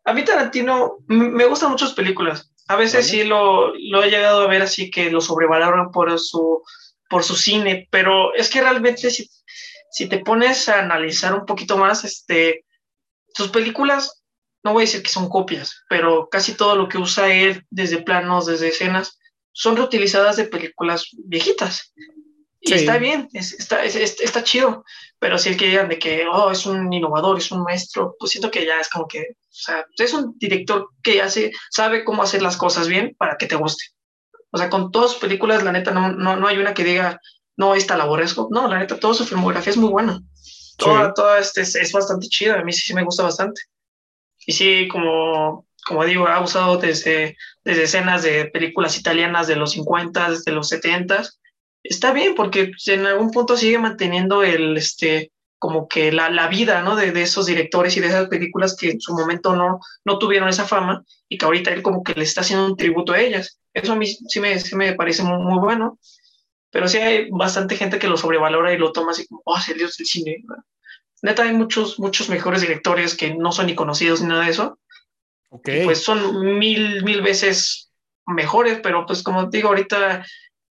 a 0.04 0.12
mí 0.12 0.24
Tarantino 0.24 0.98
me 1.08 1.44
gustan 1.46 1.72
muchas 1.72 1.92
películas. 1.92 2.52
A 2.68 2.76
veces 2.76 3.08
sí 3.08 3.24
lo, 3.24 3.74
lo, 3.74 4.04
he 4.04 4.10
llegado 4.10 4.42
a 4.42 4.46
ver 4.46 4.62
así 4.62 4.92
que 4.92 5.10
lo 5.10 5.20
sobrevaloran 5.20 5.90
por 5.90 6.16
su, 6.20 6.62
por 7.10 7.24
su 7.24 7.34
cine, 7.34 7.88
pero 7.90 8.32
es 8.34 8.48
que 8.48 8.60
realmente 8.60 9.10
si, 9.10 9.28
si 9.90 10.08
te 10.08 10.18
pones 10.18 10.68
a 10.68 10.78
analizar 10.78 11.34
un 11.34 11.46
poquito 11.46 11.76
más, 11.76 12.04
este, 12.04 12.64
sus 13.34 13.48
películas 13.48 14.22
no 14.62 14.72
voy 14.72 14.82
a 14.82 14.86
decir 14.86 15.02
que 15.02 15.10
son 15.10 15.28
copias, 15.28 15.84
pero 15.88 16.28
casi 16.28 16.54
todo 16.54 16.76
lo 16.76 16.88
que 16.88 16.98
usa 16.98 17.32
él, 17.32 17.64
desde 17.70 18.02
planos, 18.02 18.46
desde 18.46 18.68
escenas, 18.68 19.18
son 19.50 19.76
reutilizadas 19.76 20.36
de 20.36 20.44
películas 20.44 21.08
viejitas. 21.24 21.92
Y 22.60 22.72
está 22.72 22.98
bien, 22.98 23.28
está, 23.32 23.84
está 23.84 24.42
chido, 24.42 24.84
pero 25.18 25.38
si 25.38 25.50
es 25.50 25.56
que 25.56 25.68
digan 25.68 25.88
de 25.88 25.98
que, 25.98 26.26
oh, 26.26 26.50
es 26.50 26.66
un 26.66 26.92
innovador, 26.92 27.38
es 27.38 27.50
un 27.52 27.62
maestro, 27.62 28.16
pues 28.18 28.32
siento 28.32 28.50
que 28.50 28.66
ya 28.66 28.80
es 28.80 28.88
como 28.88 29.06
que, 29.06 29.20
o 29.20 29.46
sea, 29.48 29.86
es 29.96 30.12
un 30.12 30.36
director 30.38 30.88
que 31.02 31.22
hace, 31.22 31.52
sabe 31.70 32.04
cómo 32.04 32.22
hacer 32.22 32.42
las 32.42 32.56
cosas 32.56 32.88
bien 32.88 33.14
para 33.16 33.36
que 33.36 33.46
te 33.46 33.54
guste. 33.54 33.84
O 34.50 34.58
sea, 34.58 34.70
con 34.70 34.90
todas 34.90 35.12
sus 35.12 35.20
películas, 35.20 35.62
la 35.62 35.72
neta, 35.72 35.92
no, 35.92 36.12
no, 36.12 36.36
no 36.36 36.48
hay 36.48 36.58
una 36.58 36.74
que 36.74 36.84
diga, 36.84 37.20
no, 37.56 37.74
esta 37.74 37.96
la 37.96 38.04
aborrezco. 38.04 38.48
No, 38.50 38.68
la 38.68 38.78
neta, 38.78 38.98
toda 38.98 39.14
su 39.14 39.26
filmografía 39.26 39.70
es 39.70 39.76
muy 39.76 39.90
buena. 39.90 40.20
Toda, 40.78 41.12
toda 41.12 41.40
este 41.40 41.62
es, 41.62 41.74
es, 41.74 41.92
bastante 41.92 42.28
chida, 42.28 42.60
a 42.60 42.64
mí 42.64 42.72
sí, 42.72 42.82
sí 42.86 42.94
me 42.94 43.04
gusta 43.04 43.24
bastante. 43.24 43.60
Y 44.46 44.52
sí, 44.52 44.86
como, 44.88 45.66
como 45.84 46.04
digo, 46.04 46.28
ha 46.28 46.40
usado 46.40 46.78
desde, 46.78 47.36
desde 47.64 47.82
escenas 47.82 48.22
de 48.22 48.46
películas 48.46 48.96
italianas 48.96 49.48
de 49.48 49.56
los 49.56 49.72
50, 49.72 50.30
desde 50.30 50.52
los 50.52 50.68
70. 50.68 51.28
Está 51.82 52.12
bien, 52.12 52.34
porque 52.34 52.72
en 52.86 53.06
algún 53.06 53.30
punto 53.30 53.56
sigue 53.56 53.78
manteniendo 53.78 54.42
el, 54.42 54.76
este, 54.76 55.32
como 55.58 55.88
que 55.88 56.12
la, 56.12 56.30
la 56.30 56.48
vida, 56.48 56.82
¿no? 56.82 56.96
De, 56.96 57.12
de, 57.12 57.22
esos 57.22 57.46
directores 57.46 57.96
y 57.96 58.00
de 58.00 58.08
esas 58.08 58.28
películas 58.28 58.76
que 58.76 58.90
en 58.90 59.00
su 59.00 59.12
momento 59.12 59.56
no, 59.56 59.80
no 60.04 60.18
tuvieron 60.18 60.48
esa 60.48 60.66
fama 60.66 61.04
y 61.28 61.38
que 61.38 61.44
ahorita 61.44 61.72
él 61.72 61.82
como 61.82 62.02
que 62.02 62.14
le 62.14 62.24
está 62.24 62.42
haciendo 62.42 62.66
un 62.66 62.76
tributo 62.76 63.12
a 63.12 63.20
ellas. 63.20 63.58
Eso 63.72 63.92
a 63.92 63.96
mí 63.96 64.06
sí 64.06 64.40
me, 64.40 64.58
sí 64.58 64.76
me 64.76 64.94
parece 64.94 65.22
muy, 65.22 65.38
muy, 65.42 65.58
bueno. 65.58 65.98
Pero 66.70 66.88
sí 66.88 66.98
hay 66.98 67.30
bastante 67.30 67.76
gente 67.76 67.98
que 67.98 68.08
lo 68.08 68.16
sobrevalora 68.16 68.72
y 68.72 68.78
lo 68.78 68.92
toma 68.92 69.12
así 69.12 69.26
como, 69.26 69.42
oh, 69.44 69.56
es 69.56 69.68
el 69.68 69.78
dios 69.78 69.96
del 69.96 70.06
cine. 70.06 70.36
¿verdad? 70.46 70.64
neta 71.22 71.42
hay 71.42 71.52
muchos, 71.52 71.98
muchos 71.98 72.28
mejores 72.28 72.60
directores 72.60 73.16
que 73.16 73.34
no 73.34 73.52
son 73.52 73.66
ni 73.66 73.74
conocidos 73.74 74.20
ni 74.20 74.28
nada 74.28 74.44
de 74.44 74.50
eso. 74.50 74.78
Ok. 75.50 75.70
pues 75.84 76.04
son 76.04 76.58
mil, 76.58 77.02
mil 77.04 77.22
veces 77.22 77.90
mejores, 78.26 78.80
pero 78.82 79.06
pues 79.06 79.22
como 79.22 79.46
digo, 79.46 79.68
ahorita 79.68 80.26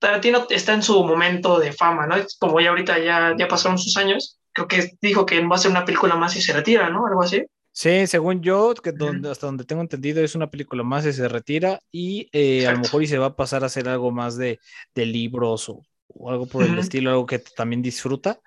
Tarantino 0.02 0.46
está 0.50 0.74
en 0.74 0.82
su 0.82 1.02
momento 1.04 1.58
de 1.58 1.72
fama, 1.72 2.06
¿no? 2.06 2.16
Como 2.38 2.60
ya 2.60 2.70
ahorita 2.70 2.98
ya, 2.98 3.34
ya 3.38 3.48
pasaron 3.48 3.78
sus 3.78 3.96
años, 3.96 4.40
creo 4.52 4.68
que 4.68 4.90
dijo 5.00 5.24
que 5.24 5.40
va 5.46 5.56
a 5.56 5.58
ser 5.58 5.70
una 5.70 5.84
película 5.84 6.16
más 6.16 6.36
y 6.36 6.42
se 6.42 6.52
retira, 6.52 6.90
¿no? 6.90 7.06
Algo 7.06 7.22
así. 7.22 7.44
Sí, 7.70 8.06
según 8.06 8.42
yo, 8.42 8.74
que 8.74 8.92
donde, 8.92 9.30
hasta 9.30 9.46
donde 9.46 9.64
tengo 9.64 9.80
entendido, 9.80 10.22
es 10.22 10.34
una 10.34 10.50
película 10.50 10.82
más 10.82 11.06
y 11.06 11.12
se 11.12 11.26
retira 11.26 11.80
y 11.90 12.28
eh, 12.32 12.66
a 12.66 12.72
lo 12.72 12.80
mejor 12.80 13.02
y 13.02 13.06
se 13.06 13.16
va 13.16 13.26
a 13.26 13.36
pasar 13.36 13.62
a 13.62 13.66
hacer 13.66 13.88
algo 13.88 14.10
más 14.10 14.36
de, 14.36 14.58
de 14.94 15.06
libros 15.06 15.70
o, 15.70 15.82
algo 16.28 16.46
por 16.46 16.64
el 16.64 16.78
estilo, 16.78 17.10
algo 17.10 17.24
que 17.24 17.38
también 17.38 17.80
disfruta. 17.80 18.40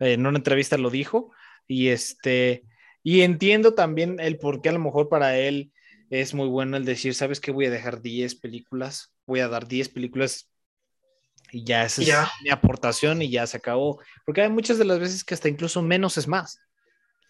Eh, 0.00 0.14
en 0.14 0.26
una 0.26 0.38
entrevista 0.38 0.78
lo 0.78 0.90
dijo 0.90 1.30
y 1.68 1.88
este, 1.88 2.64
y 3.04 3.20
entiendo 3.20 3.74
también 3.74 4.18
el 4.18 4.38
por 4.38 4.62
qué 4.62 4.70
a 4.70 4.72
lo 4.72 4.80
mejor 4.80 5.08
para 5.08 5.38
él 5.38 5.72
es 6.10 6.34
muy 6.34 6.48
bueno 6.48 6.76
el 6.76 6.84
decir, 6.84 7.14
¿sabes 7.14 7.38
qué? 7.38 7.52
Voy 7.52 7.66
a 7.66 7.70
dejar 7.70 8.00
10 8.00 8.34
películas, 8.34 9.14
voy 9.26 9.40
a 9.40 9.48
dar 9.48 9.68
10 9.68 9.90
películas 9.90 10.51
y 11.52 11.64
ya 11.64 11.84
esa 11.84 12.02
es 12.02 12.08
mi 12.42 12.50
aportación 12.50 13.20
y 13.20 13.30
ya 13.30 13.46
se 13.46 13.58
acabó. 13.58 14.00
Porque 14.24 14.40
hay 14.40 14.48
muchas 14.48 14.78
de 14.78 14.86
las 14.86 14.98
veces 14.98 15.22
que 15.22 15.34
hasta 15.34 15.50
incluso 15.50 15.82
menos 15.82 16.16
es 16.16 16.26
más. 16.26 16.58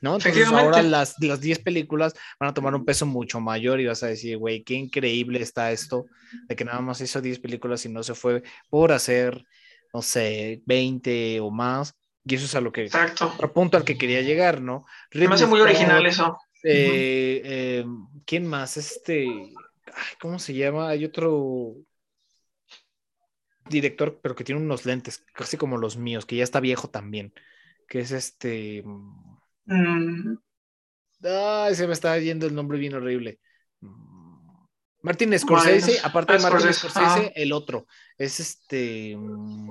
¿no? 0.00 0.14
Entonces 0.16 0.46
ahora 0.46 0.82
las, 0.82 1.16
las 1.20 1.40
10 1.40 1.60
películas 1.60 2.14
van 2.38 2.50
a 2.50 2.54
tomar 2.54 2.74
un 2.74 2.84
peso 2.84 3.04
mucho 3.04 3.40
mayor 3.40 3.80
y 3.80 3.86
vas 3.86 4.02
a 4.02 4.08
decir, 4.08 4.36
güey, 4.36 4.62
qué 4.62 4.74
increíble 4.74 5.40
está 5.40 5.72
esto 5.72 6.06
de 6.48 6.56
que 6.56 6.64
nada 6.64 6.80
más 6.80 7.00
hizo 7.00 7.20
10 7.20 7.40
películas 7.40 7.84
y 7.84 7.88
no 7.88 8.02
se 8.02 8.14
fue 8.14 8.42
por 8.68 8.92
hacer, 8.92 9.44
no 9.92 10.02
sé, 10.02 10.62
20 10.66 11.40
o 11.40 11.50
más. 11.50 11.94
Y 12.24 12.36
eso 12.36 12.44
es 12.44 12.54
a 12.54 12.60
lo 12.60 12.70
que. 12.70 12.82
Exacto. 12.82 13.32
punto 13.52 13.76
al 13.76 13.84
que 13.84 13.98
quería 13.98 14.22
llegar, 14.22 14.60
¿no? 14.60 14.86
Me 15.12 15.26
hace 15.26 15.46
muy 15.46 15.60
original 15.60 16.06
eso. 16.06 16.38
Eh, 16.62 17.42
eh, 17.44 17.84
¿Quién 18.24 18.46
más? 18.46 18.76
Este. 18.76 19.26
¿Cómo 20.20 20.38
se 20.38 20.54
llama? 20.54 20.88
Hay 20.88 21.04
otro 21.04 21.74
director, 23.68 24.20
pero 24.22 24.34
que 24.34 24.44
tiene 24.44 24.60
unos 24.60 24.84
lentes, 24.84 25.24
casi 25.32 25.56
como 25.56 25.76
los 25.78 25.96
míos, 25.96 26.26
que 26.26 26.36
ya 26.36 26.44
está 26.44 26.60
viejo 26.60 26.88
también. 26.90 27.32
Que 27.88 28.00
es 28.00 28.10
este. 28.10 28.82
Mm. 29.64 30.36
Ay, 31.24 31.74
se 31.74 31.86
me 31.86 31.92
está 31.92 32.18
yendo 32.18 32.46
el 32.46 32.54
nombre 32.54 32.78
bien 32.78 32.94
horrible. 32.94 33.38
Martin 35.02 35.36
Scorsese, 35.38 36.00
aparte 36.02 36.34
de 36.34 36.38
Martin 36.38 36.72
Scorsese, 36.72 37.32
el 37.34 37.52
otro. 37.52 37.86
Es 38.16 38.40
este. 38.40 39.16
Mm, 39.16 39.70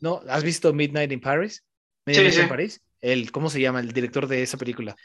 ¿No? 0.00 0.22
¿Has 0.28 0.42
visto 0.42 0.72
Midnight 0.72 1.12
in 1.12 1.20
Paris? 1.20 1.64
sí, 2.06 2.30
sí. 2.30 2.40
en 2.40 2.48
París. 2.48 2.82
El, 3.00 3.32
¿Cómo 3.32 3.50
se 3.50 3.60
llama 3.60 3.80
el 3.80 3.92
director 3.92 4.26
de 4.26 4.42
esa 4.42 4.56
película? 4.56 4.96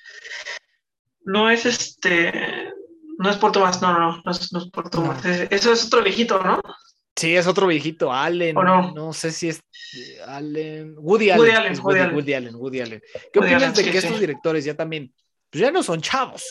No 1.26 1.50
es 1.50 1.66
este. 1.66 2.72
No 3.20 3.30
es 3.30 3.38
por 3.38 3.52
Tomás, 3.52 3.82
no, 3.82 3.92
no, 3.92 4.00
no, 4.00 4.22
no 4.24 4.32
es, 4.32 4.54
no 4.54 4.60
es 4.60 4.90
Tomás. 4.92 5.26
Eso 5.26 5.74
es 5.74 5.86
otro 5.86 6.04
viejito, 6.04 6.42
¿no? 6.42 6.62
Sí, 7.18 7.36
es 7.36 7.48
otro 7.48 7.68
viejito, 7.68 8.14
Allen. 8.14 8.56
¿O 8.56 8.64
no? 8.64 8.94
no 8.94 9.12
sé 9.12 9.32
si 9.32 9.50
es 9.50 9.60
Allen. 10.26 10.96
Woody 10.98 11.32
Allen. 11.32 11.42
Woody 11.42 11.56
Allen, 11.56 11.80
Woody, 11.84 12.16
Woody, 12.16 12.34
Allen. 12.34 12.56
Woody 12.56 12.80
Allen. 12.80 13.02
¿Qué 13.34 13.40
opinas 13.40 13.76
de 13.76 13.84
que 13.84 13.98
estos 13.98 14.20
directores 14.20 14.64
ya 14.64 14.76
también, 14.76 15.14
pues 15.50 15.62
ya 15.62 15.72
no 15.72 15.84
son 15.84 16.00
chavos? 16.00 16.46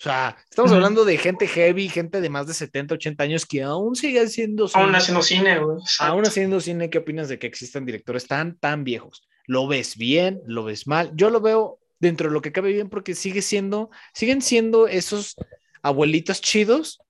sea, 0.00 0.36
estamos 0.48 0.70
hablando 0.72 1.04
de 1.04 1.18
gente 1.18 1.46
heavy, 1.46 1.88
gente 1.88 2.20
de 2.20 2.30
más 2.30 2.46
de 2.46 2.54
70, 2.54 2.94
80 2.94 3.24
años 3.24 3.44
que 3.44 3.62
aún 3.64 3.96
sigue 3.96 4.20
haciendo 4.20 4.68
cine. 4.68 4.84
Aún 4.84 4.94
haciendo 4.94 5.22
cine, 5.22 5.58
güey. 5.58 5.78
Aún 5.98 6.24
haciendo 6.24 6.60
cine, 6.60 6.88
¿qué 6.88 6.98
opinas 6.98 7.28
de 7.28 7.38
que 7.40 7.48
existan 7.48 7.84
directores 7.84 8.26
tan, 8.28 8.56
tan 8.58 8.84
viejos? 8.84 9.28
lo 9.48 9.66
ves 9.66 9.96
bien, 9.96 10.40
lo 10.46 10.62
ves 10.62 10.86
mal. 10.86 11.10
Yo 11.14 11.30
lo 11.30 11.40
veo 11.40 11.80
dentro 11.98 12.28
de 12.28 12.34
lo 12.34 12.42
que 12.42 12.52
cabe 12.52 12.70
bien 12.70 12.88
porque 12.88 13.14
sigue 13.16 13.42
siendo, 13.42 13.90
siguen 14.12 14.42
siendo 14.42 14.86
esos 14.86 15.34
abuelitos 15.82 16.40
chidos, 16.40 17.00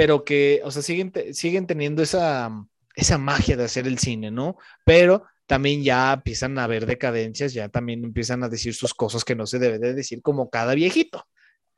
pero 0.00 0.24
que, 0.24 0.62
o 0.64 0.70
sea, 0.70 0.80
siguen, 0.80 1.12
siguen 1.34 1.66
teniendo 1.66 2.02
esa, 2.02 2.50
esa 2.94 3.18
magia 3.18 3.54
de 3.54 3.64
hacer 3.64 3.86
el 3.86 3.98
cine, 3.98 4.30
¿no? 4.30 4.56
Pero 4.82 5.26
también 5.44 5.84
ya 5.84 6.14
empiezan 6.14 6.58
a 6.58 6.64
haber 6.64 6.86
decadencias, 6.86 7.52
ya 7.52 7.68
también 7.68 8.02
empiezan 8.02 8.42
a 8.42 8.48
decir 8.48 8.74
sus 8.74 8.94
cosas 8.94 9.26
que 9.26 9.34
no 9.34 9.44
se 9.46 9.58
debe 9.58 9.78
de 9.78 9.92
decir 9.92 10.22
como 10.22 10.48
cada 10.48 10.74
viejito. 10.74 11.26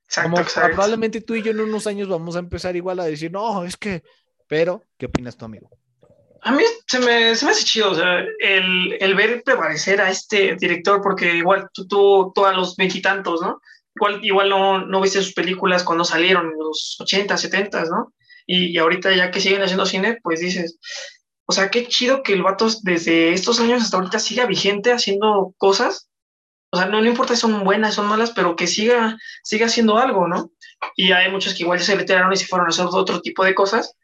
Exacto, 0.04 0.36
como 0.36 0.68
probablemente 0.68 1.20
tú 1.20 1.34
y 1.34 1.42
yo 1.42 1.50
en 1.50 1.62
unos 1.62 1.88
años 1.88 2.08
vamos 2.08 2.36
a 2.36 2.38
empezar 2.38 2.76
igual 2.76 3.00
a 3.00 3.06
decir, 3.06 3.32
no, 3.32 3.64
es 3.64 3.76
que, 3.76 4.04
pero, 4.46 4.84
¿qué 4.96 5.06
opinas 5.06 5.36
tú, 5.36 5.46
amigo? 5.46 5.68
a 6.44 6.52
mí 6.52 6.62
se 6.86 7.00
me, 7.00 7.34
se 7.34 7.44
me 7.44 7.50
hace 7.50 7.64
chido, 7.64 7.90
o 7.90 7.94
sea, 7.96 8.20
el, 8.38 8.96
el, 9.00 9.14
ver 9.16 9.42
prevalecer 9.44 10.00
a 10.00 10.10
este 10.10 10.54
director, 10.56 11.00
porque 11.02 11.34
igual 11.34 11.68
tú, 11.72 11.88
tú, 11.88 12.32
tú 12.32 12.46
a 12.46 12.52
los 12.52 12.76
veintitantos, 12.76 13.40
¿no? 13.40 13.60
Igual, 13.94 14.24
igual 14.24 14.48
no, 14.48 14.86
no 14.86 15.00
viste 15.00 15.22
sus 15.22 15.34
películas 15.34 15.84
cuando 15.84 16.04
salieron, 16.04 16.46
en 16.46 16.58
los 16.58 16.96
80, 17.00 17.36
70, 17.36 17.84
¿no? 17.84 18.14
Y, 18.46 18.66
y, 18.74 18.78
ahorita 18.78 19.14
ya 19.14 19.30
que 19.30 19.40
siguen 19.40 19.62
haciendo 19.62 19.86
cine, 19.86 20.18
pues 20.22 20.40
dices, 20.40 20.78
o 21.46 21.52
sea, 21.52 21.70
qué 21.70 21.86
chido 21.86 22.22
que 22.22 22.32
el 22.32 22.42
vato 22.42 22.68
desde 22.82 23.32
estos 23.32 23.60
años 23.60 23.82
hasta 23.82 23.98
ahorita 23.98 24.18
siga 24.18 24.46
vigente 24.46 24.92
haciendo 24.92 25.54
cosas. 25.58 26.08
O 26.70 26.78
sea, 26.78 26.86
no, 26.86 27.00
no 27.00 27.08
importa 27.08 27.34
si 27.34 27.42
son 27.42 27.64
buenas, 27.64 27.94
son 27.94 28.06
malas, 28.06 28.32
pero 28.32 28.56
que 28.56 28.66
siga, 28.66 29.18
siga 29.42 29.66
haciendo 29.66 29.98
algo, 29.98 30.26
¿no? 30.26 30.50
Y 30.96 31.12
hay 31.12 31.30
muchos 31.30 31.54
que 31.54 31.62
igual 31.62 31.80
se 31.80 31.94
retiraron 31.94 32.32
y 32.32 32.36
se 32.36 32.46
fueron 32.46 32.66
a 32.66 32.70
hacer 32.70 32.86
otro 32.90 33.20
tipo 33.20 33.44
de 33.44 33.54
cosas 33.54 33.94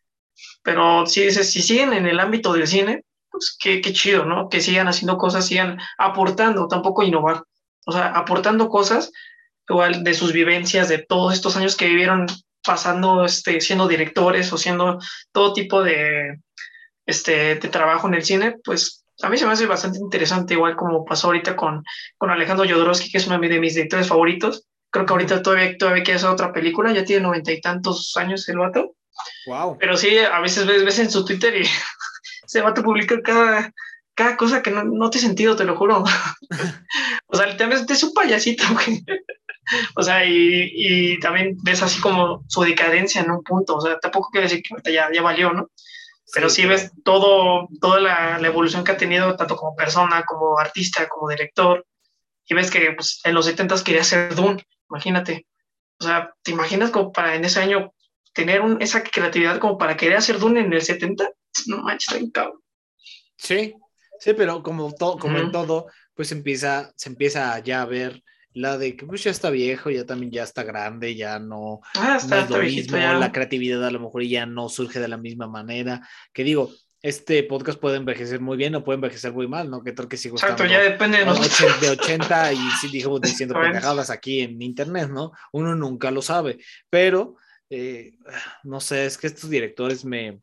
pero 0.62 1.06
si, 1.06 1.30
si 1.30 1.62
siguen 1.62 1.92
en 1.92 2.06
el 2.06 2.20
ámbito 2.20 2.52
del 2.52 2.66
cine, 2.66 3.04
pues 3.30 3.56
qué, 3.58 3.80
qué 3.80 3.92
chido, 3.92 4.24
¿no? 4.24 4.48
Que 4.48 4.60
sigan 4.60 4.88
haciendo 4.88 5.18
cosas, 5.18 5.46
sigan 5.46 5.78
aportando, 5.96 6.68
tampoco 6.68 7.02
innovar. 7.02 7.42
O 7.86 7.92
sea, 7.92 8.08
aportando 8.08 8.68
cosas, 8.68 9.10
igual 9.68 10.04
de 10.04 10.14
sus 10.14 10.32
vivencias, 10.32 10.88
de 10.88 10.98
todos 10.98 11.34
estos 11.34 11.56
años 11.56 11.76
que 11.76 11.88
vivieron 11.88 12.26
pasando, 12.64 13.24
este, 13.24 13.60
siendo 13.60 13.88
directores 13.88 14.52
o 14.52 14.58
siendo 14.58 14.98
todo 15.32 15.52
tipo 15.52 15.82
de, 15.82 16.40
este, 17.06 17.56
de 17.56 17.68
trabajo 17.68 18.08
en 18.08 18.14
el 18.14 18.24
cine, 18.24 18.56
pues 18.64 19.04
a 19.22 19.28
mí 19.28 19.36
se 19.36 19.46
me 19.46 19.52
hace 19.52 19.66
bastante 19.66 19.98
interesante, 19.98 20.54
igual 20.54 20.76
como 20.76 21.04
pasó 21.04 21.28
ahorita 21.28 21.56
con, 21.56 21.82
con 22.16 22.30
Alejandro 22.30 22.68
Jodorowsky, 22.68 23.10
que 23.10 23.18
es 23.18 23.26
uno 23.26 23.38
de 23.38 23.58
mis 23.58 23.74
directores 23.74 24.06
favoritos. 24.06 24.64
Creo 24.90 25.06
que 25.06 25.12
ahorita 25.12 25.42
todavía, 25.42 25.76
todavía 25.76 26.04
quiere 26.04 26.18
hacer 26.18 26.30
otra 26.30 26.52
película, 26.52 26.92
ya 26.92 27.04
tiene 27.04 27.22
noventa 27.22 27.52
y 27.52 27.60
tantos 27.60 28.16
años 28.16 28.48
el 28.48 28.58
vato. 28.58 28.94
Wow. 29.46 29.76
Pero 29.78 29.96
sí, 29.96 30.18
a 30.18 30.40
veces 30.40 30.66
ves, 30.66 30.84
ves 30.84 30.98
en 31.00 31.10
su 31.10 31.24
Twitter 31.24 31.56
y 31.56 31.62
ese 32.46 32.60
vato 32.60 32.82
publica 32.82 33.20
cada, 33.22 33.72
cada 34.14 34.36
cosa 34.36 34.62
que 34.62 34.70
no, 34.70 34.84
no 34.84 35.10
te 35.10 35.18
sentido, 35.18 35.56
te 35.56 35.64
lo 35.64 35.76
juro. 35.76 36.04
o 37.26 37.36
sea, 37.36 37.56
también 37.56 37.84
es 37.88 38.02
un 38.02 38.14
payasito, 38.14 38.64
güey. 38.72 39.04
O 39.94 40.02
sea, 40.02 40.24
y, 40.24 40.70
y, 40.74 41.20
también 41.20 41.56
ves 41.62 41.82
así 41.82 42.00
como 42.00 42.44
su 42.48 42.62
decadencia 42.62 43.20
en 43.20 43.30
un 43.30 43.42
punto. 43.42 43.76
O 43.76 43.80
sea, 43.80 43.98
tampoco 43.98 44.30
quiere 44.30 44.48
decir 44.48 44.62
que 44.62 44.92
ya, 44.92 45.08
ya 45.12 45.22
valió, 45.22 45.52
¿no? 45.52 45.70
Pero 46.32 46.50
sí, 46.50 46.66
ves 46.66 46.92
todo, 47.04 47.68
toda 47.80 48.00
la, 48.00 48.38
la, 48.38 48.48
evolución 48.48 48.84
que 48.84 48.92
ha 48.92 48.96
tenido, 48.96 49.34
tanto 49.36 49.56
como 49.56 49.74
persona, 49.74 50.24
como 50.26 50.58
artista, 50.58 51.08
como 51.08 51.30
director. 51.30 51.86
Y 52.46 52.54
ves 52.54 52.70
que 52.70 52.92
pues, 52.92 53.20
en 53.24 53.34
los 53.34 53.46
70 53.46 53.82
quería 53.84 54.04
ser 54.04 54.34
Dune, 54.34 54.62
imagínate. 54.90 55.46
O 56.00 56.04
sea, 56.04 56.32
¿te 56.42 56.52
imaginas 56.52 56.90
como 56.90 57.12
para 57.12 57.34
en 57.34 57.44
ese 57.44 57.60
año 57.60 57.92
tener 58.32 58.60
un, 58.60 58.80
esa 58.80 59.02
creatividad 59.02 59.58
como 59.58 59.78
para 59.78 59.96
querer 59.96 60.18
hacer 60.18 60.38
Dune 60.38 60.60
en 60.60 60.72
el 60.72 60.82
70? 60.82 61.30
No 61.66 61.78
manches, 61.78 62.12
está 62.12 62.30
cabrón. 62.32 62.60
Sí, 63.36 63.74
sí, 64.20 64.34
pero 64.34 64.62
como, 64.62 64.92
todo, 64.92 65.18
como 65.18 65.38
en 65.38 65.50
todo, 65.50 65.86
pues 66.14 66.32
empieza, 66.32 66.92
se 66.96 67.08
empieza 67.08 67.58
ya 67.60 67.82
a 67.82 67.86
ver 67.86 68.22
la 68.58 68.76
de 68.76 68.96
que 68.96 69.06
pues 69.06 69.22
ya 69.22 69.30
está 69.30 69.50
viejo, 69.50 69.90
ya 69.90 70.04
también 70.04 70.32
ya 70.32 70.42
está 70.42 70.64
grande, 70.64 71.14
ya 71.14 71.38
no, 71.38 71.80
ah, 71.94 72.16
está, 72.20 72.40
es 72.40 72.50
lo 72.50 72.58
mismo, 72.58 72.96
la 72.96 73.30
creatividad 73.30 73.84
a 73.84 73.90
lo 73.90 74.00
mejor 74.00 74.22
ya 74.24 74.46
no 74.46 74.68
surge 74.68 74.98
de 74.98 75.08
la 75.08 75.16
misma 75.16 75.46
manera, 75.46 76.06
que 76.32 76.42
digo, 76.42 76.72
este 77.00 77.44
podcast 77.44 77.78
puede 77.78 77.96
envejecer 77.96 78.40
muy 78.40 78.56
bien 78.56 78.74
o 78.74 78.82
puede 78.82 78.96
envejecer 78.96 79.32
muy 79.32 79.46
mal, 79.46 79.70
¿no? 79.70 79.84
Que 79.84 79.92
tal 79.92 80.08
que 80.08 80.16
sigo 80.16 80.36
Exacto, 80.36 80.66
ya 80.66 80.80
depende 80.80 81.18
de 81.18 81.26
nosotros. 81.26 81.80
De 81.80 81.90
80 81.90 82.52
y 82.52 82.70
sí 82.80 82.88
dijimos 82.88 83.20
diciendo 83.20 83.54
pendejadas 83.60 84.10
aquí 84.10 84.40
en 84.40 84.60
internet, 84.60 85.08
¿no? 85.08 85.30
Uno 85.52 85.76
nunca 85.76 86.10
lo 86.10 86.22
sabe, 86.22 86.58
pero 86.90 87.36
eh, 87.70 88.14
no 88.64 88.80
sé, 88.80 89.06
es 89.06 89.16
que 89.16 89.28
estos 89.28 89.48
directores 89.48 90.04
me... 90.04 90.40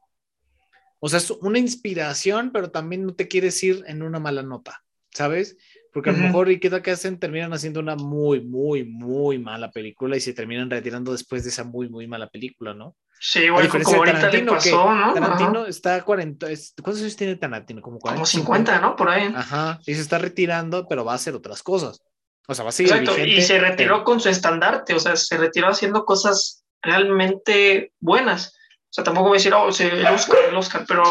O 0.99 1.09
sea, 1.09 1.19
es 1.19 1.29
una 1.29 1.59
inspiración, 1.59 2.51
pero 2.53 2.71
también 2.71 3.05
no 3.05 3.13
te 3.13 3.27
quieres 3.27 3.61
ir 3.61 3.83
en 3.87 4.01
una 4.01 4.19
mala 4.19 4.41
nota, 4.41 4.83
¿sabes? 5.11 5.57
Porque 5.95 6.09
a 6.09 6.13
lo 6.13 6.19
mejor, 6.19 6.51
¿y 6.51 6.59
qué 6.59 6.69
tal 6.69 6.81
que 6.81 6.91
hacen? 6.91 7.17
Terminan 7.17 7.53
haciendo 7.53 7.79
una 7.79 7.95
muy, 7.95 8.41
muy, 8.41 8.83
muy 8.83 9.39
mala 9.39 9.71
película 9.71 10.17
y 10.17 10.19
se 10.19 10.33
terminan 10.33 10.69
retirando 10.69 11.13
después 11.13 11.45
de 11.45 11.51
esa 11.51 11.63
muy, 11.63 11.87
muy 11.87 12.05
mala 12.05 12.27
película, 12.27 12.73
¿no? 12.73 12.97
Sí, 13.17 13.49
bueno, 13.49 13.69
como 13.69 13.99
ahorita 13.99 14.29
le 14.29 14.43
pasó, 14.43 14.93
¿no? 14.93 15.13
Tarantino 15.13 15.65
está 15.65 16.03
40, 16.03 16.47
¿cuántos 16.83 17.01
años 17.01 17.15
tiene 17.15 17.37
Tarantino? 17.37 17.81
Como 17.81 17.99
40. 17.99 18.17
Como 18.17 18.25
50, 18.25 18.81
¿no? 18.81 18.97
Por 18.97 19.07
ahí. 19.07 19.33
Ajá, 19.33 19.79
y 19.85 19.95
se 19.95 20.01
está 20.01 20.17
retirando, 20.17 20.85
pero 20.85 21.05
va 21.05 21.13
a 21.13 21.15
hacer 21.15 21.33
otras 21.33 21.63
cosas. 21.63 22.03
O 22.45 22.53
sea, 22.53 22.65
va 22.65 22.71
a 22.71 22.73
seguir 22.73 22.91
Exacto, 22.91 23.17
y 23.17 23.41
se 23.41 23.57
retiró 23.57 24.03
con 24.03 24.19
su 24.19 24.27
estandarte, 24.27 24.95
o 24.95 24.99
sea, 24.99 25.15
se 25.15 25.37
retiró 25.37 25.69
haciendo 25.69 26.03
cosas 26.03 26.65
realmente 26.81 27.93
buenas. 28.01 28.53
O 28.73 28.91
sea, 28.95 29.05
tampoco 29.05 29.29
voy 29.29 29.37
a 29.37 29.39
decir, 29.39 29.53
oh, 29.53 29.69
el 29.69 30.05
Oscar, 30.07 30.39
el 30.49 30.55
Oscar, 30.57 30.83
pero 30.85 31.03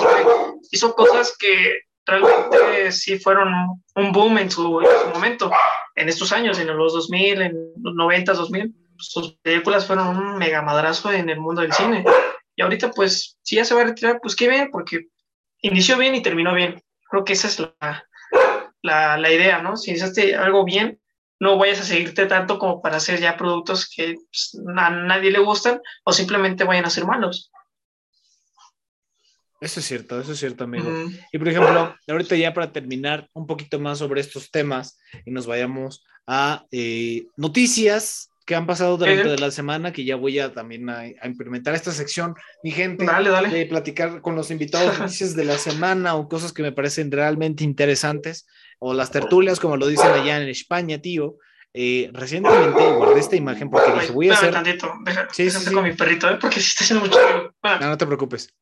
hizo 0.70 0.95
cosas 0.95 1.35
que 1.39 1.85
realmente 2.07 2.92
sí 2.92 3.18
fueron 3.18 3.52
un 3.94 4.12
boom 4.12 4.38
en 4.38 4.50
su, 4.50 4.82
momento, 5.12 5.50
en 5.94 6.09
estos 6.09 6.32
años, 6.32 6.59
en 6.59 6.76
los 6.76 6.92
2000, 6.92 7.42
en 7.42 7.72
los 7.82 7.94
90, 7.94 8.32
2000. 8.32 8.74
Sus 8.96 9.36
películas 9.42 9.86
fueron 9.86 10.09
un 10.09 10.38
mega 10.38 10.62
madrazo 10.62 11.12
en 11.12 11.28
el 11.28 11.40
mundo 11.40 11.62
del 11.62 11.72
cine. 11.72 12.05
Y 12.57 12.62
ahorita, 12.62 12.90
pues, 12.90 13.38
si 13.42 13.57
ya 13.57 13.64
se 13.64 13.74
va 13.74 13.82
a 13.82 13.86
retirar, 13.86 14.20
pues 14.22 14.36
qué 14.36 14.48
bien, 14.48 14.70
porque 14.70 15.09
inició 15.61 15.98
bien 15.98 16.14
y 16.14 16.22
terminó 16.22 16.55
bien. 16.55 16.82
Creo 17.11 17.24
que 17.24 17.32
esa 17.32 17.48
es 17.48 17.59
la, 17.59 18.07
la, 18.82 19.18
la 19.18 19.32
idea, 19.32 19.62
¿no? 19.62 19.76
Si 19.76 19.92
hiciste 19.92 20.36
algo 20.36 20.64
bien, 20.64 21.00
no 21.40 21.59
vayas 21.59 21.80
a 21.80 21.84
seguirte 21.84 22.26
tanto 22.26 22.59
como 22.59 22.80
para 22.80 22.96
hacer 22.96 23.20
ya 23.20 23.36
productos 23.36 23.90
que 23.94 24.14
pues, 24.14 24.59
a 24.76 24.90
nadie 24.90 25.30
le 25.30 25.40
gustan 25.40 25.80
o 26.05 26.12
simplemente 26.12 26.64
vayan 26.64 26.84
a 26.84 26.90
ser 26.90 27.05
malos. 27.05 27.50
Eso 29.64 29.80
es 29.80 29.86
cierto, 29.86 30.20
eso 30.20 30.32
es 30.32 30.38
cierto, 30.38 30.64
amigo. 30.64 30.90
Y 31.32 31.38
por 31.38 31.48
ejemplo, 31.48 31.96
ahorita 32.06 32.36
ya 32.36 32.52
para 32.52 32.70
terminar 32.70 33.30
un 33.32 33.46
poquito 33.46 33.80
más 33.80 33.96
sobre 33.96 34.20
estos 34.20 34.50
temas 34.50 34.98
y 35.24 35.30
nos 35.30 35.46
vayamos 35.46 36.04
a 36.26 36.66
eh, 36.70 37.28
noticias 37.38 38.30
que 38.44 38.54
han 38.54 38.66
pasado 38.66 38.98
durante 38.98 39.38
la 39.38 39.50
semana, 39.50 39.90
que 39.90 40.04
ya 40.04 40.16
voy 40.16 40.38
a 40.38 40.52
también 40.52 40.90
a, 40.90 41.06
implementar 41.24 41.74
esta 41.74 41.92
sección, 41.92 42.34
mi 42.62 42.72
gente, 42.72 43.06
dale, 43.06 43.30
dale. 43.30 43.48
de 43.48 43.64
platicar 43.64 44.20
con 44.20 44.36
los 44.36 44.50
invitados 44.50 44.98
noticias 45.00 45.34
de 45.34 45.46
la 45.46 45.56
semana 45.56 46.14
o 46.14 46.28
cosas 46.28 46.52
que 46.52 46.62
me 46.62 46.72
parecen 46.72 47.10
realmente 47.10 47.64
interesantes, 47.64 48.46
o 48.78 48.92
las 48.92 49.10
tertulias, 49.10 49.60
como 49.60 49.78
lo 49.78 49.86
dicen 49.86 50.12
allá 50.12 50.42
en 50.42 50.48
España, 50.50 50.98
tío. 50.98 51.38
Eh, 51.72 52.10
recientemente 52.12 52.84
guardé 52.92 53.18
esta 53.18 53.34
imagen 53.34 53.70
porque 53.70 53.92
dije, 53.92 54.12
voy 54.12 54.28
a 54.28 54.34
hacer... 54.34 54.52
Tantito, 54.52 54.92
sí, 55.32 55.50
sí, 55.50 55.72
con 55.72 55.84
mi 55.84 55.94
perrito, 55.94 56.28
¿eh? 56.28 56.36
porque 56.38 56.60
si 56.60 56.68
está 56.68 56.84
haciendo 56.84 57.06
mucho... 57.06 57.18
No, 57.80 57.88
no 57.88 57.96
te 57.96 58.06
preocupes. 58.06 58.54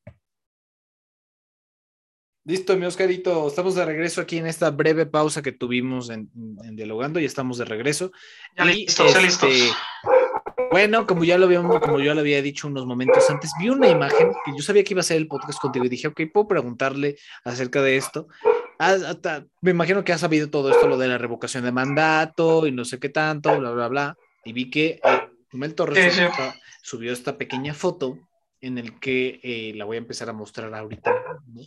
Listo, 2.45 2.76
mi 2.76 2.86
Oscarito, 2.86 3.47
estamos 3.47 3.76
de 3.76 3.84
regreso 3.84 4.20
aquí 4.20 4.38
en 4.38 4.49
esta 4.49 4.70
breve 4.70 5.07
pausa 5.07 5.43
que 5.43 5.53
tuvimos 5.53 6.11
en, 6.11 6.28
dialogando 6.72 7.20
y 7.20 7.24
estamos 7.24 7.59
de 7.59 7.64
regreso. 7.64 8.11
Ya 8.57 8.64
y, 8.64 8.84
listos, 8.84 9.14
este, 9.14 9.70
Bueno, 10.72 11.07
como 11.07 11.22
ya 11.22 11.38
lo 11.38 11.47
habíamos, 11.47 11.78
como 11.78 12.01
yo 12.01 12.12
lo 12.14 12.20
había 12.20 12.43
dicho 12.43 12.66
unos 12.66 12.84
momentos 12.84 13.30
antes, 13.30 13.53
vi 13.61 13.68
una 13.68 13.88
imagen 13.88 14.32
que 14.45 14.51
yo 14.57 14.62
sabía 14.62 14.82
que 14.82 14.93
iba 14.93 15.03
a 15.03 15.05
ser 15.05 15.18
el 15.18 15.28
podcast 15.28 15.61
contigo 15.61 15.84
y 15.84 15.88
dije, 15.88 16.09
ok, 16.09 16.20
puedo 16.32 16.49
preguntarle 16.49 17.16
acerca 17.45 17.80
de 17.80 17.97
esto. 17.97 18.26
Ah, 18.80 18.97
me 19.61 19.70
imagino 19.70 20.03
que 20.03 20.12
has 20.12 20.22
sabido 20.22 20.51
todo 20.51 20.72
esto, 20.72 20.88
lo 20.88 20.99
de 20.99 21.07
la 21.07 21.18
revocación 21.18 21.62
de 21.62 21.70
mandato 21.70 22.66
y 22.66 22.72
no 22.72 22.84
sé 22.84 22.99
qué 22.99 23.09
tanto, 23.09 23.57
bla, 23.57 23.70
bla, 23.70 23.86
bla. 23.86 24.18
Y 24.45 24.53
vi 24.53 24.68
que 24.68 25.01
eh, 25.05 25.28
Mel 25.53 25.76
Torres 25.76 26.20
subió 26.82 27.12
esta 27.12 27.38
pequeña 27.38 27.72
foto 27.72 28.18
en 28.61 28.78
el 28.78 28.99
que 28.99 29.38
eh, 29.45 29.74
la 29.76 29.84
voy 29.84 29.97
a 29.97 29.99
empezar 29.99 30.28
a 30.28 30.32
mostrar 30.32 30.74
ahorita. 30.74 31.12
¿no? 31.47 31.62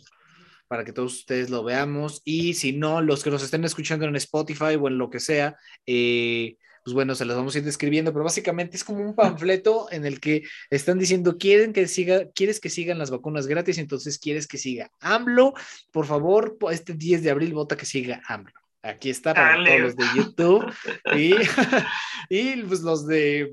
Para 0.68 0.84
que 0.84 0.92
todos 0.92 1.14
ustedes 1.14 1.50
lo 1.50 1.64
veamos. 1.64 2.22
Y 2.24 2.54
si 2.54 2.72
no, 2.72 3.00
los 3.00 3.22
que 3.22 3.30
nos 3.30 3.42
estén 3.42 3.64
escuchando 3.64 4.06
en 4.06 4.16
Spotify 4.16 4.76
o 4.80 4.88
en 4.88 4.98
lo 4.98 5.10
que 5.10 5.20
sea, 5.20 5.56
eh, 5.86 6.56
pues 6.86 6.94
bueno, 6.94 7.16
se 7.16 7.24
los 7.24 7.36
vamos 7.36 7.52
a 7.54 7.58
ir 7.58 7.64
describiendo, 7.64 8.12
pero 8.12 8.24
básicamente 8.24 8.76
es 8.76 8.84
como 8.84 9.00
un 9.00 9.16
panfleto 9.16 9.88
en 9.90 10.06
el 10.06 10.20
que 10.20 10.44
están 10.70 11.00
diciendo, 11.00 11.36
quieren 11.36 11.72
que 11.72 11.88
siga, 11.88 12.30
quieres 12.30 12.60
que 12.60 12.70
sigan 12.70 12.98
las 12.98 13.10
vacunas 13.10 13.48
gratis, 13.48 13.78
entonces 13.78 14.20
quieres 14.20 14.46
que 14.46 14.56
siga 14.56 14.88
AMLO, 15.00 15.54
por 15.90 16.06
favor, 16.06 16.56
este 16.70 16.94
10 16.94 17.24
de 17.24 17.30
abril 17.30 17.54
vota 17.54 17.76
que 17.76 17.86
siga 17.86 18.22
AMLO. 18.28 18.52
Aquí 18.82 19.10
está 19.10 19.34
para 19.34 19.64
todos 19.64 19.80
los 19.80 19.96
de 19.96 20.04
YouTube 20.14 20.72
y, 21.16 21.34
y 22.30 22.62
pues 22.62 22.82
los 22.82 23.04
de 23.04 23.52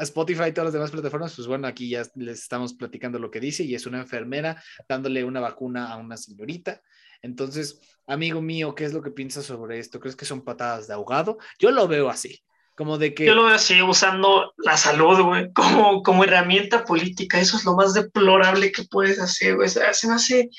Spotify 0.00 0.48
y 0.48 0.52
todas 0.52 0.66
las 0.66 0.72
demás 0.72 0.90
plataformas, 0.90 1.34
pues 1.34 1.46
bueno, 1.48 1.66
aquí 1.66 1.88
ya 1.90 2.02
les 2.14 2.42
estamos 2.42 2.74
platicando 2.74 3.18
lo 3.18 3.30
que 3.30 3.40
dice 3.40 3.64
y 3.64 3.74
es 3.74 3.86
una 3.86 4.00
enfermera 4.00 4.62
dándole 4.88 5.24
una 5.24 5.40
vacuna 5.40 5.92
a 5.92 5.96
una 5.96 6.16
señorita. 6.16 6.82
Entonces, 7.22 7.80
amigo 8.06 8.40
mío, 8.40 8.74
¿qué 8.74 8.84
es 8.84 8.92
lo 8.92 9.02
que 9.02 9.10
piensas 9.10 9.46
sobre 9.46 9.78
esto? 9.78 10.00
¿Crees 10.00 10.16
que 10.16 10.24
son 10.24 10.44
patadas 10.44 10.86
de 10.86 10.94
ahogado? 10.94 11.38
Yo 11.58 11.70
lo 11.70 11.88
veo 11.88 12.08
así, 12.08 12.42
como 12.74 12.98
de 12.98 13.14
que... 13.14 13.26
Yo 13.26 13.34
lo 13.34 13.44
veo 13.44 13.54
así, 13.54 13.80
usando 13.82 14.52
la 14.58 14.76
salud, 14.76 15.20
güey, 15.22 15.52
como, 15.52 16.02
como 16.02 16.24
herramienta 16.24 16.84
política. 16.84 17.40
Eso 17.40 17.56
es 17.56 17.64
lo 17.64 17.74
más 17.74 17.94
deplorable 17.94 18.70
que 18.72 18.84
puedes 18.84 19.18
hacer, 19.18 19.56
güey. 19.56 19.68
Se 19.68 20.06
me 20.06 20.14
hace 20.14 20.50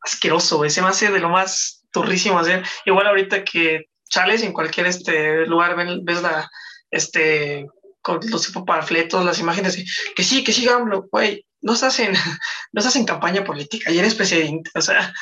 asqueroso, 0.00 0.58
güey. 0.58 0.70
Se 0.70 0.82
me 0.82 0.88
hace 0.88 1.10
de 1.10 1.20
lo 1.20 1.30
más 1.30 1.86
turrísimo 1.92 2.38
hacer. 2.38 2.64
Igual 2.84 3.06
ahorita 3.06 3.44
que 3.44 3.86
chales 4.08 4.42
en 4.42 4.52
cualquier 4.52 4.86
este 4.86 5.46
lugar 5.46 5.76
ves 6.02 6.22
la, 6.22 6.50
este, 6.90 7.66
con 8.02 8.20
los 8.30 8.46
tipo 8.46 8.64
panfletos, 8.64 9.24
las 9.24 9.38
imágenes, 9.38 9.84
que 10.14 10.22
sí, 10.22 10.42
que 10.44 10.52
sí, 10.52 10.68
AMLO, 10.68 11.08
güey, 11.10 11.44
no 11.60 11.74
estás 11.74 11.98
en, 12.00 12.12
no 12.72 12.78
estás 12.78 12.96
en 12.96 13.04
campaña 13.04 13.44
política 13.44 13.90
y 13.90 13.98
eres 13.98 14.14
presidente, 14.14 14.70
o 14.74 14.80
sea, 14.80 15.12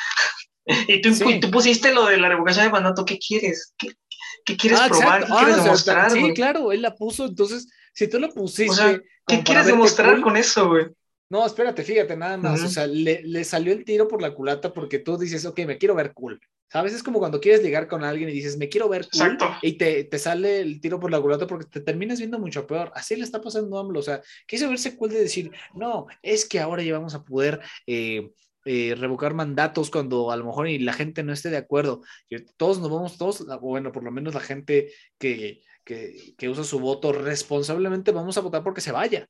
y 0.87 1.01
tú, 1.01 1.09
tú, 1.39 1.51
pusiste 1.51 1.93
lo 1.93 2.05
de 2.05 2.17
la 2.17 2.29
revocación 2.29 2.65
de 2.65 2.71
mandato, 2.71 3.05
¿qué 3.05 3.17
quieres? 3.17 3.73
¿Qué, 3.77 3.89
qué 4.45 4.57
quieres 4.57 4.79
ah, 4.81 4.87
probar? 4.87 5.25
¿Qué 5.25 5.33
quieres 5.33 5.55
ah, 5.55 5.63
demostrar? 5.63 6.11
sí, 6.11 6.33
claro, 6.33 6.71
él 6.71 6.81
la 6.81 6.95
puso, 6.95 7.25
entonces, 7.25 7.67
si 7.93 8.07
tú 8.07 8.19
lo 8.19 8.29
pusiste. 8.29 9.01
¿qué 9.27 9.43
quieres 9.43 9.67
demostrar 9.67 10.21
con 10.21 10.37
eso, 10.37 10.69
güey? 10.69 10.87
No, 11.29 11.45
espérate, 11.45 11.83
fíjate, 11.83 12.17
nada 12.17 12.37
más. 12.37 12.63
O 12.63 12.67
sea, 12.67 12.87
le, 12.87 13.21
le, 13.23 13.43
salió 13.43 13.71
el 13.71 13.85
tiro 13.85 14.07
por 14.07 14.21
la 14.21 14.33
culata 14.33 14.73
porque 14.73 14.97
tú 14.97 15.15
dices, 15.17 15.45
ok, 15.45 15.59
me 15.59 15.77
quiero 15.77 15.93
ver 15.93 16.13
cool. 16.13 16.39
¿Sabes? 16.71 16.93
Es 16.93 17.01
como 17.01 17.19
cuando 17.19 17.39
quieres 17.39 17.63
ligar 17.63 17.87
con 17.87 18.03
alguien 18.03 18.29
y 18.29 18.33
dices, 18.33 18.57
me 18.57 18.69
quiero 18.69 18.89
ver 18.89 19.07
cool. 19.11 19.37
Y 19.61 19.73
te, 19.73 20.03
te, 20.03 20.19
sale 20.19 20.59
el 20.59 20.81
tiro 20.81 20.99
por 20.99 21.11
la 21.11 21.21
culata 21.21 21.47
porque 21.47 21.65
te 21.65 21.81
terminas 21.81 22.19
viendo 22.19 22.39
mucho 22.39 22.65
peor. 22.65 22.91
Así 22.95 23.15
le 23.15 23.23
está 23.23 23.41
pasando 23.41 23.77
a 23.77 23.81
AMLO. 23.81 23.99
O 23.99 24.03
sea, 24.03 24.21
quiso 24.47 24.69
verse 24.69 24.95
cool 24.95 25.09
de 25.09 25.19
decir, 25.19 25.51
no, 25.73 26.07
es 26.21 26.47
que 26.47 26.59
ahora 26.59 26.83
ya 26.83 26.93
vamos 26.93 27.13
a 27.13 27.23
poder. 27.23 27.61
Eh, 27.85 28.31
eh, 28.65 28.93
revocar 28.93 29.33
mandatos 29.33 29.89
cuando 29.89 30.31
a 30.31 30.37
lo 30.37 30.45
mejor 30.45 30.67
y 30.67 30.79
la 30.79 30.91
gente 30.91 31.23
no 31.23 31.31
esté 31.31 31.49
de 31.49 31.57
acuerdo. 31.57 32.01
Todos 32.57 32.79
nos 32.79 32.91
vamos, 32.91 33.17
todos, 33.17 33.45
bueno, 33.61 33.91
por 33.91 34.03
lo 34.03 34.11
menos 34.11 34.33
la 34.33 34.41
gente 34.41 34.91
que, 35.17 35.63
que, 35.85 36.35
que 36.37 36.49
usa 36.49 36.65
su 36.65 36.79
voto 36.79 37.13
responsablemente, 37.13 38.11
vamos 38.11 38.37
a 38.37 38.41
votar 38.41 38.61
porque 38.61 38.81
se 38.81 38.91
vaya. 38.91 39.27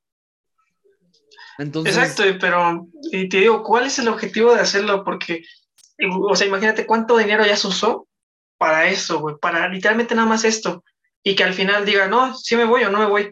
Exacto, 1.60 2.24
pero 2.40 2.88
y 3.12 3.28
te 3.28 3.38
digo, 3.38 3.64
¿cuál 3.64 3.86
es 3.86 4.00
el 4.00 4.08
objetivo 4.08 4.54
de 4.54 4.62
hacerlo? 4.62 5.04
Porque 5.04 5.44
o 6.08 6.36
sea, 6.36 6.48
imagínate 6.48 6.86
cuánto 6.86 7.18
dinero 7.18 7.46
ya 7.46 7.56
se 7.56 7.68
usó 7.68 8.08
para 8.58 8.90
eso, 8.90 9.20
güey, 9.20 9.36
para 9.40 9.68
literalmente 9.68 10.16
nada 10.16 10.28
más 10.28 10.44
esto. 10.44 10.84
Y 11.24 11.36
que 11.36 11.44
al 11.44 11.54
final 11.54 11.86
diga, 11.86 12.08
no, 12.08 12.36
sí 12.36 12.56
me 12.56 12.66
voy 12.66 12.84
o 12.84 12.92
no 12.92 13.00
me 13.00 13.06
voy. 13.06 13.32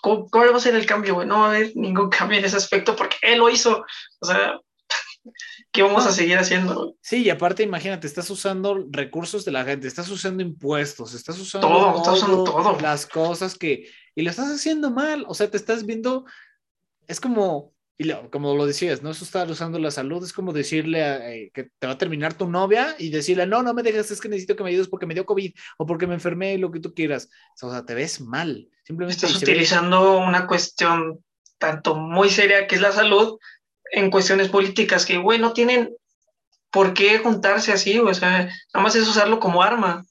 ¿Cuál 0.00 0.52
va 0.52 0.56
a 0.56 0.60
ser 0.60 0.74
el 0.74 0.86
cambio, 0.86 1.14
güey? 1.14 1.26
No 1.26 1.40
va 1.40 1.46
a 1.46 1.48
haber 1.50 1.72
ningún 1.74 2.08
cambio 2.10 2.38
en 2.38 2.44
ese 2.44 2.56
aspecto 2.56 2.96
porque 2.96 3.16
él 3.22 3.38
lo 3.38 3.48
hizo. 3.48 3.84
O 4.20 4.26
sea, 4.26 4.58
¿qué 5.72 5.82
vamos 5.82 6.06
a 6.06 6.12
seguir 6.12 6.38
haciendo? 6.38 6.94
Sí, 7.00 7.24
y 7.24 7.30
aparte, 7.30 7.62
imagínate, 7.62 8.06
estás 8.06 8.30
usando 8.30 8.86
recursos 8.90 9.44
de 9.44 9.52
la 9.52 9.64
gente, 9.64 9.86
estás 9.86 10.08
usando 10.08 10.42
impuestos, 10.42 11.14
estás 11.14 11.38
usando 11.38 11.68
todo, 11.68 11.96
estás 11.96 12.16
usando 12.16 12.44
todo. 12.44 12.80
las 12.80 13.06
cosas 13.06 13.56
que, 13.56 13.88
y 14.14 14.22
lo 14.22 14.30
estás 14.30 14.50
haciendo 14.50 14.90
mal, 14.90 15.24
o 15.28 15.34
sea, 15.34 15.50
te 15.50 15.56
estás 15.56 15.84
viendo, 15.84 16.24
es 17.08 17.20
como, 17.20 17.74
y 17.96 18.12
como 18.30 18.54
lo 18.54 18.64
decías, 18.64 19.02
¿no? 19.02 19.10
Eso 19.10 19.24
estar 19.24 19.50
usando 19.50 19.78
la 19.80 19.90
salud, 19.90 20.22
es 20.22 20.32
como 20.32 20.52
decirle 20.52 21.00
eh, 21.00 21.50
que 21.52 21.70
te 21.78 21.86
va 21.88 21.94
a 21.94 21.98
terminar 21.98 22.34
tu 22.34 22.48
novia 22.48 22.94
y 22.96 23.10
decirle, 23.10 23.46
no, 23.46 23.62
no 23.64 23.74
me 23.74 23.82
dejes, 23.82 24.12
es 24.12 24.20
que 24.20 24.28
necesito 24.28 24.54
que 24.54 24.62
me 24.62 24.70
ayudes 24.70 24.86
porque 24.86 25.06
me 25.06 25.14
dio 25.14 25.26
COVID 25.26 25.52
o 25.78 25.86
porque 25.86 26.06
me 26.06 26.14
enfermé, 26.14 26.56
lo 26.58 26.70
que 26.70 26.78
tú 26.78 26.94
quieras. 26.94 27.28
O 27.60 27.70
sea, 27.70 27.84
te 27.84 27.94
ves 27.94 28.20
mal. 28.20 28.68
Simplemente 28.84 29.26
estás 29.26 29.42
utilizando 29.42 30.18
una 30.18 30.46
cuestión 30.46 31.24
tanto 31.58 31.96
muy 31.96 32.30
seria 32.30 32.68
que 32.68 32.76
es 32.76 32.80
la 32.80 32.92
salud 32.92 33.38
en 33.90 34.10
cuestiones 34.10 34.48
políticas 34.48 35.04
que, 35.04 35.18
güey, 35.18 35.40
no 35.40 35.52
tienen 35.52 35.90
por 36.70 36.94
qué 36.94 37.18
juntarse 37.18 37.72
así, 37.72 37.98
o 37.98 38.14
sea, 38.14 38.44
nada 38.44 38.84
más 38.84 38.94
es 38.94 39.08
usarlo 39.08 39.40
como 39.40 39.62
arma. 39.62 40.04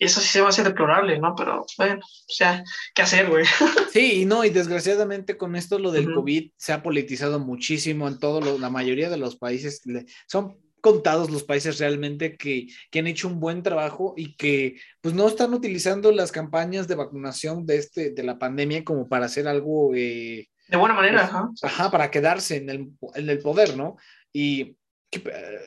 Y 0.00 0.06
eso 0.06 0.18
sí 0.20 0.28
se 0.28 0.40
va 0.40 0.46
a 0.46 0.48
hacer 0.48 0.64
deplorable, 0.64 1.18
¿no? 1.20 1.34
Pero 1.36 1.66
bueno, 1.76 2.00
o 2.00 2.32
sea, 2.32 2.64
¿qué 2.94 3.02
hacer, 3.02 3.28
güey? 3.28 3.44
Sí, 3.92 4.22
y 4.22 4.24
no, 4.24 4.44
y 4.46 4.50
desgraciadamente 4.50 5.36
con 5.36 5.56
esto 5.56 5.78
lo 5.78 5.92
del 5.92 6.14
COVID 6.14 6.52
se 6.56 6.72
ha 6.72 6.82
politizado 6.82 7.38
muchísimo 7.38 8.08
en 8.08 8.18
todo, 8.18 8.40
lo, 8.40 8.58
la 8.58 8.70
mayoría 8.70 9.10
de 9.10 9.18
los 9.18 9.36
países. 9.36 9.82
Son 10.26 10.56
contados 10.80 11.28
los 11.28 11.44
países 11.44 11.78
realmente 11.78 12.38
que, 12.38 12.68
que, 12.90 13.00
han 13.00 13.08
hecho 13.08 13.28
un 13.28 13.40
buen 13.40 13.62
trabajo 13.62 14.14
y 14.16 14.36
que 14.36 14.76
pues 15.02 15.14
no 15.14 15.28
están 15.28 15.52
utilizando 15.52 16.12
las 16.12 16.32
campañas 16.32 16.88
de 16.88 16.94
vacunación 16.94 17.66
de, 17.66 17.76
este, 17.76 18.10
de 18.10 18.22
la 18.22 18.38
pandemia 18.38 18.84
como 18.84 19.06
para 19.06 19.26
hacer 19.26 19.48
algo... 19.48 19.94
Eh, 19.94 20.48
de 20.66 20.76
buena 20.78 20.94
manera, 20.94 21.28
pues, 21.28 21.62
ajá. 21.62 21.82
Ajá, 21.82 21.90
para 21.90 22.10
quedarse 22.10 22.56
en 22.56 22.70
el, 22.70 22.90
en 23.16 23.28
el 23.28 23.38
poder, 23.40 23.76
¿no? 23.76 23.96
Y 24.32 24.78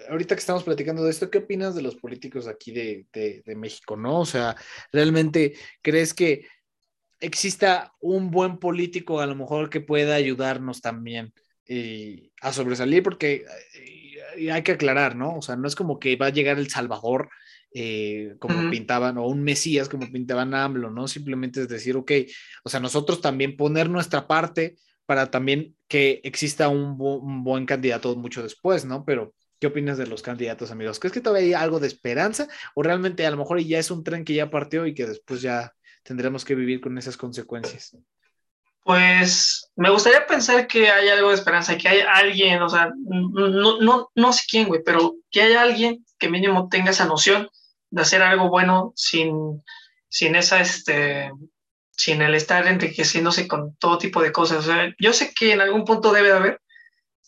ahorita 0.10 0.36
que 0.36 0.40
estamos 0.40 0.64
platicando 0.64 1.04
de 1.04 1.12
esto, 1.12 1.30
¿qué 1.30 1.40
opinas 1.40 1.76
de 1.76 1.82
los 1.82 1.96
políticos 1.96 2.48
aquí 2.48 2.72
de, 2.72 3.06
de, 3.12 3.56
México, 3.56 3.98
no? 3.98 4.22
O 4.22 4.26
sea, 4.26 4.56
¿realmente 4.92 5.54
crees 5.82 6.14
que 6.14 6.48
exista 7.20 7.94
un 8.00 8.32
buen 8.32 8.58
político 8.58 9.20
a 9.20 9.26
lo 9.26 9.36
mejor 9.36 9.70
que 9.70 9.82
pueda 9.82 10.16
ayudarnos 10.16 10.82
también 10.82 11.34
eh, 11.68 12.30
a 12.42 12.54
sobresalir? 12.54 13.04
Porque 13.04 13.46
eh, 14.38 14.52
hay 14.52 14.64
que 14.64 14.74
aclarar, 14.74 15.16
¿no? 15.16 15.38
O 15.38 15.42
sea, 15.42 15.56
no 15.56 15.68
es 15.68 15.76
como 15.76 16.00
que 16.00 16.16
va 16.16 16.28
a 16.28 16.34
llegar 16.34 16.58
el 16.58 16.70
Salvador. 16.70 17.30
Eh, 17.76 18.36
como 18.38 18.70
pintaban, 18.70 19.18
o 19.18 19.26
un 19.26 19.42
Mesías 19.42 19.90
como 19.90 20.12
pintaban 20.12 20.54
a 20.54 20.64
AMLO, 20.64 20.92
¿no? 20.92 21.08
Simplemente 21.08 21.62
es 21.62 21.68
decir, 21.68 21.98
ok, 21.98 22.12
o 22.64 22.70
sea, 22.70 22.80
nosotros 22.80 23.20
también 23.20 23.58
poner 23.58 23.90
nuestra 23.90 24.28
parte, 24.28 24.76
para 25.06 25.32
también 25.32 25.76
que 25.88 26.22
exista 26.24 26.70
un, 26.70 26.98
buen 27.44 27.66
candidato 27.66 28.16
mucho 28.16 28.44
después, 28.44 28.86
¿no? 28.86 29.06
Pero, 29.06 29.34
¿qué 29.60 29.68
opinas 29.68 29.98
de 29.98 30.08
los 30.08 30.22
candidatos, 30.22 30.72
amigos? 30.72 31.00
¿Crees 31.00 31.14
que 31.14 31.22
todavía 31.22 31.58
hay 31.58 31.64
algo 31.64 31.80
de 31.80 31.88
esperanza 31.88 32.48
o 32.76 32.84
realmente 32.84 33.26
a 33.26 33.32
lo 33.32 33.38
mejor 33.38 33.60
ya 33.60 33.80
es 33.80 33.92
un 33.92 34.04
tren 34.04 34.26
que 34.26 34.34
ya 34.34 34.50
partió 34.50 34.86
y 34.86 34.94
que 34.94 35.06
después 35.06 35.42
ya 35.42 35.74
tendremos 36.04 36.46
que 36.46 36.56
vivir 36.56 36.82
con 36.82 36.98
esas 36.98 37.18
consecuencias? 37.18 37.98
Pues 38.84 39.72
me 39.78 39.90
gustaría 39.90 40.28
pensar 40.28 40.68
que 40.68 40.90
hay 40.90 41.08
algo 41.08 41.30
de 41.30 41.36
esperanza, 41.36 41.78
que 41.78 41.88
hay 41.88 42.00
alguien, 42.02 42.62
o 42.62 42.68
sea, 42.70 42.92
no, 42.98 43.80
no, 43.80 44.10
no 44.14 44.34
sé 44.34 44.44
quién, 44.50 44.68
güey, 44.68 44.82
pero 44.84 45.16
que 45.32 45.42
hay 45.42 45.54
alguien 45.54 46.06
que 46.20 46.30
mínimo 46.30 46.68
tenga 46.70 46.92
esa 46.92 47.06
noción 47.06 47.48
de 47.90 48.02
hacer 48.02 48.22
algo 48.22 48.50
bueno 48.50 48.92
sin, 48.96 49.64
sin 50.10 50.36
esa, 50.36 50.60
este, 50.60 51.32
sin 51.96 52.22
el 52.22 52.36
estar 52.36 52.68
enriqueciéndose 52.68 53.48
con 53.48 53.76
todo 53.78 53.98
tipo 53.98 54.22
de 54.22 54.32
cosas. 54.32 54.68
yo 55.00 55.14
sé 55.14 55.34
que 55.34 55.54
en 55.54 55.62
algún 55.62 55.86
punto 55.86 56.12
debe 56.12 56.30
de 56.30 56.36
haber, 56.36 56.62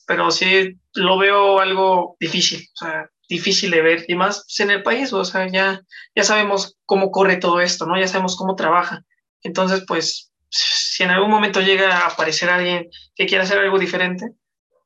pero 0.08 0.32
sí 0.32 0.80
lo 0.94 1.18
veo 1.18 1.60
algo 1.60 2.18
difícil, 2.20 2.68
o 2.74 2.78
sea, 2.78 3.10
difícil 3.28 3.72
de 3.72 3.82
ver, 3.82 4.06
y 4.08 4.16
más 4.16 4.46
en 4.60 4.72
el 4.72 4.84
país, 4.84 5.12
o 5.14 5.26
sea, 5.26 5.48
ya, 5.48 5.82
ya 6.16 6.24
sabemos 6.24 6.78
cómo 6.86 7.12
corre 7.12 7.38
todo 7.38 7.62
esto, 7.62 7.86
¿no? 7.86 8.00
Ya 8.00 8.08
sabemos 8.08 8.36
cómo 8.36 8.56
trabaja. 8.56 9.04
Entonces, 9.42 9.84
pues, 9.88 10.32
si 10.50 11.04
en 11.04 11.12
algún 11.12 11.32
momento 11.32 11.62
llega 11.62 11.98
a 11.98 12.08
aparecer 12.08 12.50
alguien 12.50 12.90
que 13.16 13.26
quiera 13.26 13.44
hacer 13.44 13.60
algo 13.60 13.80
diferente, 13.80 14.32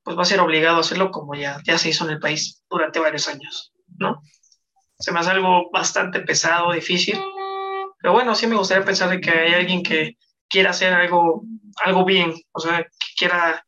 pues 0.04 0.18
va 0.18 0.24
a 0.24 0.26
ser 0.26 0.40
obligado 0.40 0.78
a 0.78 0.82
hacerlo 0.82 1.12
como 1.12 1.36
ya, 1.36 1.62
ya 1.66 1.78
se 1.78 1.90
hizo 1.90 2.06
en 2.06 2.12
el 2.12 2.20
país 2.20 2.64
durante 2.70 3.00
varios 3.00 3.28
años, 3.28 3.74
¿no? 3.98 4.22
Se 5.00 5.12
me 5.12 5.20
hace 5.20 5.32
algo 5.32 5.70
bastante 5.72 6.22
pesado, 6.22 6.72
difícil, 6.72 7.20
pero 8.00 8.14
bueno, 8.14 8.34
sí 8.36 8.48
me 8.48 8.56
gustaría 8.56 8.86
pensar 8.86 9.20
que 9.20 9.30
hay 9.30 9.54
alguien 9.54 9.84
que 9.84 10.18
quiera 10.50 10.72
hacer 10.72 10.94
algo, 10.94 11.44
algo 11.84 12.06
bien, 12.06 12.34
o 12.52 12.60
sea, 12.60 12.84
que 12.84 13.14
quiera, 13.18 13.66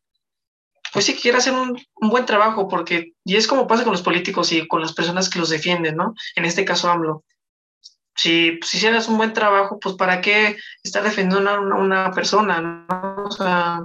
pues 0.94 1.06
sí, 1.06 1.14
que 1.14 1.22
quiera 1.22 1.38
hacer 1.38 1.54
un, 1.54 1.80
un, 1.96 2.10
buen 2.10 2.26
trabajo, 2.26 2.68
porque, 2.68 3.14
y 3.24 3.36
es 3.36 3.48
como 3.48 3.68
pasa 3.68 3.84
con 3.84 3.94
los 3.94 4.02
políticos 4.02 4.52
y 4.52 4.68
con 4.68 4.82
las 4.82 4.94
personas 4.94 5.30
que 5.30 5.40
los 5.40 5.50
defienden, 5.50 5.98
¿no? 5.98 6.14
En 6.36 6.46
este 6.46 6.66
caso 6.66 6.90
AMLO. 6.90 7.24
Si, 8.16 8.60
si 8.64 8.78
hicieras 8.78 9.08
un 9.08 9.18
buen 9.18 9.34
trabajo, 9.34 9.80
pues 9.80 9.96
¿para 9.96 10.22
qué 10.22 10.58
estar 10.84 11.04
defendiendo 11.04 11.50
a 11.50 11.60
una, 11.60 11.76
una, 11.76 12.12
persona, 12.12 12.62
¿no? 12.62 13.24
O 13.26 13.32
sea, 13.32 13.82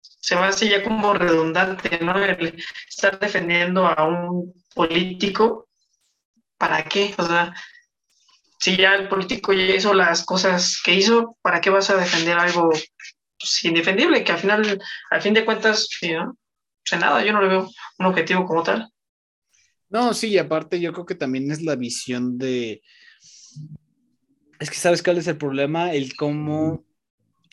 se 0.00 0.34
va 0.34 0.46
a 0.46 0.48
hacer 0.48 0.70
ya 0.70 0.84
como 0.84 1.14
redundante, 1.14 1.98
¿no? 2.00 2.16
El 2.18 2.62
estar 2.88 3.18
defendiendo 3.18 3.86
a 3.86 4.04
un 4.04 4.54
político, 4.74 5.68
¿para 6.58 6.84
qué? 6.84 7.14
O 7.18 7.24
sea, 7.24 7.54
si 8.58 8.76
ya 8.76 8.94
el 8.94 9.08
político 9.08 9.52
ya 9.52 9.74
hizo 9.74 9.94
las 9.94 10.24
cosas 10.24 10.80
que 10.84 10.94
hizo, 10.94 11.36
¿para 11.42 11.60
qué 11.60 11.70
vas 11.70 11.90
a 11.90 11.96
defender 11.96 12.36
algo 12.36 12.70
pues, 12.70 13.64
indefendible? 13.64 14.24
Que 14.24 14.32
al 14.32 14.38
final, 14.38 14.80
al 15.10 15.22
fin 15.22 15.32
de 15.34 15.44
cuentas, 15.44 15.88
¿no? 16.02 16.36
Pues, 16.88 17.00
nada, 17.00 17.24
yo 17.24 17.32
no 17.32 17.40
le 17.40 17.48
veo 17.48 17.70
un 17.98 18.06
objetivo 18.06 18.44
como 18.44 18.64
tal. 18.64 18.90
No, 19.90 20.12
sí, 20.12 20.28
y 20.28 20.38
aparte 20.38 20.80
yo 20.80 20.92
creo 20.92 21.06
que 21.06 21.14
también 21.14 21.50
es 21.50 21.62
la 21.62 21.76
visión 21.76 22.36
de... 22.36 22.82
Es 24.58 24.70
que 24.70 24.76
sabes 24.76 25.04
cuál 25.04 25.18
es 25.18 25.28
el 25.28 25.38
problema, 25.38 25.92
el 25.92 26.16
cómo 26.16 26.84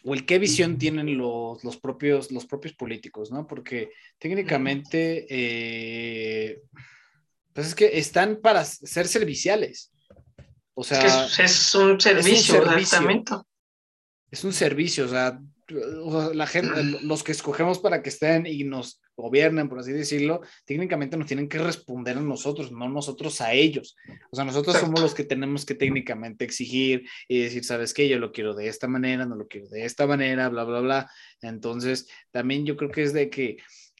o 0.03 0.13
el 0.13 0.25
qué 0.25 0.39
visión 0.39 0.77
tienen 0.77 1.17
los, 1.17 1.63
los, 1.63 1.77
propios, 1.77 2.31
los 2.31 2.45
propios 2.45 2.73
políticos, 2.73 3.31
¿no? 3.31 3.45
Porque 3.45 3.91
técnicamente, 4.17 5.25
eh, 5.29 6.61
pues 7.53 7.67
es 7.67 7.75
que 7.75 7.97
están 7.97 8.39
para 8.41 8.65
ser 8.65 9.07
serviciales. 9.07 9.91
O 10.75 10.83
sea, 10.83 11.25
es, 11.25 11.73
un 11.75 11.99
servicio, 11.99 12.77
es 12.77 12.93
Es 14.29 14.43
un 14.43 14.51
servicio, 14.53 15.05
o 15.05 15.07
sea, 15.07 15.39
la 16.33 16.47
gente, 16.47 16.83
los 17.03 17.23
que 17.23 17.31
escogemos 17.31 17.79
para 17.79 18.03
que 18.03 18.09
estén 18.09 18.45
y 18.45 18.65
nos 18.65 19.01
gobiernen, 19.15 19.69
por 19.69 19.79
así 19.79 19.93
decirlo, 19.93 20.41
técnicamente 20.65 21.15
nos 21.15 21.27
tienen 21.27 21.47
que 21.47 21.59
responder 21.59 22.17
a 22.17 22.21
nosotros, 22.21 22.73
no 22.73 22.89
nosotros 22.89 23.39
a 23.39 23.53
ellos. 23.53 23.95
O 24.31 24.35
sea, 24.35 24.43
nosotros 24.43 24.77
somos 24.77 24.99
los 24.99 25.13
que 25.13 25.23
tenemos 25.23 25.65
que 25.65 25.75
técnicamente 25.75 26.43
exigir 26.43 27.07
y 27.29 27.39
decir, 27.39 27.63
¿sabes 27.63 27.93
qué? 27.93 28.09
Yo 28.09 28.19
lo 28.19 28.33
quiero 28.33 28.53
de 28.53 28.67
esta 28.67 28.87
manera, 28.89 29.25
no 29.25 29.35
lo 29.35 29.47
quiero 29.47 29.69
de 29.69 29.85
esta 29.85 30.05
manera, 30.05 30.49
bla, 30.49 30.65
bla, 30.65 30.81
bla. 30.81 31.11
Entonces, 31.41 32.09
también 32.31 32.65
yo 32.65 32.75
creo 32.75 32.91
que 32.91 33.03
es 33.03 33.13
de 33.13 33.29
que, 33.29 33.57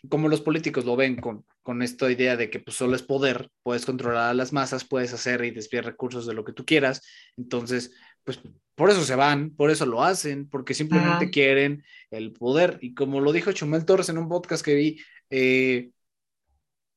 como 0.10 0.28
los 0.28 0.41
políticos 0.41 0.84
lo 0.84 0.98
ven 0.98 1.16
con, 1.16 1.45
con 1.66 1.82
esta 1.82 2.12
idea 2.12 2.38
de 2.38 2.52
que 2.52 2.60
pues 2.60 2.78
solo 2.78 2.96
es 2.96 3.02
poder, 3.02 3.50
puedes 3.64 3.88
controlar 3.88 4.30
a 4.30 4.34
las 4.36 4.54
masas, 4.54 4.86
puedes 4.86 5.14
hacer 5.14 5.44
y 5.44 5.50
desviar 5.50 5.84
recursos 5.84 6.28
de 6.28 6.36
lo 6.36 6.46
que 6.46 6.54
tú 6.54 6.64
quieras. 6.64 7.02
Entonces, 7.38 7.92
pues 8.24 8.40
por 8.76 8.92
eso 8.92 9.04
se 9.04 9.16
van, 9.16 9.50
por 9.50 9.72
eso 9.72 9.88
lo 9.88 10.04
hacen, 10.04 10.48
porque 10.48 10.76
simplemente 10.76 11.32
quieren 11.32 11.84
el 12.12 12.34
poder. 12.34 12.78
Y 12.82 12.94
como 12.94 13.20
lo 13.20 13.34
dijo 13.34 13.52
Chumel 13.52 13.84
Torres 13.84 14.10
en 14.10 14.20
un 14.20 14.30
podcast 14.30 14.64
que 14.64 14.76
vi, 14.76 15.00
eh, 15.32 15.90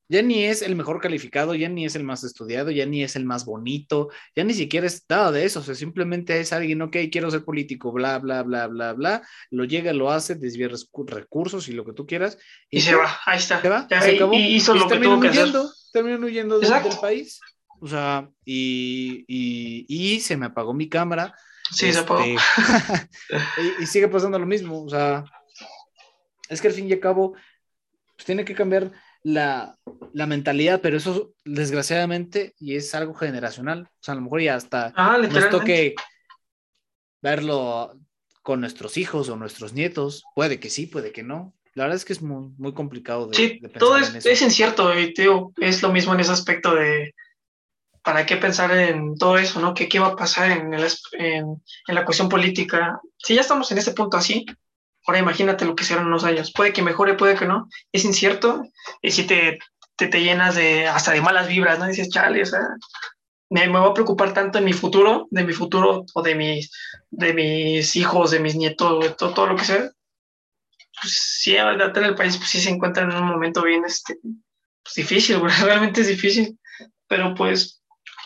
ya 0.09 0.23
ni 0.23 0.43
es 0.43 0.63
el 0.63 0.75
mejor 0.75 0.99
calificado, 0.99 1.53
ya 1.53 1.69
ni 1.69 1.85
es 1.85 1.95
el 1.95 2.03
más 2.03 2.23
estudiado, 2.23 2.71
ya 2.71 2.87
ni 2.87 3.03
es 3.03 3.15
el 3.15 3.25
más 3.25 3.45
bonito, 3.45 4.09
ya 4.35 4.43
ni 4.43 4.55
siquiera 4.55 4.87
es 4.87 5.05
nada 5.07 5.31
de 5.31 5.45
eso, 5.45 5.59
o 5.59 5.63
sea, 5.63 5.75
simplemente 5.75 6.39
es 6.39 6.51
alguien, 6.51 6.81
ok, 6.81 6.97
quiero 7.11 7.29
ser 7.29 7.45
político, 7.45 7.91
bla, 7.91 8.17
bla, 8.17 8.41
bla, 8.41 8.65
bla, 8.67 8.93
bla, 8.93 9.21
lo 9.51 9.65
llega, 9.65 9.93
lo 9.93 10.09
hace, 10.09 10.33
desvía 10.33 10.67
recursos 11.05 11.67
y 11.67 11.73
lo 11.73 11.85
que 11.85 11.93
tú 11.93 12.07
quieras. 12.07 12.39
Y, 12.71 12.81
se 12.81 12.95
va, 12.95 13.19
ahí 13.27 13.37
está. 13.37 13.61
Se 13.61 13.69
va, 13.69 13.87
ya 13.89 14.01
se 14.01 14.15
acabó. 14.15 14.33
Y 14.33 14.55
hizo 14.55 14.73
lo 14.73 14.87
que 14.87 14.97
tuvo 14.97 15.19
que 15.19 15.29
huyendo, 15.29 15.61
hacer. 15.61 15.73
Terminan 15.93 16.23
huyendo 16.23 16.59
del 16.59 16.71
país. 16.99 17.39
O 17.79 17.87
sea, 17.87 18.27
y, 18.43 19.25
y, 19.27 19.85
y, 19.87 20.19
se 20.21 20.35
me 20.35 20.47
apagó 20.47 20.73
mi 20.73 20.89
cámara. 20.89 21.35
Sí, 21.71 21.93
se 21.93 21.99
apagó. 21.99 22.23
Este, 22.23 22.35
y, 23.79 23.83
y 23.83 23.85
sigue 23.85 24.07
pasando 24.07 24.39
lo 24.39 24.47
mismo, 24.47 24.83
o 24.83 24.89
sea, 24.89 25.23
es 26.49 26.59
que 26.59 26.67
al 26.67 26.73
fin 26.73 26.89
y 26.89 26.93
al 26.93 26.99
cabo, 26.99 27.33
pues 28.15 28.25
tiene 28.25 28.43
que 28.43 28.55
cambiar 28.55 28.91
la, 29.23 29.77
la, 30.13 30.25
mentalidad, 30.25 30.81
pero 30.81 30.97
eso 30.97 31.33
desgraciadamente, 31.45 32.53
y 32.59 32.75
es 32.75 32.93
algo 32.95 33.13
generacional, 33.13 33.89
o 33.89 34.03
sea, 34.03 34.13
a 34.13 34.15
lo 34.15 34.21
mejor 34.21 34.41
ya 34.41 34.55
hasta 34.55 34.93
ah, 34.95 35.17
nos 35.17 35.49
toque 35.49 35.95
verlo 37.21 37.97
con 38.41 38.61
nuestros 38.61 38.97
hijos 38.97 39.29
o 39.29 39.35
nuestros 39.35 39.73
nietos, 39.73 40.23
puede 40.35 40.59
que 40.59 40.69
sí, 40.69 40.85
puede 40.87 41.11
que 41.11 41.23
no. 41.23 41.53
la 41.73 41.83
verdad 41.83 41.97
es 41.97 42.05
que 42.05 42.13
es 42.13 42.21
muy, 42.21 42.51
muy 42.57 42.73
complicado 42.73 43.27
de, 43.27 43.35
sí, 43.35 43.61
todo 43.77 43.97
es, 43.97 44.25
es 44.25 44.41
incierto 44.41 44.97
y 44.97 45.13
es 45.57 45.83
lo 45.83 45.91
mismo 45.91 46.13
en 46.13 46.21
ese 46.21 46.31
aspecto 46.31 46.75
de 46.75 47.13
para 48.01 48.25
qué 48.25 48.37
pensar 48.37 48.71
en 48.71 49.15
todo 49.15 49.37
eso, 49.37 49.59
¿no? 49.59 49.73
¿Qué, 49.73 49.87
qué 49.87 49.99
va 49.99 50.07
a 50.07 50.15
pasar 50.15 50.51
en, 50.51 50.73
el, 50.73 50.87
en, 51.13 51.61
en, 51.87 51.95
la 51.95 52.05
cuestión 52.05 52.29
política? 52.29 52.99
Si 53.17 53.35
ya 53.35 53.41
estamos 53.41 53.71
en 53.71 53.77
ese 53.77 53.93
punto 53.93 54.17
así, 54.17 54.45
ahora 55.09 55.19
imagínate 55.19 55.65
lo 55.65 55.75
que 55.75 55.83
serán 55.83 56.05
unos 56.05 56.23
años. 56.23 56.53
Puede 56.53 56.71
que 56.71 56.83
mejore, 56.83 57.15
puede 57.15 57.35
que 57.35 57.45
no. 57.45 57.67
Es 57.91 58.05
incierto 58.05 58.63
y 59.01 59.11
si 59.11 59.25
te, 59.25 59.59
te, 59.95 60.07
te 60.07 60.21
llenas 60.21 60.55
de 60.55 60.87
hasta 60.87 61.11
de 61.11 61.21
malas 61.21 61.47
vibras, 61.47 61.79
¿no? 61.79 61.87
dices, 61.87 62.09
chale, 62.09 62.43
o 62.43 62.45
sea, 62.45 62.61
me, 63.49 63.67
me 63.67 63.79
voy 63.79 63.89
a 63.89 63.93
preocupar 63.93 64.33
tanto 64.33 64.59
en 64.59 64.65
mi 64.65 64.73
futuro, 64.73 65.27
de 65.31 65.43
mi 65.43 65.53
futuro 65.53 66.05
o 66.13 66.21
de 66.21 66.35
mis, 66.35 66.71
de 67.09 67.33
mis 67.33 67.95
hijos, 67.95 68.31
de 68.31 68.39
mis 68.39 68.55
nietos, 68.55 69.03
de 69.03 69.09
todo, 69.11 69.33
todo 69.33 69.47
lo 69.47 69.55
que 69.55 69.65
sea. 69.65 69.91
Pues 71.01 71.13
sí, 71.13 71.57
ahorita 71.57 71.99
en 71.99 72.05
el 72.05 72.15
país 72.15 72.37
pues 72.37 72.49
sí 72.49 72.59
se 72.59 72.69
encuentra 72.69 73.03
en 73.03 73.11
un 73.11 73.25
momento 73.25 73.63
bien 73.63 73.83
este, 73.85 74.19
pues, 74.83 74.95
difícil, 74.95 75.39
realmente 75.63 76.01
es 76.01 76.07
difícil, 76.07 76.59
pero 77.07 77.33
pues, 77.33 77.81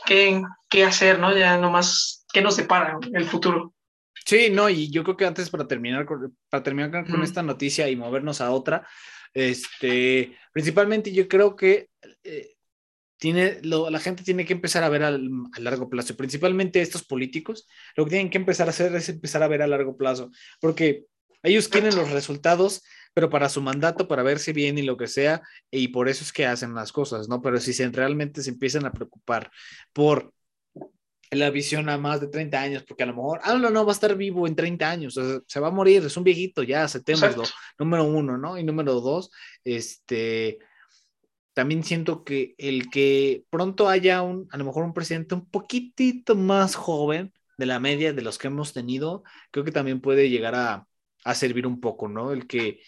¿qué, 0.06 0.42
¿qué 0.70 0.84
hacer, 0.84 1.20
no? 1.20 1.36
Ya 1.36 1.58
nomás, 1.58 2.26
¿qué 2.34 2.42
nos 2.42 2.56
separa 2.56 2.98
el 3.14 3.26
futuro? 3.26 3.74
Sí, 4.26 4.50
no, 4.50 4.70
y 4.70 4.90
yo 4.90 5.04
creo 5.04 5.18
que 5.18 5.26
antes 5.26 5.50
para 5.50 5.68
terminar 5.68 6.06
con, 6.06 6.36
para 6.50 6.64
terminar 6.64 7.06
con, 7.06 7.24
esta 7.24 7.44
noticia 7.44 7.90
y 7.90 7.96
movernos 7.96 8.42
a 8.42 8.52
otra, 8.52 8.88
este, 9.34 10.38
principalmente 10.52 11.12
yo 11.12 11.28
creo 11.28 11.56
que 11.56 11.90
eh, 12.24 12.54
tiene, 13.18 13.60
la 13.64 14.00
gente 14.00 14.24
tiene 14.24 14.46
que 14.46 14.54
empezar 14.54 14.84
a 14.84 14.90
ver 14.90 15.04
a 15.04 15.18
largo 15.60 15.90
plazo, 15.90 16.16
principalmente 16.16 16.82
estos 16.82 17.06
políticos, 17.06 17.68
lo 17.96 18.06
que 18.06 18.12
tienen 18.12 18.30
que 18.30 18.38
empezar 18.38 18.68
a 18.68 18.72
hacer 18.72 18.96
es 18.96 19.10
empezar 19.10 19.44
a 19.44 19.48
ver 19.48 19.62
a 19.62 19.68
largo 19.68 19.96
plazo, 19.98 20.30
porque 20.60 21.06
ellos 21.42 21.68
quieren 21.68 21.96
los 21.96 22.12
resultados, 22.12 22.84
pero 23.14 23.30
para 23.30 23.50
su 23.50 23.62
mandato, 23.62 24.08
para 24.08 24.24
verse 24.24 24.54
bien 24.54 24.78
y 24.78 24.82
lo 24.82 24.98
que 24.98 25.08
sea, 25.08 25.42
y 25.70 25.90
por 25.90 26.10
eso 26.10 26.24
es 26.24 26.34
que 26.34 26.46
hacen 26.46 26.74
las 26.74 26.92
cosas, 26.92 27.28
¿no? 27.28 27.42
Pero 27.42 27.60
si 27.60 27.74
se, 27.74 27.88
realmente 27.90 28.42
se 28.42 28.50
empiezan 28.50 28.86
a 28.86 28.92
preocupar 28.92 29.52
por 29.92 30.34
la 31.36 31.50
visión 31.50 31.90
a 31.90 31.98
más 31.98 32.22
de 32.22 32.28
30 32.28 32.62
años, 32.62 32.84
porque 32.84 33.04
a 33.04 33.06
lo 33.06 33.14
mejor, 33.14 33.40
ah, 33.44 33.56
no, 33.56 33.70
no, 33.70 33.86
va 33.86 33.92
a 33.92 33.94
estar 33.94 34.16
vivo 34.16 34.48
en 34.48 34.56
30 34.56 34.90
años, 34.90 35.20
se 35.48 35.60
va 35.60 35.68
a 35.68 35.72
morir, 35.72 36.04
es 36.06 36.18
un 36.18 36.24
viejito, 36.24 36.64
ya, 36.64 36.84
aceptémoslo, 36.84 37.44
número 37.80 38.04
uno, 38.04 38.38
¿no? 38.38 38.58
Y 38.58 38.64
número 38.64 39.00
dos, 39.00 39.32
este, 39.64 40.60
también 41.54 41.84
siento 41.84 42.24
que 42.24 42.56
el 42.58 42.90
que 42.90 43.44
pronto 43.50 43.90
haya 43.90 44.22
un, 44.22 44.48
a 44.52 44.58
lo 44.58 44.66
mejor 44.66 44.84
un 44.84 44.94
presidente 44.94 45.36
un 45.36 45.46
poquitito 45.50 46.36
más 46.36 46.76
joven 46.76 47.34
de 47.58 47.66
la 47.66 47.80
media 47.80 48.14
de 48.14 48.22
los 48.22 48.38
que 48.38 48.48
hemos 48.48 48.74
tenido, 48.74 49.24
creo 49.52 49.64
que 49.64 49.72
también 49.72 50.02
puede 50.02 50.30
llegar 50.30 50.56
a, 50.56 50.88
a 51.24 51.36
servir 51.36 51.68
un 51.68 51.80
poco, 51.80 52.08
¿no? 52.08 52.32
El 52.32 52.48
que, 52.48 52.82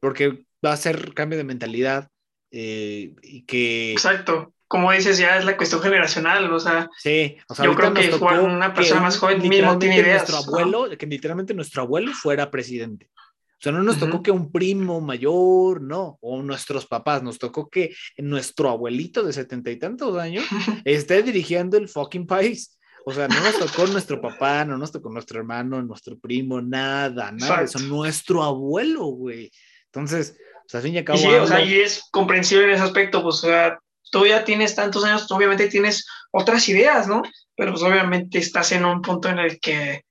porque 0.00 0.46
va 0.64 0.72
a 0.72 0.76
ser 0.76 1.14
cambio 1.14 1.38
de 1.38 1.44
mentalidad 1.44 2.10
eh, 2.50 3.14
y 3.22 3.44
que... 3.44 3.92
Exacto 3.92 4.52
como 4.68 4.92
dices, 4.92 5.18
ya 5.18 5.38
es 5.38 5.44
la 5.44 5.56
cuestión 5.56 5.80
generacional, 5.80 6.52
o 6.52 6.58
sea, 6.58 6.88
sí, 6.98 7.36
o 7.48 7.54
sea 7.54 7.64
yo 7.64 7.74
creo 7.74 7.94
que 7.94 8.10
una 8.40 8.74
persona 8.74 9.00
más 9.00 9.18
joven 9.18 9.40
mismo 9.40 9.78
tiene 9.78 9.98
ideas. 9.98 10.28
Nuestro 10.28 10.38
abuelo, 10.38 10.88
que 10.98 11.06
literalmente 11.06 11.54
nuestro 11.54 11.82
abuelo 11.82 12.12
fuera 12.12 12.50
presidente. 12.50 13.10
O 13.58 13.62
sea, 13.62 13.72
no 13.72 13.82
nos 13.82 13.98
tocó 13.98 14.22
que 14.22 14.30
un 14.30 14.52
primo 14.52 15.00
mayor, 15.00 15.80
no, 15.80 16.18
o 16.20 16.42
nuestros 16.42 16.84
papás, 16.86 17.22
nos 17.22 17.38
tocó 17.38 17.70
que 17.70 17.94
nuestro 18.18 18.68
abuelito 18.68 19.22
de 19.22 19.32
setenta 19.32 19.70
y 19.70 19.78
tantos 19.78 20.18
años 20.18 20.44
esté 20.84 21.22
dirigiendo 21.22 21.78
el 21.78 21.88
fucking 21.88 22.26
país. 22.26 22.78
O 23.06 23.12
sea, 23.12 23.28
no 23.28 23.40
nos 23.40 23.58
tocó 23.58 23.86
nuestro 23.86 24.20
papá, 24.20 24.64
no 24.64 24.76
nos 24.76 24.92
tocó 24.92 25.08
nuestro 25.10 25.38
hermano, 25.38 25.80
nuestro 25.80 26.18
primo, 26.18 26.60
nada, 26.60 27.32
nada 27.32 27.62
eso, 27.62 27.78
nuestro 27.78 28.42
abuelo, 28.42 29.04
güey. 29.06 29.50
Entonces, 29.86 30.36
o 30.66 30.68
sea, 30.68 30.78
al 30.78 30.84
fin 30.84 30.94
y 30.94 30.98
al 30.98 31.04
cabo. 31.04 31.18
sí, 31.18 31.28
o 31.28 31.46
sea, 31.46 31.64
y 31.64 31.76
es 31.76 32.08
comprensible 32.10 32.64
en 32.64 32.70
ese 32.72 32.82
aspecto, 32.82 33.22
pues, 33.22 33.36
o 33.36 33.46
sea, 33.46 33.78
tú 34.10 34.26
ya 34.26 34.44
tienes 34.44 34.74
tantos 34.74 35.04
años, 35.04 35.30
obviamente 35.30 35.68
tienes 35.68 36.06
otras 36.30 36.68
ideas, 36.68 37.06
¿no? 37.06 37.22
Pero 37.56 37.72
pues 37.72 37.82
obviamente 37.82 38.38
estás 38.38 38.72
en 38.72 38.84
un 38.84 39.02
punto 39.02 39.28
en 39.28 39.38
el 39.38 39.58
que 39.60 40.04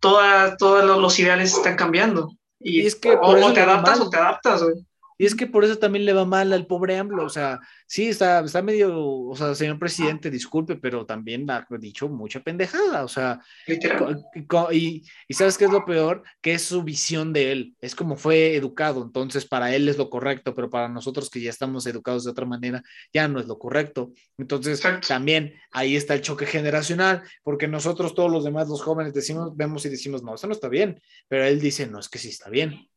todas, 0.00 0.56
todos 0.56 0.84
los 0.84 1.18
ideales 1.18 1.54
están 1.54 1.76
cambiando. 1.76 2.32
Y, 2.60 2.86
es 2.86 2.96
que 2.96 3.16
o, 3.20 3.52
te 3.52 3.60
adaptas 3.60 4.00
o 4.00 4.10
te 4.10 4.16
adaptas, 4.16 4.62
güey. 4.62 4.74
Y 5.18 5.26
es 5.26 5.34
que 5.34 5.46
por 5.46 5.64
eso 5.64 5.78
también 5.78 6.04
le 6.04 6.12
va 6.12 6.24
mal 6.24 6.52
al 6.52 6.66
pobre 6.66 6.96
AMLO, 6.96 7.24
o 7.24 7.28
sea, 7.28 7.60
sí, 7.86 8.08
está, 8.08 8.40
está 8.40 8.62
medio, 8.62 8.96
o 9.04 9.34
sea, 9.36 9.54
señor 9.54 9.78
presidente, 9.78 10.30
disculpe, 10.30 10.76
pero 10.76 11.04
también 11.04 11.50
ha 11.50 11.66
dicho 11.78 12.08
mucha 12.08 12.40
pendejada, 12.40 13.04
o 13.04 13.08
sea, 13.08 13.40
y, 13.66 15.02
y, 15.28 15.34
sabes 15.34 15.58
qué 15.58 15.64
es 15.64 15.72
lo 15.72 15.84
peor, 15.84 16.22
que 16.40 16.54
es 16.54 16.62
su 16.62 16.84
visión 16.84 17.32
de 17.32 17.50
él, 17.50 17.76
es 17.80 17.96
como 17.96 18.16
fue 18.16 18.54
educado, 18.54 19.02
entonces 19.02 19.44
para 19.44 19.74
él 19.74 19.88
es 19.88 19.98
lo 19.98 20.08
correcto, 20.08 20.54
pero 20.54 20.70
para 20.70 20.88
nosotros 20.88 21.28
que 21.30 21.40
ya 21.40 21.50
estamos 21.50 21.86
educados 21.86 22.24
de 22.24 22.30
otra 22.30 22.46
manera, 22.46 22.82
ya 23.12 23.26
no 23.26 23.40
es 23.40 23.46
lo 23.46 23.58
correcto. 23.58 24.12
Entonces, 24.38 24.80
también 25.06 25.54
ahí 25.72 25.96
está 25.96 26.14
el 26.14 26.22
choque 26.22 26.46
generacional, 26.46 27.22
porque 27.42 27.66
nosotros 27.66 28.14
todos 28.14 28.30
los 28.30 28.44
demás, 28.44 28.68
los 28.68 28.82
jóvenes, 28.82 29.14
decimos, 29.14 29.56
vemos 29.56 29.84
y 29.84 29.88
decimos, 29.88 30.22
no, 30.22 30.34
eso 30.34 30.46
no 30.46 30.52
está 30.52 30.68
bien, 30.68 31.00
pero 31.26 31.44
él 31.44 31.60
dice, 31.60 31.86
no, 31.86 31.98
es 31.98 32.08
que 32.08 32.18
sí 32.18 32.28
está 32.28 32.50
bien. 32.50 32.88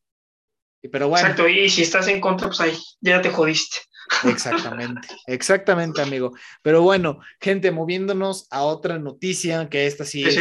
Pero 0.90 1.08
bueno. 1.08 1.26
Exacto, 1.26 1.48
y 1.48 1.68
si 1.68 1.82
estás 1.82 2.08
en 2.08 2.20
contra, 2.20 2.48
pues 2.48 2.60
ahí 2.60 2.76
ya 3.00 3.22
te 3.22 3.30
jodiste. 3.30 3.78
Exactamente, 4.24 5.08
exactamente, 5.26 6.02
amigo. 6.02 6.32
Pero 6.62 6.82
bueno, 6.82 7.20
gente, 7.40 7.70
moviéndonos 7.70 8.46
a 8.50 8.62
otra 8.62 8.98
noticia, 8.98 9.68
que 9.68 9.86
esta 9.86 10.04
sí 10.04 10.24
es, 10.24 10.38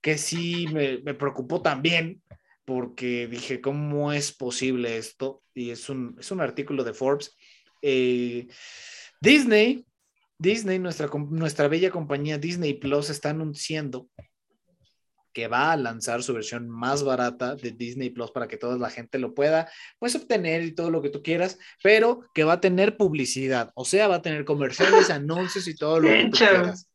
que 0.00 0.18
sí 0.18 0.66
me, 0.72 0.98
preocupó 1.14 1.62
también, 1.62 2.22
porque 2.64 3.26
dije, 3.28 3.60
¿cómo 3.60 4.12
es 4.12 4.32
posible 4.32 4.98
esto? 4.98 5.42
Y 5.54 5.70
es 5.70 5.88
un, 5.88 6.16
es 6.18 6.30
un 6.30 6.40
artículo 6.40 6.84
de 6.84 6.94
Forbes. 6.94 7.36
Eh, 7.80 8.48
Disney, 9.20 9.86
Disney, 10.38 10.78
nuestra, 10.78 11.08
nuestra 11.30 11.68
bella 11.68 11.90
compañía 11.90 12.38
Disney 12.38 12.74
Plus 12.74 13.10
está 13.10 13.30
anunciando 13.30 14.08
que 15.36 15.48
va 15.48 15.72
a 15.72 15.76
lanzar 15.76 16.22
su 16.22 16.32
versión 16.32 16.66
más 16.66 17.04
barata 17.04 17.56
de 17.56 17.70
Disney 17.70 18.08
Plus 18.08 18.30
para 18.30 18.48
que 18.48 18.56
toda 18.56 18.78
la 18.78 18.88
gente 18.88 19.18
lo 19.18 19.34
pueda 19.34 19.70
pues 19.98 20.14
obtener 20.14 20.62
y 20.62 20.74
todo 20.74 20.90
lo 20.90 21.02
que 21.02 21.10
tú 21.10 21.22
quieras, 21.22 21.58
pero 21.82 22.22
que 22.32 22.44
va 22.44 22.54
a 22.54 22.60
tener 22.62 22.96
publicidad, 22.96 23.70
o 23.74 23.84
sea, 23.84 24.08
va 24.08 24.14
a 24.14 24.22
tener 24.22 24.46
comerciales, 24.46 25.10
anuncios 25.10 25.68
y 25.68 25.76
todo 25.76 26.00
lo 26.00 26.08
que 26.08 26.24
tú 26.30 26.38
quieras. 26.38 26.88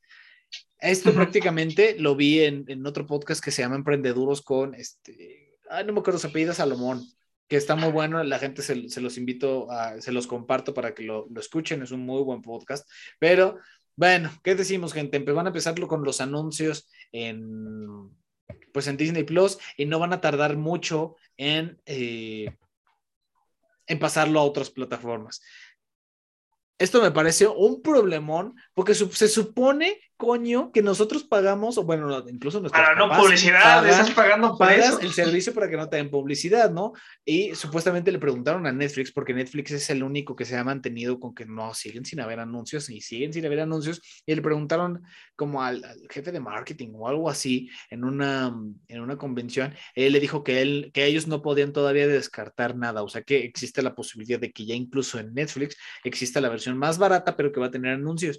Esto 0.79 1.13
prácticamente 1.13 1.95
lo 1.99 2.15
vi 2.15 2.39
en, 2.39 2.65
en, 2.67 2.83
otro 2.87 3.05
podcast 3.05 3.43
que 3.43 3.51
se 3.51 3.61
llama 3.61 3.75
Emprendeduros 3.75 4.41
con 4.41 4.73
este, 4.73 5.59
ay, 5.69 5.85
no 5.85 5.93
me 5.93 5.99
acuerdo 5.99 6.19
su 6.19 6.25
apellido 6.25 6.55
Salomón, 6.55 7.05
que 7.47 7.57
está 7.57 7.75
muy 7.75 7.91
bueno, 7.91 8.23
la 8.23 8.39
gente 8.39 8.63
se, 8.63 8.89
se 8.89 9.01
los 9.01 9.19
invito 9.19 9.69
a, 9.69 10.01
se 10.01 10.11
los 10.11 10.25
comparto 10.25 10.73
para 10.73 10.95
que 10.95 11.03
lo, 11.03 11.27
lo, 11.29 11.39
escuchen, 11.39 11.83
es 11.83 11.91
un 11.91 11.99
muy 11.99 12.23
buen 12.23 12.41
podcast, 12.41 12.89
pero 13.19 13.59
bueno, 13.95 14.31
¿qué 14.43 14.55
decimos, 14.55 14.93
gente? 14.93 15.19
Van 15.19 15.45
a 15.45 15.49
empezarlo 15.49 15.87
con 15.87 16.03
los 16.03 16.21
anuncios 16.21 16.89
en 17.11 18.19
pues 18.73 18.87
en 18.87 18.97
Disney 18.97 19.23
Plus 19.23 19.57
y 19.77 19.85
no 19.85 19.99
van 19.99 20.13
a 20.13 20.21
tardar 20.21 20.57
mucho 20.57 21.15
en, 21.37 21.81
eh, 21.85 22.55
en 23.87 23.99
pasarlo 23.99 24.39
a 24.39 24.43
otras 24.43 24.69
plataformas. 24.69 25.41
Esto 26.77 27.01
me 27.01 27.11
pareció 27.11 27.53
un 27.53 27.81
problemón 27.81 28.55
porque 28.73 28.95
se 28.95 29.27
supone 29.27 29.99
coño, 30.21 30.71
que 30.71 30.83
nosotros 30.83 31.23
pagamos, 31.23 31.79
o 31.79 31.83
bueno, 31.83 32.23
incluso 32.29 32.61
Para 32.69 32.93
no 32.93 33.09
publicidad, 33.09 33.83
estás 33.89 34.11
pagando 34.11 34.55
el 35.01 35.11
servicio 35.11 35.51
para 35.51 35.67
que 35.67 35.75
no 35.75 35.89
te 35.89 35.97
den 35.97 36.11
publicidad, 36.11 36.69
¿no? 36.69 36.93
Y 37.25 37.55
supuestamente 37.55 38.11
le 38.11 38.19
preguntaron 38.19 38.67
a 38.67 38.71
Netflix, 38.71 39.11
porque 39.11 39.33
Netflix 39.33 39.71
es 39.71 39.89
el 39.89 40.03
único 40.03 40.35
que 40.35 40.45
se 40.45 40.55
ha 40.55 40.63
mantenido 40.63 41.19
con 41.19 41.33
que 41.33 41.47
no 41.47 41.73
siguen 41.73 42.05
sin 42.05 42.19
haber 42.19 42.39
anuncios 42.39 42.87
y 42.91 43.01
siguen 43.01 43.33
sin 43.33 43.47
haber 43.47 43.61
anuncios, 43.61 43.99
y 44.23 44.35
le 44.35 44.43
preguntaron 44.43 45.01
como 45.35 45.63
al, 45.63 45.83
jefe 46.07 46.31
de 46.31 46.39
marketing 46.39 46.89
o 46.93 47.07
algo 47.07 47.27
así 47.27 47.71
en 47.89 48.03
una, 48.03 48.55
en 48.89 49.01
una 49.01 49.17
convención, 49.17 49.73
él 49.95 50.13
le 50.13 50.19
dijo 50.19 50.43
que, 50.43 50.61
él, 50.61 50.91
que 50.93 51.05
ellos 51.05 51.25
no 51.25 51.41
podían 51.41 51.73
todavía 51.73 52.05
descartar 52.07 52.75
nada, 52.75 53.01
o 53.01 53.09
sea 53.09 53.23
que 53.23 53.43
existe 53.43 53.81
la 53.81 53.95
posibilidad 53.95 54.39
de 54.39 54.51
que 54.51 54.67
ya 54.67 54.75
incluso 54.75 55.17
en 55.17 55.33
Netflix 55.33 55.77
exista 56.03 56.41
la 56.41 56.49
versión 56.49 56.77
más 56.77 56.99
barata, 56.99 57.35
pero 57.35 57.51
que 57.51 57.59
va 57.59 57.65
a 57.65 57.71
tener 57.71 57.95
anuncios. 57.95 58.37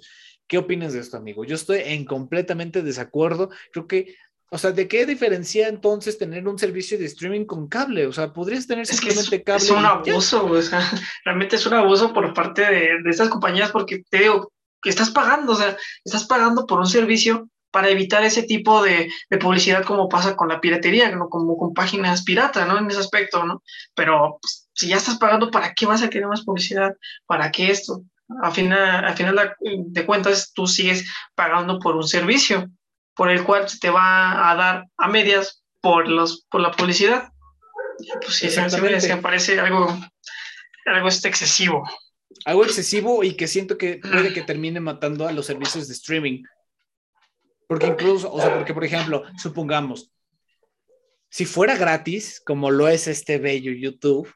¿Qué 0.53 0.59
opinas 0.59 0.93
de 0.93 0.99
esto, 0.99 1.17
amigo? 1.17 1.43
Yo 1.45 1.55
estoy 1.55 1.81
en 1.83 2.05
completamente 2.05 2.83
desacuerdo. 2.83 3.49
Creo 3.71 3.87
que, 3.87 4.15
o 4.51 4.59
sea, 4.59 4.71
¿de 4.71 4.87
qué 4.87 5.07
diferencia 5.07 5.67
entonces 5.67 6.19
tener 6.19 6.47
un 6.47 6.59
servicio 6.59 6.95
de 6.99 7.05
streaming 7.05 7.45
con 7.45 7.67
cable? 7.67 8.05
O 8.05 8.13
sea, 8.13 8.31
podrías 8.31 8.67
tener 8.67 8.85
simplemente 8.85 9.41
cable. 9.41 9.63
Es 9.63 9.71
un 9.71 9.83
abuso, 9.83 10.45
o 10.45 10.61
sea, 10.61 10.79
realmente 11.25 11.55
es 11.55 11.65
un 11.65 11.73
abuso 11.73 12.13
por 12.13 12.31
parte 12.35 12.61
de, 12.61 13.01
de 13.01 13.09
estas 13.09 13.29
compañías 13.29 13.71
porque 13.71 14.03
te 14.07 14.19
digo 14.19 14.51
que 14.79 14.91
estás 14.91 15.09
pagando, 15.09 15.53
o 15.53 15.55
sea, 15.55 15.75
estás 16.05 16.25
pagando 16.25 16.67
por 16.67 16.77
un 16.77 16.85
servicio 16.85 17.49
para 17.71 17.89
evitar 17.89 18.23
ese 18.23 18.43
tipo 18.43 18.83
de, 18.83 19.09
de, 19.31 19.37
publicidad 19.39 19.83
como 19.83 20.07
pasa 20.07 20.35
con 20.35 20.49
la 20.49 20.61
piratería, 20.61 21.09
¿no? 21.15 21.29
como 21.29 21.57
con 21.57 21.73
páginas 21.73 22.23
pirata, 22.23 22.67
¿no? 22.67 22.77
En 22.77 22.91
ese 22.91 22.99
aspecto, 22.99 23.43
¿no? 23.43 23.63
Pero 23.95 24.37
pues, 24.39 24.69
si 24.71 24.89
ya 24.89 24.97
estás 24.97 25.17
pagando, 25.17 25.49
¿para 25.49 25.73
qué 25.73 25.87
vas 25.87 26.03
a 26.03 26.11
querer 26.11 26.27
más 26.27 26.43
publicidad? 26.43 26.95
¿Para 27.25 27.51
qué 27.51 27.71
esto? 27.71 28.03
A 28.41 28.51
final, 28.51 29.05
a 29.05 29.13
final 29.13 29.55
de 29.59 30.05
cuentas 30.05 30.51
tú 30.53 30.67
sigues 30.67 31.05
pagando 31.35 31.79
por 31.79 31.95
un 31.95 32.07
servicio 32.07 32.69
por 33.15 33.29
el 33.29 33.43
cual 33.43 33.69
se 33.69 33.79
te 33.79 33.89
va 33.89 34.51
a 34.51 34.55
dar 34.55 34.85
a 34.97 35.07
medias 35.07 35.63
por, 35.81 36.07
los, 36.07 36.45
por 36.49 36.61
la 36.61 36.71
publicidad. 36.71 37.29
Pues 38.21 38.35
sí, 38.35 38.49
se 38.49 39.17
parece 39.17 39.59
algo, 39.59 39.95
algo 40.85 41.07
este 41.07 41.27
excesivo. 41.27 41.87
Algo 42.45 42.65
excesivo 42.65 43.23
y 43.23 43.35
que 43.35 43.47
siento 43.47 43.77
que 43.77 43.97
puede 43.97 44.33
que 44.33 44.41
termine 44.41 44.79
matando 44.79 45.27
a 45.27 45.31
los 45.31 45.45
servicios 45.45 45.87
de 45.87 45.93
streaming. 45.93 46.43
Porque 47.67 47.87
incluso, 47.87 48.31
o 48.31 48.41
sea, 48.41 48.55
porque 48.55 48.73
por 48.73 48.83
ejemplo, 48.83 49.23
supongamos, 49.37 50.11
si 51.29 51.45
fuera 51.45 51.75
gratis, 51.75 52.41
como 52.45 52.71
lo 52.71 52.87
es 52.87 53.07
este 53.07 53.37
bello 53.37 53.71
YouTube, 53.71 54.31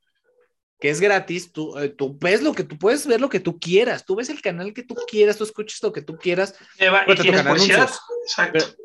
que 0.79 0.89
es 0.89 0.99
gratis, 0.99 1.51
tú, 1.51 1.77
eh, 1.77 1.89
tú 1.89 2.17
ves 2.19 2.41
lo 2.41 2.53
que 2.53 2.63
tú 2.63 2.77
puedes 2.77 3.07
ver 3.07 3.19
lo 3.19 3.29
que 3.29 3.39
tú 3.39 3.59
quieras, 3.59 4.05
tú 4.05 4.15
ves 4.15 4.29
el 4.29 4.41
canal 4.41 4.73
que 4.73 4.83
tú 4.83 4.95
quieras, 5.09 5.37
tú 5.37 5.43
escuchas 5.43 5.81
lo 5.81 5.91
que 5.91 6.01
tú 6.01 6.17
quieras. 6.17 6.55
pero 6.77 7.21
te 7.21 7.29
anuncios. 7.33 7.99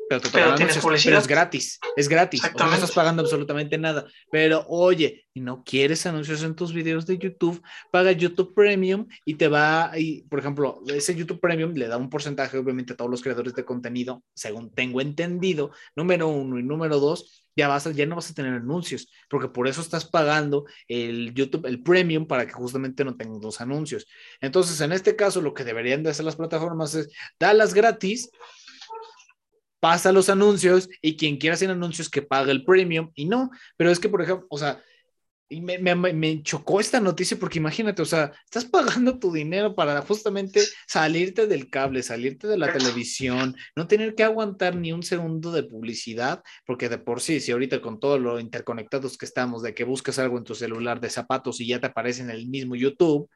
Pero, 0.09 0.21
te 0.21 0.29
pero 0.29 1.17
es 1.17 1.27
gratis, 1.27 1.79
es 1.95 2.07
gratis, 2.07 2.41
no 2.57 2.73
estás 2.73 2.91
pagando 2.91 3.21
absolutamente 3.21 3.77
nada. 3.77 4.05
Pero 4.31 4.65
oye, 4.67 5.25
y 5.33 5.41
no 5.41 5.63
quieres 5.63 6.05
anuncios 6.05 6.43
en 6.43 6.55
tus 6.55 6.73
videos 6.73 7.05
de 7.05 7.17
YouTube, 7.17 7.61
paga 7.91 8.11
YouTube 8.11 8.53
Premium 8.53 9.07
y 9.25 9.35
te 9.35 9.47
va, 9.47 9.91
y 9.95 10.21
por 10.23 10.39
ejemplo, 10.39 10.81
ese 10.87 11.15
YouTube 11.15 11.39
Premium 11.39 11.73
le 11.73 11.87
da 11.87 11.97
un 11.97 12.09
porcentaje 12.09 12.57
obviamente 12.57 12.93
a 12.93 12.95
todos 12.95 13.09
los 13.09 13.21
creadores 13.21 13.53
de 13.53 13.65
contenido, 13.65 14.23
según 14.33 14.73
tengo 14.73 15.01
entendido, 15.01 15.71
número 15.95 16.27
uno 16.27 16.59
y 16.59 16.63
número 16.63 16.99
dos, 16.99 17.42
ya, 17.55 17.67
vas 17.67 17.83
ya 17.95 18.05
no 18.05 18.15
vas 18.15 18.29
a 18.31 18.33
tener 18.33 18.53
anuncios, 18.53 19.09
porque 19.29 19.47
por 19.47 19.67
eso 19.67 19.81
estás 19.81 20.05
pagando 20.05 20.65
el 20.87 21.33
YouTube, 21.33 21.65
el 21.65 21.81
premium, 21.81 22.25
para 22.27 22.45
que 22.45 22.53
justamente 22.53 23.03
no 23.03 23.15
tengas 23.15 23.41
los 23.41 23.61
anuncios. 23.61 24.07
Entonces, 24.41 24.79
en 24.81 24.91
este 24.91 25.15
caso, 25.15 25.41
lo 25.41 25.53
que 25.53 25.63
deberían 25.63 26.03
de 26.03 26.09
hacer 26.09 26.25
las 26.25 26.35
plataformas 26.35 26.95
es 26.95 27.09
darlas 27.39 27.73
gratis, 27.73 28.29
pasa 29.79 30.11
los 30.13 30.29
anuncios 30.29 30.87
y 31.01 31.17
quien 31.17 31.37
quiera 31.37 31.55
hacer 31.55 31.69
anuncios 31.69 32.09
que 32.09 32.21
pague 32.21 32.51
el 32.51 32.63
premium 32.63 33.11
y 33.15 33.25
no, 33.25 33.51
pero 33.75 33.91
es 33.91 33.99
que, 33.99 34.09
por 34.09 34.21
ejemplo, 34.21 34.47
o 34.49 34.57
sea, 34.57 34.81
y 35.53 35.61
me, 35.61 35.77
me, 35.77 35.95
me, 35.95 36.41
chocó 36.41 36.79
esta 36.79 36.99
noticia 36.99 37.37
porque 37.37 37.59
imagínate, 37.59 38.01
o 38.01 38.05
sea, 38.05 38.31
estás 38.43 38.65
pagando 38.65 39.19
tu 39.19 39.31
dinero 39.31 39.75
para 39.75 40.01
justamente 40.01 40.63
salirte 40.87 41.45
del 41.45 41.69
cable, 41.69 42.01
salirte 42.01 42.47
de 42.47 42.57
la 42.57 42.73
televisión, 42.73 43.55
no 43.75 43.87
tener 43.87 44.15
que 44.15 44.23
aguantar 44.23 44.75
ni 44.75 44.91
un 44.91 45.03
segundo 45.03 45.51
de 45.51 45.63
publicidad, 45.63 46.41
porque 46.65 46.89
de 46.89 46.97
por 46.97 47.21
sí, 47.21 47.39
si 47.39 47.51
ahorita 47.51 47.81
con 47.81 47.99
todo 47.99 48.17
lo 48.17 48.39
interconectados 48.39 49.17
que 49.17 49.25
estamos, 49.25 49.61
de 49.61 49.75
que 49.75 49.83
buscas 49.83 50.17
algo 50.17 50.37
en 50.39 50.43
tu 50.43 50.55
celular 50.55 50.99
de 50.99 51.11
zapatos 51.11 51.61
y 51.61 51.67
ya 51.67 51.79
te 51.79 51.87
aparece 51.87 52.23
en 52.23 52.31
el 52.31 52.47
mismo 52.47 52.75
YouTube, 52.75 53.29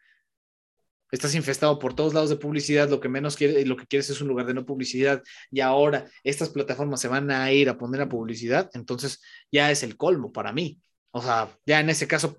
estás 1.11 1.35
infestado 1.35 1.77
por 1.77 1.94
todos 1.94 2.14
lados 2.15 2.30
de 2.30 2.38
publicidad, 2.38 2.89
lo 2.89 2.99
que 2.99 3.10
menos 3.10 3.35
quieres, 3.38 3.68
lo 3.68 3.77
que 3.77 3.85
quieres 3.85 4.10
es 4.10 4.22
un 4.22 4.27
lugar 4.27 4.48
de 4.48 4.56
no 4.56 4.65
publicidad, 4.65 5.22
y 5.52 5.60
ahora 5.61 6.06
estas 6.23 6.49
plataformas 6.49 6.99
se 6.99 7.07
van 7.07 7.30
a 7.30 7.52
ir 7.52 7.69
a 7.69 7.77
poner 7.77 8.02
a 8.02 8.10
publicidad, 8.10 8.69
entonces 8.73 9.22
ya 9.52 9.69
es 9.72 9.84
el 9.84 9.98
colmo 9.98 10.31
para 10.31 10.52
mí. 10.52 10.80
O 11.18 11.22
sea, 11.22 11.49
ya 11.65 11.80
en 11.80 11.89
ese 11.89 12.07
caso 12.07 12.35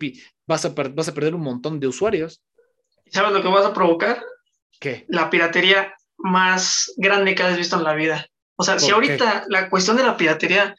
vas 0.46 0.64
a, 0.64 0.68
vas 0.68 1.08
a 1.08 1.14
perder 1.14 1.34
un 1.34 1.42
montón 1.42 1.80
de 1.80 1.88
usuarios. 1.88 2.42
¿Sabes 3.10 3.32
lo 3.32 3.42
que 3.42 3.48
vas 3.48 3.66
a 3.66 3.74
provocar? 3.74 4.22
¿Qué? 4.78 5.04
La 5.08 5.30
piratería 5.30 5.94
más 6.16 6.92
grande 6.96 7.34
que 7.34 7.42
has 7.42 7.56
visto 7.56 7.76
en 7.76 7.84
la 7.84 7.94
vida. 7.94 8.26
O 8.56 8.62
sea, 8.62 8.78
si 8.78 8.90
ahorita 8.90 9.44
la 9.48 9.68
cuestión 9.68 9.96
de 9.96 10.04
la 10.04 10.16
piratería, 10.16 10.76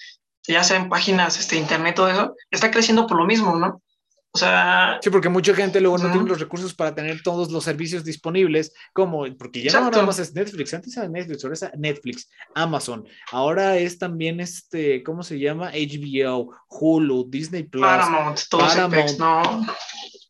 ya 0.47 0.63
sea 0.63 0.77
en 0.77 0.89
páginas, 0.89 1.39
este, 1.39 1.57
internet, 1.57 1.95
todo 1.95 2.09
eso, 2.09 2.35
está 2.51 2.71
creciendo 2.71 3.05
por 3.07 3.17
lo 3.17 3.25
mismo, 3.25 3.55
¿no? 3.57 3.81
O 4.31 4.37
sea. 4.37 4.99
Sí, 5.01 5.09
porque 5.09 5.27
mucha 5.27 5.55
gente 5.55 5.81
luego 5.81 5.97
no 5.97 6.11
tiene 6.11 6.29
los 6.29 6.39
recursos 6.39 6.75
para 6.75 6.93
tener 6.93 7.23
todos 7.23 7.51
los 7.51 7.63
servicios 7.63 8.03
disponibles, 8.03 8.71
como, 8.93 9.25
porque 9.37 9.63
ya 9.63 9.79
no 9.79 9.89
nada 9.89 10.05
más 10.05 10.19
es 10.19 10.33
Netflix, 10.35 10.73
antes 10.73 10.95
era 10.95 11.07
Netflix, 11.07 11.43
ahora 11.43 11.53
es 11.55 11.65
Netflix, 11.77 12.29
Amazon, 12.53 13.07
ahora 13.31 13.77
es 13.77 13.97
también 13.97 14.39
este, 14.39 15.01
¿cómo 15.01 15.23
se 15.23 15.39
llama? 15.39 15.71
HBO, 15.71 16.55
Hulu, 16.67 17.25
Disney 17.27 17.63
Plus. 17.63 17.83
Paramount, 17.83 18.39
todos 18.49 18.75
Paramount. 18.75 19.17
no. 19.17 19.65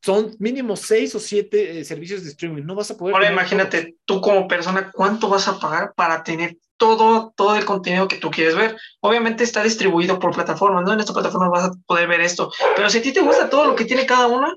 Son 0.01 0.33
mínimo 0.39 0.77
seis 0.77 1.13
o 1.15 1.19
siete 1.19 1.79
eh, 1.79 1.83
servicios 1.83 2.23
de 2.23 2.29
streaming, 2.29 2.63
no 2.63 2.75
vas 2.75 2.89
a 2.91 2.97
poder. 2.97 3.13
Ahora 3.15 3.31
imagínate, 3.31 3.97
tú 4.05 4.21
como 4.21 4.47
persona, 4.47 4.91
¿cuánto 4.93 5.27
vas 5.27 5.49
a 5.49 5.59
pagar 5.59 5.93
para 5.93 6.23
tener 6.23 6.57
todo, 6.79 7.33
todo 7.35 7.55
el 7.55 7.65
contenido 7.65 8.07
que 8.07 8.17
tú 8.17 8.31
quieres 8.31 8.55
ver. 8.55 8.75
Obviamente 9.01 9.43
está 9.43 9.61
distribuido 9.61 10.17
por 10.17 10.33
plataformas, 10.33 10.83
¿no? 10.83 10.93
En 10.93 10.99
esta 10.99 11.13
plataforma 11.13 11.49
vas 11.49 11.65
a 11.65 11.71
poder 11.85 12.07
ver 12.07 12.21
esto. 12.21 12.51
Pero 12.75 12.89
si 12.89 12.97
a 12.97 13.01
ti 13.03 13.11
te 13.13 13.21
gusta 13.21 13.49
todo 13.49 13.65
lo 13.65 13.75
que 13.75 13.85
tiene 13.85 14.07
cada 14.07 14.27
una, 14.27 14.55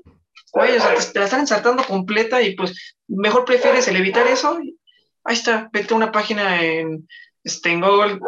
oye, 0.53 0.77
o 0.77 0.81
sea, 0.81 0.95
te, 0.95 1.19
la 1.19 1.25
están 1.25 1.41
ensartando 1.41 1.83
completa 1.83 2.41
y 2.41 2.55
pues 2.55 2.95
mejor 3.07 3.45
prefieres 3.45 3.87
el 3.87 3.97
evitar 3.97 4.25
eso. 4.25 4.57
Ahí 5.25 5.35
está, 5.35 5.69
vete 5.71 5.93
a 5.93 5.97
una 5.97 6.11
página 6.11 6.63
en, 6.63 7.07
este, 7.43 7.69
en 7.69 7.81
Google, 7.81 8.19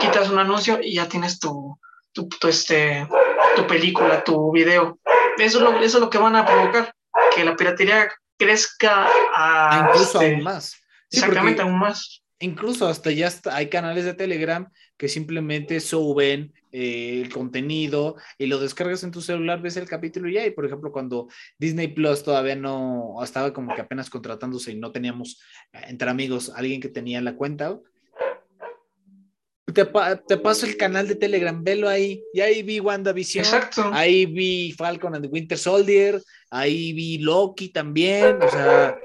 quitas 0.00 0.30
un 0.30 0.38
anuncio 0.38 0.80
y 0.82 0.94
ya 0.94 1.08
tienes 1.08 1.38
tu, 1.38 1.78
tu, 2.12 2.28
este, 2.48 3.06
tu 3.54 3.66
película, 3.66 4.24
tu 4.24 4.50
video. 4.52 4.98
Eso 5.38 5.58
es, 5.58 5.64
lo, 5.64 5.70
eso 5.80 5.98
es 5.98 6.00
lo 6.00 6.10
que 6.10 6.18
van 6.18 6.34
a 6.34 6.46
provocar, 6.46 6.94
que 7.34 7.44
la 7.44 7.56
piratería 7.56 8.10
crezca 8.38 9.06
a, 9.34 9.88
incluso 9.88 10.20
este, 10.20 10.34
aún 10.34 10.44
más. 10.44 10.76
exactamente, 11.10 11.62
aún 11.62 11.78
más 11.78 12.23
incluso 12.44 12.86
hasta 12.86 13.10
ya 13.10 13.30
hay 13.50 13.68
canales 13.68 14.04
de 14.04 14.14
Telegram 14.14 14.68
que 14.96 15.08
simplemente 15.08 15.80
suben 15.80 16.52
eh, 16.72 17.20
el 17.22 17.32
contenido 17.32 18.16
y 18.38 18.46
lo 18.46 18.58
descargas 18.58 19.02
en 19.04 19.10
tu 19.10 19.20
celular, 19.20 19.60
ves 19.62 19.76
el 19.76 19.88
capítulo 19.88 20.28
y 20.28 20.34
ya. 20.34 20.46
Y 20.46 20.50
por 20.50 20.66
ejemplo, 20.66 20.92
cuando 20.92 21.28
Disney 21.58 21.88
Plus 21.88 22.22
todavía 22.22 22.56
no 22.56 23.16
estaba 23.22 23.52
como 23.52 23.74
que 23.74 23.80
apenas 23.80 24.10
contratándose 24.10 24.72
y 24.72 24.76
no 24.76 24.92
teníamos 24.92 25.40
eh, 25.72 25.80
entre 25.88 26.10
amigos 26.10 26.52
alguien 26.54 26.80
que 26.80 26.88
tenía 26.88 27.20
la 27.20 27.36
cuenta, 27.36 27.78
te, 29.72 29.84
te, 30.28 30.36
paso 30.36 30.66
el 30.66 30.76
canal 30.76 31.08
de 31.08 31.16
Telegram, 31.16 31.62
velo 31.62 31.88
ahí. 31.88 32.22
Y 32.32 32.40
ahí 32.40 32.62
vi 32.62 32.80
WandaVision. 32.80 33.44
Exacto. 33.44 33.90
Ahí 33.92 34.26
vi 34.26 34.72
Falcon 34.72 35.14
and 35.14 35.24
the 35.24 35.30
Winter 35.30 35.58
Soldier. 35.58 36.22
Ahí 36.50 36.92
vi 36.92 37.18
Loki 37.18 37.70
también. 37.70 38.40
O 38.42 38.48
sea, 38.48 38.96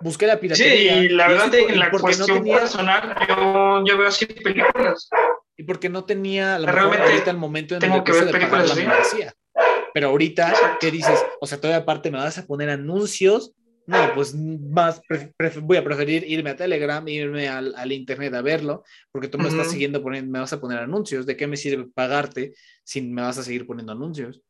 busqué 0.00 0.26
la 0.26 0.38
piratería. 0.38 1.00
Sí, 1.00 1.06
y 1.06 1.08
la 1.10 1.28
verdad, 1.28 1.54
en 1.54 1.78
la 1.78 1.90
cuestión 1.90 2.44
personal, 2.44 3.16
yo, 3.28 3.84
yo, 3.84 3.98
veo 3.98 4.08
así 4.08 4.26
películas. 4.26 5.08
Y 5.56 5.62
porque 5.62 5.88
no 5.88 6.04
tenía, 6.04 6.58
la 6.58 6.70
realmente 6.70 7.06
ahorita 7.06 7.30
el 7.30 7.38
momento 7.38 7.74
en 7.74 7.80
tengo 7.80 7.96
el 7.96 8.04
que, 8.04 8.12
ver 8.12 8.30
películas 8.30 8.76
la 8.76 9.34
Pero 9.94 10.08
ahorita, 10.08 10.78
¿qué 10.80 10.90
dices? 10.90 11.24
O 11.40 11.46
sea, 11.46 11.58
todavía 11.58 11.82
aparte 11.82 12.10
me 12.10 12.18
vas 12.18 12.38
a 12.38 12.46
poner 12.46 12.70
anuncios. 12.70 13.52
No, 13.86 14.14
pues 14.14 14.34
más 14.34 15.00
voy 15.62 15.76
a 15.76 15.84
preferir 15.84 16.24
irme 16.28 16.50
a 16.50 16.56
Telegram, 16.56 17.06
irme 17.06 17.48
al, 17.48 17.72
al 17.76 17.92
internet 17.92 18.34
a 18.34 18.42
verlo, 18.42 18.82
porque 19.12 19.28
tú 19.28 19.38
me 19.38 19.48
estás 19.48 19.70
siguiendo 19.70 20.02
poniendo, 20.02 20.32
me 20.32 20.40
vas 20.40 20.52
a 20.52 20.60
poner 20.60 20.78
anuncios. 20.78 21.24
¿De 21.24 21.36
qué 21.36 21.46
me 21.46 21.56
sirve 21.56 21.86
pagarte 21.94 22.52
si 22.82 23.00
me 23.00 23.22
vas 23.22 23.38
a 23.38 23.44
seguir 23.44 23.64
poniendo 23.64 23.92
anuncios? 23.92 24.42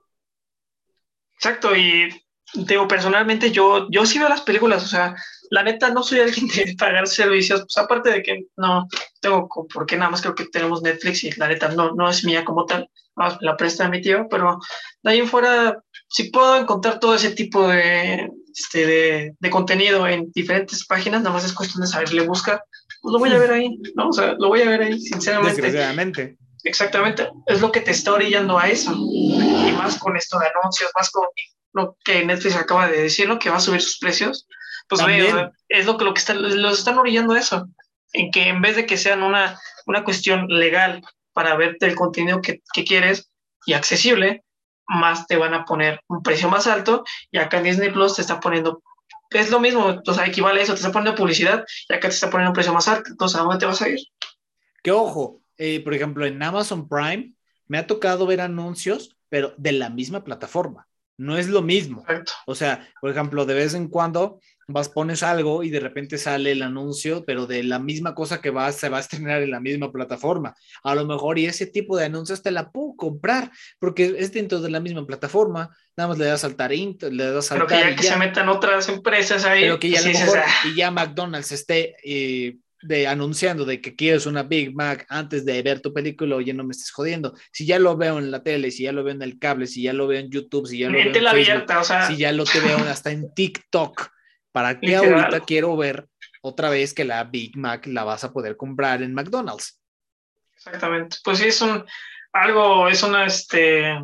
Exacto, 1.34 1.76
y 1.76 2.08
digo, 2.54 2.86
personalmente 2.88 3.50
yo, 3.50 3.88
yo 3.90 4.06
sí 4.06 4.18
veo 4.18 4.28
las 4.28 4.40
películas, 4.42 4.84
o 4.84 4.88
sea, 4.88 5.16
la 5.50 5.62
neta 5.62 5.90
no 5.90 6.02
soy 6.02 6.20
alguien 6.20 6.48
de 6.48 6.74
pagar 6.78 7.06
servicios, 7.06 7.60
pues 7.60 7.76
aparte 7.76 8.10
de 8.10 8.22
que 8.22 8.46
no 8.56 8.86
tengo, 9.20 9.48
porque 9.72 9.96
nada 9.96 10.10
más 10.10 10.22
creo 10.22 10.34
que 10.34 10.46
tenemos 10.46 10.82
Netflix 10.82 11.24
y 11.24 11.30
la 11.32 11.48
neta 11.48 11.68
no, 11.68 11.92
no 11.92 12.08
es 12.08 12.24
mía 12.24 12.44
como 12.44 12.64
tal, 12.64 12.88
la 13.40 13.56
presta 13.56 13.88
mi 13.88 14.00
tío, 14.00 14.26
pero 14.30 14.58
de 15.02 15.10
ahí 15.10 15.18
en 15.18 15.28
fuera, 15.28 15.82
si 16.08 16.30
puedo 16.30 16.56
encontrar 16.56 17.00
todo 17.00 17.14
ese 17.14 17.30
tipo 17.30 17.66
de, 17.68 18.30
este, 18.54 18.86
de, 18.86 19.34
de, 19.38 19.50
contenido 19.50 20.06
en 20.06 20.30
diferentes 20.34 20.86
páginas, 20.86 21.22
nada 21.22 21.34
más 21.34 21.44
es 21.44 21.52
cuestión 21.52 21.82
de 21.82 21.88
saberle 21.88 22.26
buscar, 22.26 22.62
pues 23.00 23.12
lo 23.12 23.18
voy 23.18 23.30
a 23.30 23.38
ver 23.38 23.52
ahí, 23.52 23.78
¿no? 23.94 24.08
O 24.08 24.12
sea, 24.12 24.34
lo 24.38 24.48
voy 24.48 24.62
a 24.62 24.68
ver 24.68 24.82
ahí, 24.82 25.00
sinceramente. 25.00 25.62
Desgraciadamente. 25.62 26.36
Exactamente, 26.64 27.30
es 27.46 27.60
lo 27.60 27.70
que 27.70 27.80
te 27.80 27.92
está 27.92 28.12
orillando 28.12 28.58
a 28.58 28.68
eso. 28.68 28.92
Y 28.92 29.72
más 29.78 29.98
con 29.98 30.16
esto 30.16 30.38
de 30.38 30.46
anuncios, 30.48 30.90
más 30.96 31.10
con 31.10 31.24
lo 31.76 31.96
que 32.04 32.24
Netflix 32.24 32.56
acaba 32.56 32.88
de 32.88 33.02
decir, 33.02 33.28
¿no? 33.28 33.38
Que 33.38 33.50
va 33.50 33.56
a 33.56 33.60
subir 33.60 33.80
sus 33.80 33.98
precios 33.98 34.48
pues 34.88 35.00
es 35.68 35.86
lo 35.86 35.96
que, 35.96 36.04
lo 36.04 36.14
que 36.14 36.34
los 36.34 36.78
están 36.78 36.98
orillando 36.98 37.34
eso, 37.34 37.68
en 38.12 38.30
que 38.30 38.48
en 38.48 38.60
vez 38.62 38.76
de 38.76 38.86
que 38.86 38.96
sean 38.96 39.22
una, 39.22 39.58
una 39.86 40.04
cuestión 40.04 40.46
legal 40.48 41.02
para 41.32 41.56
verte 41.56 41.86
el 41.86 41.96
contenido 41.96 42.40
que, 42.40 42.62
que 42.72 42.84
quieres 42.84 43.30
y 43.66 43.72
accesible, 43.72 44.44
más 44.86 45.26
te 45.26 45.36
van 45.36 45.54
a 45.54 45.64
poner 45.64 46.00
un 46.08 46.22
precio 46.22 46.48
más 46.48 46.68
alto 46.68 47.04
y 47.32 47.38
acá 47.38 47.58
en 47.58 47.64
Disney 47.64 47.90
Plus 47.90 48.14
te 48.14 48.22
está 48.22 48.38
poniendo 48.38 48.82
es 49.30 49.50
lo 49.50 49.58
mismo, 49.58 50.00
o 50.06 50.14
sea, 50.14 50.24
equivale 50.24 50.60
a 50.60 50.62
eso, 50.62 50.72
te 50.72 50.78
está 50.78 50.92
poniendo 50.92 51.18
publicidad 51.18 51.64
y 51.88 51.94
acá 51.94 52.08
te 52.08 52.14
está 52.14 52.30
poniendo 52.30 52.50
un 52.50 52.54
precio 52.54 52.72
más 52.72 52.86
alto, 52.86 53.10
entonces 53.10 53.38
¿a 53.38 53.42
dónde 53.42 53.58
te 53.58 53.66
vas 53.66 53.82
a 53.82 53.88
ir? 53.88 53.98
Que 54.84 54.92
ojo, 54.92 55.42
eh, 55.58 55.80
por 55.82 55.94
ejemplo, 55.94 56.24
en 56.24 56.40
Amazon 56.40 56.88
Prime 56.88 57.32
me 57.66 57.78
ha 57.78 57.88
tocado 57.88 58.24
ver 58.24 58.40
anuncios, 58.40 59.16
pero 59.28 59.52
de 59.56 59.72
la 59.72 59.90
misma 59.90 60.22
plataforma, 60.22 60.85
no 61.18 61.38
es 61.38 61.48
lo 61.48 61.62
mismo. 61.62 62.04
O 62.46 62.54
sea, 62.54 62.88
por 63.00 63.10
ejemplo, 63.10 63.46
de 63.46 63.54
vez 63.54 63.74
en 63.74 63.88
cuando 63.88 64.40
vas, 64.68 64.88
pones 64.88 65.22
algo 65.22 65.62
y 65.62 65.70
de 65.70 65.80
repente 65.80 66.18
sale 66.18 66.52
el 66.52 66.62
anuncio, 66.62 67.24
pero 67.24 67.46
de 67.46 67.62
la 67.62 67.78
misma 67.78 68.14
cosa 68.14 68.40
que 68.40 68.50
va, 68.50 68.70
se 68.72 68.88
va 68.88 68.98
a 68.98 69.00
estrenar 69.00 69.42
en 69.42 69.50
la 69.50 69.60
misma 69.60 69.92
plataforma. 69.92 70.54
A 70.82 70.94
lo 70.94 71.06
mejor, 71.06 71.38
y 71.38 71.46
ese 71.46 71.66
tipo 71.66 71.96
de 71.96 72.06
anuncios 72.06 72.42
te 72.42 72.50
la 72.50 72.70
puedo 72.70 72.94
comprar, 72.96 73.50
porque 73.78 74.16
es 74.18 74.32
dentro 74.32 74.60
de 74.60 74.70
la 74.70 74.80
misma 74.80 75.06
plataforma, 75.06 75.74
nada 75.96 76.08
más 76.08 76.18
le 76.18 76.26
das 76.26 76.40
saltar, 76.40 76.72
le 76.72 77.24
das 77.24 77.46
saltar. 77.46 77.66
Pero 77.66 77.80
que 77.80 77.90
ya 77.90 77.96
que 77.96 78.02
se 78.02 78.16
metan 78.16 78.48
otras 78.48 78.88
empresas 78.88 79.44
ahí. 79.44 79.62
Pero 79.62 79.78
que 79.78 79.90
ya, 79.90 80.00
a 80.00 80.02
lo 80.02 80.08
mejor, 80.08 80.38
y 80.64 80.76
ya 80.76 80.90
McDonald's 80.90 81.52
esté... 81.52 81.96
Eh, 82.04 82.56
de 82.86 83.06
anunciando 83.06 83.64
de 83.64 83.80
que 83.80 83.94
quieres 83.94 84.26
una 84.26 84.42
Big 84.42 84.74
Mac 84.74 85.06
antes 85.08 85.44
de 85.44 85.62
ver 85.62 85.80
tu 85.80 85.92
película, 85.92 86.36
oye, 86.36 86.52
no 86.52 86.64
me 86.64 86.72
estés 86.72 86.90
jodiendo. 86.90 87.34
Si 87.52 87.66
ya 87.66 87.78
lo 87.78 87.96
veo 87.96 88.18
en 88.18 88.30
la 88.30 88.42
tele, 88.42 88.70
si 88.70 88.84
ya 88.84 88.92
lo 88.92 89.04
veo 89.04 89.14
en 89.14 89.22
el 89.22 89.38
cable, 89.38 89.66
si 89.66 89.82
ya 89.82 89.92
lo 89.92 90.06
veo 90.06 90.20
en 90.20 90.30
YouTube, 90.30 90.66
si 90.66 90.78
ya 90.78 90.88
lo 90.88 90.94
veo 90.94 91.02
en 91.02 91.12
Facebook, 91.12 91.28
abierta, 91.28 91.80
o 91.80 91.84
sea... 91.84 92.06
si 92.06 92.16
ya 92.16 92.32
lo 92.32 92.44
te 92.44 92.60
veo 92.60 92.78
hasta 92.78 93.10
en 93.10 93.32
TikTok, 93.34 94.08
¿para 94.52 94.80
qué 94.80 94.96
ahorita 94.96 95.40
quiero 95.40 95.76
ver 95.76 96.06
otra 96.42 96.70
vez 96.70 96.94
que 96.94 97.04
la 97.04 97.24
Big 97.24 97.56
Mac 97.56 97.86
la 97.86 98.04
vas 98.04 98.24
a 98.24 98.32
poder 98.32 98.56
comprar 98.56 99.02
en 99.02 99.14
McDonald's? 99.14 99.80
Exactamente. 100.56 101.18
Pues 101.22 101.38
sí, 101.38 101.48
es 101.48 101.60
un 101.60 101.84
algo, 102.32 102.88
es 102.88 103.02
una, 103.02 103.26
este, 103.26 103.98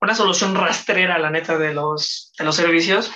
una 0.00 0.14
solución 0.14 0.54
rastrera, 0.54 1.18
la 1.18 1.30
neta, 1.30 1.58
de 1.58 1.74
los, 1.74 2.32
de 2.38 2.44
los 2.44 2.56
servicios. 2.56 3.10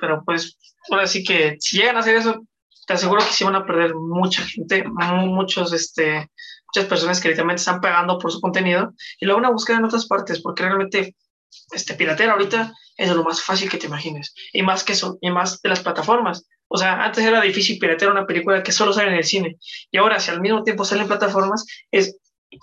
Pero 0.00 0.22
pues, 0.24 0.58
ahora 0.90 1.06
sí 1.06 1.24
que 1.24 1.56
si 1.60 1.78
llegan 1.78 1.96
a 1.96 2.00
hacer 2.00 2.16
eso, 2.16 2.46
te 2.88 2.94
aseguro 2.94 3.22
que 3.22 3.34
sí 3.34 3.44
van 3.44 3.54
a 3.54 3.66
perder 3.66 3.94
mucha 3.94 4.42
gente, 4.42 4.82
muchos, 4.88 5.74
este, 5.74 6.30
muchas 6.68 6.88
personas 6.88 7.20
que 7.20 7.28
literalmente 7.28 7.60
están 7.60 7.82
pagando 7.82 8.18
por 8.18 8.32
su 8.32 8.40
contenido 8.40 8.94
y 9.20 9.26
lo 9.26 9.34
van 9.34 9.44
a 9.44 9.50
buscar 9.50 9.76
en 9.76 9.84
otras 9.84 10.06
partes, 10.06 10.40
porque 10.40 10.62
realmente 10.62 11.14
este 11.72 11.92
piratear 11.92 12.30
ahorita 12.30 12.72
es 12.96 13.10
lo 13.10 13.22
más 13.24 13.42
fácil 13.42 13.68
que 13.68 13.76
te 13.76 13.88
imagines. 13.88 14.34
Y 14.54 14.62
más 14.62 14.84
que 14.84 14.94
eso, 14.94 15.18
y 15.20 15.30
más 15.30 15.60
de 15.60 15.68
las 15.68 15.80
plataformas. 15.80 16.46
O 16.66 16.78
sea, 16.78 17.04
antes 17.04 17.22
era 17.22 17.42
difícil 17.42 17.78
piratear 17.78 18.10
una 18.10 18.26
película 18.26 18.62
que 18.62 18.72
solo 18.72 18.94
sale 18.94 19.10
en 19.10 19.18
el 19.18 19.24
cine. 19.24 19.58
Y 19.90 19.98
ahora, 19.98 20.18
si 20.18 20.30
al 20.30 20.40
mismo 20.40 20.62
tiempo 20.62 20.86
salen 20.86 21.08
plataformas, 21.08 21.66
es 21.90 22.16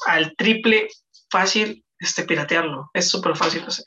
al 0.08 0.36
triple 0.36 0.88
fácil 1.30 1.86
este, 2.00 2.24
piratearlo. 2.24 2.90
Es 2.96 3.10
súper 3.10 3.36
fácil 3.36 3.64
hacer. 3.64 3.86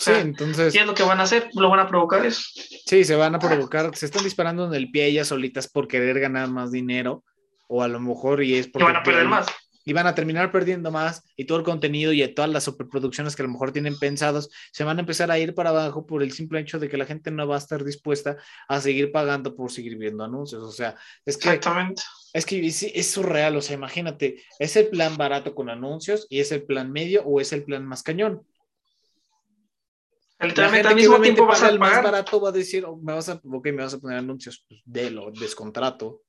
Sí, 0.00 0.10
entonces. 0.14 0.72
¿Qué 0.72 0.80
es 0.80 0.86
lo 0.86 0.94
que 0.94 1.02
van 1.02 1.20
a 1.20 1.24
hacer? 1.24 1.48
¿Lo 1.54 1.70
van 1.70 1.80
a 1.80 1.88
provocar 1.88 2.24
eso? 2.26 2.42
Sí, 2.86 3.04
se 3.04 3.14
van 3.14 3.34
a 3.34 3.38
provocar, 3.38 3.94
se 3.94 4.06
están 4.06 4.24
disparando 4.24 4.66
en 4.66 4.74
el 4.74 4.90
pie 4.90 5.06
ellas 5.06 5.28
solitas 5.28 5.68
por 5.68 5.86
querer 5.86 6.18
ganar 6.18 6.50
más 6.50 6.72
dinero, 6.72 7.24
o 7.68 7.82
a 7.82 7.88
lo 7.88 8.00
mejor 8.00 8.42
y 8.42 8.56
es 8.56 8.66
porque... 8.66 8.84
Y 8.84 8.86
van 8.86 8.96
a 8.96 9.02
perder 9.02 9.28
más. 9.28 9.46
Y 9.82 9.92
van 9.92 10.06
a 10.06 10.14
terminar 10.14 10.52
perdiendo 10.52 10.90
más, 10.90 11.22
y 11.36 11.46
todo 11.46 11.58
el 11.58 11.64
contenido 11.64 12.12
y 12.12 12.26
todas 12.34 12.50
las 12.50 12.64
superproducciones 12.64 13.34
que 13.34 13.42
a 13.42 13.46
lo 13.46 13.52
mejor 13.52 13.72
tienen 13.72 13.98
pensados 13.98 14.50
se 14.72 14.84
van 14.84 14.98
a 14.98 15.00
empezar 15.00 15.30
a 15.30 15.38
ir 15.38 15.54
para 15.54 15.70
abajo 15.70 16.06
por 16.06 16.22
el 16.22 16.32
simple 16.32 16.60
hecho 16.60 16.78
de 16.78 16.88
que 16.88 16.98
la 16.98 17.06
gente 17.06 17.30
no 17.30 17.48
va 17.48 17.54
a 17.54 17.58
estar 17.58 17.82
dispuesta 17.82 18.36
a 18.68 18.80
seguir 18.80 19.10
pagando 19.10 19.54
por 19.54 19.72
seguir 19.72 19.96
viendo 19.96 20.22
anuncios. 20.22 20.62
O 20.62 20.70
sea, 20.70 20.96
es 21.24 21.38
que. 21.38 21.48
Exactamente. 21.48 22.02
Es 22.32 22.46
que 22.46 22.64
es 22.64 23.10
surreal, 23.10 23.56
o 23.56 23.62
sea, 23.62 23.74
imagínate, 23.74 24.44
¿es 24.58 24.76
el 24.76 24.88
plan 24.88 25.16
barato 25.16 25.54
con 25.54 25.68
anuncios 25.68 26.26
y 26.30 26.38
es 26.38 26.52
el 26.52 26.62
plan 26.62 26.92
medio 26.92 27.24
o 27.24 27.40
es 27.40 27.52
el 27.52 27.64
plan 27.64 27.84
más 27.84 28.02
cañón? 28.02 28.42
Literalmente 30.40 30.88
al 30.88 30.94
mismo 30.94 31.20
tiempo 31.20 31.46
vas 31.46 31.62
a 31.62 31.68
el 31.68 31.78
más 31.78 32.02
barato 32.02 32.40
va 32.40 32.48
a 32.48 32.52
decir, 32.52 32.84
oh, 32.86 32.96
me 32.96 33.12
vas 33.12 33.28
a, 33.28 33.34
ok, 33.44 33.66
me 33.66 33.82
vas 33.82 33.94
a 33.94 33.98
poner 33.98 34.18
anuncios, 34.18 34.64
pues 34.66 35.12
lo 35.12 35.30
descontrato. 35.30 36.22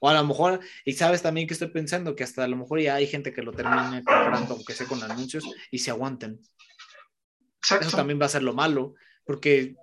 O 0.00 0.08
a 0.08 0.14
lo 0.14 0.24
mejor, 0.24 0.58
y 0.84 0.94
sabes 0.94 1.22
también 1.22 1.46
que 1.46 1.54
estoy 1.54 1.68
pensando 1.68 2.16
que 2.16 2.24
hasta 2.24 2.42
a 2.42 2.48
lo 2.48 2.56
mejor 2.56 2.80
ya 2.80 2.96
hay 2.96 3.06
gente 3.06 3.32
que 3.32 3.42
lo 3.42 3.52
termine 3.52 4.02
comprando, 4.02 4.54
aunque 4.54 4.74
sea 4.74 4.88
con 4.88 5.00
anuncios, 5.04 5.44
y 5.70 5.78
se 5.78 5.92
aguanten. 5.92 6.40
Exacto. 7.58 7.86
Eso 7.86 7.96
también 7.96 8.20
va 8.20 8.26
a 8.26 8.30
ser 8.30 8.42
lo 8.42 8.54
malo, 8.54 8.94
porque 9.24 9.76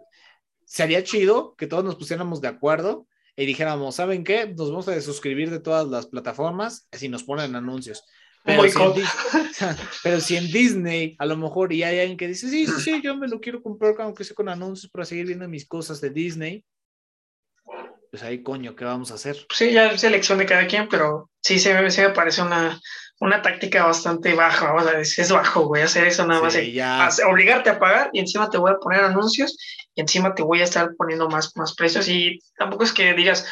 sería 0.66 1.02
chido 1.06 1.56
que 1.56 1.68
todos 1.68 1.86
nos 1.86 1.96
pusiéramos 1.96 2.42
de 2.42 2.50
acuerdo 2.50 3.08
y 3.38 3.46
dijéramos, 3.46 3.96
¿saben 3.96 4.26
qué? 4.26 4.48
Nos 4.48 4.70
vamos 4.70 4.90
a 4.90 5.00
suscribir 5.00 5.50
de 5.50 5.62
todas 5.62 5.88
las 5.88 6.08
plataformas 6.08 6.90
si 6.92 7.08
nos 7.08 7.24
ponen 7.24 7.56
anuncios. 7.56 8.04
Pero 8.44 8.64
si, 8.64 8.82
en, 8.82 8.94
pero 10.04 10.20
si, 10.20 10.38
en, 10.38 10.52
Disney 10.52 11.16
a 11.20 11.26
lo 11.26 11.38
mejor 11.38 11.74
y 11.74 11.84
hay 11.84 12.00
alguien 12.00 12.18
que 12.18 12.28
dice, 12.28 12.50
sí, 12.50 12.66
sí, 12.66 12.82
sí, 12.82 13.02
yo 13.04 13.16
me 13.16 13.28
lo 13.28 13.40
quiero 13.40 13.62
comprar 13.62 13.96
aunque 14.00 14.24
sea 14.24 14.36
con 14.36 14.50
anuncios 14.50 14.92
para 14.92 15.06
seguir 15.06 15.28
viendo 15.28 15.48
mis 15.48 15.68
cosas 15.68 16.00
de 16.02 16.10
Disney, 16.10 16.66
pues 18.10 18.24
ahí 18.24 18.42
coño, 18.42 18.76
¿qué 18.76 18.86
vamos 18.86 19.12
a 19.12 19.16
hacer? 19.16 19.46
Sí, 19.54 19.72
ya 19.72 19.92
es 19.92 20.04
elección 20.04 20.40
de 20.40 20.46
cada 20.46 20.68
quien, 20.68 20.88
pero 20.90 21.30
sí 21.42 21.60
se 21.60 21.74
me, 21.74 21.92
se 21.92 22.10
parece 22.10 22.42
una, 22.42 22.80
una 23.20 23.42
táctica 23.42 23.86
bastante 23.86 24.34
baja, 24.34 24.72
vamos 24.72 24.88
a 24.88 24.98
decir, 24.98 25.24
es 25.24 25.32
bajo, 25.32 25.68
güey, 25.68 25.84
hacer 25.84 26.08
eso 26.08 26.26
nada 26.26 26.42
más, 26.42 27.22
obligarte 27.22 27.70
a 27.70 27.80
pagar 27.80 28.10
y 28.14 28.20
encima 28.20 28.50
te 28.50 28.58
voy 28.58 28.72
a 28.72 28.78
poner 28.78 29.04
anuncios 29.04 29.58
y 29.94 30.02
encima 30.02 30.34
te 30.34 30.42
voy 30.42 30.62
a 30.62 30.64
estar 30.64 30.90
poniendo 30.98 31.30
más, 31.30 31.56
más 31.56 31.76
precios 31.76 32.08
y 32.08 32.40
tampoco 32.58 32.84
es 32.84 32.94
que 32.94 33.14
digas, 33.14 33.46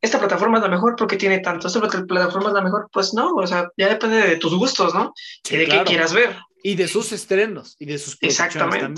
esta 0.00 0.18
plataforma 0.18 0.58
es 0.58 0.62
la 0.62 0.70
mejor 0.70 0.96
porque 0.96 1.16
tiene 1.16 1.40
tanto, 1.40 1.68
esta 1.68 1.80
plataforma 1.80 2.48
es 2.48 2.54
la 2.54 2.62
mejor, 2.62 2.88
pues 2.92 3.12
no, 3.12 3.34
o 3.34 3.46
sea, 3.46 3.70
ya 3.76 3.88
depende 3.88 4.16
de 4.16 4.36
tus 4.36 4.54
gustos, 4.54 4.94
¿no? 4.94 5.12
y 5.50 5.56
de 5.56 5.66
qué 5.66 5.82
quieras 5.84 6.14
ver. 6.14 6.36
Y 6.62 6.74
de 6.74 6.88
sus 6.88 7.12
estrenos 7.12 7.76
y 7.78 7.86
de 7.86 7.98
sus 7.98 8.16
producciones 8.16 8.54
también. 8.54 8.94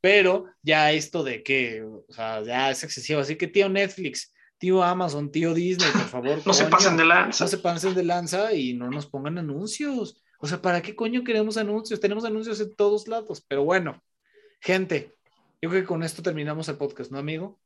Pero 0.00 0.46
ya 0.62 0.92
esto 0.92 1.24
de 1.24 1.42
que, 1.42 1.82
o 1.82 2.04
sea, 2.12 2.42
ya 2.42 2.70
es 2.70 2.84
excesivo. 2.84 3.20
Así 3.20 3.36
que 3.36 3.48
tío 3.48 3.68
Netflix, 3.68 4.32
tío 4.58 4.82
Amazon, 4.82 5.32
tío 5.32 5.54
Disney, 5.54 5.90
por 5.90 6.02
favor. 6.02 6.42
no 6.46 6.52
se 6.52 6.66
pasen 6.66 6.96
de 6.96 7.04
lanza. 7.04 7.44
No 7.44 7.48
se 7.48 7.58
pasen 7.58 7.94
de 7.94 8.04
lanza 8.04 8.52
y 8.52 8.74
no 8.74 8.90
nos 8.90 9.06
pongan 9.06 9.38
anuncios. 9.38 10.22
O 10.38 10.46
sea, 10.46 10.60
¿para 10.60 10.82
qué 10.82 10.94
coño 10.94 11.24
queremos 11.24 11.56
anuncios? 11.56 11.98
Tenemos 11.98 12.24
anuncios 12.24 12.60
en 12.60 12.74
todos 12.76 13.08
lados. 13.08 13.44
Pero 13.48 13.64
bueno, 13.64 14.02
gente, 14.60 15.16
yo 15.62 15.70
creo 15.70 15.82
que 15.82 15.88
con 15.88 16.02
esto 16.02 16.22
terminamos 16.22 16.68
el 16.68 16.76
podcast, 16.76 17.10
¿no, 17.10 17.18
amigo? 17.18 17.58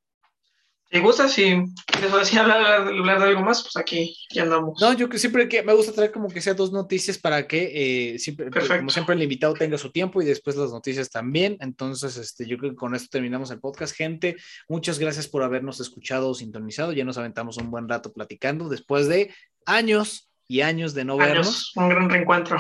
Si 0.92 0.98
gustas, 0.98 1.32
si 1.32 1.42
quieres 1.86 2.36
hablar, 2.36 2.88
hablar, 2.88 3.20
de 3.20 3.26
algo 3.26 3.42
más, 3.42 3.62
pues 3.62 3.76
aquí 3.76 4.16
ya 4.28 4.42
andamos. 4.42 4.80
No, 4.80 4.92
yo 4.92 5.08
que 5.08 5.18
siempre 5.18 5.48
que 5.48 5.62
me 5.62 5.72
gusta 5.72 5.92
traer 5.92 6.10
como 6.10 6.28
que 6.28 6.40
sea 6.40 6.54
dos 6.54 6.72
noticias 6.72 7.16
para 7.16 7.46
que 7.46 8.14
eh, 8.14 8.18
siempre, 8.18 8.50
como 8.50 8.90
siempre 8.90 9.14
el 9.14 9.22
invitado 9.22 9.54
tenga 9.54 9.78
su 9.78 9.92
tiempo 9.92 10.20
y 10.20 10.24
después 10.24 10.56
las 10.56 10.72
noticias 10.72 11.08
también. 11.08 11.56
Entonces, 11.60 12.16
este, 12.16 12.44
yo 12.44 12.58
creo 12.58 12.72
que 12.72 12.76
con 12.76 12.96
esto 12.96 13.08
terminamos 13.08 13.52
el 13.52 13.60
podcast. 13.60 13.94
Gente, 13.94 14.36
muchas 14.68 14.98
gracias 14.98 15.28
por 15.28 15.44
habernos 15.44 15.78
escuchado 15.78 16.30
o 16.30 16.34
sintonizado. 16.34 16.90
Ya 16.92 17.04
nos 17.04 17.18
aventamos 17.18 17.58
un 17.58 17.70
buen 17.70 17.88
rato 17.88 18.12
platicando 18.12 18.68
después 18.68 19.06
de 19.06 19.32
años 19.66 20.29
y 20.50 20.62
años 20.62 20.94
de 20.94 21.04
no 21.04 21.16
vernos. 21.16 21.70
Un 21.76 21.90
gran 21.90 22.10
reencuentro. 22.10 22.58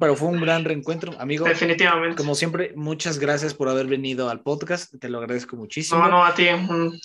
pero 0.00 0.16
fue 0.16 0.28
un 0.28 0.40
gran 0.40 0.64
reencuentro, 0.64 1.12
amigo. 1.20 1.44
Definitivamente. 1.44 2.16
Como 2.16 2.34
siempre, 2.34 2.72
muchas 2.76 3.18
gracias 3.18 3.52
por 3.52 3.68
haber 3.68 3.88
venido 3.88 4.30
al 4.30 4.40
podcast. 4.40 4.94
Te 4.98 5.10
lo 5.10 5.18
agradezco 5.18 5.54
muchísimo. 5.54 6.00
No, 6.00 6.08
no, 6.08 6.24
a 6.24 6.34
ti. 6.34 6.46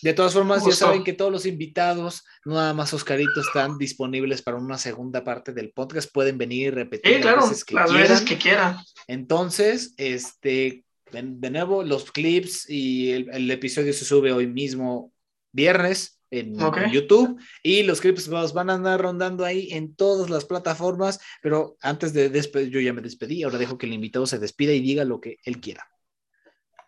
De 0.01 0.13
todas 0.13 0.33
formas, 0.33 0.65
ya 0.65 0.71
saben 0.71 1.03
que 1.03 1.11
todos 1.11 1.33
los 1.33 1.45
invitados, 1.45 2.23
nada 2.45 2.73
más 2.73 2.93
Oscarito, 2.93 3.41
están 3.41 3.77
disponibles 3.77 4.41
para 4.41 4.55
una 4.55 4.77
segunda 4.77 5.21
parte 5.25 5.51
del 5.51 5.71
podcast. 5.71 6.09
Pueden 6.13 6.37
venir 6.37 6.67
y 6.67 6.69
repetir 6.69 7.15
sí, 7.15 7.21
claro, 7.21 7.41
las 7.41 7.49
veces 7.49 7.65
que 7.65 7.75
las 7.75 7.91
quieran. 7.91 8.01
Veces 8.01 8.21
que 8.21 8.37
quieran. 8.37 8.77
Entonces, 9.07 9.95
este, 9.97 10.85
de, 11.11 11.49
nuevo, 11.49 11.83
los 11.83 12.09
clips 12.09 12.69
y 12.69 13.11
el 13.11 13.51
episodio 13.51 13.91
se 13.91 14.05
sube 14.05 14.31
hoy 14.31 14.47
mismo, 14.47 15.11
viernes 15.51 16.14
en, 16.39 16.57
YouTube 16.91 17.39
y 17.63 17.83
los 17.83 18.01
clips 18.01 18.29
van 18.29 18.69
a 18.69 18.73
andar 18.73 19.01
rondando 19.01 19.45
ahí 19.45 19.69
en 19.71 19.95
todas 19.95 20.29
las 20.29 20.45
plataformas, 20.45 21.19
pero 21.41 21.77
antes 21.81 22.13
de 22.13 22.29
despedir, 22.29 22.69
yo 22.69 22.79
ya 22.79 22.93
me 22.93 23.01
despedí, 23.01 23.43
ahora 23.43 23.57
dejo 23.57 23.77
que 23.77 23.85
el 23.85 23.93
invitado 23.93 24.25
se 24.25 24.39
despida 24.39 24.73
y 24.73 24.81
diga 24.81 25.03
lo 25.03 25.19
que 25.19 25.37
él 25.43 25.59
quiera. 25.59 25.87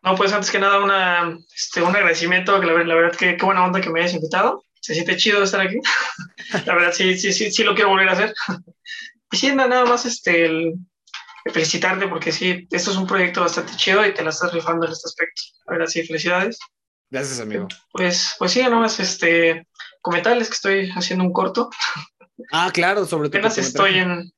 No, 0.04 0.16
pues 0.16 0.32
antes 0.32 0.52
que 0.52 0.60
nada 0.60 0.84
una, 0.84 1.38
este, 1.56 1.82
un 1.82 1.96
agradecimiento, 1.96 2.62
la, 2.62 2.84
la 2.84 2.96
verdad 2.96 3.18
que 3.18 3.36
qué 3.36 3.46
buena 3.46 3.66
onda 3.66 3.82
que 3.82 3.90
me 3.90 4.00
hayas 4.00 4.14
invitado, 4.14 4.64
se 4.80 4.94
siente 4.94 5.18
chido 5.18 5.44
estar 5.44 5.62
aquí, 5.62 5.78
la 6.66 6.76
verdad 6.76 6.94
sí, 6.94 7.18
sí, 7.18 7.34
sí, 7.34 7.52
sí 7.52 7.64
lo 7.64 7.76
quiero 7.76 7.90
volver 7.90 8.10
a 8.10 8.14
hacer. 8.14 8.34
Y 9.32 9.38
sí, 9.38 9.54
nada 9.54 9.86
más 9.86 10.06
este, 10.06 10.46
el, 10.46 10.76
felicitarte 11.52 12.08
porque 12.08 12.32
sí, 12.32 12.68
esto 12.72 12.92
es 12.92 12.98
un 12.98 13.08
proyecto 13.08 13.42
bastante 13.42 13.76
chido 13.76 14.06
y 14.06 14.14
te 14.14 14.24
la 14.24 14.30
estás 14.30 14.54
rifando 14.54 14.86
en 14.86 14.92
este 14.92 15.08
aspecto. 15.08 15.42
La 15.66 15.74
verdad 15.74 15.88
sí, 15.88 16.06
felicidades. 16.06 16.60
Gracias, 17.10 17.40
amigo. 17.40 17.68
Pues, 17.92 18.36
pues 18.38 18.52
sí, 18.52 18.62
nomás 18.64 19.00
este, 19.00 19.68
comentarles 20.02 20.50
que 20.50 20.54
estoy 20.54 20.92
haciendo 20.92 21.24
un 21.24 21.34
corto. 21.34 21.70
Ah, 22.52 22.70
claro, 22.74 23.06
sobre 23.06 23.30
todo. 23.30 23.40
Apenas 23.40 23.58
estoy 23.58 24.00
en. 24.00 24.32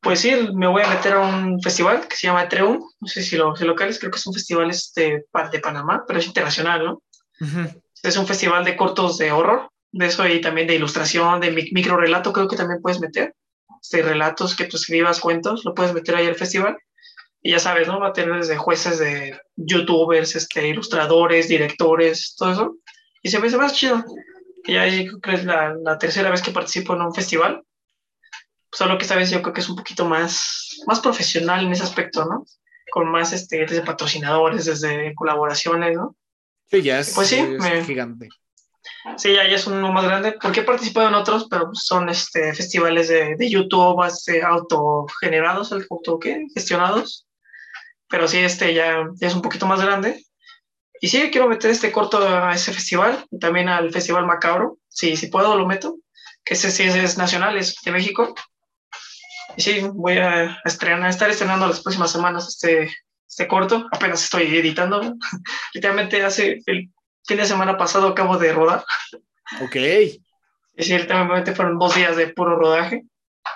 Pues 0.00 0.20
sí, 0.20 0.32
me 0.54 0.68
voy 0.68 0.82
a 0.82 0.88
meter 0.88 1.14
a 1.14 1.20
un 1.20 1.60
festival 1.60 2.06
que 2.06 2.16
se 2.16 2.28
llama 2.28 2.48
Treum. 2.48 2.80
No 3.00 3.08
sé 3.08 3.22
si 3.22 3.36
lo, 3.36 3.56
si 3.56 3.64
locales, 3.64 3.98
creo 3.98 4.12
que 4.12 4.18
es 4.18 4.26
un 4.26 4.34
festival 4.34 4.70
este, 4.70 5.24
de 5.52 5.58
Panamá, 5.58 6.04
pero 6.06 6.20
es 6.20 6.26
internacional, 6.26 6.84
¿no? 6.84 7.02
Es 8.02 8.16
un 8.16 8.26
festival 8.26 8.64
de 8.64 8.76
cortos 8.76 9.18
de 9.18 9.32
horror, 9.32 9.68
de 9.90 10.06
eso 10.06 10.26
y 10.28 10.40
también 10.40 10.68
de 10.68 10.76
ilustración, 10.76 11.40
de 11.40 11.50
micro 11.72 11.96
relato, 11.96 12.32
creo 12.32 12.46
que 12.46 12.56
también 12.56 12.80
puedes 12.80 13.00
meter. 13.00 13.34
Este, 13.82 14.02
relatos 14.02 14.54
que 14.54 14.66
tú 14.66 14.76
escribas, 14.76 15.20
cuentos, 15.20 15.64
lo 15.64 15.74
puedes 15.74 15.92
meter 15.92 16.14
ahí 16.14 16.26
al 16.26 16.36
festival. 16.36 16.76
Y 17.46 17.50
ya 17.50 17.60
sabes, 17.60 17.86
¿no? 17.86 18.00
Va 18.00 18.08
a 18.08 18.12
tener 18.12 18.40
desde 18.40 18.56
jueces 18.56 18.98
de 18.98 19.38
youtubers, 19.54 20.34
este, 20.34 20.66
ilustradores, 20.66 21.46
directores, 21.46 22.34
todo 22.36 22.50
eso. 22.50 22.76
Y 23.22 23.28
se 23.28 23.38
me 23.38 23.46
hace 23.46 23.56
más 23.56 23.72
chido. 23.72 24.04
Y 24.64 24.72
ya 24.72 24.84
creo 24.88 25.20
que 25.20 25.34
es 25.34 25.44
la, 25.44 25.72
la, 25.80 25.96
tercera 25.96 26.28
vez 26.28 26.42
que 26.42 26.50
participo 26.50 26.94
en 26.94 27.02
un 27.02 27.14
festival. 27.14 27.62
Solo 28.72 28.98
que 28.98 29.04
esta 29.04 29.14
vez 29.14 29.30
yo 29.30 29.42
creo 29.42 29.54
que 29.54 29.60
es 29.60 29.68
un 29.68 29.76
poquito 29.76 30.04
más, 30.06 30.80
más 30.88 30.98
profesional 30.98 31.64
en 31.64 31.70
ese 31.70 31.84
aspecto, 31.84 32.24
¿no? 32.24 32.44
Con 32.90 33.08
más 33.12 33.32
este, 33.32 33.58
desde 33.58 33.82
patrocinadores, 33.82 34.64
desde 34.64 35.14
colaboraciones, 35.14 35.96
¿no? 35.96 36.16
Sí, 36.68 36.82
ya 36.82 36.98
es, 36.98 37.14
pues 37.14 37.28
sí, 37.28 37.40
gigante. 37.86 38.28
Sí, 39.18 39.32
ya, 39.32 39.48
ya, 39.48 39.54
es 39.54 39.68
uno 39.68 39.92
más 39.92 40.04
grande, 40.04 40.36
porque 40.42 40.60
he 40.60 40.64
participado 40.64 41.06
en 41.06 41.14
otros, 41.14 41.46
pero 41.48 41.70
son 41.74 42.08
este, 42.08 42.52
festivales 42.54 43.06
de, 43.06 43.36
de 43.36 43.48
YouTube, 43.48 44.04
este, 44.04 44.42
autogenerados, 44.42 45.70
auto, 45.70 46.18
¿qué? 46.18 46.44
gestionados 46.52 47.26
pero 48.08 48.28
sí, 48.28 48.38
este 48.38 48.74
ya, 48.74 49.04
es 49.20 49.34
un 49.34 49.42
poquito 49.42 49.66
más 49.66 49.80
grande. 49.80 50.22
Y 51.00 51.08
sí, 51.08 51.30
quiero 51.30 51.48
meter 51.48 51.70
este 51.70 51.92
corto 51.92 52.26
a 52.26 52.54
ese 52.54 52.72
festival, 52.72 53.26
y 53.30 53.38
también 53.38 53.68
al 53.68 53.92
Festival 53.92 54.26
Macabro, 54.26 54.78
si, 54.88 55.16
si 55.16 55.26
puedo 55.26 55.56
lo 55.56 55.66
meto, 55.66 55.96
que 56.44 56.54
ese 56.54 56.70
sí 56.70 56.84
es, 56.84 57.18
nacional, 57.18 57.58
es 57.58 57.76
de 57.84 57.90
México. 57.90 58.34
Y 59.56 59.62
sí, 59.62 59.80
voy 59.92 60.18
a 60.18 60.60
estrenar, 60.64 61.10
estar 61.10 61.28
estrenando 61.28 61.66
las 61.66 61.80
próximas 61.80 62.10
semanas 62.10 62.48
este, 62.48 62.90
este 63.28 63.48
corto, 63.48 63.86
apenas 63.92 64.22
estoy 64.22 64.56
editando. 64.56 65.14
Literalmente 65.74 66.22
hace 66.24 66.62
el 66.66 66.90
fin 67.26 67.36
de 67.36 67.46
semana 67.46 67.76
pasado 67.76 68.08
acabo 68.08 68.38
de 68.38 68.52
rodar. 68.52 68.84
Ok. 69.60 69.76
Y 70.76 70.82
ciertamente 70.82 71.54
fueron 71.54 71.78
dos 71.78 71.94
días 71.94 72.16
de 72.16 72.28
puro 72.28 72.56
rodaje, 72.56 73.04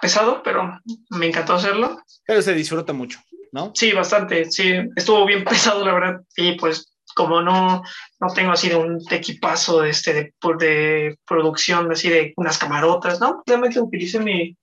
pesado, 0.01 0.43
pero 0.43 0.81
me 1.11 1.27
encantó 1.27 1.55
hacerlo. 1.55 2.03
Pero 2.27 2.43
se 2.43 2.55
disfruta 2.55 2.93
mucho, 2.93 3.21
¿no? 3.53 3.73
Sí, 3.75 3.93
bastante, 3.93 4.51
sí, 4.51 4.75
estuvo 4.97 5.25
bien 5.27 5.45
pesado, 5.45 5.85
la 5.85 5.95
verdad, 5.95 6.21
y 6.37 6.53
pues 6.53 6.91
como 7.15 7.43
no, 7.43 7.83
no 8.21 8.35
tengo 8.35 8.53
así 8.53 8.69
de 8.69 8.77
un 8.77 9.01
equipazo 9.11 9.81
de, 9.81 9.91
este, 9.91 10.15
de, 10.15 10.35
de 10.59 11.19
producción, 11.27 11.91
así 11.91 12.09
de 12.09 12.33
unas 12.37 12.59
camarotas, 12.59 13.21
¿no? 13.21 13.43
Realmente 13.47 13.81
utilicé 13.81 14.21
mi, 14.21 14.57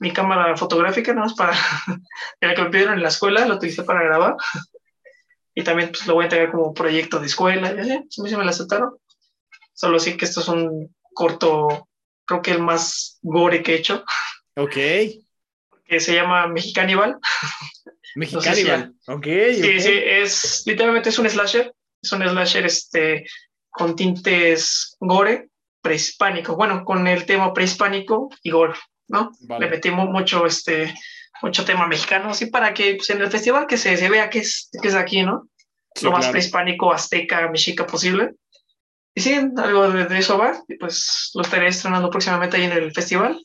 mi 0.00 0.12
cámara 0.12 0.56
fotográfica, 0.56 1.12
¿no? 1.12 1.26
Es 1.26 1.34
para, 1.34 1.52
la 2.40 2.54
que 2.54 2.62
me 2.62 2.70
pidieron 2.70 2.94
en 2.94 3.02
la 3.02 3.08
escuela, 3.08 3.46
lo 3.46 3.56
utilicé 3.56 3.82
para 3.82 4.02
grabar. 4.02 4.36
Y 5.54 5.64
también 5.64 5.88
pues, 5.88 6.06
lo 6.06 6.14
voy 6.14 6.22
a 6.22 6.26
entregar 6.26 6.52
como 6.52 6.72
proyecto 6.72 7.18
de 7.18 7.26
escuela, 7.26 7.72
y 7.72 7.80
así, 7.80 8.00
sí 8.08 8.36
me 8.36 8.44
la 8.44 8.50
aceptaron. 8.50 8.96
Solo 9.74 9.98
sí 9.98 10.16
que 10.16 10.24
esto 10.24 10.40
es 10.40 10.46
un 10.46 10.94
corto, 11.12 11.88
creo 12.24 12.42
que 12.42 12.52
el 12.52 12.62
más 12.62 13.18
gore 13.22 13.60
que 13.60 13.72
he 13.72 13.78
hecho. 13.78 14.04
Ok. 14.54 14.74
Que 14.74 15.98
se 15.98 16.14
llama 16.14 16.46
Mexicanival. 18.14 18.94
Mexicanival, 18.94 18.94
ok. 19.06 19.26
Sí, 19.62 19.80
sí, 19.80 19.92
es 19.92 20.62
literalmente 20.66 21.08
es 21.08 21.18
un 21.18 21.28
slasher. 21.28 21.72
Es 22.02 22.12
un 22.12 22.22
slasher 22.22 22.66
este, 22.66 23.26
con 23.70 23.96
tintes 23.96 24.96
gore 25.00 25.48
prehispánico. 25.80 26.56
Bueno, 26.56 26.84
con 26.84 27.06
el 27.06 27.24
tema 27.26 27.52
prehispánico 27.52 28.30
y 28.42 28.50
gore, 28.50 28.74
¿no? 29.08 29.32
Le 29.58 29.68
metimos 29.68 30.08
mucho, 30.08 30.46
este, 30.46 30.94
mucho 31.42 31.64
tema 31.64 31.86
mexicano, 31.86 32.30
así 32.30 32.46
para 32.46 32.74
que 32.74 32.96
pues, 32.96 33.10
en 33.10 33.20
el 33.20 33.30
festival 33.30 33.66
que 33.66 33.76
se, 33.76 33.96
se 33.96 34.08
vea 34.08 34.30
que 34.30 34.40
es, 34.40 34.70
que 34.80 34.88
es 34.88 34.94
aquí, 34.94 35.22
¿no? 35.22 35.48
Lo 36.02 36.12
más 36.12 36.28
prehispánico, 36.28 36.92
azteca, 36.92 37.48
mexica 37.50 37.86
posible. 37.86 38.34
Y 39.14 39.20
sí, 39.20 39.34
algo 39.34 39.90
de, 39.90 40.18
eso 40.18 40.38
va. 40.38 40.62
Y 40.68 40.76
pues 40.76 41.30
lo 41.34 41.42
estaré 41.42 41.66
estrenando 41.68 42.10
próximamente 42.10 42.56
ahí 42.56 42.64
en 42.64 42.72
el 42.72 42.92
festival. 42.92 43.44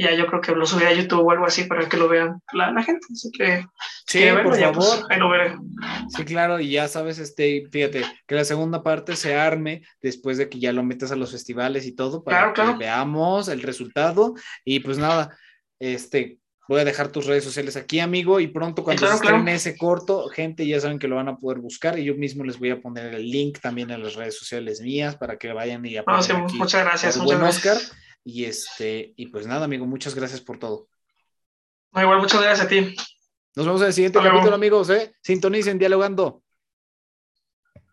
Y 0.00 0.04
ya 0.04 0.14
yo 0.14 0.26
creo 0.26 0.40
que 0.40 0.52
lo 0.52 0.64
subiré 0.64 0.86
a 0.86 0.94
YouTube 0.94 1.26
o 1.26 1.30
algo 1.30 1.44
así 1.44 1.64
para 1.64 1.86
que 1.86 1.98
lo 1.98 2.08
vean 2.08 2.40
la, 2.54 2.82
gente. 2.82 3.06
Así 3.12 3.30
que, 3.30 3.66
sí, 4.06 4.22
por 4.32 4.44
pues, 4.44 4.58
favor. 4.58 5.06
ahí 5.10 5.18
lo 5.18 5.28
veré. 5.28 5.56
Sí, 6.08 6.24
claro, 6.24 6.58
y 6.58 6.70
ya 6.70 6.88
sabes, 6.88 7.18
este, 7.18 7.66
fíjate, 7.70 8.06
que 8.26 8.34
la 8.34 8.46
segunda 8.46 8.82
parte 8.82 9.14
se 9.14 9.34
arme 9.34 9.82
después 10.00 10.38
de 10.38 10.48
que 10.48 10.58
ya 10.58 10.72
lo 10.72 10.82
metas 10.82 11.12
a 11.12 11.16
los 11.16 11.32
festivales 11.32 11.84
y 11.84 11.94
todo, 11.94 12.24
para 12.24 12.54
que 12.54 12.62
veamos 12.78 13.48
el 13.48 13.60
resultado. 13.60 14.32
Y 14.64 14.80
pues 14.80 14.96
nada, 14.96 15.36
este, 15.78 16.38
Voy 16.66 16.78
a 16.78 16.84
dejar 16.84 17.08
tus 17.08 17.26
redes 17.26 17.42
sociales 17.42 17.76
aquí, 17.76 17.98
amigo, 17.98 18.38
y 18.38 18.46
pronto 18.46 18.84
cuando 18.84 19.04
se 19.04 19.12
estén 19.12 19.48
ese 19.48 19.76
corto, 19.76 20.28
gente 20.28 20.64
ya 20.64 20.78
saben 20.78 21.00
que 21.00 21.08
lo 21.08 21.16
van 21.16 21.26
a 21.26 21.36
poder 21.36 21.58
buscar 21.58 21.98
y 21.98 22.04
yo 22.04 22.14
mismo 22.14 22.44
les 22.44 22.60
voy 22.60 22.70
a 22.70 22.80
poner 22.80 23.12
el 23.12 23.28
link 23.28 23.58
también 23.58 23.90
en 23.90 24.00
las 24.00 24.14
redes 24.14 24.38
sociales 24.38 24.80
mías 24.80 25.16
para 25.16 25.36
que 25.36 25.52
vayan 25.52 25.84
y 25.84 25.96
apoyen. 25.96 26.46
muchas 26.54 26.84
gracias, 26.84 27.16
muchas 27.16 27.56
Oscar. 27.56 27.76
Y 28.24 28.44
este, 28.44 29.12
y 29.16 29.26
pues 29.28 29.46
nada, 29.46 29.64
amigo, 29.64 29.86
muchas 29.86 30.14
gracias 30.14 30.40
por 30.40 30.58
todo. 30.58 30.88
igual, 31.94 32.18
muchas 32.18 32.40
gracias 32.40 32.66
a 32.66 32.68
ti. 32.68 32.94
Nos 33.56 33.66
vemos 33.66 33.80
en 33.80 33.88
el 33.88 33.92
siguiente 33.92 34.20
capítulo, 34.22 34.54
amigos, 34.54 34.90
¿eh? 34.90 35.12
Sintonicen 35.22 35.78
dialogando. 35.78 36.42